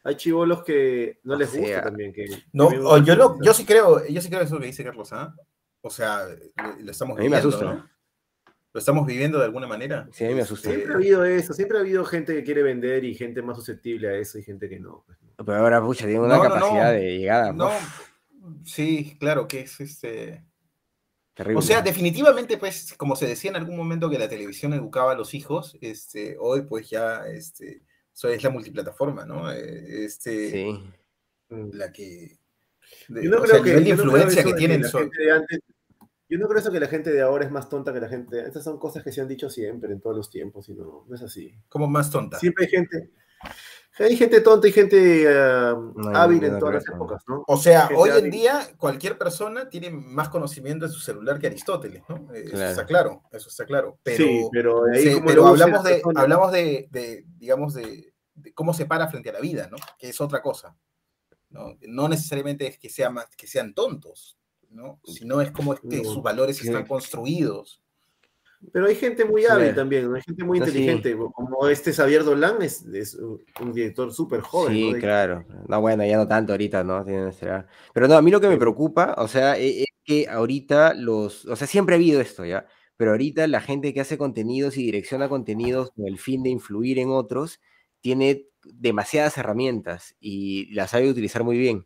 Hay 0.03 0.15
chivolos 0.15 0.63
que 0.63 1.19
no 1.23 1.33
O 1.33 1.37
les 1.37 1.53
gusta 1.55 1.81
también. 1.83 2.13
Que, 2.13 2.25
No, 2.53 2.69
que 2.69 2.75
yo 2.77 3.15
no, 3.15 3.29
cosas. 3.29 3.45
yo 3.45 3.53
sí 3.53 3.65
creo, 3.65 4.07
yo 4.07 4.21
sí 4.21 4.29
creo 4.29 4.41
eso 4.41 4.59
que 4.59 4.67
dice 4.67 4.83
Carlos, 4.83 5.11
¿ah? 5.13 5.35
O 5.81 5.89
sea, 5.89 6.25
lo, 6.27 6.75
lo 6.81 6.91
estamos 6.91 7.17
A 7.17 7.21
mí 7.21 7.29
me 7.29 7.35
viviendo, 7.37 7.49
asusta. 7.49 7.65
¿no? 7.65 7.89
Lo 8.73 8.79
estamos 8.79 9.05
viviendo 9.07 9.37
de 9.39 9.45
alguna 9.45 9.67
manera. 9.67 10.07
Sí, 10.11 10.25
a 10.25 10.29
mí 10.29 10.35
me 10.35 10.41
asusta. 10.41 10.69
Siempre 10.69 10.93
ha 10.93 10.95
habido 10.95 11.25
eso, 11.25 11.53
siempre 11.53 11.77
ha 11.77 11.81
habido 11.81 12.05
gente 12.05 12.33
que 12.35 12.43
quiere 12.43 12.63
vender 12.63 13.03
y 13.03 13.15
gente 13.15 13.41
más 13.41 13.57
susceptible 13.57 14.07
a 14.09 14.15
eso 14.15 14.37
y 14.39 14.43
gente 14.43 14.69
que 14.69 14.79
no. 14.79 15.03
pues, 15.05 15.17
¿no? 15.21 15.45
Pero 15.45 15.57
ahora, 15.57 15.81
pucha, 15.81 16.05
tienen 16.05 16.21
una 16.23 16.37
No, 16.37 16.43
no, 16.43 16.49
capacidad 16.49 16.85
no. 16.85 16.91
de 16.99 17.17
llegada 17.17 17.53
No, 17.53 17.67
uf, 17.67 18.01
sí, 18.65 19.17
claro 19.19 19.47
que 19.47 19.61
es 19.61 19.79
este. 19.81 20.43
Terrible. 21.37 21.59
O 21.59 21.61
sea, 21.61 21.81
definitivamente, 21.81 22.57
pues, 22.57 22.93
como 22.97 23.15
se 23.15 23.27
decía 23.27 23.51
en 23.51 23.55
algún 23.57 23.77
momento 23.77 24.09
que 24.09 24.19
la 24.19 24.27
televisión 24.27 24.73
educaba 24.73 25.13
a 25.13 25.15
los 25.15 25.33
hijos, 25.33 25.77
este, 25.81 26.35
hoy 26.39 26.63
pues 26.63 26.89
ya, 26.89 27.25
este, 27.27 27.83
eso 28.13 28.27
es 28.29 28.43
la 28.43 28.49
multiplataforma, 28.49 29.25
¿no? 29.25 29.49
Eh, 29.51 30.05
Este, 30.05 30.51
Sí. 30.51 30.83
la 31.49 31.91
que, 31.93 32.37
de- 33.07 33.23
Yo 33.23 33.29
no 33.29 33.37
o 33.37 33.41
creo 33.43 33.55
sea, 33.55 33.63
que, 33.63 33.73
no 33.73 33.79
creo 33.81 33.93
influencia 33.95 34.41
eso 34.41 34.49
que 34.49 34.55
tienen 34.55 34.81
la 34.81 34.87
son- 34.89 35.01
gente 35.03 35.23
de 35.23 35.31
antes- 35.31 35.59
yo 36.29 36.37
no 36.39 36.47
creo 36.47 36.59
eso 36.59 36.71
que 36.73 36.79
la 36.81 36.87
gente 36.87 37.11
de 37.11 37.21
ahora 37.21 37.45
es 37.45 37.51
más 37.51 37.69
tonta 37.69 37.93
que 37.93 38.01
la 38.01 38.09
gente. 38.09 38.41
Estas 38.45 38.63
son 38.65 38.77
cosas 38.77 39.01
que 39.03 39.13
se 39.13 39.21
han 39.21 39.29
dicho 39.29 39.49
siempre, 39.49 39.93
en 39.93 40.01
todos 40.01 40.15
los 40.15 40.29
tiempos, 40.29 40.67
y 40.67 40.73
no, 40.73 41.05
no 41.07 41.15
es 41.15 41.21
así. 41.21 41.53
como 41.69 41.87
más 41.87 42.11
tonta. 42.11 42.37
Siempre 42.39 42.65
hay 42.65 42.71
gente. 42.71 43.11
Hay 43.99 44.15
gente 44.15 44.41
tonta 44.41 44.67
y 44.67 44.71
gente 44.71 45.25
ah, 45.27 45.75
No, 45.95 46.09
hábil 46.17 46.43
en 46.43 46.53
no 46.53 46.59
todas 46.59 46.75
las 46.75 46.87
épocas, 46.89 47.23
¿no? 47.27 47.43
O 47.47 47.57
sea, 47.57 47.87
Gente 47.87 47.95
hoy 48.01 48.09
en 48.09 48.15
hábil. 48.17 48.31
día 48.31 48.67
cualquier 48.77 49.17
persona 49.17 49.69
tiene 49.69 49.89
más 49.89 50.29
conocimiento 50.29 50.85
en 50.85 50.91
su 50.91 50.99
celular 50.99 51.39
que 51.39 51.47
Aristóteles, 51.47 52.03
¿no? 52.07 52.33
Eh, 52.33 52.43
Eso 52.45 52.51
Claro. 52.55 52.69
está 52.71 52.85
claro, 52.85 53.23
eso 53.31 53.49
está 53.49 53.65
claro. 53.65 53.99
Pero, 54.03 54.25
sí, 54.25 54.47
pero 54.51 54.83
ahí 54.93 55.03
sí, 55.03 55.21
pero 55.25 55.47
hablamos, 55.47 55.83
la 55.83 55.89
de, 55.89 55.95
persona. 55.95 56.21
hablamos 56.21 56.51
de, 56.51 56.87
de, 56.91 57.25
digamos, 57.37 57.73
de, 57.73 58.13
de 58.35 58.53
cómo 58.53 58.73
se 58.73 58.85
para 58.85 59.07
frente 59.07 59.29
a 59.29 59.33
la 59.33 59.39
vida, 59.39 59.67
¿no? 59.71 59.77
Que 59.97 60.09
es 60.09 60.21
otra 60.21 60.41
cosa. 60.41 60.75
No, 61.49 61.77
no 61.81 62.07
necesariamente 62.09 62.67
es 62.67 62.77
que, 62.77 62.89
sea 62.89 63.09
más, 63.09 63.27
que 63.35 63.47
sean 63.47 63.73
tontos, 63.73 64.37
¿no? 64.69 64.99
Sino 65.05 65.39
es 65.41 65.51
como 65.51 65.73
es 65.73 65.79
que 65.79 66.01
No, 66.03 66.03
sus 66.03 66.21
valores 66.21 66.57
sí. 66.57 66.67
están 66.67 66.85
construidos. 66.85 67.81
Pero 68.73 68.87
hay 68.87 68.95
gente 68.95 69.23
muy 69.23 69.45
hábil 69.45 69.73
también, 69.75 70.09
¿no? 70.09 70.15
hay 70.15 70.21
gente 70.21 70.43
muy 70.43 70.57
sí. 70.57 70.63
inteligente, 70.63 71.15
como 71.15 71.67
este 71.67 71.93
Xavier 71.93 72.23
Dolan 72.23 72.61
es, 72.61 72.85
es 72.87 73.15
un 73.15 73.71
director 73.71 74.11
súper 74.11 74.41
joven. 74.41 74.73
Sí, 74.73 74.91
¿no? 74.91 74.99
Claro. 74.99 75.45
No, 75.67 75.81
bueno, 75.81 76.05
ya 76.05 76.17
no 76.17 76.27
tanto 76.27 76.53
ahorita, 76.53 76.83
¿no? 76.83 77.07
Edad. 77.07 77.67
Pero 77.93 78.07
no, 78.07 78.15
a 78.15 78.21
mí 78.21 78.31
lo 78.31 78.41
que 78.41 78.49
me 78.49 78.57
preocupa, 78.57 79.13
o 79.17 79.27
sea, 79.27 79.57
e- 79.57 79.83
es 79.83 79.87
que 80.03 80.27
ahorita 80.27 80.93
los, 80.95 81.45
o 81.45 81.55
sea, 81.55 81.67
siempre 81.67 81.95
ha 81.95 81.97
habido 81.97 82.19
esto, 82.19 82.45
¿ya? 82.45 82.65
Pero 82.97 83.11
ahorita 83.11 83.45
la 83.47 83.61
gente 83.61 83.93
que 83.93 84.01
hace 84.01 84.17
contenidos 84.17 84.75
y 84.77 84.83
direcciona 84.83 85.29
contenidos 85.29 85.91
con 85.91 86.07
el 86.07 86.17
fin 86.17 86.41
de 86.41 86.49
influir 86.49 86.97
en 86.97 87.09
otros, 87.09 87.59
tiene 88.01 88.47
demasiadas 88.63 89.37
herramientas 89.37 90.15
y 90.19 90.73
las 90.73 90.91
sabe 90.91 91.09
utilizar 91.09 91.43
muy 91.43 91.57
bien. 91.57 91.85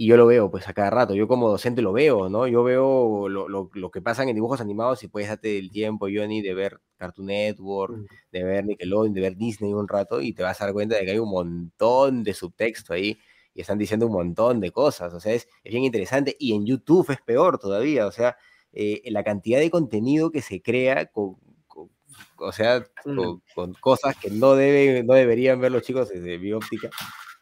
Y 0.00 0.06
yo 0.06 0.16
lo 0.16 0.26
veo, 0.26 0.48
pues, 0.48 0.68
a 0.68 0.72
cada 0.74 0.90
rato. 0.90 1.14
Yo 1.16 1.26
como 1.26 1.48
docente 1.48 1.82
lo 1.82 1.92
veo, 1.92 2.28
¿no? 2.28 2.46
Yo 2.46 2.62
veo 2.62 3.28
lo, 3.28 3.48
lo- 3.48 3.68
lo 3.74 3.90
que 3.90 4.00
pasan 4.00 4.28
en 4.28 4.36
dibujos 4.36 4.60
animados 4.60 5.02
y 5.02 5.08
puedes 5.08 5.28
darte 5.28 5.58
el 5.58 5.72
tiempo, 5.72 6.06
Johnny, 6.06 6.40
de 6.40 6.54
ver 6.54 6.80
Cartoon 6.98 7.26
Network, 7.26 7.96
Mm. 7.96 8.06
de 8.30 8.44
ver 8.44 8.64
Nickelodeon, 8.64 9.12
de 9.12 9.20
ver 9.20 9.36
Disney 9.36 9.72
un 9.74 9.88
rato 9.88 10.20
y 10.20 10.32
te 10.34 10.44
vas 10.44 10.60
a 10.60 10.66
dar 10.66 10.72
cuenta 10.72 10.94
de 10.96 11.04
que 11.04 11.10
hay 11.10 11.18
un 11.18 11.28
montón 11.30 12.22
de 12.22 12.32
subtexto 12.32 12.92
ahí 12.94 13.18
y 13.52 13.60
están 13.62 13.76
diciendo 13.76 14.06
un 14.06 14.12
montón 14.12 14.60
de 14.60 14.70
cosas. 14.70 15.12
O 15.14 15.18
sea, 15.18 15.32
es, 15.32 15.48
es 15.64 15.72
bien 15.72 15.82
interesante 15.82 16.36
y 16.38 16.54
en 16.54 16.64
YouTube 16.64 17.10
es 17.10 17.20
peor 17.20 17.58
todavía. 17.58 18.06
O 18.06 18.12
sea, 18.12 18.36
eh, 18.72 19.02
la 19.10 19.24
cantidad 19.24 19.58
de 19.58 19.68
contenido 19.70 20.30
que 20.30 20.42
se 20.42 20.62
crea 20.62 21.06
con, 21.06 21.34
con- 21.66 21.90
o 22.36 22.52
sea, 22.52 22.86
Mm. 23.04 23.16
con, 23.16 23.42
con 23.52 23.72
cosas 23.74 24.16
que 24.16 24.30
no, 24.30 24.54
deben, 24.54 25.06
no 25.06 25.14
deberían 25.14 25.60
ver 25.60 25.72
los 25.72 25.82
chicos 25.82 26.08
desde 26.08 26.38
mi 26.38 26.52
óptica 26.52 26.88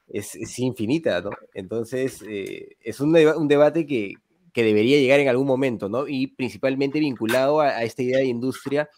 es, 0.08 0.34
es 0.36 0.58
infinita, 0.58 1.20
¿no? 1.20 1.30
Entonces, 1.54 2.22
eh, 2.28 2.76
es 2.80 3.00
un, 3.00 3.16
un 3.16 3.48
debate 3.48 3.86
que, 3.86 4.14
que 4.52 4.62
debería 4.62 4.98
llegar 4.98 5.20
en 5.20 5.28
algún 5.28 5.46
momento, 5.46 5.88
¿no? 5.88 6.06
Y 6.08 6.28
principalmente 6.28 7.00
vinculado 7.00 7.60
a, 7.60 7.68
a 7.68 7.84
esta 7.84 8.02
idea 8.02 8.18
de 8.18 8.26
industria 8.26 8.88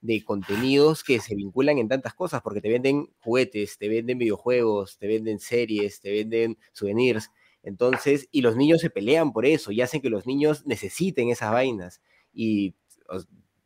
de 0.00 0.22
contenidos 0.24 1.02
que 1.02 1.20
se 1.20 1.34
vinculan 1.34 1.78
en 1.78 1.88
tantas 1.88 2.14
cosas, 2.14 2.42
porque 2.42 2.60
te 2.60 2.68
venden 2.68 3.08
juguetes, 3.20 3.78
te 3.78 3.88
venden 3.88 4.18
videojuegos, 4.18 4.98
te 4.98 5.06
venden 5.08 5.40
series, 5.40 6.00
te 6.00 6.12
venden 6.12 6.58
souvenirs. 6.72 7.30
Entonces, 7.62 8.28
y 8.30 8.42
los 8.42 8.56
niños 8.56 8.80
se 8.80 8.90
pelean 8.90 9.32
por 9.32 9.46
eso 9.46 9.72
y 9.72 9.80
hacen 9.80 10.00
que 10.00 10.10
los 10.10 10.26
niños 10.26 10.64
necesiten 10.66 11.30
esas 11.30 11.50
vainas. 11.50 12.00
Y 12.32 12.74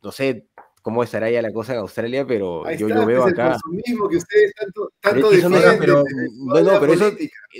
no 0.01 0.11
sé 0.11 0.47
cómo 0.81 1.03
estará 1.03 1.29
ya 1.29 1.41
la 1.41 1.51
cosa 1.53 1.73
en 1.73 1.79
Australia, 1.79 2.25
pero 2.25 2.65
Ahí 2.65 2.77
yo, 2.77 2.87
está, 2.87 2.99
yo 3.01 3.05
veo 3.05 3.27
el 3.27 3.33
acá. 3.33 3.51
consumismo 3.51 4.09
que 4.09 4.17
ustedes 4.17 4.53
tanto, 4.55 4.89
Pero 4.99 5.13
tanto 5.13 5.27
es 5.27 5.31
que 5.33 5.37
eso 5.39 5.49
no 5.49 5.57
pero- 5.79 6.03
no, 6.63 6.79
pero 6.79 6.93
eso-. 6.93 7.11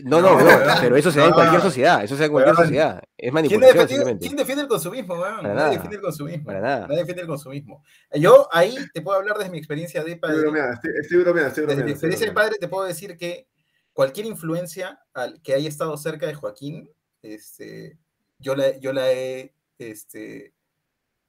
No, 0.03 0.22
no, 0.22 0.39
No, 0.41 0.60
pero 0.81 0.95
eso 0.98 1.11
se 1.11 1.19
da 1.19 1.27
en 1.27 1.34
cualquier 1.34 1.61
sociedad, 1.61 2.03
eso 2.03 2.15
se 2.15 2.19
da 2.22 2.26
en 2.26 2.31
cualquier 2.31 2.56
sociedad. 2.56 2.98
Es 2.99 3.06
¿Quién 3.18 3.34
manipulación 3.34 3.72
defiende, 3.73 3.88
simplemente. 3.95 4.26
quién 4.26 4.35
defiende 4.38 4.61
el 4.64 4.68
consumismo, 4.69 5.14
weón? 5.14 5.35
Para 5.35 5.41
Nadie 5.41 5.56
nada. 5.56 5.69
defiende 5.69 5.95
el 5.98 6.02
consumismo. 6.02 6.45
Para 6.45 6.61
nada. 6.61 6.80
Nadie 6.88 6.98
defiende 6.99 7.22
el 7.22 7.27
consumismo. 7.27 7.84
Yo 8.14 8.48
ahí 8.52 8.76
te 8.93 9.02
puedo 9.02 9.18
hablar 9.19 9.38
desde 9.38 9.52
mi 9.52 9.57
experiencia 9.60 10.03
de 10.03 10.11
Estoy 10.14 10.19
padre. 10.30 10.41
bromeando, 10.41 10.73
estoy, 10.73 10.91
estoy 10.99 11.18
bromeando, 11.23 11.48
estoy 11.49 11.65
Desde 11.68 11.84
mi 11.84 11.91
experiencia 11.91 12.27
de 12.27 12.34
padre 12.34 12.56
te 12.60 12.68
puedo 12.68 12.85
decir 12.85 13.18
que 13.18 13.48
cualquier 13.93 14.26
influencia 14.26 14.99
al 15.14 15.41
que 15.41 15.53
haya 15.53 15.69
estado 15.69 15.95
cerca 15.98 16.26
de 16.26 16.34
Joaquín, 16.34 16.89
este, 17.22 17.99
yo 18.39 18.56
la, 18.56 18.77
yo 18.80 18.93
la 18.93 19.11
he, 19.11 19.53
este, 19.77 20.53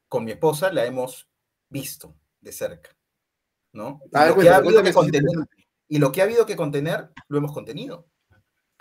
con 0.08 0.24
mi 0.24 0.30
esposa 0.32 0.72
la 0.72 0.86
hemos 0.86 1.28
visto 1.72 2.14
de 2.40 2.52
cerca, 2.52 2.90
¿no? 3.72 4.00
Y, 4.12 4.28
lo, 4.28 4.36
que 4.36 4.48
ha 4.50 4.56
habido 4.56 4.82
que 4.82 4.92
contener, 4.92 5.32
y 5.88 5.98
lo 5.98 6.12
que 6.12 6.20
ha 6.20 6.24
habido 6.24 6.46
que 6.46 6.56
contener, 6.56 7.10
lo 7.28 7.38
hemos 7.38 7.52
contenido. 7.52 8.06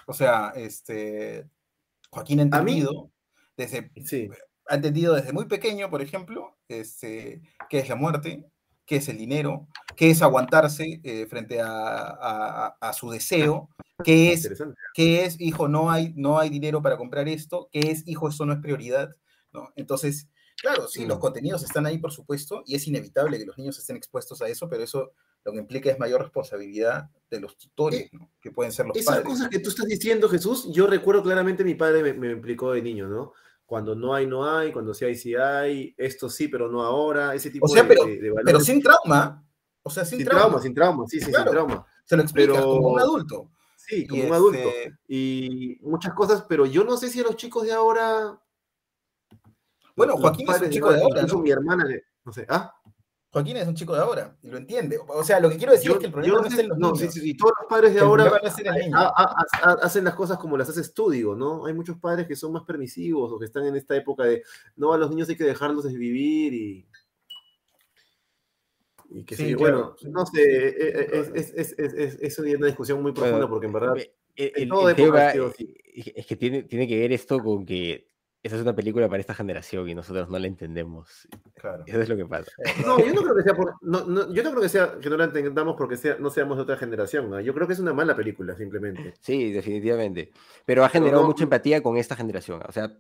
O 0.06 0.14
sea, 0.14 0.50
este, 0.56 1.48
Joaquín 2.10 2.40
ha 2.40 2.44
entendido, 2.44 3.12
desde, 3.56 3.92
Sí. 4.06 4.30
ha 4.68 4.76
entendido 4.76 5.16
desde 5.16 5.32
muy 5.34 5.46
pequeño, 5.46 5.90
por 5.90 6.02
ejemplo, 6.02 6.58
este, 6.68 7.42
qué 7.70 7.80
es 7.80 7.90
la 7.90 7.96
muerte, 7.96 8.46
qué 8.86 8.98
es 8.98 9.08
el 9.08 9.18
dinero, 9.18 9.68
qué 9.96 10.10
es 10.10 10.22
aguantarse 10.22 11.00
eh, 11.04 11.26
frente 11.28 11.62
a, 11.62 11.68
a- 11.70 12.66
a- 12.68 12.78
a 12.90 12.94
su 12.94 13.10
deseo, 13.10 13.70
qué 14.04 14.34
es, 14.34 14.50
qué 14.94 15.24
es, 15.26 15.40
hijo, 15.40 15.68
no 15.68 15.92
hay, 15.92 16.14
no 16.16 16.40
hay 16.40 16.50
dinero 16.50 16.82
para 16.82 16.98
comprar 16.98 17.30
esto, 17.30 17.70
qué 17.72 17.92
es, 17.92 18.06
hijo, 18.08 18.28
eso 18.28 18.46
no 18.46 18.54
es 18.54 18.60
prioridad. 18.60 19.10
¿no? 19.54 19.72
Entonces, 19.76 20.28
claro, 20.62 20.88
sí, 20.88 21.06
los 21.06 21.18
Mm. 21.18 21.22
contenidos 21.22 21.64
están 21.64 21.86
ahí, 21.86 21.98
por 21.98 22.12
supuesto, 22.12 22.64
y 22.66 22.76
es 22.76 22.88
inevitable 22.88 23.38
que 23.40 23.46
los 23.46 23.58
niños 23.58 23.78
estén 23.80 23.96
expuestos 23.98 24.42
a 24.42 24.48
eso, 24.48 24.70
pero 24.70 24.84
eso 24.84 25.12
lo 25.44 25.52
que 25.54 25.58
implica 25.58 25.90
es 25.90 25.98
mayor 25.98 26.22
responsabilidad 26.22 27.10
de 27.30 27.40
los 27.40 27.58
tutores, 27.58 28.12
¿no? 28.14 28.30
que 28.40 28.52
pueden 28.52 28.72
ser 28.72 28.86
los 28.86 28.96
Esas 28.96 29.16
padres. 29.16 29.28
cosas 29.28 29.50
que 29.50 29.60
tú 29.60 29.70
estás 29.70 29.88
diciendo, 29.88 30.30
Jesús, 30.30 30.68
yo 30.72 30.86
recuerdo 30.88 31.24
claramente 31.24 31.64
mi 31.64 31.74
padre 31.76 32.04
me, 32.04 32.14
me 32.14 32.32
explicó 32.34 32.72
de 32.74 32.82
niño, 32.82 33.08
¿no? 33.08 33.34
Cuando 33.66 33.96
no 33.96 34.14
hay, 34.14 34.28
no 34.28 34.46
hay, 34.48 34.72
cuando 34.72 34.94
sí 34.94 35.06
hay, 35.06 35.16
sí 35.16 35.34
hay, 35.36 35.96
esto 35.98 36.30
sí, 36.30 36.48
pero 36.48 36.70
no 36.70 36.84
ahora, 36.84 37.34
ese 37.34 37.50
tipo 37.50 37.66
O 37.66 37.70
sea, 37.70 37.84
de, 37.84 37.88
pero- 37.90 38.06
de- 38.06 38.12
de 38.12 38.20
Pero 38.20 38.36
valores. 38.36 38.66
sin 38.66 38.82
trauma, 38.84 39.44
o 39.82 39.90
sea, 39.90 40.06
sin, 40.06 40.18
sin 40.20 40.28
trauma. 40.28 40.42
trauma, 40.44 40.62
sin 40.62 40.74
trauma, 40.76 41.06
sí, 41.08 41.20
sí, 41.20 41.26
Claro. 41.32 41.44
sin 41.46 41.52
trauma. 41.54 41.86
Se 42.06 42.16
lo 42.18 42.22
explicas 42.24 42.56
Pero- 42.58 42.68
como 42.68 42.90
un 42.90 43.00
adulto. 43.00 43.50
Sí, 43.78 44.04
Y 44.04 44.08
como 44.08 44.22
un 44.22 44.26
este, 44.26 44.36
adulto. 44.36 44.70
Y 45.08 45.78
muchas 45.82 46.14
cosas, 46.14 46.46
pero 46.48 46.66
yo 46.66 46.84
no 46.84 46.98
sé 46.98 47.10
si 47.10 47.20
a 47.20 47.24
los 47.24 47.36
chicos 47.36 47.64
de 47.64 47.72
ahora. 47.74 48.40
Bueno, 49.96 50.18
Joaquín 50.18 50.50
es 50.50 50.62
un 50.62 50.70
chico 50.70 50.92
de 50.92 51.02
ahora, 51.02 51.22
¿no? 51.24 51.40
mi 51.40 51.52
hermana, 51.52 51.86
no 52.26 52.32
sé, 52.34 52.46
¿ah? 52.50 52.74
Joaquín 53.34 53.56
es 53.56 53.68
un 53.68 53.76
chico 53.76 53.94
de 53.94 54.02
ahora 54.02 54.38
y 54.42 54.50
lo 54.50 54.58
entiende. 54.58 55.00
O 55.08 55.24
sea, 55.24 55.40
lo 55.40 55.50
que 55.50 55.56
quiero 55.58 55.72
decir 55.72 55.88
Yo, 55.88 55.94
es 55.94 56.00
que 56.00 56.08
el 56.08 56.12
problema 56.12 56.42
no, 56.42 56.50
sé, 56.50 56.62
en 56.62 56.68
los 56.70 56.78
no, 56.78 56.92
niños. 56.92 57.14
sí, 57.14 57.20
sí, 57.22 57.30
y 57.32 57.38
todos 57.38 57.54
los 57.62 57.70
padres 57.70 57.94
de 57.94 58.00
El 58.00 58.06
ahora 58.06 58.42
es 58.44 58.54
hacen 59.84 60.04
las 60.04 60.16
cosas 60.16 60.38
como 60.38 60.58
las 60.58 60.68
haces 60.68 60.94
tú, 60.94 61.10
digo, 61.10 61.34
¿no? 61.34 61.66
Hay 61.66 61.74
muchos 61.74 61.98
padres 61.98 62.28
que 62.28 62.36
son 62.36 62.52
más 62.52 62.64
permisivos 62.64 63.32
o 63.32 63.40
que 63.40 63.46
están 63.46 63.66
en 63.66 63.78
esta 63.78 63.96
época 63.96 64.26
de, 64.26 64.44
no, 64.76 64.92
a 64.92 64.98
los 64.98 65.10
niños 65.10 65.30
hay 65.30 65.38
que 65.38 65.46
dejarlos 65.46 65.86
de 65.86 65.98
vivir 65.98 66.54
y... 66.54 66.88
Y 69.14 69.24
que 69.26 69.36
Sí, 69.36 69.50
sí, 69.50 69.56
claro. 69.56 69.96
bueno, 70.02 70.14
no 70.14 70.26
sé, 70.26 70.42
eh, 70.42 70.76
eh, 70.78 71.10
es, 71.36 71.54
es, 71.54 71.54
es, 71.54 71.80
es, 71.80 71.94
es- 71.94 72.22
es 72.22 72.40
una 72.40 72.68
discusión 72.68 73.02
muy 73.02 73.12
profunda 73.14 73.38
Bueno, 73.38 73.50
porque 73.50 73.68
en 73.68 73.74
verdad... 73.74 73.96
El, 73.98 74.12
en 74.56 74.64
el- 74.64 74.70
toda 74.70 74.92
el 74.92 75.00
época 75.00 75.32
tema 75.34 75.54
es 75.94 76.26
que 76.26 76.36
tiene, 76.38 76.64
tiene 76.64 76.88
que 76.88 76.98
ver 77.00 77.12
esto 77.14 77.40
con 77.44 77.66
que 77.66 78.11
esa 78.44 78.56
es 78.56 78.62
una 78.64 78.76
película 78.76 79.08
para 79.08 79.20
esta 79.20 79.36
generación 79.36 79.88
y 79.88 79.94
nosotros 79.94 80.30
no 80.30 80.40
la 80.40 80.48
entendemos. 80.48 81.28
Claro. 81.54 81.84
Eso 81.86 82.02
es 82.02 82.10
lo 82.10 82.18
que 82.18 82.26
pasa. 82.26 82.52
No, 82.84 82.98
yo 83.00 83.14
no 83.14 83.22
creo 83.24 83.36
que 83.36 83.44
sea 83.44 83.54
por, 83.54 83.76
no, 83.82 84.06
no, 84.06 84.34
yo 84.34 84.44
no 84.44 84.50
creo 84.50 84.62
que 84.62 84.70
sea 84.70 84.98
que 85.00 85.10
no 85.10 85.18
la 85.18 85.26
entendamos 85.26 85.76
porque 85.78 85.96
sea, 85.96 86.18
no 86.20 86.32
seamos 86.32 86.58
de 86.58 86.64
otra 86.64 86.78
generación, 86.78 87.30
¿no? 87.30 87.40
Yo 87.40 87.54
creo 87.54 87.68
que 87.68 87.74
es 87.74 87.80
una 87.80 87.94
mala 87.94 88.16
película, 88.16 88.56
simplemente. 88.56 89.14
Sí, 89.20 89.52
definitivamente. 89.52 90.32
Pero 90.66 90.84
ha 90.84 90.90
generado 90.90 91.24
mucha 91.24 91.44
empatía 91.44 91.84
con 91.84 91.98
esta 91.98 92.16
generación. 92.16 92.62
O 92.68 92.72
sea, 92.72 92.92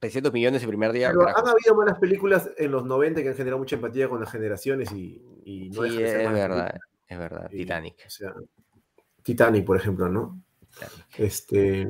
300 0.00 0.32
millones 0.32 0.62
el 0.62 0.68
primer 0.68 0.90
día. 0.90 1.10
Pero 1.10 1.20
carajo. 1.20 1.38
han 1.38 1.48
habido 1.48 1.76
malas 1.76 1.98
películas 2.00 2.50
en 2.56 2.72
los 2.72 2.84
90 2.84 3.22
que 3.22 3.28
han 3.28 3.34
generado 3.36 3.58
mucha 3.58 3.76
empatía 3.76 4.08
con 4.08 4.18
las 4.18 4.32
generaciones 4.32 4.90
y, 4.90 5.22
y 5.44 5.70
no 5.70 5.84
sí, 5.84 6.02
es 6.02 6.16
malas 6.16 6.34
verdad. 6.34 6.80
Es 7.06 7.18
verdad. 7.18 7.48
Y, 7.52 7.58
Titanic. 7.58 8.02
O 8.04 8.10
sea, 8.10 8.34
Titanic, 9.22 9.64
por 9.64 9.76
ejemplo, 9.76 10.08
¿no? 10.08 10.42
Titanic. 10.74 11.06
Este, 11.18 11.88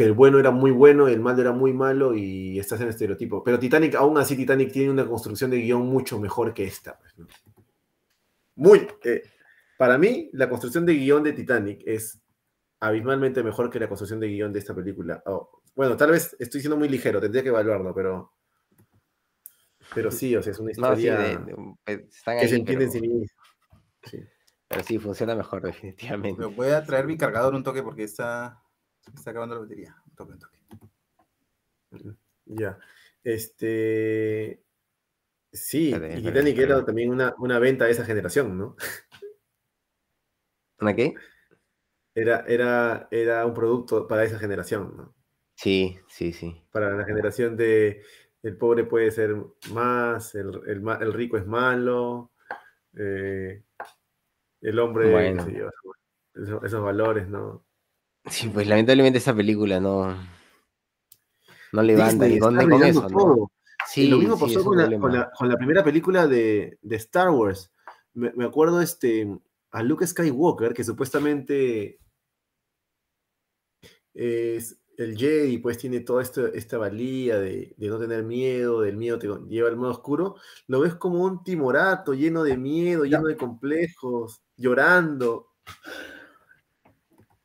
que 0.00 0.06
el 0.06 0.14
bueno 0.14 0.38
era 0.38 0.50
muy 0.50 0.70
bueno 0.70 1.10
y 1.10 1.12
el 1.12 1.20
malo 1.20 1.42
era 1.42 1.52
muy 1.52 1.74
malo 1.74 2.14
y 2.14 2.58
estás 2.58 2.80
en 2.80 2.88
estereotipo. 2.88 3.44
Pero 3.44 3.58
Titanic, 3.58 3.96
aún 3.96 4.16
así, 4.16 4.34
Titanic 4.34 4.72
tiene 4.72 4.90
una 4.90 5.06
construcción 5.06 5.50
de 5.50 5.58
guion 5.60 5.82
mucho 5.86 6.18
mejor 6.18 6.54
que 6.54 6.64
esta. 6.64 6.98
pues, 6.98 7.18
¿no? 7.18 7.26
Muy. 8.54 8.88
eh, 9.04 9.22
para 9.76 9.98
mí, 9.98 10.30
la 10.32 10.48
construcción 10.48 10.86
de 10.86 10.94
guion 10.94 11.22
de 11.22 11.34
Titanic 11.34 11.82
es 11.84 12.18
abismalmente 12.80 13.42
mejor 13.42 13.68
que 13.68 13.78
la 13.78 13.88
construcción 13.88 14.20
de 14.20 14.28
guion 14.28 14.54
de 14.54 14.60
esta 14.60 14.74
película. 14.74 15.22
Oh, 15.26 15.60
bueno, 15.74 15.98
tal 15.98 16.12
vez 16.12 16.34
estoy 16.38 16.62
siendo 16.62 16.78
muy 16.78 16.88
ligero, 16.88 17.20
tendría 17.20 17.42
que 17.42 17.50
evaluarlo, 17.50 17.94
pero. 17.94 18.32
Pero 19.94 20.10
sí, 20.10 20.34
o 20.34 20.42
sea, 20.42 20.52
es 20.52 20.58
una 20.60 20.72
No, 20.78 20.96
sí, 20.96 21.02
historia 21.08 21.18
de- 21.18 21.36
de 21.44 21.52
eh, 21.88 22.06
están 22.10 22.38
que 22.38 22.48
se 22.48 22.54
ahí, 22.54 22.60
entiende 22.60 22.64
pero, 22.64 22.80
en 22.86 22.90
sí 22.90 23.00
misma. 23.02 23.26
Sí. 24.04 24.18
pero 24.66 24.82
sí, 24.82 24.98
funciona 24.98 25.34
mejor, 25.34 25.60
definitivamente. 26.24 26.40
Me 26.40 26.46
voy 26.46 26.68
a 26.68 26.82
traer 26.84 27.06
mi 27.06 27.18
cargador 27.18 27.54
un 27.54 27.62
toque 27.62 27.82
porque 27.82 28.04
está, 28.04 28.62
está 29.14 29.30
acabando 29.30 29.54
la 29.56 29.60
batería. 29.62 29.96
Un 30.06 30.14
toque, 30.14 30.32
un 30.32 30.38
toque. 30.38 30.58
Ya. 32.46 32.78
Este. 33.22 34.62
Sí, 35.52 35.92
y 35.92 36.22
Titanic 36.22 36.58
era 36.58 36.84
también 36.84 37.10
una, 37.10 37.34
una 37.38 37.58
venta 37.58 37.84
de 37.84 37.90
esa 37.90 38.04
generación, 38.04 38.56
¿no? 38.56 38.76
¿Una 40.80 40.94
qué? 40.94 41.14
Era, 42.14 42.44
era, 42.46 43.08
era 43.10 43.44
un 43.46 43.54
producto 43.54 44.06
para 44.06 44.24
esa 44.24 44.38
generación, 44.38 44.96
¿no? 44.96 45.14
Sí, 45.54 45.98
sí, 46.08 46.32
sí. 46.32 46.64
Para 46.70 46.94
la 46.94 47.04
generación 47.04 47.56
de 47.56 48.02
el 48.42 48.56
pobre 48.56 48.84
puede 48.84 49.10
ser 49.10 49.36
más, 49.72 50.34
el, 50.34 50.60
el 50.66 51.12
rico 51.12 51.36
es 51.36 51.46
malo, 51.46 52.32
eh, 52.96 53.64
el 54.60 54.78
hombre, 54.78 55.10
Bueno. 55.10 55.46
esos 56.34 56.82
valores, 56.82 57.28
¿no? 57.28 57.66
Sí, 58.26 58.48
pues 58.48 58.66
lamentablemente 58.66 59.18
esa 59.18 59.34
película 59.34 59.80
no, 59.80 60.14
no 61.72 61.82
levanta 61.82 62.24
Disney 62.26 62.38
con, 62.38 62.54
con 62.54 62.58
arruinando 62.60 62.86
eso, 62.86 63.08
¿no? 63.08 63.18
todo. 63.18 63.52
Sí, 63.88 64.02
y 64.02 64.08
lo 64.08 64.18
mismo 64.18 64.36
sí, 64.36 64.42
pasó 64.44 64.64
con 64.64 64.76
la, 64.76 64.98
con, 64.98 65.12
la, 65.12 65.30
con 65.30 65.48
la 65.48 65.56
primera 65.56 65.82
película 65.82 66.26
de, 66.26 66.78
de 66.82 66.96
Star 66.96 67.30
Wars. 67.30 67.72
Me, 68.12 68.32
me 68.36 68.44
acuerdo 68.44 68.80
este, 68.80 69.26
a 69.70 69.82
Luke 69.82 70.06
Skywalker, 70.06 70.74
que 70.74 70.84
supuestamente 70.84 71.98
es 74.12 74.76
el 74.98 75.16
Jedi, 75.16 75.58
pues 75.58 75.78
tiene 75.78 76.00
toda 76.00 76.22
esta, 76.22 76.48
esta 76.48 76.76
valía 76.76 77.38
de, 77.38 77.74
de 77.76 77.88
no 77.88 77.98
tener 77.98 78.22
miedo, 78.22 78.82
del 78.82 78.98
miedo 78.98 79.18
te 79.18 79.28
lleva 79.48 79.70
al 79.70 79.76
modo 79.76 79.92
oscuro. 79.92 80.36
Lo 80.66 80.80
ves 80.80 80.94
como 80.96 81.24
un 81.24 81.42
timorato 81.42 82.12
lleno 82.12 82.42
de 82.42 82.58
miedo, 82.58 83.04
lleno 83.04 83.26
de 83.26 83.36
complejos, 83.36 84.42
llorando. 84.56 85.54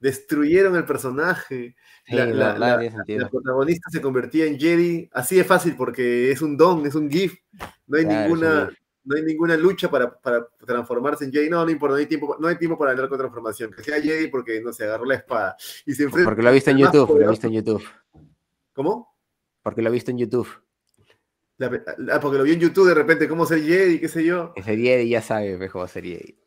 Destruyeron 0.06 0.76
el 0.76 0.86
personaje. 0.86 1.76
Sí, 2.06 2.16
la- 2.16 2.26
la- 2.28 2.58
la-. 2.60 2.78
La 3.08 3.30
protagonista 3.30 3.90
se 3.90 4.00
convertía 4.02 4.46
en 4.46 4.60
Jedi 4.60 5.10
así 5.12 5.36
de 5.36 5.44
fácil 5.44 5.76
porque 5.76 6.30
es 6.32 6.42
un 6.44 6.56
don, 6.56 6.86
es 6.86 6.94
un 6.94 7.10
gift. 7.10 7.40
No 7.88 7.98
hay 7.98 8.04
Claro, 8.06 8.20
es 8.20 8.28
ninguna, 8.30 8.70
no 9.04 9.16
hay 9.16 9.24
ninguna 9.24 9.58
lucha 9.58 9.90
para, 9.90 10.16
para 10.20 10.48
transformarse 10.64 11.26
en 11.26 11.32
Jedi. 11.32 11.50
No, 11.50 11.66
no 11.66 11.72
importa, 11.72 11.94
no 11.96 12.00
hay 12.00 12.06
tiempo, 12.06 12.38
no 12.40 12.48
hay 12.48 12.58
tiempo 12.58 12.78
para 12.78 12.92
hablar 12.92 13.10
con 13.10 13.18
transformación. 13.18 13.72
Que 13.72 13.84
sea 13.84 14.00
Jedi 14.00 14.28
porque 14.28 14.62
no 14.62 14.72
se 14.72 14.84
agarró 14.84 15.06
la 15.06 15.16
espada 15.16 15.56
y 15.88 15.94
se 15.96 16.04
enfrenta. 16.04 16.30
Porque 16.30 16.44
lo 16.44 16.50
ha 16.50 16.52
visto 16.52 16.70
en 16.70 16.78
YouTube, 16.78 17.20
lo 17.20 17.28
ha 17.28 17.32
visto 17.32 17.48
en 17.48 17.54
YouTube. 17.54 17.84
¿Cómo? 18.74 19.18
Porque 19.64 19.82
lo 19.82 19.90
ha 19.90 19.92
visto 19.92 20.12
en 20.12 20.20
YouTube. 20.20 20.48
Ah, 21.60 22.20
porque 22.22 22.38
lo 22.38 22.44
vi 22.44 22.52
en 22.54 22.60
YouTube 22.60 22.88
de 22.90 22.94
repente, 22.94 23.28
cómo 23.28 23.46
ser 23.46 23.64
Jedi, 23.64 24.00
qué 24.00 24.08
sé 24.10 24.24
yo. 24.24 24.54
Ese 24.56 24.78
Jedi 24.78 25.10
ya 25.10 25.22
sabe 25.24 25.70
cómo 25.70 25.88
ser 25.88 26.04
Jedi. 26.04 26.38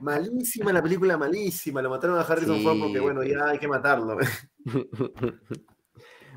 Malísima 0.00 0.72
la 0.72 0.82
película, 0.82 1.16
malísima. 1.16 1.80
Lo 1.82 1.90
mataron 1.90 2.18
a 2.18 2.22
Harrison 2.22 2.62
Ford 2.62 2.78
porque, 2.78 2.94
Sí, 2.94 3.00
bueno, 3.00 3.22
ya 3.24 3.46
hay 3.48 3.58
que 3.58 3.66
matarlo. 3.68 4.16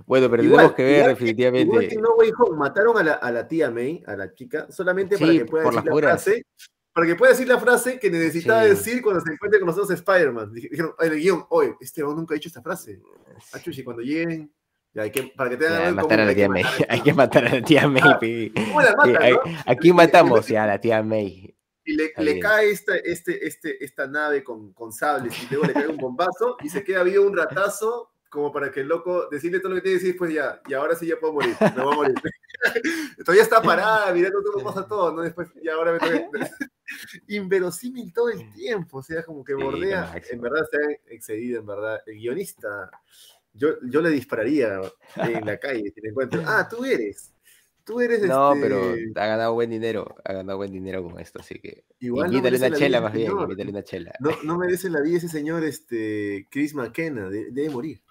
bueno, 0.05 0.29
pero 0.29 0.43
Igual- 0.43 0.57
tenemos 0.57 0.73
que 0.75 0.83
ver 0.83 1.07
definitivamente. 1.07 1.65
Igual 1.67 1.87
que 1.87 1.95
en 1.95 2.01
No 2.01 2.09
Way 2.15 2.31
Home, 2.37 2.57
mataron 2.57 2.97
a 2.97 3.03
la, 3.03 3.13
a 3.13 3.31
la 3.31 3.47
tía 3.47 3.69
May, 3.69 4.03
a 4.07 4.15
la 4.15 4.33
chica, 4.33 4.67
solamente 4.71 5.17
para 5.17 5.31
Sí, 5.31 5.37
que 5.39 5.45
pueda 5.45 5.63
decir 5.65 5.83
la 5.85 5.91
puras. 5.91 6.23
frase. 6.23 6.43
Para 6.91 7.05
que 7.07 7.15
pueda 7.15 7.31
decir 7.31 7.47
la 7.47 7.59
frase 7.59 7.99
que 7.99 8.09
necesitaba 8.09 8.63
Sí. 8.63 8.69
decir 8.69 9.01
cuando 9.01 9.21
se 9.21 9.31
encuentre 9.31 9.59
con 9.59 9.67
nosotros 9.67 9.91
Spider-Man. 9.91 10.51
Dije- 10.53 10.69
Dijeron, 10.71 10.93
el 10.99 11.15
guion, 11.19 11.45
oye, 11.49 11.75
este 11.79 12.01
nunca 12.01 12.33
ha 12.33 12.35
dicho 12.35 12.49
esta 12.49 12.61
frase. 12.61 12.99
Ah, 13.53 13.59
chuchi, 13.59 13.83
cuando 13.83 14.01
lleguen, 14.01 14.51
ya 14.93 15.03
hay 15.03 15.11
que, 15.11 15.31
para 15.35 15.49
que 15.51 15.57
te 15.57 15.65
Ya, 15.65 15.77
hagan 15.77 15.95
matar 15.95 16.19
a 16.21 16.25
la 16.25 16.33
tía 16.33 16.49
May. 16.49 16.63
Hay 16.89 17.01
que 17.01 17.13
matar 17.13 17.45
a 17.45 17.53
la 17.55 17.61
tía 17.61 17.87
May. 17.87 18.01
Ah, 18.03 18.17
pe. 18.19 18.51
¿Cómo 18.55 18.81
la 18.81 18.87
Sí, 18.89 18.95
matan, 18.97 19.23
¿A, 19.23 19.29
no? 19.29 19.39
a 19.67 19.75
quién 19.75 19.95
matamos? 20.43 20.47
Ya, 20.47 20.63
a 20.63 20.67
la 20.67 20.81
tía 20.81 21.03
May. 21.03 21.55
Y 21.89 21.95
le, 21.95 22.39
cae 22.39 22.69
esta, 22.69 22.97
este, 22.97 23.47
este, 23.47 23.83
esta 23.83 24.05
nave 24.05 24.43
con, 24.43 24.73
con 24.73 24.91
sables 24.91 25.33
y 25.41 25.47
luego 25.49 25.65
le 25.65 25.73
cae 25.73 25.87
un 25.87 25.97
bombazo 25.97 26.55
y 26.61 26.69
se 26.69 26.83
queda 26.83 27.01
vivo 27.01 27.25
un 27.25 27.35
ratazo 27.35 28.11
como 28.29 28.51
para 28.51 28.71
que 28.71 28.81
el 28.81 28.87
loco 28.87 29.27
decirle 29.29 29.59
todo 29.59 29.69
lo 29.69 29.75
que 29.77 29.81
tiene 29.81 29.97
que 29.97 30.03
decir, 30.03 30.17
pues 30.17 30.31
ya, 30.31 30.61
y 30.67 30.73
ahora 30.75 30.95
sí 30.95 31.07
ya 31.07 31.19
puedo 31.19 31.33
morir, 31.33 31.55
me 31.59 31.83
voy 31.83 31.93
a 31.93 31.95
morir. 31.95 32.15
Todavía 33.25 33.43
está 33.43 33.61
parada, 33.61 34.13
mirando 34.13 34.39
cómo 34.43 34.65
pasa 34.65 34.87
todo, 34.87 35.13
¿no? 35.13 35.21
Después, 35.23 35.49
ya 35.63 35.73
ahora 35.73 35.93
me 35.93 35.99
toca... 35.99 36.49
Inverosímil 37.27 38.13
todo 38.13 38.29
el 38.29 38.51
tiempo, 38.53 38.99
o 38.99 39.03
sea, 39.03 39.23
como 39.23 39.43
que 39.43 39.55
bordea, 39.55 40.13
en 40.29 40.41
verdad 40.41 40.63
se 40.69 40.77
ha 40.77 41.13
excedido, 41.13 41.59
en 41.59 41.65
verdad. 41.65 42.01
El 42.05 42.15
guionista, 42.15 42.91
yo, 43.53 43.69
yo 43.83 44.01
le 44.01 44.09
dispararía 44.09 44.79
en 45.15 45.45
la 45.45 45.57
calle 45.57 45.91
si 45.93 46.01
le 46.01 46.09
encuentro. 46.09 46.43
Ah, 46.45 46.67
tú 46.69 46.85
eres. 46.85 47.33
Tú 47.89 48.01
eres 48.01 48.21
No, 48.21 48.53
este, 48.53 48.61
pero 48.67 48.93
ha 49.19 49.25
ganado 49.25 49.53
buen 49.55 49.71
dinero. 49.71 50.15
Ha 50.23 50.33
ganado 50.33 50.59
buen 50.59 50.71
dinero 50.71 51.03
con 51.03 51.19
esto, 51.19 51.39
así 51.39 51.55
que. 51.59 51.85
Igual 51.99 52.29
no 52.29 52.37
invítale 52.37 52.57
una 52.57 52.69
la 52.69 52.75
chela 52.77 52.99
vida 52.99 53.01
más 53.01 53.13
bien, 53.13 53.31
invítale 53.31 53.69
una 53.71 53.83
chela. 53.83 54.13
No, 54.19 54.29
no 54.43 54.57
merece 54.59 54.91
la 54.91 55.01
vida 55.01 55.17
ese 55.17 55.27
señor, 55.27 55.63
este, 55.63 56.47
Chris 56.51 56.75
McKenna, 56.75 57.31
de- 57.31 57.49
debe 57.49 57.71
morir. 57.71 58.03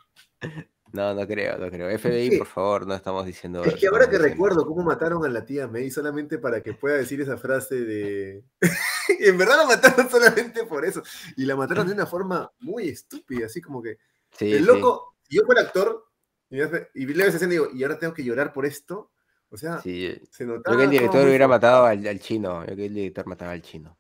No, 0.93 1.15
no 1.15 1.25
creo, 1.29 1.59
no 1.59 1.71
creo. 1.71 1.97
FBI, 1.97 2.39
por 2.39 2.49
favor, 2.49 2.89
no 2.89 2.95
estamos 2.97 3.25
diciendo. 3.25 3.63
Es 3.63 3.77
que 3.77 3.87
ahora 3.87 4.11
que 4.11 4.19
recuerdo 4.19 4.67
cómo 4.67 4.83
mataron 4.83 5.25
a 5.25 5.29
la 5.29 5.45
tía 5.45 5.69
May 5.69 5.93
solamente 5.93 6.39
para 6.39 6.61
que 6.61 6.73
pueda 6.75 6.97
decir 6.97 7.21
esa 7.21 7.37
frase 7.37 7.77
de... 7.77 8.43
en 9.21 9.39
verdad 9.39 9.59
la 9.59 9.67
mataron 9.67 10.09
solamente 10.11 10.65
por 10.65 10.85
eso. 10.85 11.05
Y 11.37 11.45
la 11.45 11.55
mataron 11.55 11.87
de 11.87 11.93
una 11.93 12.07
forma 12.07 12.51
muy 12.59 12.89
estúpida, 12.89 13.47
así 13.47 13.61
como 13.61 13.81
que... 13.81 13.99
Sí, 14.33 14.53
el 14.53 14.61
sí. 14.61 14.65
loco, 14.65 15.15
si 15.23 15.37
yo 15.37 15.43
fuera 15.47 15.61
actor, 15.61 16.05
y, 16.51 16.57
me 16.57 16.63
hace- 16.65 16.89
y 16.95 17.07
leo 17.07 17.29
esa 17.29 17.37
escena 17.37 17.53
y 17.53 17.57
digo, 17.59 17.69
y 17.73 17.85
ahora 17.85 18.01
tengo 18.01 18.13
que 18.15 18.25
llorar 18.25 18.53
por 18.53 18.67
esto, 18.67 19.13
o 19.51 19.57
sea, 19.57 19.81
Sí, 19.81 20.15
se 20.31 20.45
notaba... 20.45 20.63
Creo 20.65 20.79
que 20.79 20.85
el 20.85 20.91
director 20.91 21.27
hubiera 21.27 21.49
matado 21.49 21.85
al, 21.87 22.07
al 22.07 22.21
chino. 22.21 22.65
Yo 22.67 22.77
que 22.77 22.87
el 22.87 22.95
director 22.95 23.27
mataba 23.27 23.53
al 23.53 23.63
chino. 23.63 23.99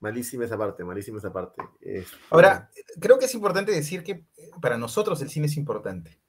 Malísima 0.00 0.44
esa 0.44 0.58
parte, 0.58 0.84
malísima 0.84 1.18
esa 1.18 1.32
parte. 1.32 1.62
Este, 1.80 2.16
Ahora, 2.30 2.70
creo 3.00 3.18
que 3.18 3.24
es 3.24 3.34
importante 3.34 3.72
decir 3.72 4.04
que 4.04 4.12
eh, 4.36 4.50
para 4.60 4.76
nosotros 4.76 5.20
el 5.22 5.30
cine 5.30 5.46
es 5.46 5.56
importante. 5.56 6.20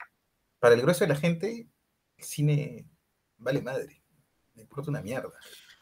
Para 0.60 0.73
el 0.76 0.81
grueso 0.81 1.03
de 1.03 1.10
la 1.10 1.15
gente, 1.18 1.68
el 2.18 2.23
cine 2.23 2.88
vale 3.38 3.61
madre. 3.61 4.02
Le 4.56 4.61
importa 4.64 4.89
una 4.89 5.02
mierda. 5.02 5.34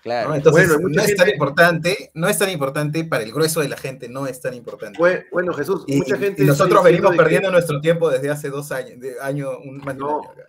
Claro. 0.02 0.30
¿no? 0.30 0.36
Entonces, 0.36 0.68
Bueno, 0.68 0.90
no 0.90 1.02
es 1.02 1.16
tan 1.16 1.30
importante, 1.30 2.12
no 2.16 2.28
es 2.28 2.38
tan 2.38 2.49
importante, 2.49 3.06
para 3.06 3.24
el 3.24 3.32
grueso 3.32 3.62
de 3.62 3.70
la 3.70 3.78
gente 3.78 4.10
no 4.10 4.28
es 4.28 4.41
tan 4.41 4.53
importante. 4.53 4.98
Bueno, 4.99 5.22
bueno, 5.32 5.53
Jesús, 5.53 5.84
y, 5.88 5.98
mucha 5.98 6.16
y 6.18 6.20
gente... 6.20 6.44
nosotros 6.44 6.78
está 6.80 6.90
diciendo 6.90 7.10
venimos 7.10 7.12
que- 7.12 7.18
perdiendo 7.18 7.52
nuestro 7.52 7.80
tiempo 7.82 8.10
desde 8.10 8.30
hace 8.30 8.49
dos 8.49 8.72
años, 8.72 8.99
de 8.99 9.20
año, 9.22 9.57
un, 9.60 9.78
más 9.78 9.95
de 9.95 10.03
un 10.03 10.10
No. 10.10 10.22
año 10.22 10.32
acá. 10.32 10.44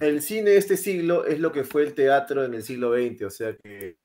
El 0.00 0.22
cine 0.22 0.50
de 0.50 0.56
este 0.58 0.76
siglo 0.76 1.24
es 1.26 1.38
lo 1.40 1.52
que 1.52 1.64
fue 1.64 1.82
el 1.82 1.94
teatro 1.94 2.44
en 2.44 2.54
el 2.54 2.62
siglo 2.62 2.92
XX, 2.94 3.22
o 3.22 3.30
sea 3.30 3.56
que 3.56 3.98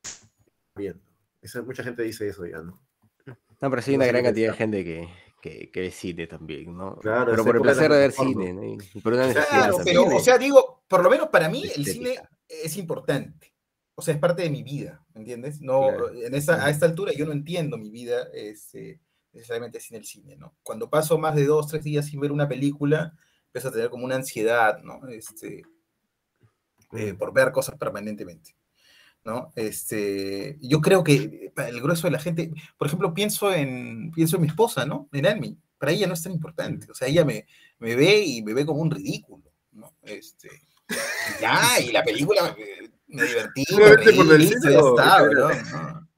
bien. 0.76 1.00
Esa- 1.42 1.62
mucha 1.62 1.82
gente 1.82 2.02
dice 2.02 2.28
eso 2.28 2.44
ya, 2.46 2.58
¿no? 2.58 2.82
No, 3.60 3.70
pero 3.70 3.82
sí 3.82 3.90
hay 3.92 3.96
No 3.96 4.04
una 4.04 4.12
gran 4.12 4.24
cantidad 4.24 4.52
de 4.52 4.56
gente 4.58 4.84
que, 4.84 5.08
que, 5.42 5.70
que 5.70 5.80
ve 5.80 5.90
cine 5.90 6.26
también, 6.26 6.76
¿no? 6.76 6.96
Claro, 6.96 7.30
pero 7.30 7.44
por 7.44 7.56
el 7.56 7.62
placer 7.62 7.90
de 7.90 7.98
ver 7.98 8.12
cine, 8.12 8.52
¿no? 8.52 8.64
Y 8.64 9.00
por 9.00 9.12
una 9.14 9.32
Claro, 9.32 9.78
pero, 9.84 10.04
o 10.04 10.20
sea, 10.20 10.38
digo, 10.38 10.82
por 10.88 11.02
lo 11.02 11.10
menos 11.10 11.28
para 11.28 11.48
mí 11.48 11.64
el 11.74 11.84
cine 11.86 12.16
es 12.48 12.76
importante. 12.76 13.54
O 13.94 14.02
sea, 14.02 14.14
es 14.14 14.20
parte 14.20 14.42
de 14.42 14.50
mi 14.50 14.62
vida, 14.62 15.04
¿me 15.14 15.20
entiendes? 15.20 15.60
No, 15.60 15.88
Claro. 15.88 16.10
en 16.14 16.34
esa, 16.34 16.64
a 16.64 16.70
esta 16.70 16.86
altura 16.86 17.12
yo 17.12 17.26
no 17.26 17.32
entiendo 17.32 17.76
mi 17.76 17.90
vida 17.90 18.28
este, 18.32 19.00
necesariamente 19.32 19.78
sin 19.80 19.96
el 19.98 20.04
cine, 20.04 20.36
¿no? 20.36 20.56
Cuando 20.62 20.88
paso 20.88 21.18
más 21.18 21.34
de 21.36 21.44
dos, 21.44 21.68
tres 21.68 21.84
días 21.84 22.06
sin 22.06 22.20
ver 22.20 22.32
una 22.32 22.48
película, 22.48 23.14
empiezo 23.46 23.68
a 23.68 23.72
tener 23.72 23.90
como 23.90 24.04
una 24.06 24.14
ansiedad, 24.16 24.80
¿no? 24.82 25.06
Este, 25.08 25.62
eh, 26.92 27.14
por 27.14 27.32
ver 27.32 27.52
cosas 27.52 27.76
permanentemente, 27.76 28.56
¿no? 29.24 29.52
Este, 29.56 30.58
yo 30.60 30.80
creo 30.80 31.04
que 31.04 31.52
para 31.54 31.68
el 31.68 31.80
grueso 31.80 32.06
de 32.06 32.12
la 32.12 32.18
gente, 32.18 32.52
por 32.76 32.86
ejemplo, 32.86 33.14
pienso 33.14 33.52
en, 33.52 34.10
pienso 34.12 34.36
en 34.36 34.42
mi 34.42 34.48
esposa, 34.48 34.86
¿no? 34.86 35.08
En 35.12 35.26
Almi. 35.26 35.58
Para 35.78 35.92
ella 35.92 36.06
no 36.06 36.14
es 36.14 36.22
tan 36.22 36.32
importante. 36.32 36.90
O 36.90 36.94
sea, 36.94 37.08
ella 37.08 37.24
me, 37.24 37.46
me 37.78 37.96
ve 37.96 38.22
y 38.22 38.42
me 38.42 38.52
ve 38.52 38.66
como 38.66 38.80
un 38.80 38.90
ridículo, 38.90 39.50
¿no? 39.72 39.94
Este, 40.02 40.48
y 40.88 41.40
ya, 41.40 41.80
y 41.80 41.92
la 41.92 42.02
película 42.02 42.54
eh, 42.58 42.90
me 43.06 43.24
divertí, 43.24 43.64
me 43.76 43.96
reí, 43.96 44.16
por 44.16 44.34
el 44.34 44.38
listo, 44.38 44.60
cine, 44.60 44.72
ya 44.72 44.80
¿o 44.80 44.98
está, 44.98 45.26
¿no? 45.26 46.08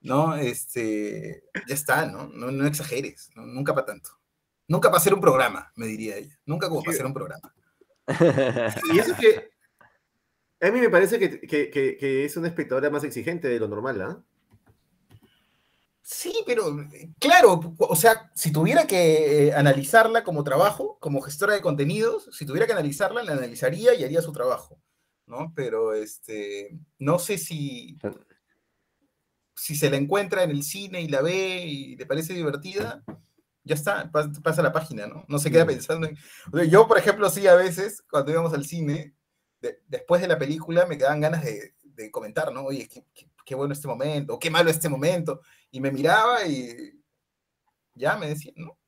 No, 0.00 0.36
este, 0.36 1.44
ya 1.66 1.74
está, 1.74 2.06
¿no? 2.06 2.28
No, 2.28 2.50
no 2.50 2.66
exageres, 2.66 3.30
¿no? 3.34 3.46
nunca 3.46 3.74
para 3.74 3.86
tanto. 3.86 4.10
Nunca 4.68 4.90
para 4.90 4.98
hacer 4.98 5.14
un 5.14 5.20
programa, 5.20 5.72
me 5.76 5.86
diría 5.86 6.16
ella. 6.16 6.38
Nunca 6.44 6.68
como 6.68 6.82
para 6.82 6.92
hacer 6.92 7.06
un 7.06 7.14
programa. 7.14 7.54
Y 8.94 8.98
eso 8.98 9.14
que. 9.16 9.50
A 10.60 10.70
mí 10.70 10.80
me 10.80 10.90
parece 10.90 11.18
que, 11.18 11.40
que- 11.40 11.70
que- 11.70 11.96
que 11.96 12.24
es 12.24 12.36
una 12.36 12.48
espectadora 12.48 12.90
más 12.90 13.04
exigente 13.04 13.48
de 13.48 13.60
lo 13.60 13.68
normal, 13.68 14.00
¿ah? 14.02 14.22
Sí, 16.02 16.32
pero 16.46 16.64
claro, 17.18 17.74
o 17.78 17.94
sea, 17.94 18.30
si 18.34 18.50
tuviera 18.50 18.86
que 18.86 19.48
eh, 19.48 19.52
analizarla 19.52 20.24
como 20.24 20.42
trabajo, 20.42 20.96
como 21.00 21.20
gestora 21.20 21.52
de 21.54 21.60
contenidos, 21.60 22.30
si 22.32 22.46
tuviera 22.46 22.66
que 22.66 22.72
analizarla, 22.72 23.22
la 23.22 23.32
analizaría 23.32 23.94
y 23.94 24.04
haría 24.04 24.22
su 24.22 24.32
trabajo, 24.32 24.80
¿no? 25.26 25.52
Pero 25.54 25.92
este, 25.92 26.78
no 26.98 27.18
sé 27.18 27.36
si, 27.36 27.98
si 29.54 29.76
se 29.76 29.90
la 29.90 29.98
encuentra 29.98 30.44
en 30.44 30.50
el 30.50 30.62
cine 30.62 31.02
y 31.02 31.08
la 31.08 31.20
ve 31.20 31.66
y 31.66 31.96
le 31.96 32.06
parece 32.06 32.32
divertida, 32.32 33.02
ya 33.64 33.74
está, 33.74 34.10
pas- 34.10 34.40
pasa 34.40 34.62
la 34.62 34.72
página, 34.72 35.06
¿no? 35.06 35.26
No 35.28 35.38
se 35.38 35.50
queda 35.50 35.64
Mm. 35.64 35.68
pensando 35.68 36.06
en... 36.08 36.16
yo, 36.70 36.88
por 36.88 36.96
ejemplo, 36.96 37.28
sí, 37.28 37.46
a 37.46 37.54
veces, 37.54 38.02
cuando 38.10 38.30
íbamos 38.32 38.54
al 38.54 38.64
cine, 38.64 39.14
de- 39.60 39.82
después 39.86 40.20
de 40.20 40.28
la 40.28 40.38
película 40.38 40.86
me 40.86 40.96
quedaban 40.98 41.20
ganas 41.20 41.44
de, 41.44 41.74
de 41.82 42.10
comentar, 42.10 42.52
¿no? 42.52 42.64
Oye, 42.64 42.88
qué, 42.88 43.04
qué- 43.14 43.28
qué 43.44 43.54
bueno 43.54 43.72
este 43.72 43.88
momento, 43.88 44.34
o 44.34 44.38
qué 44.38 44.50
malo 44.50 44.70
este 44.70 44.88
momento, 44.88 45.40
y 45.70 45.80
me 45.80 45.90
miraba 45.90 46.44
y 46.46 47.00
ya 47.94 48.16
me 48.16 48.28
decía, 48.28 48.52
¿no? 48.56 48.78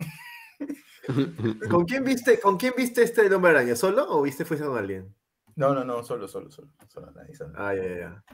¿Con 1.71 1.85
quién 1.87 2.05
viste, 2.05 2.39
con 2.41 2.57
quién 2.57 2.75
viste 2.77 3.03
este 3.03 3.23
del 3.23 3.33
hombre 3.35 3.51
araña? 3.53 3.75
¿Solo 3.75 4.07
o 4.09 4.23
viste 4.23 4.45
fuiste 4.45 4.67
con 4.67 4.77
alguien? 4.79 5.15
No, 5.57 5.75
no, 5.75 5.85
no, 5.85 6.05
solo, 6.05 6.29
solo, 6.29 6.51
solo, 6.51 6.69
solo, 6.89 7.11
nadie, 7.13 7.35
solo, 7.35 7.53
Ah, 7.57 7.75
ya, 7.75 7.83
ya, 7.83 7.97
ya. 7.99 8.25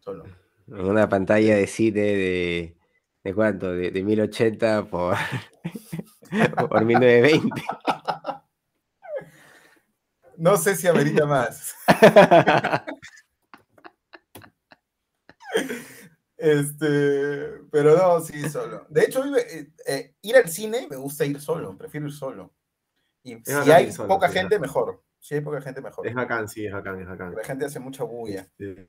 solo. 0.00 0.24
En 0.68 0.84
una 0.84 1.08
pantalla 1.08 1.56
de 1.56 1.66
cine 1.66 2.00
de. 2.00 2.76
¿De 3.24 3.34
cuánto? 3.34 3.72
De, 3.72 3.90
de 3.90 4.02
1080 4.04 4.84
por. 4.86 5.16
por 6.68 6.84
1920. 6.84 7.62
No 10.38 10.56
sé 10.56 10.76
si 10.76 10.86
amerita 10.88 11.26
más. 11.26 11.74
Este, 16.36 17.62
pero 17.70 17.96
no, 17.96 18.20
sí, 18.20 18.48
solo. 18.48 18.86
De 18.90 19.04
hecho, 19.04 19.24
eh, 19.36 19.72
eh, 19.86 20.14
ir 20.20 20.36
al 20.36 20.48
cine 20.48 20.86
me 20.88 20.96
gusta 20.96 21.24
ir 21.24 21.40
solo, 21.40 21.76
prefiero 21.76 22.06
ir 22.06 22.12
solo. 22.12 22.52
Y 23.22 23.36
si 23.42 23.52
hay 23.72 23.90
solo, 23.90 24.08
poca 24.08 24.28
sí, 24.28 24.34
gente, 24.34 24.58
mejor. 24.58 25.02
Si 25.18 25.34
hay 25.34 25.40
poca 25.40 25.60
gente, 25.60 25.80
mejor. 25.80 26.06
Es 26.06 26.14
bacán, 26.14 26.48
sí, 26.48 26.66
es 26.66 26.72
bacán, 26.72 27.00
es 27.00 27.08
bacán. 27.08 27.34
La 27.34 27.42
gente 27.42 27.64
hace 27.64 27.80
mucha 27.80 28.04
bulla. 28.04 28.42
Este, 28.58 28.88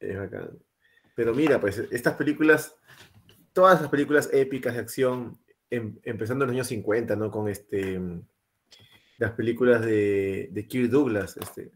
Es 0.00 0.18
bacán. 0.18 0.58
Pero 1.16 1.34
mira, 1.34 1.60
pues 1.60 1.78
estas 1.90 2.14
películas, 2.14 2.76
todas 3.52 3.80
las 3.80 3.90
películas 3.90 4.28
épicas 4.32 4.74
de 4.74 4.80
acción, 4.80 5.40
em- 5.70 5.98
empezando 6.04 6.44
en 6.44 6.48
los 6.50 6.54
años 6.54 6.68
50, 6.68 7.16
¿no? 7.16 7.30
Con 7.30 7.48
este, 7.48 7.98
las 9.18 9.32
películas 9.32 9.82
de, 9.84 10.48
de 10.50 10.66
Kirk 10.66 10.90
Douglas, 10.90 11.36
este, 11.36 11.72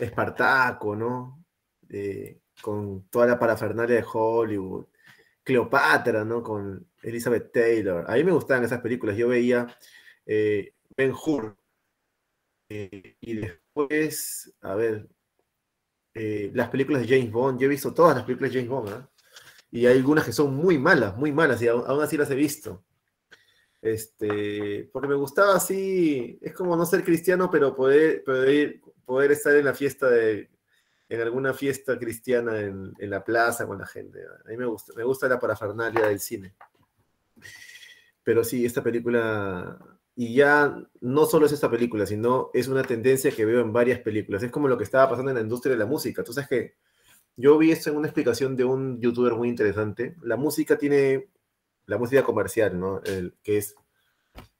Espartaco, 0.00 0.96
¿no? 0.96 1.44
Con 2.60 3.08
toda 3.08 3.26
la 3.26 3.38
parafernalia 3.38 3.96
de 3.96 4.04
Hollywood. 4.12 4.86
Cleopatra, 5.46 6.24
¿no? 6.24 6.42
Con 6.42 6.88
Elizabeth 7.02 7.52
Taylor. 7.52 8.04
A 8.10 8.14
mí 8.14 8.24
me 8.24 8.32
gustaban 8.32 8.64
esas 8.64 8.80
películas. 8.80 9.16
Yo 9.16 9.28
veía 9.28 9.66
eh, 10.26 10.74
Ben 10.96 11.12
Hur. 11.12 11.56
eh, 12.68 13.16
y 13.20 13.34
después, 13.34 14.52
a 14.60 14.74
ver, 14.74 15.08
eh, 16.14 16.50
las 16.54 16.68
películas 16.70 17.02
de 17.02 17.08
James 17.08 17.30
Bond. 17.30 17.60
Yo 17.60 17.66
he 17.66 17.68
visto 17.68 17.94
todas 17.94 18.16
las 18.16 18.24
películas 18.24 18.52
de 18.52 18.58
James 18.58 18.70
Bond. 18.70 19.06
Y 19.70 19.86
hay 19.86 19.98
algunas 19.98 20.24
que 20.24 20.32
son 20.32 20.54
muy 20.56 20.78
malas, 20.78 21.16
muy 21.16 21.32
malas, 21.32 21.60
y 21.62 21.68
aún 21.68 22.02
así 22.02 22.16
las 22.16 22.30
he 22.30 22.34
visto. 22.34 22.85
Este, 23.82 24.88
porque 24.92 25.08
me 25.08 25.14
gustaba 25.14 25.56
así, 25.56 26.38
es 26.40 26.52
como 26.54 26.76
no 26.76 26.86
ser 26.86 27.04
cristiano, 27.04 27.50
pero 27.50 27.74
poder, 27.74 28.24
poder, 28.24 28.80
poder 29.04 29.32
estar 29.32 29.54
en 29.54 29.64
la 29.64 29.74
fiesta 29.74 30.08
de, 30.08 30.50
en 31.08 31.20
alguna 31.20 31.54
fiesta 31.54 31.98
cristiana 31.98 32.58
en, 32.60 32.94
la 32.98 33.24
plaza 33.24 33.66
con 33.66 33.78
la 33.78 33.86
gente. 33.86 34.20
A 34.44 34.48
mí 34.48 34.56
me 34.56 34.66
gusta, 34.66 34.92
me 34.96 35.04
gusta 35.04 35.28
la 35.28 35.38
parafernalia 35.38 36.06
del 36.06 36.20
cine. 36.20 36.54
Pero 38.24 38.42
sí, 38.42 38.64
esta 38.66 38.82
película, 38.82 39.78
y 40.16 40.34
ya 40.34 40.76
no 41.00 41.26
solo 41.26 41.46
es 41.46 41.52
esta 41.52 41.70
película, 41.70 42.06
sino 42.06 42.50
es 42.52 42.66
una 42.66 42.82
tendencia 42.82 43.30
que 43.30 43.44
veo 43.44 43.60
en 43.60 43.72
varias 43.72 44.00
películas. 44.00 44.42
Es 44.42 44.50
como 44.50 44.66
lo 44.66 44.76
que 44.76 44.84
estaba 44.84 45.08
pasando 45.08 45.30
en 45.30 45.36
la 45.36 45.42
industria 45.42 45.74
de 45.74 45.78
la 45.78 45.86
música. 45.86 46.24
Tú 46.24 46.32
sabes 46.32 46.48
que 46.48 46.74
yo 47.36 47.56
vi 47.56 47.70
esto 47.70 47.90
en 47.90 47.96
una 47.96 48.08
explicación 48.08 48.56
de 48.56 48.64
un 48.64 49.00
youtuber 49.00 49.34
muy 49.34 49.48
interesante. 49.48 50.16
La 50.22 50.36
música 50.36 50.76
tiene, 50.76 51.28
la 51.86 51.98
música 51.98 52.22
comercial, 52.24 52.78
¿no? 52.78 53.00
Que 53.42 53.58
es 53.58 53.74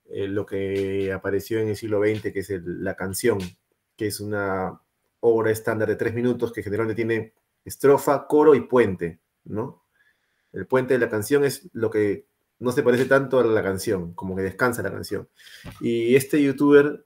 eh, 0.09 0.29
lo 0.29 0.47
que 0.47 1.13
apareció 1.13 1.59
en 1.61 1.69
el 1.69 1.77
siglo 1.77 2.01
XX, 2.01 2.33
que 2.33 2.41
es 2.41 2.51
el- 2.51 2.85
la 2.85 2.95
canción, 2.95 3.39
que 3.97 4.07
es 4.07 4.21
una 4.21 4.81
obra 5.21 5.51
estándar 5.51 5.89
de 5.89 5.97
tres 5.97 6.15
minutos 6.15 6.53
que 6.53 6.63
generalmente 6.63 6.97
tiene 7.03 7.35
estrofa, 7.65 8.27
coro 8.29 8.55
y 8.55 8.61
puente, 8.61 9.19
¿no? 9.45 9.83
El 10.53 10.67
puente 10.67 10.95
de 10.95 11.01
la 11.01 11.09
canción 11.11 11.45
es 11.45 11.69
lo 11.73 11.91
que 11.91 12.27
no 12.61 12.71
se 12.73 12.83
parece 12.85 13.07
tanto 13.07 13.39
a 13.41 13.45
la 13.45 13.63
canción, 13.63 14.15
como 14.15 14.37
que 14.37 14.43
descansa 14.43 14.83
la 14.83 14.93
canción. 14.93 15.29
Y 15.81 16.15
este 16.15 16.41
youtuber, 16.43 17.05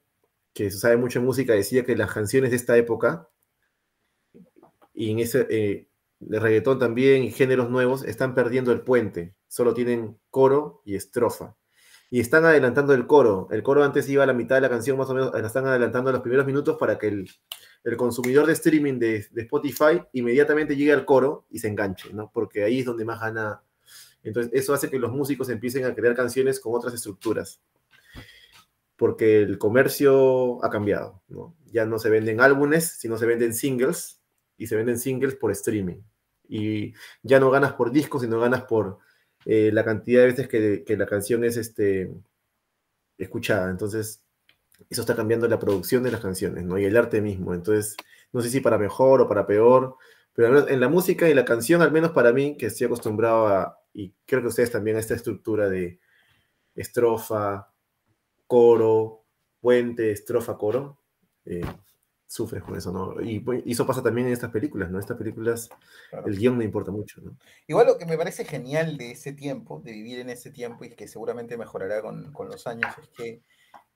que 0.53 0.71
sabe 0.71 0.97
mucho 0.99 1.21
de 1.21 1.25
música, 1.27 1.55
decía 1.55 1.85
que 1.85 1.97
las 1.97 2.13
canciones 2.13 2.51
de 2.51 2.57
esta 2.57 2.77
época, 2.77 3.29
y 4.95 5.11
en 5.11 5.19
ese 5.21 5.47
eh, 5.51 5.89
de 6.21 6.39
reggaetón 6.39 6.79
también, 6.79 7.25
y 7.25 7.31
géneros 7.31 7.71
nuevos, 7.71 8.05
están 8.05 8.35
perdiendo 8.35 8.73
el 8.73 8.83
puente. 8.83 9.35
Solo 9.49 9.75
tienen 9.75 10.19
coro 10.31 10.83
y 10.85 10.95
estrofa. 10.95 11.57
Y 12.11 12.21
están 12.21 12.45
adelantando 12.45 12.93
el 12.93 13.07
coro. 13.07 13.49
El 13.51 13.63
coro 13.63 13.83
antes 13.85 14.09
iba 14.09 14.25
a 14.25 14.27
la 14.27 14.33
mitad 14.33 14.57
de 14.57 14.61
la 14.61 14.69
canción, 14.69 14.99
más 14.99 15.09
o 15.11 15.15
menos, 15.15 15.33
la 15.33 15.47
están 15.47 15.67
adelantando 15.67 16.11
a 16.11 16.13
los 16.13 16.23
primeros 16.23 16.45
minutos 16.45 16.77
para 16.79 16.99
que 16.99 17.09
el, 17.09 17.31
el 17.85 17.97
consumidor 17.97 18.47
de 18.47 18.53
streaming 18.53 18.99
de, 18.99 19.27
de 19.31 19.43
Spotify 19.43 20.03
inmediatamente 20.13 20.77
llegue 20.77 20.93
al 20.93 21.05
coro 21.05 21.47
y 21.51 21.59
se 21.59 21.69
enganche, 21.69 22.13
¿no? 22.13 22.31
Porque 22.33 22.65
ahí 22.65 22.81
es 22.81 22.87
donde 22.87 23.05
más 23.05 23.21
gana. 23.21 23.63
Entonces, 24.23 24.53
eso 24.53 24.75
hace 24.75 24.91
que 24.91 24.99
los 24.99 25.13
músicos 25.13 25.49
empiecen 25.49 25.85
a 25.85 25.95
crear 25.95 26.15
canciones 26.15 26.61
con 26.61 26.75
otras 26.75 26.93
estructuras. 26.93 27.63
Porque 28.97 29.41
el 29.41 29.57
comercio 29.57 30.63
ha 30.63 30.69
cambiado, 30.69 31.23
¿no? 31.29 31.57
Ya 31.73 31.87
no 31.87 31.99
se 31.99 32.11
venden 32.11 32.41
álbumes, 32.41 32.99
sino 32.99 33.17
se 33.17 33.25
venden 33.25 33.55
singles, 33.55 34.21
y 34.61 34.67
se 34.67 34.77
venden 34.77 34.99
singles 34.99 35.35
por 35.37 35.51
streaming. 35.53 36.03
Y 36.51 36.95
ya 37.23 37.39
no 37.39 37.51
ganas 37.51 37.75
por 37.75 37.93
discos, 37.93 38.23
sino 38.23 38.41
ganas 38.41 38.65
por 38.65 38.99
eh, 39.45 39.71
la 39.73 39.85
cantidad 39.85 40.23
de 40.23 40.27
veces 40.27 40.49
que, 40.49 40.97
la 40.97 41.07
canción 41.07 41.45
es 41.45 41.57
este, 41.57 42.13
escuchada. 43.17 43.71
Entonces, 43.71 44.25
eso 44.89 45.03
está 45.03 45.15
cambiando 45.15 45.47
la 45.49 45.59
producción 45.61 46.03
de 46.03 46.11
las 46.11 46.21
canciones, 46.21 46.65
¿no? 46.65 46.79
Y 46.79 46.85
el 46.85 46.97
arte 46.97 47.21
mismo. 47.21 47.55
Entonces, 47.55 47.97
no 48.33 48.41
sé 48.43 48.51
si 48.51 48.61
para 48.61 48.79
mejor 48.79 49.21
o 49.21 49.29
para 49.29 49.47
peor, 49.47 49.97
pero 50.33 50.69
en 50.69 50.81
la 50.81 50.89
música 50.89 51.29
y 51.29 51.35
la 51.35 51.45
canción, 51.45 51.83
al 51.83 51.93
menos 51.93 52.13
para 52.13 52.33
mí, 52.33 52.57
que 52.57 52.67
estoy 52.67 52.87
acostumbrado 52.87 53.47
a, 53.47 53.81
y 53.93 54.15
creo 54.27 54.43
que 54.43 54.49
ustedes 54.49 54.71
también, 54.71 54.97
a 54.97 55.01
esta 55.01 55.15
estructura 55.15 55.69
de 55.69 56.01
estrofa, 56.75 57.73
coro, 58.47 59.25
puente, 59.61 60.11
estrofa, 60.13 60.57
coro, 60.57 60.99
eh, 61.45 61.63
sufres 62.33 62.63
con 62.63 62.77
eso, 62.77 62.93
¿no? 62.93 63.21
Y, 63.21 63.45
y 63.65 63.73
eso 63.73 63.85
pasa 63.85 64.05
también 64.05 64.29
en 64.29 64.33
estas 64.33 64.51
películas, 64.53 64.89
¿no? 64.89 65.01
Estas 65.01 65.17
películas, 65.17 65.69
Claro. 66.11 66.29
el 66.29 66.39
guion 66.39 66.59
no 66.59 66.63
importa 66.63 66.93
mucho, 66.93 67.21
¿no? 67.21 67.37
Igual 67.67 67.89
lo 67.89 67.99
que 67.99 68.07
me 68.07 68.17
parece 68.17 68.45
genial 68.45 68.97
de 68.97 69.11
ese 69.11 69.33
tiempo, 69.33 69.81
de 69.85 69.91
vivir 69.93 70.21
en 70.21 70.31
ese 70.31 70.53
tiempo 70.53 70.85
y 70.85 70.91
que 70.91 71.09
seguramente 71.09 71.57
mejorará 71.57 72.01
con, 72.03 72.33
con 72.33 72.47
los 72.49 72.69
años, 72.69 72.87
es 73.03 73.09
que 73.09 73.43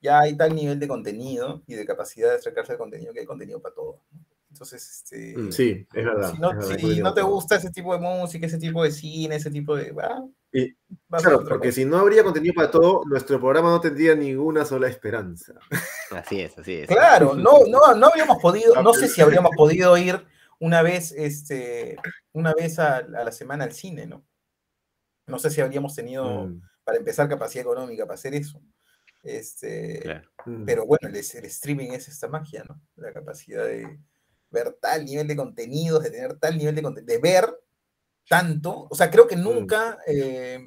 ya 0.01 0.19
hay 0.19 0.35
tal 0.35 0.53
nivel 0.53 0.79
de 0.81 0.87
contenido 0.89 1.63
y 1.65 1.75
de 1.75 1.85
capacidad 1.85 2.29
de 2.29 2.35
acercarse 2.35 2.73
al 2.73 2.77
contenido 2.77 3.13
que 3.13 3.21
hay 3.21 3.25
contenido 3.25 3.61
para 3.61 3.73
todos. 3.73 4.01
¿no? 4.11 4.19
Entonces, 4.51 4.85
este, 4.89 5.37
Mm. 5.37 5.51
Sí, 5.53 5.87
es 5.93 6.05
verdad. 6.05 6.31
si 6.33 6.39
no, 6.39 6.49
verdad, 6.49 6.77
si 6.77 6.99
no 7.01 7.13
te 7.13 7.21
todo. 7.21 7.31
gusta 7.31 7.55
ese 7.55 7.71
tipo 7.71 7.93
de 7.93 7.99
música, 8.01 8.47
ese 8.47 8.57
tipo 8.57 8.83
de 8.83 8.91
cine, 8.91 9.35
ese 9.35 9.49
tipo 9.49 9.75
de... 9.77 9.93
ah, 10.01 10.23
Y, 10.57 10.73
claro, 11.09 11.43
porque 11.45 11.73
si 11.73 11.83
no 11.83 11.97
habría 11.97 12.23
contenido 12.23 12.53
para 12.53 12.71
todo, 12.71 13.03
nuestro 13.05 13.39
programa 13.41 13.71
no 13.71 13.81
tendría 13.81 14.15
ninguna 14.15 14.63
sola 14.63 14.87
esperanza. 14.87 15.53
Así 16.11 16.39
es, 16.39 16.57
así 16.57 16.75
es. 16.75 16.87
Claro, 16.87 17.33
no, 17.35 17.65
no, 17.67 17.93
no 17.93 18.07
habríamos 18.07 18.37
podido, 18.41 18.81
no 18.81 18.93
sé 18.93 19.09
si 19.09 19.21
habríamos 19.21 19.51
podido 19.57 19.97
ir 19.97 20.25
una 20.59 20.81
vez, 20.81 21.11
este, 21.11 21.97
una 22.31 22.53
vez 22.53 22.79
a, 22.79 22.97
a 22.99 23.01
la 23.01 23.31
semana 23.33 23.65
al 23.65 23.73
cine, 23.73 24.05
¿no? 24.07 24.25
No 25.27 25.39
sé 25.39 25.49
si 25.49 25.59
habríamos 25.59 25.93
tenido, 25.93 26.45
Mm, 26.45 26.61
para 26.85 26.97
empezar, 26.99 27.27
capacidad 27.27 27.63
económica 27.65 28.05
para 28.05 28.15
hacer 28.15 28.33
eso. 28.35 28.61
Este, 29.23 29.99
Claro. 30.03 30.29
mm. 30.45 30.63
Pero 30.63 30.85
bueno, 30.85 31.09
el, 31.09 31.15
el 31.15 31.45
streaming 31.45 31.89
es 31.89 32.07
esta 32.07 32.29
magia, 32.29 32.63
¿no? 32.69 32.79
La 32.95 33.11
capacidad 33.11 33.65
de 33.65 33.99
ver 34.51 34.77
tal 34.79 35.03
nivel 35.03 35.27
de 35.27 35.35
contenidos, 35.35 36.01
de 36.03 36.11
tener 36.11 36.39
tal 36.39 36.57
nivel 36.57 36.75
de 36.75 36.81
contenido, 36.81 37.11
de 37.13 37.19
ver 37.19 37.59
tanto. 38.27 38.87
O 38.89 38.95
sea, 38.95 39.09
creo 39.11 39.27
que 39.27 39.35
nunca, 39.35 39.99
eh, 40.07 40.59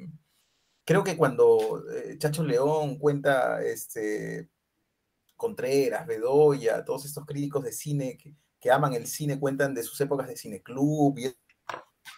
creo 0.85 1.03
que 1.03 1.17
cuando 1.17 1.83
eh, 1.93 2.17
Chacho 2.17 2.43
León 2.43 2.97
cuenta, 2.99 3.61
este, 3.63 4.49
Contreras, 5.35 6.05
Bedoya, 6.07 6.83
todos 6.85 7.05
estos 7.05 7.25
críticos 7.25 7.63
de 7.63 7.71
cine 7.71 8.17
que, 8.17 8.35
que 8.59 8.71
aman 8.71 8.93
el 8.93 9.07
cine, 9.07 9.39
cuentan 9.39 9.73
de 9.73 9.83
sus 9.83 9.99
épocas 10.01 10.27
de 10.27 10.37
cineclub 10.37 11.17
y 11.19 11.33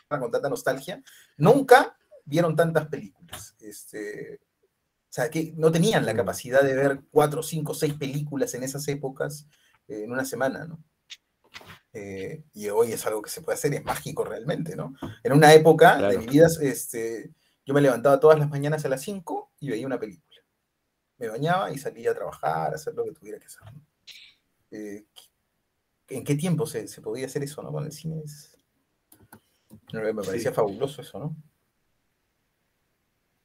con 0.09 0.31
tanta 0.31 0.49
nostalgia, 0.49 1.01
nunca 1.37 1.97
vieron 2.25 2.55
tantas 2.55 2.87
películas. 2.87 3.55
Este, 3.59 4.39
o 4.41 5.13
sea, 5.13 5.29
que 5.29 5.53
no 5.57 5.71
tenían 5.71 6.05
la 6.05 6.13
Mm. 6.13 6.17
capacidad 6.17 6.61
de 6.63 6.75
ver 6.75 7.01
cuatro, 7.11 7.43
cinco, 7.43 7.73
seis 7.73 7.93
películas 7.95 8.53
en 8.53 8.63
esas 8.63 8.87
épocas 8.87 9.47
eh, 9.87 10.03
en 10.03 10.11
una 10.11 10.25
semana, 10.25 10.65
¿no? 10.65 10.83
Eh, 11.93 12.43
y 12.53 12.69
hoy 12.69 12.93
es 12.93 13.05
algo 13.05 13.21
que 13.21 13.29
se 13.29 13.41
puede 13.41 13.55
hacer, 13.57 13.73
es 13.73 13.83
mágico 13.83 14.23
realmente, 14.23 14.75
¿no? 14.75 14.93
En 15.23 15.33
una 15.33 15.53
época 15.53 15.97
de 16.09 16.17
mi 16.17 16.27
vida, 16.27 16.47
este, 16.61 17.31
yo 17.65 17.73
me 17.73 17.81
levantaba 17.81 18.19
todas 18.19 18.39
las 18.39 18.49
mañanas 18.49 18.85
a 18.85 18.89
las 18.89 19.01
5 19.01 19.51
y 19.59 19.69
veía 19.71 19.85
una 19.85 19.99
película. 19.99 20.39
Me 21.17 21.27
bañaba 21.27 21.71
y 21.71 21.77
salía 21.77 22.11
a 22.11 22.15
trabajar, 22.15 22.71
a 22.71 22.75
hacer 22.75 22.93
lo 22.95 23.03
que 23.03 23.11
tuviera 23.11 23.37
que 23.39 23.45
hacer. 23.47 23.61
¿no? 23.73 23.81
Eh, 24.71 25.05
¿En 26.07 26.23
qué 26.23 26.35
tiempo 26.35 26.65
se, 26.65 26.87
se 26.87 27.01
podía 27.01 27.25
hacer 27.25 27.43
eso, 27.43 27.61
no? 27.61 27.71
Con 27.71 27.85
el 27.85 27.91
cine 27.91 28.21
es- 28.25 28.57
Me 29.93 30.13
parecía 30.13 30.49
Sí. 30.51 30.55
fabuloso 30.55 31.01
eso, 31.01 31.19
¿no? 31.19 31.35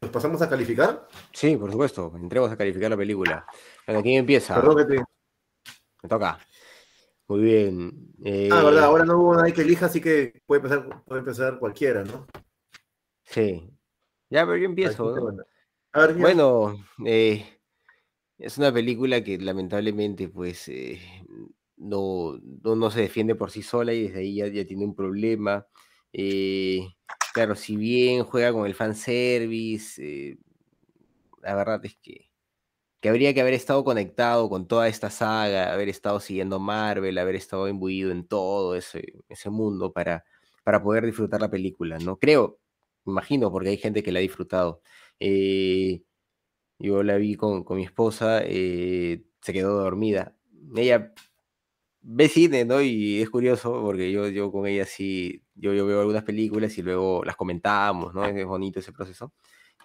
¿Nos 0.00 0.10
pasamos 0.10 0.40
a 0.42 0.48
calificar? 0.48 1.08
Sí, 1.32 1.56
por 1.56 1.70
supuesto. 1.72 2.12
Entremos 2.14 2.50
a 2.50 2.56
calificar 2.56 2.90
la 2.90 2.96
película. 2.96 3.46
Bueno, 3.86 4.02
¿quién 4.02 4.18
empieza? 4.20 4.54
Perdón 4.54 4.76
que 4.76 4.84
te... 4.84 5.04
Me 6.02 6.08
toca. 6.08 6.38
Muy 7.28 7.40
bien. 7.40 8.12
Eh, 8.24 8.48
Ah, 8.52 8.62
verdad, 8.62 8.84
ahora 8.84 9.04
no 9.04 9.18
hubo 9.18 9.34
nadie 9.34 9.52
que 9.52 9.62
elija, 9.62 9.86
así 9.86 10.00
que 10.00 10.40
puede 10.46 10.62
empezar, 10.62 11.04
puede 11.04 11.20
empezar 11.20 11.58
cualquiera, 11.58 12.04
¿no? 12.04 12.26
Sí. 13.24 13.68
Ya, 14.30 14.44
pero 14.44 14.56
yo 14.56 14.66
empiezo. 14.66 15.16
¿no? 15.16 15.42
A 15.92 16.06
ver. 16.06 16.16
Bueno, 16.16 16.84
eh, 17.04 17.44
es 18.38 18.58
una 18.58 18.72
película 18.72 19.22
que 19.24 19.38
lamentablemente 19.38 20.28
pues 20.28 20.68
eh, 20.68 21.00
no, 21.76 22.38
no, 22.62 22.76
no 22.76 22.90
se 22.90 23.00
defiende 23.00 23.34
por 23.34 23.50
sí 23.50 23.62
sola 23.62 23.92
y 23.92 24.04
desde 24.04 24.20
ahí 24.20 24.36
ya, 24.36 24.46
ya 24.48 24.64
tiene 24.64 24.84
un 24.84 24.94
problema. 24.94 25.66
Eh, 26.12 26.86
claro, 27.34 27.54
si 27.54 27.76
bien 27.76 28.24
juega 28.24 28.52
con 28.52 28.66
el 28.66 28.74
fanservice, 28.74 30.02
eh, 30.02 30.38
la 31.42 31.54
verdad 31.54 31.84
es 31.84 31.96
que, 31.96 32.30
que 33.06 33.10
habría 33.10 33.32
que 33.32 33.40
haber 33.40 33.54
estado 33.54 33.84
conectado 33.84 34.48
con 34.48 34.66
toda 34.66 34.88
esta 34.88 35.10
saga, 35.10 35.72
haber 35.72 35.88
estado 35.88 36.18
siguiendo 36.18 36.58
Marvel, 36.58 37.18
haber 37.18 37.36
estado 37.36 37.68
imbuido 37.68 38.10
en 38.10 38.26
todo 38.26 38.74
ese, 38.74 39.12
ese 39.28 39.48
mundo 39.48 39.92
para, 39.92 40.24
para 40.64 40.82
poder 40.82 41.06
disfrutar 41.06 41.40
la 41.40 41.48
película, 41.48 42.00
¿no? 42.00 42.18
Creo, 42.18 42.58
imagino, 43.04 43.52
porque 43.52 43.68
hay 43.68 43.76
gente 43.76 44.02
que 44.02 44.10
la 44.10 44.18
ha 44.18 44.22
disfrutado. 44.22 44.82
Eh, 45.20 46.02
yo 46.80 47.04
la 47.04 47.16
vi 47.16 47.36
con, 47.36 47.62
con 47.62 47.76
mi 47.76 47.84
esposa, 47.84 48.40
eh, 48.42 49.22
se 49.40 49.52
quedó 49.52 49.78
dormida. 49.78 50.36
Ella 50.74 51.14
ve 52.00 52.28
cine, 52.28 52.64
¿no? 52.64 52.82
Y 52.82 53.22
es 53.22 53.30
curioso 53.30 53.82
porque 53.82 54.10
yo, 54.10 54.26
yo 54.30 54.50
con 54.50 54.66
ella 54.66 54.84
sí, 54.84 55.44
yo, 55.54 55.72
yo 55.74 55.86
veo 55.86 56.00
algunas 56.00 56.24
películas 56.24 56.76
y 56.76 56.82
luego 56.82 57.22
las 57.24 57.36
comentamos, 57.36 58.12
¿no? 58.14 58.24
Es 58.24 58.46
bonito 58.46 58.80
ese 58.80 58.92
proceso. 58.92 59.32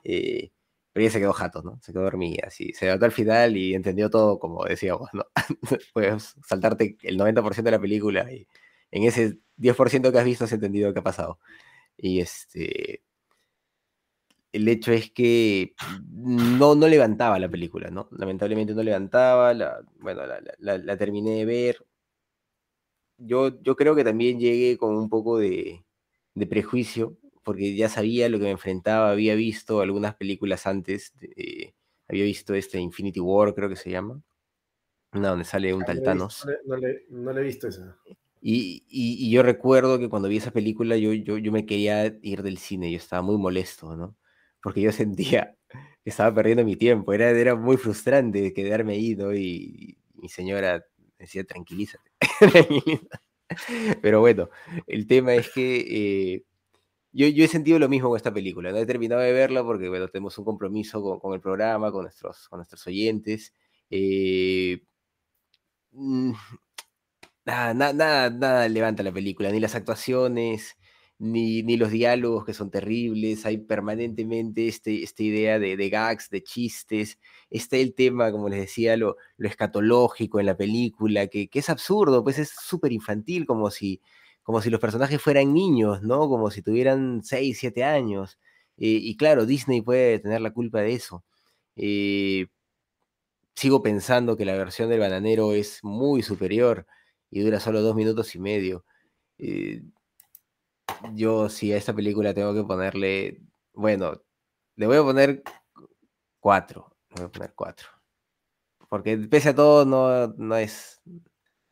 Eh, 0.03 0.49
pero 0.93 1.03
ella 1.05 1.11
se 1.13 1.19
quedó 1.19 1.34
jato, 1.34 1.61
¿no? 1.63 1.80
Se 1.81 1.93
quedó 1.93 2.03
dormida, 2.03 2.49
sí. 2.49 2.73
Se 2.73 2.85
levantó 2.85 3.05
al 3.05 3.11
final 3.11 3.57
y 3.57 3.73
entendió 3.76 4.09
todo, 4.09 4.39
como 4.39 4.65
decíamos, 4.65 5.09
¿no? 5.13 5.26
Puedes 5.93 6.35
saltarte 6.45 6.97
el 7.03 7.18
90% 7.18 7.69
de 7.72 7.77
la 7.77 7.81
película 7.81 8.31
y 8.31 8.47
en 8.91 9.03
ese 9.03 9.39
10% 9.55 10.11
que 10.11 10.19
has 10.19 10.26
visto 10.26 10.45
has 10.45 10.51
entendido 10.53 10.93
qué 10.93 10.99
ha 10.99 11.03
pasado. 11.03 11.39
Y 11.97 12.19
este 12.22 13.03
el 14.51 14.68
hecho 14.68 14.91
es 14.91 15.11
que 15.11 15.73
no, 16.13 16.76
no 16.76 16.88
levantaba 16.88 17.39
la 17.39 17.49
película, 17.49 17.89
¿no? 17.89 18.07
Lamentablemente 18.11 18.73
no 18.73 18.84
levantaba, 18.84 19.53
la, 19.53 19.80
bueno, 19.99 20.26
la, 20.26 20.41
la- 20.59 20.77
la- 20.77 20.97
terminé 20.97 21.31
de 21.38 21.45
ver. 21.45 21.77
Yo, 23.18 23.61
yo 23.61 23.76
creo 23.76 23.95
que 23.95 24.03
también 24.03 24.39
llegué 24.39 24.77
con 24.77 24.95
un 24.95 25.09
poco 25.09 25.38
de, 25.38 25.85
de 26.34 26.47
prejuicio, 26.47 27.18
porque 27.43 27.76
ya 27.76 27.89
sabía 27.89 28.30
lo 28.30 28.38
que 28.39 28.45
me 28.45 28.51
enfrentaba, 28.51 29.11
había 29.11 29.35
visto 29.35 29.81
algunas 29.81 30.15
películas 30.15 30.68
antes, 30.68 31.13
eh, 31.35 31.73
había 32.07 32.23
visto 32.26 32.53
este 32.55 32.80
Infinity 32.80 33.19
War, 33.19 33.53
creo 33.55 33.69
que 33.69 33.76
se 33.76 33.89
llama, 33.91 34.22
donde 35.11 35.45
sale 35.45 35.73
un 35.73 35.84
Ah, 35.84 35.85
tal 35.88 36.03
Thanos. 36.03 36.45
No 36.65 36.77
le, 36.77 37.05
no 37.09 37.34
le- 37.34 37.41
he 37.41 37.43
visto 37.43 37.68
esa. 37.68 37.97
Y, 38.41 38.84
y- 38.89 39.27
y 39.27 39.31
yo 39.31 39.43
recuerdo 39.43 39.99
que 39.99 40.09
cuando 40.09 40.27
vi 40.30 40.38
esa 40.38 40.51
película 40.51 40.97
yo, 40.97 41.13
yo, 41.13 41.38
yo 41.38 41.51
me 41.51 41.65
quería 41.65 42.05
ir 42.22 42.41
del 42.43 42.57
cine, 42.57 42.91
yo 42.91 42.97
estaba 42.97 43.22
muy 43.22 43.38
molesto, 43.38 43.95
¿no? 43.95 44.18
Porque 44.63 44.81
yo 44.81 44.91
sentía 44.91 45.55
que 46.03 46.09
estaba 46.09 46.34
perdiendo 46.34 46.65
mi 46.65 46.76
tiempo, 46.76 47.13
era, 47.13 47.30
era 47.31 47.55
muy 47.55 47.77
frustrante 47.77 48.53
quedarme 48.53 48.93
ahí, 48.93 49.15
¿no? 49.15 49.34
Y, 49.34 49.97
y 50.15 50.19
mi 50.22 50.30
señora 50.30 50.84
decía, 51.19 51.43
tranquilízate, 51.43 52.11
tranquilízate". 52.39 53.19
Pero 54.01 54.19
bueno, 54.22 54.49
el 54.88 55.07
tema 55.07 55.35
es 55.35 55.49
que 55.51 56.34
eh, 56.35 56.43
yo, 57.13 57.43
he 57.43 57.47
sentido 57.47 57.79
lo 57.79 57.89
mismo 57.89 58.09
con 58.09 58.17
esta 58.17 58.33
película, 58.33 58.71
no 58.71 58.77
he 58.77 58.85
terminado 58.85 59.21
de 59.21 59.33
verla 59.33 59.63
porque, 59.63 59.89
tenemos 60.11 60.38
un 60.38 60.45
compromiso 60.45 61.19
con, 61.19 61.33
el 61.33 61.41
programa, 61.41 61.91
con 61.91 62.03
nuestros, 62.03 62.47
oyentes. 62.88 63.53
eh, 63.89 64.81
mm, 65.93 66.33
Nada, 67.45 67.73
na- 67.73 67.93
nada, 67.93 68.29
nada 68.29 68.69
levanta 68.69 69.01
la 69.03 69.11
película, 69.11 69.51
ni 69.51 69.59
las 69.59 69.73
actuaciones, 69.75 70.77
ni, 71.17 71.63
los 71.77 71.89
diálogos 71.91 72.45
que 72.45 72.53
son 72.53 72.69
terribles. 72.69 73.45
Hay 73.47 73.57
permanentemente 73.57 74.67
este, 74.67 75.03
esta 75.03 75.23
idea 75.23 75.57
de, 75.59 75.75
gags, 75.89 76.29
de 76.29 76.43
chistes. 76.43 77.17
Está 77.49 77.77
el 77.77 77.95
tema, 77.95 78.31
como 78.31 78.47
les 78.49 78.59
decía, 78.59 78.95
lo, 78.95 79.17
escatológico 79.39 80.39
en 80.39 80.45
la 80.47 80.55
película, 80.57 81.27
que, 81.27 81.47
que 81.49 81.59
es 81.59 81.69
absurdo, 81.69 82.23
pues 82.23 82.38
es 82.38 82.49
súper 82.51 82.91
infantil, 82.91 83.45
como 83.47 83.71
si, 83.71 84.01
como 84.43 84.61
si 84.61 84.69
los 84.69 84.80
personajes 84.80 85.22
fueran 85.22 85.53
niños, 85.53 86.01
¿no? 86.01 86.27
Como 86.30 86.51
si 86.51 86.61
tuvieran 86.61 87.23
6, 87.23 87.57
7 87.59 87.84
años. 87.84 88.39
Eh, 88.77 88.88
y 89.01 89.18
claro, 89.18 89.45
Disney 89.45 89.81
puede 89.81 90.19
tener 90.19 90.41
la 90.41 90.51
culpa 90.53 90.81
de 90.81 90.93
eso. 90.93 91.23
Eh, 91.76 92.47
sigo 93.55 93.81
pensando 93.84 94.38
que 94.38 94.45
la 94.45 94.55
versión 94.55 94.89
del 94.89 94.99
bananero 94.99 95.53
es 95.53 95.84
muy 95.84 96.23
superior 96.23 96.88
y 97.30 97.41
dura 97.41 97.59
solo 97.59 97.81
dos 97.81 97.95
minutos 97.95 98.35
y 98.35 98.39
medio. 98.39 98.85
Eh, 99.38 99.84
yo 101.13 101.49
sí 101.49 101.72
a 101.73 101.77
esta 101.77 101.93
película 101.93 102.34
tengo 102.34 102.53
que 102.53 102.63
ponerle, 102.63 103.41
bueno, 103.73 104.22
le 104.76 104.88
voy 104.88 104.97
a 104.97 105.03
poner 105.03 105.43
cuatro, 106.39 106.95
le 107.09 107.15
voy 107.22 107.26
a 107.26 107.31
poner 107.31 107.53
cuatro. 107.55 107.88
Porque 108.89 109.18
pese 109.18 109.49
a 109.49 109.55
todo 109.55 109.85
no, 109.85 110.27
no 110.38 110.57
es 110.57 111.01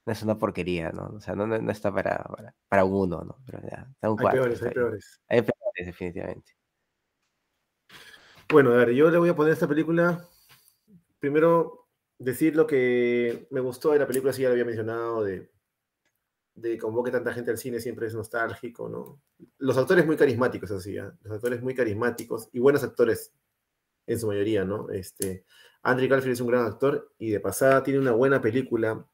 no 0.09 0.13
es 0.13 0.23
una 0.23 0.39
porquería, 0.39 0.91
¿no? 0.91 1.05
O 1.17 1.21
sea, 1.21 1.35
no, 1.35 1.45
no, 1.45 1.59
no 1.59 1.71
está 1.71 1.93
para, 1.93 2.17
para, 2.23 2.55
para 2.67 2.83
un 2.83 2.93
uno, 2.95 3.23
¿no? 3.23 3.37
Pero 3.45 3.61
ya, 3.61 3.87
está 3.93 4.09
un 4.09 4.17
Hay 4.17 4.23
cuatro. 4.23 4.41
peores, 4.41 4.55
está 4.55 4.69
hay 4.69 4.71
peores. 4.71 5.21
Hay 5.27 5.41
peores, 5.43 5.85
definitivamente. 5.85 6.51
Bueno, 8.51 8.71
a 8.71 8.77
ver, 8.77 8.89
yo 8.93 9.11
le 9.11 9.19
voy 9.19 9.29
a 9.29 9.35
poner 9.35 9.51
a 9.51 9.53
esta 9.53 9.67
película. 9.67 10.27
Primero, 11.19 11.89
decir 12.17 12.55
lo 12.55 12.65
que 12.65 13.47
me 13.51 13.59
gustó 13.59 13.91
de 13.91 13.99
la 13.99 14.07
película, 14.07 14.33
sí 14.33 14.41
ya 14.41 14.47
lo 14.47 14.53
había 14.53 14.65
mencionado, 14.65 15.23
de, 15.23 15.51
de 16.55 16.79
convoque 16.79 17.11
tanta 17.11 17.31
gente 17.31 17.51
al 17.51 17.59
cine 17.59 17.79
siempre 17.79 18.07
es 18.07 18.15
nostálgico, 18.15 18.89
¿no? 18.89 19.21
Los 19.59 19.77
actores 19.77 20.07
muy 20.07 20.17
carismáticos, 20.17 20.71
así, 20.71 20.97
¿ah? 20.97 21.15
Los 21.21 21.33
actores 21.33 21.61
muy 21.61 21.75
carismáticos 21.75 22.49
y 22.51 22.57
buenos 22.57 22.83
actores 22.83 23.31
en 24.07 24.19
su 24.19 24.25
mayoría, 24.25 24.65
¿no? 24.65 24.89
Este, 24.89 25.45
Andrew 25.83 26.09
Garfield 26.09 26.33
es 26.33 26.41
un 26.41 26.47
gran 26.47 26.65
actor 26.65 27.13
y 27.19 27.29
de 27.29 27.39
pasada 27.39 27.83
tiene 27.83 27.99
una 27.99 28.13
buena 28.13 28.41
película 28.41 29.05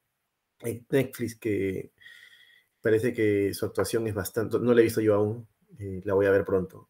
Netflix 0.90 1.36
que 1.36 1.92
parece 2.82 3.14
que 3.14 3.54
su 3.54 3.66
actuación 3.66 4.08
es 4.08 4.14
bastante, 4.14 4.60
no 4.60 4.74
la 4.74 4.82
he 4.82 4.84
visto 4.84 5.02
yo 5.02 5.16
aún, 5.16 5.48
eh, 5.80 6.02
la 6.04 6.14
voy 6.14 6.26
a 6.26 6.32
ver 6.32 6.46
pronto 6.46 6.90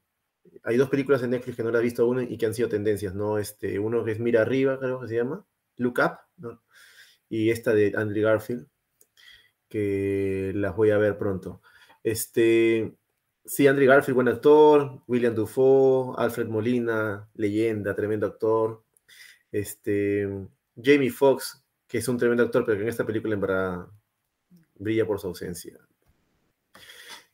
hay 0.63 0.77
dos 0.77 0.89
películas 0.89 1.21
en 1.23 1.31
Netflix 1.31 1.57
que 1.57 1.63
no 1.63 1.71
la 1.71 1.79
he 1.79 1.83
visto 1.83 2.03
aún 2.03 2.21
y 2.21 2.37
que 2.37 2.45
han 2.45 2.53
sido 2.53 2.69
tendencias, 2.69 3.13
¿no? 3.13 3.37
Este, 3.37 3.79
uno 3.79 4.03
que 4.03 4.11
es 4.11 4.19
Mira 4.19 4.41
Arriba, 4.41 4.79
creo 4.79 4.99
que 4.99 5.07
se 5.07 5.15
llama, 5.15 5.45
Look 5.77 5.99
Up. 5.99 6.59
Y 7.29 7.49
esta 7.51 7.73
de 7.73 7.93
Andrew 7.95 8.23
Garfield, 8.23 8.67
que 9.69 10.51
las 10.55 10.75
voy 10.75 10.91
a 10.91 10.97
ver 10.97 11.17
pronto. 11.17 11.61
Este, 12.03 12.95
Sí, 13.47 13.67
Andrew 13.67 13.87
Garfield, 13.87 14.15
buen 14.15 14.27
actor. 14.27 15.03
William 15.07 15.35
Dufault, 15.35 16.17
Alfred 16.17 16.47
Molina, 16.47 17.29
leyenda, 17.35 17.95
tremendo 17.95 18.25
actor. 18.25 18.83
Este, 19.51 20.27
Jamie 20.81 21.11
Foxx, 21.11 21.63
que 21.87 21.99
es 21.99 22.07
un 22.07 22.17
tremendo 22.17 22.43
actor, 22.43 22.65
pero 22.65 22.77
que 22.77 22.83
en 22.83 22.89
esta 22.89 23.05
película 23.05 23.33
en 23.33 23.41
verdad 23.41 23.87
brilla 24.75 25.05
por 25.05 25.19
su 25.19 25.27
ausencia. 25.27 25.79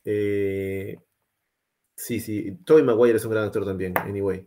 Eh, 0.04 0.96
sí, 1.96 2.20
sí, 2.20 2.58
Tobey 2.64 2.82
Maguire 2.82 3.16
es 3.16 3.24
un 3.24 3.32
gran 3.32 3.44
actor 3.44 3.64
también, 3.64 3.96
anyway. 3.98 4.46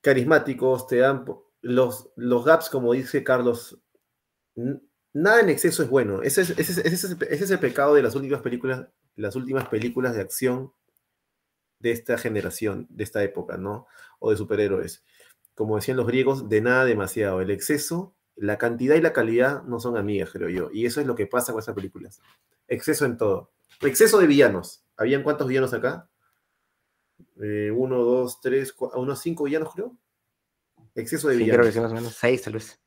Carismáticos, 0.00 0.86
te 0.86 0.96
dan 0.96 1.24
los, 1.60 2.10
los 2.16 2.44
gaps, 2.44 2.70
como 2.70 2.92
dice 2.92 3.22
Carlos, 3.22 3.78
nada 5.12 5.40
en 5.40 5.50
exceso 5.50 5.82
es 5.82 5.90
bueno. 5.90 6.22
Ese 6.22 6.42
es, 6.42 6.50
ese, 6.50 6.80
ese, 6.86 6.94
ese 6.94 7.44
es 7.44 7.50
el 7.50 7.58
pecado 7.58 7.94
de 7.94 8.02
las 8.02 8.14
últimas 8.14 8.40
películas 8.40 8.86
las 9.16 9.36
últimas 9.36 9.68
películas 9.68 10.14
de 10.14 10.22
acción 10.22 10.72
de 11.78 11.92
esta 11.92 12.18
generación, 12.18 12.86
de 12.90 13.04
esta 13.04 13.22
época, 13.22 13.56
¿no? 13.56 13.86
O 14.18 14.30
de 14.30 14.36
superhéroes. 14.36 15.04
Como 15.54 15.76
decían 15.76 15.96
los 15.96 16.06
griegos, 16.06 16.48
de 16.48 16.60
nada 16.60 16.84
demasiado. 16.84 17.40
El 17.40 17.50
exceso, 17.50 18.14
la 18.40 18.58
cantidad 18.58 18.96
y 18.96 19.00
la 19.00 19.12
calidad 19.12 19.62
no 19.64 19.80
son 19.80 19.96
amigas, 19.96 20.30
creo 20.32 20.48
yo. 20.48 20.70
Y 20.72 20.86
eso 20.86 21.00
es 21.00 21.06
lo 21.06 21.14
que 21.14 21.26
pasa 21.26 21.52
con 21.52 21.60
estas 21.60 21.74
películas. 21.74 22.20
Exceso 22.68 23.04
en 23.04 23.16
todo. 23.16 23.52
Exceso 23.82 24.18
de 24.18 24.26
villanos. 24.26 24.84
¿Habían 24.96 25.22
cuántos 25.22 25.46
villanos 25.46 25.74
acá? 25.74 26.08
Eh, 27.42 27.70
uno, 27.70 28.02
dos, 28.02 28.40
tres, 28.40 28.72
cuatro, 28.72 29.00
unos 29.00 29.20
cinco 29.20 29.44
villanos, 29.44 29.74
creo. 29.74 29.96
Exceso 30.94 31.28
de 31.28 31.36
villanos. 31.36 31.56
Creo 31.56 31.66
que 31.66 31.72
sí, 31.72 31.80
más 31.80 31.92
o 31.92 31.94
menos 31.94 32.14
seis, 32.14 32.42
tal 32.42 32.54
vez 32.54 32.80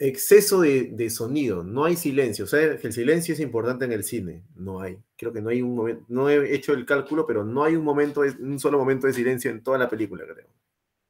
exceso 0.00 0.62
de, 0.62 1.10
sonido, 1.10 1.62
no 1.62 1.84
hay 1.84 1.94
silencio. 1.94 2.46
O 2.46 2.48
sea, 2.48 2.78
que 2.78 2.86
el 2.86 2.92
silencio 2.92 3.34
es 3.34 3.40
importante 3.40 3.84
en 3.84 3.92
el 3.92 4.02
cine. 4.02 4.42
No 4.54 4.80
hay. 4.80 4.98
Creo 5.16 5.30
que 5.30 5.42
no 5.42 5.50
hay 5.50 5.60
un 5.60 5.76
momento, 5.76 6.04
no 6.08 6.30
he 6.30 6.54
hecho 6.54 6.72
el 6.72 6.86
cálculo, 6.86 7.26
pero 7.26 7.44
no 7.44 7.62
hay 7.62 7.76
un 7.76 7.84
momento, 7.84 8.22
un 8.22 8.58
solo 8.58 8.78
momento 8.78 9.06
de 9.06 9.12
silencio 9.12 9.50
en 9.50 9.62
toda 9.62 9.76
la 9.76 9.90
película, 9.90 10.24
creo. 10.24 10.48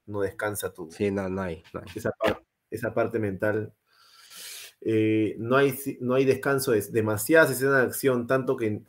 No 0.06 0.20
descansa 0.22 0.72
tú. 0.72 0.90
Sí, 0.90 1.10
no, 1.12 1.28
no 1.28 1.40
hay. 1.40 1.62
Esa, 1.94 2.10
parte 2.10 2.49
mental. 3.18 3.72
Eh, 4.82 5.36
no, 5.38 5.56
hay, 5.56 5.74
no 6.00 6.14
hay 6.14 6.24
descanso, 6.24 6.72
es 6.72 6.92
demasiadas 6.92 7.50
escenas 7.50 7.76
de 7.76 7.82
acción, 7.82 8.26
tanto 8.26 8.56
que 8.56 8.82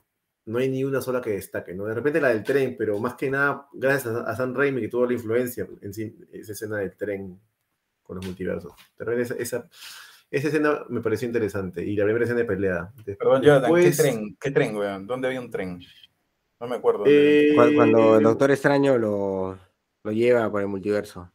no 0.45 0.59
hay 0.59 0.69
ni 0.69 0.83
una 0.83 1.01
sola 1.01 1.21
que 1.21 1.31
destaque, 1.31 1.73
¿no? 1.73 1.85
De 1.85 1.93
repente 1.93 2.21
la 2.21 2.29
del 2.29 2.43
tren, 2.43 2.75
pero 2.77 2.97
más 2.99 3.15
que 3.15 3.29
nada, 3.29 3.67
gracias 3.73 4.13
a, 4.15 4.35
San 4.35 4.55
Raimi 4.55 4.81
que 4.81 4.87
tuvo 4.87 5.05
la 5.05 5.13
influencia 5.13 5.67
en 5.81 5.91
esa 6.31 6.51
escena 6.51 6.77
del 6.77 6.95
tren 6.95 7.39
con 8.03 8.15
los 8.15 8.25
multiversos. 8.25 8.73
esa, 8.97 9.35
esa, 9.35 9.69
esa, 10.29 10.47
escena 10.47 10.83
me 10.89 11.01
pareció 11.01 11.27
interesante 11.27 11.85
y 11.85 11.95
la 11.95 12.05
primera 12.05 12.25
escena 12.25 12.39
de 12.39 12.45
pelea. 12.45 12.91
Perdón, 13.17 13.41
Jonathan, 13.41 13.75
¿qué 13.75 13.91
tren? 13.91 14.37
¿Qué 14.39 14.51
tren, 14.51 14.75
weón? 14.75 15.05
¿Dónde 15.05 15.27
había 15.27 15.41
un 15.41 15.51
tren? 15.51 15.79
No 16.59 16.67
me 16.67 16.75
acuerdo. 16.75 17.03
Eh, 17.05 17.51
cuando, 17.55 18.17
el 18.17 18.23
Doctor 18.23 18.51
Extraño 18.51 18.97
lo, 18.97 19.57
lo 20.03 20.11
lleva 20.11 20.49
por 20.49 20.61
el 20.61 20.67
multiverso. 20.67 21.31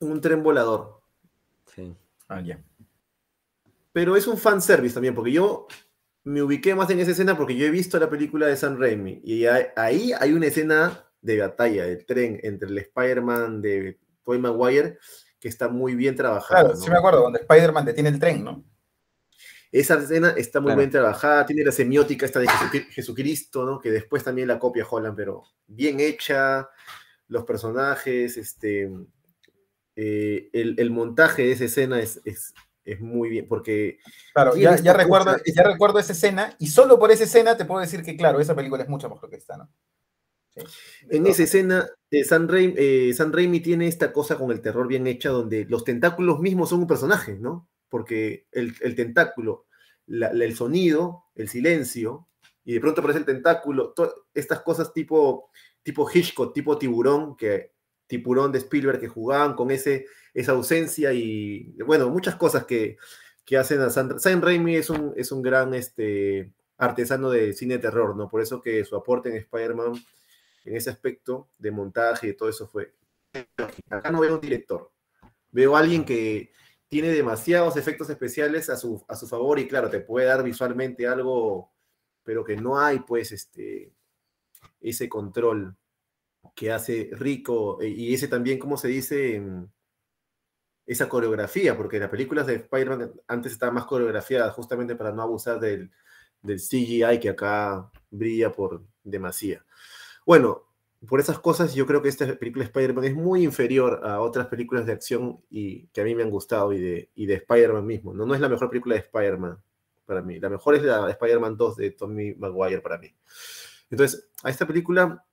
Un 0.00 0.20
tren 0.20 0.42
volador. 0.42 1.02
Sí. 1.74 1.94
Ah, 2.28 2.40
ya. 2.40 2.62
Pero 3.92 4.16
es 4.16 4.26
un 4.26 4.38
fanservice 4.38 4.94
también, 4.94 5.14
porque 5.14 5.32
yo 5.32 5.66
me 6.24 6.42
ubiqué 6.42 6.74
más 6.74 6.90
en 6.90 7.00
esa 7.00 7.12
escena 7.12 7.36
porque 7.36 7.56
yo 7.56 7.66
he 7.66 7.70
visto 7.70 7.98
la 7.98 8.10
película 8.10 8.46
de 8.46 8.56
Sam 8.56 8.78
Raimi 8.78 9.20
y 9.24 9.46
ahí 9.46 10.12
hay 10.12 10.32
una 10.32 10.46
escena 10.46 11.06
de 11.22 11.38
batalla, 11.40 11.84
de 11.86 11.96
tren 11.96 12.38
entre 12.42 12.68
el 12.68 12.78
Spider-Man 12.78 13.62
de 13.62 13.98
Toy 14.24 14.38
Maguire, 14.38 14.98
que 15.38 15.48
está 15.48 15.68
muy 15.68 15.94
bien 15.94 16.16
trabajado. 16.16 16.68
Claro, 16.68 16.76
sí 16.76 16.90
me 16.90 16.96
acuerdo, 16.96 17.22
donde 17.22 17.40
Spider-Man 17.40 17.84
detiene 17.84 18.10
el 18.10 18.18
tren, 18.18 18.44
¿no? 18.44 18.64
Esa 19.72 19.94
escena 19.94 20.30
está 20.36 20.60
muy 20.60 20.74
bien 20.74 20.90
trabajada, 20.90 21.46
tiene 21.46 21.64
la 21.64 21.72
semiótica 21.72 22.26
esta 22.26 22.40
de 22.40 22.48
Jesucristo, 22.90 23.64
¿no? 23.64 23.80
Que 23.80 23.90
después 23.90 24.24
también 24.24 24.48
la 24.48 24.58
copia 24.58 24.86
Holland, 24.88 25.16
pero 25.16 25.44
bien 25.66 26.00
hecha, 26.00 26.68
los 27.28 27.44
personajes, 27.44 28.36
este, 28.36 28.90
eh, 30.02 30.48
el, 30.54 30.90
montaje 30.90 31.42
de 31.42 31.52
esa 31.52 31.66
escena 31.66 32.00
es, 32.00 32.22
es, 32.24 32.54
muy 33.00 33.28
bien, 33.28 33.46
porque... 33.46 33.98
Claro, 34.32 34.56
ya, 34.56 34.74
ya 34.76 34.94
recuerdo, 34.94 35.36
ya 35.44 35.62
recuerdo 35.62 35.98
esa 35.98 36.14
escena, 36.14 36.56
y 36.58 36.68
solo 36.68 36.98
por 36.98 37.10
esa 37.10 37.24
escena 37.24 37.54
te 37.54 37.66
puedo 37.66 37.82
decir 37.82 38.02
que, 38.02 38.16
claro, 38.16 38.40
esa 38.40 38.56
película 38.56 38.82
es 38.82 38.88
mucho 38.88 39.10
mejor 39.10 39.28
que 39.28 39.36
esta, 39.36 39.58
¿no? 39.58 39.70
En 41.10 41.26
esa 41.26 41.42
escena, 41.42 41.86
eh, 42.10 42.24
San, 42.24 42.48
Raimi, 42.48 43.60
tiene 43.60 43.88
esta 43.88 44.10
cosa 44.10 44.38
con 44.38 44.50
el 44.50 44.62
terror 44.62 44.88
bien 44.88 45.06
hecha, 45.06 45.28
donde 45.28 45.66
los 45.66 45.84
tentáculos 45.84 46.40
mismos 46.40 46.70
son 46.70 46.80
un 46.80 46.86
personaje, 46.86 47.34
¿no? 47.38 47.68
Porque 47.90 48.46
el, 48.52 48.94
tentáculo, 48.96 49.66
el 50.08 50.56
sonido, 50.56 51.24
el 51.34 51.50
silencio, 51.50 52.26
y 52.64 52.72
de 52.72 52.80
pronto 52.80 53.02
aparece 53.02 53.18
el 53.18 53.26
tentáculo, 53.26 53.92
estas 54.32 54.60
cosas 54.62 54.94
tipo, 54.94 55.50
tipo 55.82 56.08
Hitchcock, 56.10 56.54
tipo 56.54 56.78
tiburón, 56.78 57.36
que 57.36 57.72
tiburón 58.10 58.50
de 58.50 58.58
Spielberg 58.58 59.00
que 59.00 59.08
jugaban 59.08 59.54
con 59.54 59.70
ese, 59.70 60.06
esa 60.34 60.52
ausencia 60.52 61.12
y, 61.12 61.76
bueno, 61.86 62.10
muchas 62.10 62.34
cosas 62.34 62.66
que, 62.66 62.98
hacen 63.58 63.80
a 63.80 63.90
San, 63.90 64.20
San 64.20 64.40
Raimi 64.40 64.76
es 64.76 64.90
un, 64.90 65.12
es 65.16 65.32
un 65.32 65.42
gran 65.42 65.74
este, 65.74 66.52
artesano 66.76 67.30
de 67.30 67.52
cine 67.52 67.74
de 67.74 67.80
terror, 67.80 68.14
¿no? 68.14 68.28
Por 68.28 68.40
eso 68.40 68.60
que 68.60 68.84
su 68.84 68.94
aporte 68.94 69.28
en 69.28 69.36
Spider-Man 69.36 69.94
en 70.64 70.76
ese 70.76 70.90
aspecto 70.90 71.48
de 71.58 71.72
montaje 71.72 72.28
y 72.28 72.36
todo 72.36 72.48
eso 72.48 72.68
fue. 72.68 72.94
Acá 73.88 74.12
no 74.12 74.20
veo 74.20 74.34
un 74.34 74.40
director, 74.40 74.92
veo 75.50 75.74
a 75.74 75.80
alguien 75.80 76.04
que 76.04 76.52
tiene 76.86 77.08
demasiados 77.08 77.76
efectos 77.76 78.08
especiales 78.08 78.70
a 78.70 78.76
su, 78.76 79.04
a 79.08 79.16
su 79.16 79.26
favor 79.26 79.58
y 79.58 79.66
claro, 79.66 79.90
te 79.90 79.98
puede 79.98 80.26
dar 80.26 80.44
visualmente 80.44 81.08
algo, 81.08 81.72
pero 82.22 82.44
que 82.44 82.56
no 82.56 82.78
hay 82.78 83.00
pues 83.00 83.32
este, 83.32 83.92
ese 84.80 85.08
control 85.08 85.76
que 86.54 86.72
hace 86.72 87.10
rico 87.12 87.78
y 87.82 88.14
ese 88.14 88.28
también, 88.28 88.58
como 88.58 88.76
se 88.76 88.88
dice, 88.88 89.42
esa 90.90 91.08
coreografía, 91.08 91.76
porque 91.76 92.00
las 92.00 92.10
películas 92.10 92.48
de 92.48 92.56
Spider-Man 92.56 93.12
antes 93.28 93.52
estaban 93.52 93.76
más 93.76 93.84
coreografiadas 93.84 94.52
justamente 94.54 94.96
para 94.96 95.12
no 95.12 95.22
abusar 95.22 95.60
del, 95.60 95.92
CGI 96.42 97.20
que 97.20 97.28
acá 97.28 97.90
brilla 98.10 98.50
por 98.50 98.82
demasía. 99.04 99.64
Bueno, 100.26 100.64
por 101.06 101.20
esas 101.20 101.38
cosas 101.38 101.74
yo 101.74 101.86
creo 101.86 102.02
que 102.02 102.08
esta 102.08 102.26
película 102.34 102.64
de 102.64 102.70
Spider-Man 102.70 103.04
es 103.04 103.14
muy 103.14 103.44
inferior 103.44 104.00
a 104.02 104.20
otras 104.20 104.48
películas 104.48 104.84
de 104.84 104.92
acción 104.92 105.40
y 105.48 105.86
que 105.88 106.00
a 106.00 106.04
mí 106.04 106.14
me 106.16 106.24
han 106.24 106.30
gustado 106.30 106.72
y 106.72 106.80
de, 106.80 107.10
de 107.14 107.34
Spider-Man 107.34 107.86
mismo. 107.86 108.12
¿no? 108.12 108.26
no 108.26 108.34
es 108.34 108.40
la 108.40 108.48
mejor 108.48 108.68
película 108.68 108.96
de 108.96 109.02
Spider-Man 109.02 109.62
para 110.06 110.22
mí. 110.22 110.40
La 110.40 110.48
mejor 110.48 110.74
es 110.74 110.82
la 110.82 111.06
de 111.06 111.12
Spider-Man 111.12 111.56
2 111.56 111.76
de 111.76 111.90
Tommy 111.92 112.34
Maguire 112.34 112.80
para 112.80 112.98
mí. 112.98 113.14
Entonces, 113.90 114.28
a 114.42 114.50
esta 114.50 114.66
película 114.66 115.24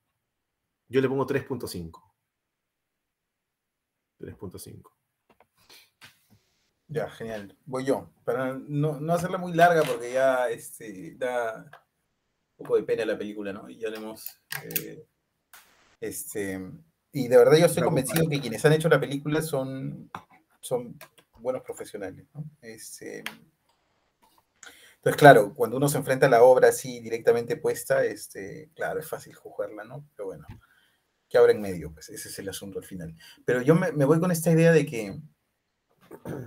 yo 0.90 1.02
le 1.02 1.10
pongo 1.10 1.26
3.5. 1.26 2.02
3.5. 4.20 4.92
Ya, 6.88 7.10
genial. 7.10 7.58
Voy 7.66 7.86
yo. 7.86 8.10
Para 8.24 8.54
no, 8.54 9.00
no, 9.00 9.14
hacerla 9.14 9.38
muy 9.38 9.54
larga 9.54 9.84
porque 9.84 10.14
ya 10.14 10.50
este, 10.50 11.16
da 11.16 11.70
un 12.58 12.66
poco 12.66 12.78
de 12.78 12.84
pena 12.84 13.06
la 13.06 13.18
película, 13.18 13.52
¿no? 13.52 13.70
Y 13.70 13.78
ya 13.78 13.90
le 13.90 13.98
hemos... 13.98 14.40
Eh, 14.64 15.06
este, 16.00 16.72
y 17.12 17.28
de 17.28 17.38
verdad 17.38 17.58
yo 17.58 17.66
estoy 17.66 17.84
convencido 17.84 18.30
que 18.30 18.40
quienes 18.40 18.64
han 18.64 18.74
hecho 18.74 18.90
la 18.90 19.00
película 19.00 19.42
son, 19.42 20.10
son 20.62 20.98
buenos 21.40 21.64
profesionales, 21.64 22.26
¿no? 22.34 22.46
Este, 22.62 23.24
entonces, 24.98 25.20
claro, 25.20 25.54
cuando 25.54 25.78
uno 25.78 25.88
se 25.88 25.98
enfrenta 25.98 26.26
a 26.26 26.30
la 26.30 26.44
obra 26.44 26.70
así 26.70 27.00
directamente 27.00 27.56
puesta, 27.56 28.04
este, 28.04 28.72
claro, 28.76 29.00
es 29.00 29.08
fácil 29.08 29.34
juzgarla, 29.36 29.84
¿no? 29.84 30.06
Pero 30.16 30.28
bueno, 30.28 30.46
que 31.30 31.38
abra 31.38 31.52
en 31.52 31.62
medio, 31.62 31.92
pues 31.94 32.10
ese 32.10 32.30
es 32.30 32.40
el 32.40 32.50
asunto 32.50 32.80
al 32.80 32.86
final. 32.86 33.16
Pero 33.46 33.62
yo 33.62 33.76
me, 33.76 33.92
me 33.92 34.06
voy 34.06 34.20
con 34.20 34.32
esta 34.32 34.52
idea 34.52 34.72
de 34.72 34.86
que 34.86 35.20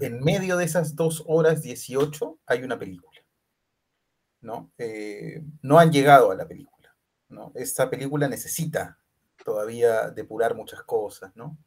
en 0.01 0.21
medio 0.21 0.57
de 0.57 0.65
esas 0.65 0.97
dos 0.97 1.25
horas 1.27 1.63
18 1.63 2.39
hay 2.47 2.63
una 2.63 2.79
película. 2.79 3.21
¿no? 4.41 4.73
Eh, 4.79 5.43
no 5.63 5.79
han 5.79 5.93
llegado 5.93 6.31
a 6.31 6.35
la 6.35 6.47
película, 6.47 6.95
¿no? 7.29 7.53
Esta 7.55 7.91
película 7.91 8.29
necesita 8.29 8.99
todavía 9.45 10.11
depurar 10.11 10.55
muchas 10.55 10.83
cosas, 10.83 11.35
¿no? 11.37 11.59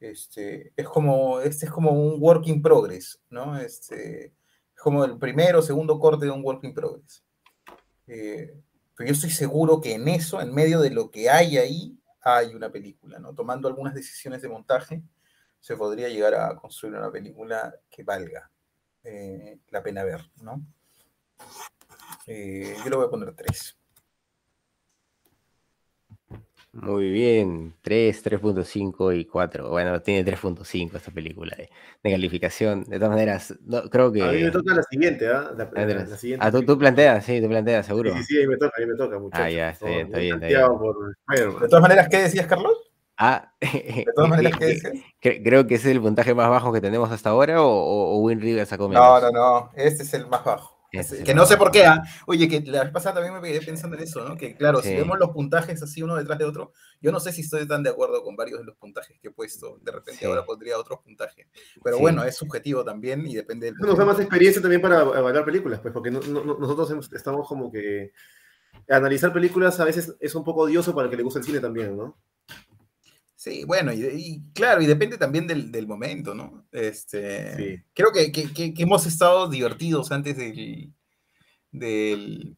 Este, 0.00 0.72
es 0.76 0.88
como, 0.88 1.40
este 1.40 1.66
es 1.66 1.72
como 1.72 1.92
un 1.92 2.20
work 2.20 2.46
in 2.46 2.62
progress, 2.62 3.20
¿no? 3.30 3.58
Este, 3.58 4.26
es 4.26 4.80
como 4.80 5.04
el 5.04 5.18
primero 5.18 5.60
o 5.60 5.62
segundo 5.62 5.98
corte 5.98 6.26
de 6.26 6.30
un 6.30 6.44
work 6.44 6.62
in 6.64 6.74
progress. 6.74 7.24
Eh, 8.06 8.54
pero 8.96 9.08
yo 9.08 9.12
estoy 9.12 9.30
seguro 9.30 9.80
que 9.80 9.94
en 9.94 10.08
eso, 10.08 10.40
en 10.40 10.54
medio 10.54 10.80
de 10.80 10.90
lo 10.90 11.10
que 11.10 11.30
hay 11.30 11.56
ahí, 11.58 11.98
hay 12.24 12.54
una 12.54 12.70
película, 12.70 13.18
¿no? 13.18 13.34
Tomando 13.34 13.68
algunas 13.68 13.94
decisiones 13.94 14.40
de 14.42 14.48
montaje, 14.48 15.02
se 15.60 15.76
podría 15.76 16.08
llegar 16.08 16.34
a 16.34 16.56
construir 16.56 16.96
una 16.96 17.10
película 17.10 17.74
que 17.90 18.02
valga 18.02 18.50
eh, 19.02 19.58
la 19.68 19.82
pena 19.82 20.04
ver, 20.04 20.30
¿no? 20.40 20.64
Eh, 22.26 22.76
yo 22.82 22.90
le 22.90 22.96
voy 22.96 23.06
a 23.06 23.10
poner 23.10 23.34
3. 23.34 23.78
Muy 26.74 27.08
bien, 27.10 27.74
3, 27.82 28.20
3.5 28.22 29.12
y 29.12 29.24
4. 29.26 29.70
Bueno, 29.70 30.02
tiene 30.02 30.24
3.5 30.24 30.96
esta 30.96 31.12
película 31.12 31.54
de, 31.56 31.70
de 32.02 32.10
calificación. 32.10 32.82
De 32.84 32.96
todas 32.98 33.10
maneras, 33.10 33.54
no, 33.64 33.82
creo 33.88 34.10
que... 34.10 34.22
A 34.22 34.32
mí 34.32 34.42
me 34.42 34.50
toca 34.50 34.74
la 34.74 34.82
siguiente, 34.82 35.28
¿ah? 35.28 35.52
La, 35.56 35.70
la- 35.72 35.82
Andrés. 35.82 36.08
la 36.10 36.16
siguiente. 36.16 36.44
Ah, 36.44 36.50
tú, 36.50 36.64
tú 36.64 36.76
planteas, 36.76 37.24
sí, 37.24 37.40
tú 37.40 37.48
planteas, 37.48 37.86
seguro. 37.86 38.10
Sí, 38.12 38.18
sí, 38.18 38.24
sí, 38.24 38.38
ahí 38.38 38.46
me 38.48 38.56
toca, 38.56 38.72
ahí 38.76 38.86
me 38.86 38.96
toca, 38.96 39.18
muchachos. 39.20 39.46
Ah, 39.46 39.50
ya, 39.50 39.70
está 39.70 39.86
bien, 39.86 40.06
está 40.06 40.18
bien, 40.18 40.34
está 40.34 40.40
Santiago 40.40 40.78
por. 40.80 41.60
De 41.62 41.68
todas 41.68 41.82
maneras, 41.82 42.08
¿qué 42.08 42.16
decías, 42.18 42.46
Carlos? 42.46 42.72
Ah, 43.16 43.52
De 43.60 44.04
todas 44.12 44.30
maneras, 44.30 44.58
¿qué 44.58 44.64
decías? 44.66 44.92
cre- 45.22 45.42
creo 45.44 45.66
que 45.68 45.76
ese 45.76 45.90
es 45.90 45.94
el 45.96 46.02
puntaje 46.02 46.34
más 46.34 46.50
bajo 46.50 46.72
que 46.72 46.80
tenemos 46.80 47.08
hasta 47.12 47.30
ahora 47.30 47.62
o, 47.62 47.68
o, 47.68 48.16
o 48.16 48.18
Win 48.22 48.40
River 48.40 48.66
sacó 48.66 48.88
menos. 48.88 49.22
No, 49.22 49.30
no, 49.30 49.30
no. 49.30 49.70
Este 49.76 50.02
es 50.02 50.12
el 50.14 50.26
más 50.26 50.44
bajo. 50.44 50.73
Que 51.24 51.34
no 51.34 51.46
sé 51.46 51.56
por 51.56 51.70
qué. 51.70 51.84
ah. 51.86 52.02
Oye, 52.26 52.48
que 52.48 52.60
la 52.60 52.84
vez 52.84 52.92
pasada 52.92 53.16
también 53.16 53.34
me 53.40 53.46
quedé 53.48 53.64
pensando 53.64 53.96
en 53.96 54.02
eso, 54.02 54.28
¿no? 54.28 54.36
Que 54.36 54.54
claro, 54.54 54.80
Sí. 54.82 54.90
si 54.90 54.94
vemos 54.96 55.18
los 55.18 55.30
puntajes 55.30 55.82
así 55.82 56.02
uno 56.02 56.16
detrás 56.16 56.38
de 56.38 56.44
otro, 56.44 56.72
yo 57.00 57.10
no 57.12 57.20
sé 57.20 57.32
si 57.32 57.40
estoy 57.42 57.66
tan 57.66 57.82
de 57.82 57.90
acuerdo 57.90 58.22
con 58.22 58.36
varios 58.36 58.60
de 58.60 58.64
los 58.66 58.76
puntajes 58.76 59.18
que 59.20 59.28
he 59.28 59.30
puesto. 59.30 59.78
De 59.82 59.92
repente 59.92 60.20
Sí. 60.20 60.24
ahora 60.26 60.44
pondría 60.44 60.78
otros 60.78 61.00
puntajes. 61.00 61.46
Pero 61.82 61.96
Sí. 61.96 62.02
bueno, 62.02 62.24
es 62.24 62.36
subjetivo 62.36 62.84
también 62.84 63.26
y 63.26 63.34
depende 63.34 63.66
del. 63.66 63.74
Nos 63.76 63.96
da 63.98 64.04
más 64.04 64.18
experiencia 64.20 64.60
también 64.62 64.80
para 64.82 65.00
evaluar 65.02 65.44
películas, 65.44 65.80
pues, 65.80 65.92
porque 65.92 66.10
no- 66.10 66.20
no- 66.20 66.44
no- 66.44 66.58
nosotros 66.58 66.90
hemos- 66.90 67.12
estamos 67.12 67.46
como 67.48 67.70
que. 67.70 68.12
Analizar 68.88 69.32
películas 69.32 69.78
a 69.80 69.84
veces 69.84 70.14
es 70.20 70.34
un 70.34 70.44
poco 70.44 70.62
odioso 70.62 70.94
para 70.94 71.06
el 71.06 71.10
que 71.10 71.16
le 71.16 71.22
gusta 71.22 71.38
el 71.38 71.44
cine 71.44 71.60
también, 71.60 71.96
¿no? 71.96 72.18
Sí, 73.44 73.64
bueno, 73.66 73.92
y, 73.92 74.02
y 74.06 74.42
claro, 74.54 74.80
y 74.80 74.86
depende 74.86 75.18
también 75.18 75.46
del, 75.46 75.70
del 75.70 75.86
momento, 75.86 76.34
¿no? 76.34 76.66
Este, 76.72 77.54
Sí. 77.56 77.82
Creo 77.92 78.10
que, 78.10 78.32
que- 78.32 78.50
que- 78.54 78.72
que 78.72 78.82
hemos 78.84 79.04
estado 79.04 79.50
divertidos 79.50 80.12
antes 80.12 80.38
del, 80.38 80.94
del, 81.70 82.56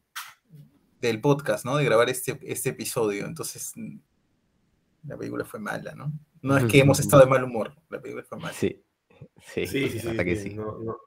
del 1.01 1.19
podcast, 1.19 1.65
¿no? 1.65 1.75
De 1.75 1.83
grabar 1.83 2.09
este, 2.09 2.39
este 2.41 2.69
episodio. 2.69 3.25
Entonces, 3.25 3.73
la 5.03 5.17
película 5.17 5.43
fue 5.43 5.59
mala, 5.59 5.93
¿no? 5.93 6.13
No 6.41 6.57
es 6.57 6.63
que 6.71 6.79
hemos 6.79 7.01
estado 7.01 7.23
de 7.25 7.29
mal 7.31 7.43
humor, 7.43 7.75
la 7.89 7.99
película 8.01 8.23
fue 8.23 8.37
mala. 8.39 8.53
Sí, 8.53 8.81
sí, 9.53 9.67
Sí, 9.67 9.89
sí, 9.89 9.99
sí. 9.99 10.07
hasta 10.07 10.23
que 10.23 10.35
sí, 10.37 10.51
sí. 10.51 10.55
No, 10.55 10.77
no. 10.79 10.97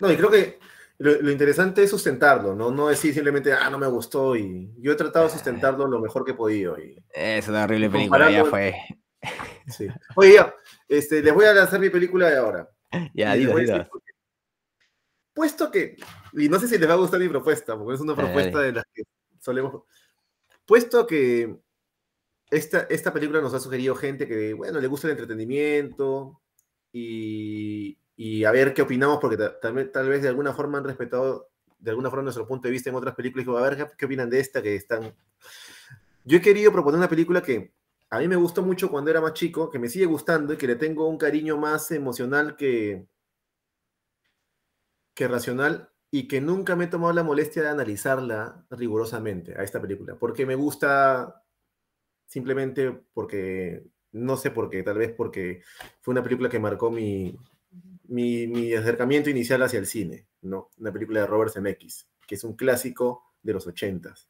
No, 0.00 0.12
y 0.12 0.16
creo 0.16 0.30
que 0.30 0.58
lo, 0.98 1.22
lo 1.22 1.30
interesante 1.30 1.84
es 1.84 1.90
sustentarlo, 1.90 2.54
¿no? 2.54 2.70
No 2.70 2.88
decir 2.88 3.14
simplemente, 3.14 3.52
ah, 3.52 3.70
no 3.70 3.78
me 3.78 3.86
gustó. 3.86 4.36
Y 4.36 4.72
yo 4.78 4.92
he 4.92 4.96
tratado 4.96 5.26
de 5.26 5.32
sustentarlo 5.32 5.86
lo 5.86 6.00
mejor 6.00 6.24
que 6.24 6.32
he 6.32 6.34
podido. 6.34 6.78
Y, 6.78 7.02
Es 7.10 7.48
una 7.48 7.64
horrible 7.64 7.88
película, 7.88 8.30
ya 8.30 8.44
fue. 8.44 8.74
sí. 9.68 9.86
Oye, 10.16 10.34
ya, 10.34 10.54
este, 10.88 11.22
les 11.22 11.32
voy 11.32 11.46
a 11.46 11.54
lanzar 11.54 11.78
mi 11.78 11.88
película 11.88 12.28
de 12.28 12.36
ahora. 12.36 12.68
Ya, 13.14 13.34
qué. 13.34 13.86
Puesto 15.32 15.70
que, 15.70 15.96
y 16.32 16.48
no 16.48 16.58
sé 16.58 16.66
si 16.66 16.78
les 16.78 16.88
va 16.88 16.94
a 16.94 16.96
gustar 16.96 17.20
mi 17.20 17.28
propuesta, 17.28 17.78
porque 17.78 17.94
es 17.94 18.00
una 18.00 18.16
propuesta 18.16 18.60
de 18.60 18.72
las 18.72 18.84
que 18.92 19.04
solemos. 19.38 19.84
Puesto 20.66 21.06
que 21.06 21.60
esta, 22.50 22.88
esta 22.90 23.12
película 23.12 23.40
nos 23.40 23.54
ha 23.54 23.60
sugerido 23.60 23.94
gente 23.94 24.26
que, 24.26 24.52
bueno, 24.52 24.80
le 24.80 24.88
gusta 24.88 25.06
el 25.06 25.12
entretenimiento 25.12 26.40
y, 26.92 27.98
y 28.20 28.42
a 28.44 28.50
ver 28.50 28.74
qué 28.74 28.82
opinamos, 28.82 29.18
porque 29.20 29.36
ta- 29.36 29.60
tal, 29.60 29.74
vez- 29.74 29.92
tal 29.92 30.08
vez 30.08 30.20
de 30.22 30.28
alguna 30.28 30.52
forma 30.52 30.78
han 30.78 30.84
respetado, 30.84 31.50
de 31.78 31.90
alguna 31.90 32.10
forma, 32.10 32.24
nuestro 32.24 32.48
punto 32.48 32.66
de 32.66 32.72
vista 32.72 32.90
en 32.90 32.96
otras 32.96 33.14
películas. 33.14 33.44
Y 33.44 33.46
digo, 33.46 33.56
a 33.56 33.62
ver 33.70 33.92
qué 33.96 34.06
opinan 34.06 34.28
de 34.28 34.40
esta 34.40 34.60
que 34.60 34.74
están. 34.74 35.14
Yo 36.24 36.38
he 36.38 36.40
querido 36.40 36.72
proponer 36.72 36.98
una 36.98 37.08
película 37.08 37.40
que 37.40 37.72
a 38.10 38.18
mí 38.18 38.26
me 38.26 38.34
gustó 38.34 38.62
mucho 38.62 38.90
cuando 38.90 39.12
era 39.12 39.20
más 39.20 39.34
chico, 39.34 39.70
que 39.70 39.78
me 39.78 39.88
sigue 39.88 40.06
gustando 40.06 40.52
y 40.52 40.56
que 40.56 40.66
le 40.66 40.74
tengo 40.74 41.06
un 41.08 41.16
cariño 41.16 41.56
más 41.58 41.92
emocional 41.92 42.56
que, 42.56 43.06
que 45.14 45.28
racional 45.28 45.90
y 46.10 46.26
que 46.26 46.40
nunca 46.40 46.74
me 46.74 46.86
he 46.86 46.88
tomado 46.88 47.12
la 47.12 47.22
molestia 47.22 47.62
de 47.62 47.68
analizarla 47.68 48.66
rigurosamente 48.70 49.56
a 49.56 49.62
esta 49.62 49.80
película, 49.80 50.16
porque 50.18 50.44
me 50.44 50.56
gusta 50.56 51.44
simplemente 52.26 52.90
porque, 53.14 53.84
no 54.10 54.36
sé 54.36 54.50
por 54.50 54.68
qué, 54.70 54.82
tal 54.82 54.98
vez 54.98 55.12
porque 55.12 55.62
fue 56.00 56.12
una 56.12 56.24
película 56.24 56.48
que 56.48 56.58
marcó 56.58 56.90
mi, 56.90 57.38
mi, 58.08 58.46
mi 58.46 58.74
acercamiento 58.74 59.30
inicial 59.30 59.62
hacia 59.62 59.78
el 59.78 59.86
cine, 59.86 60.26
¿no? 60.42 60.70
Una 60.78 60.92
película 60.92 61.20
de 61.20 61.26
Robert 61.26 61.52
Zemeckis, 61.52 62.08
que 62.26 62.34
es 62.34 62.44
un 62.44 62.56
clásico 62.56 63.22
de 63.42 63.52
los 63.52 63.66
ochentas. 63.66 64.28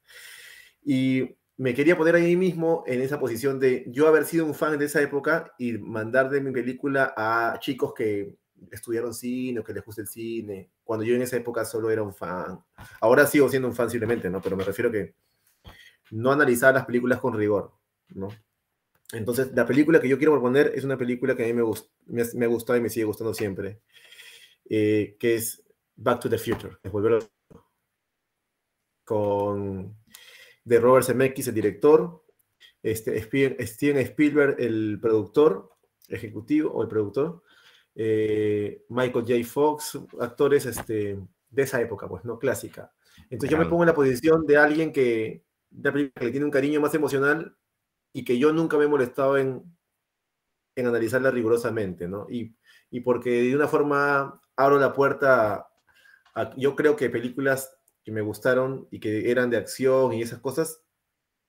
Y 0.85 1.37
me 1.57 1.75
quería 1.75 1.97
poner 1.97 2.15
ahí 2.15 2.37
mismo 2.37 2.85
en 2.87 3.03
esa 3.03 3.19
posición 3.19 3.59
de 3.59 3.85
yo 3.89 4.07
haber 4.07 4.25
sido 4.25 4.47
un 4.47 4.55
fan 4.55 4.79
de 4.79 4.85
esa 4.85 5.03
época 5.03 5.53
y 5.59 5.73
mandar 5.73 6.31
de 6.31 6.41
mi 6.41 6.53
película 6.53 7.13
a 7.17 7.59
chicos 7.61 7.93
que 7.95 8.37
estudiaron 8.71 9.15
cine 9.15 9.61
o 9.61 9.65
que 9.65 9.73
les 9.73 9.85
gusta 9.85 10.03
el 10.03 10.09
cine, 10.09 10.71
cuando 10.85 11.05
yo 11.05 11.15
en 11.15 11.23
esa 11.23 11.37
época 11.37 11.65
solo 11.65 11.91
era 11.91 12.03
un 12.03 12.15
fan. 12.15 12.61
Ahora 13.01 13.27
sigo 13.27 13.49
siendo 13.49 13.69
un 13.69 13.75
fan 13.75 13.91
simplemente, 13.91 14.31
¿no? 14.31 14.41
Pero 14.41 14.57
me 14.57 14.65
refiero 14.65 14.91
que 14.91 15.15
no 16.11 16.31
analizar 16.31 16.75
las 16.75 16.87
películas 16.87 17.21
con 17.21 17.35
rigor, 17.35 17.73
¿no? 18.11 18.29
Entonces, 19.13 19.51
la 19.55 19.67
película 19.67 20.01
que 20.01 20.09
yo 20.09 20.19
quiero 20.19 20.33
proponer 20.33 20.73
es 20.75 20.85
una 20.85 20.99
película 20.99 21.35
que 21.35 21.45
a 21.45 21.47
mí 21.47 21.55
me, 21.55 21.63
gust 21.63 21.91
me, 22.07 22.23
me 22.35 22.45
ha 22.45 22.49
gustado 22.49 22.79
y 22.79 22.83
me 22.83 22.91
sigue 22.91 23.07
gustando 23.07 23.33
siempre, 23.33 23.81
eh, 24.69 25.17
que 25.19 25.37
es 25.37 25.65
Back 25.97 26.21
to 26.21 26.29
the 26.29 26.39
Future, 26.39 26.77
es 26.83 26.93
volver 26.93 27.15
al 27.15 27.23
futuro. 27.23 27.67
con 29.05 29.97
de 30.65 30.81
Robert 30.81 31.07
Zemeckis, 31.07 31.49
el 31.49 31.55
director, 31.55 32.23
este, 32.83 33.19
Steven 33.67 33.99
Spielberg, 33.99 34.57
el 34.59 34.99
productor 35.01 35.73
ejecutivo 36.09 36.71
o 36.73 36.83
el 36.83 36.89
productor, 36.89 37.43
eh, 37.95 38.85
Michael 38.91 39.25
J. 39.27 39.45
Fox, 39.45 39.99
actores 40.21 40.67
este, 40.67 41.19
de 41.51 41.63
esa 41.63 41.81
época, 41.81 42.07
pues, 42.07 42.25
¿no? 42.25 42.39
Clásica. 42.39 42.93
Entonces 43.31 43.51
yo 43.51 43.59
me 43.59 43.67
pongo 43.67 43.83
en 43.83 43.89
la 43.89 43.95
posición 43.95 44.47
de 44.47 44.59
alguien 44.59 44.93
que, 44.93 45.43
de 45.71 46.13
que 46.15 46.25
le 46.27 46.31
tiene 46.31 46.45
un 46.45 46.53
cariño 46.53 46.81
más 46.81 46.95
emocional 46.95 47.57
y 48.13 48.25
que 48.25 48.39
yo 48.39 48.53
nunca 48.53 48.77
me 48.79 48.85
he 48.85 48.89
molestado 48.89 49.37
en, 49.39 49.63
en 50.77 50.87
analizarla 50.87 51.31
rigurosamente, 51.31 52.09
¿no? 52.09 52.27
Y, 52.31 52.55
y 52.91 53.01
porque 53.01 53.31
de 53.43 53.57
una 53.57 53.69
forma 53.69 54.41
abro 54.57 54.79
la 54.79 54.93
puerta 54.93 55.69
a, 56.35 56.57
yo 56.57 56.77
creo 56.77 56.97
que 56.97 57.11
películas 57.11 57.77
que 58.05 58.13
me 58.13 58.21
gustaron 58.23 58.87
y 58.91 59.01
que 59.01 59.31
eran 59.31 59.51
de 59.51 59.57
acción 59.57 60.13
y 60.13 60.23
esas 60.23 60.41
cosas 60.41 60.83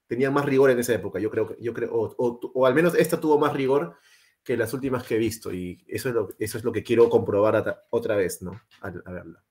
tenían 0.08 0.34
más 0.34 0.46
rigor 0.46 0.72
en 0.72 0.80
esa 0.80 0.94
época, 0.94 1.20
yo 1.20 1.30
creo 1.30 1.48
que, 1.48 1.58
yo 1.64 1.74
creo, 1.74 1.92
o, 1.94 2.40
o- 2.54 2.66
al 2.66 2.76
menos 2.76 2.96
esta 2.96 3.20
tuvo 3.20 3.38
más 3.40 3.54
rigor 3.54 3.96
que 4.44 4.58
las 4.58 4.74
últimas 4.74 5.04
que 5.04 5.16
he 5.16 5.20
visto 5.20 5.54
y 5.54 5.84
eso 5.88 6.10
es 6.10 6.16
lo, 6.16 6.30
eso 6.40 6.58
es 6.58 6.64
lo 6.64 6.72
que 6.72 6.84
quiero 6.84 7.10
comprobar 7.10 7.86
otra 7.92 8.16
vez, 8.16 8.42
¿no? 8.42 8.60
Verla. 9.06 9.44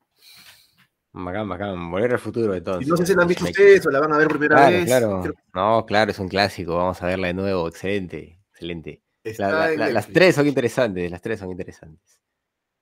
Bacán, 1.12 1.48
bacán. 1.48 1.90
Volver 1.90 2.12
al 2.12 2.18
futuro, 2.18 2.54
Y 2.54 2.58
entonces. 2.58 2.88
no 2.88 2.96
sé 2.96 3.06
si 3.06 3.14
la 3.14 3.22
han 3.22 3.28
visto 3.28 3.44
ustedes 3.44 3.86
o 3.86 3.90
la 3.90 4.00
van 4.00 4.12
a 4.12 4.18
ver 4.18 4.28
primera 4.28 4.56
Claro, 4.56 4.70
vez. 4.76 4.84
claro. 4.86 5.20
creo 5.22 5.34
No, 5.54 5.86
claro, 5.86 6.10
es 6.10 6.18
un 6.18 6.28
clásico. 6.28 6.76
Vamos 6.76 7.02
a 7.02 7.06
verla 7.06 7.28
de 7.28 7.34
nuevo. 7.34 7.66
Excelente, 7.68 8.40
excelente. 8.52 9.02
está 9.24 9.48
La- 9.50 9.58
la- 9.58 9.72
en 9.72 9.78
la- 9.80 9.88
las 9.90 10.06
tres 10.08 10.34
son 10.34 10.46
interesantes, 10.46 11.10
las 11.10 11.20
tres 11.20 11.38
son 11.40 11.50
interesantes. 11.50 12.20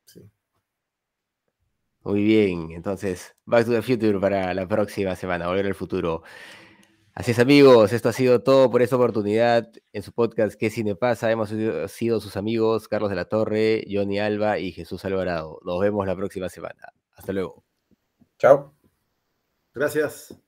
Sí. 0.06 0.20
Muy 2.02 2.22
bien, 2.22 2.70
entonces, 2.70 3.34
Back 3.46 3.64
to 3.66 3.72
the 3.72 3.82
Future 3.82 4.20
para 4.20 4.54
la 4.54 4.68
próxima 4.68 5.16
semana, 5.16 5.48
Volver 5.48 5.66
al 5.66 5.74
Futuro. 5.74 6.22
Así 7.14 7.30
es, 7.32 7.38
amigos, 7.40 7.92
esto 7.92 8.10
ha 8.10 8.12
sido 8.12 8.42
todo 8.42 8.70
por 8.70 8.82
esta 8.82 8.94
oportunidad 8.96 9.68
en 9.92 10.02
su 10.02 10.12
podcast 10.12 10.54
¿Qué 10.58 10.68
cine 10.70 10.94
pasa? 10.94 11.30
Hemos 11.32 11.48
sido 11.88 12.20
sus 12.20 12.36
amigos 12.36 12.86
Carlos 12.88 13.10
de 13.10 13.16
la 13.16 13.24
Torre, 13.24 13.84
Johnny 13.90 14.18
Alba 14.20 14.58
y 14.58 14.70
Jesús 14.72 15.04
Alvarado. 15.04 15.58
Nos 15.64 15.80
vemos 15.80 16.06
la 16.06 16.14
próxima 16.14 16.48
semana. 16.48 16.92
Hasta 17.16 17.32
luego. 17.32 17.65
Chao. 18.38 18.74
Gracias. 19.74 20.36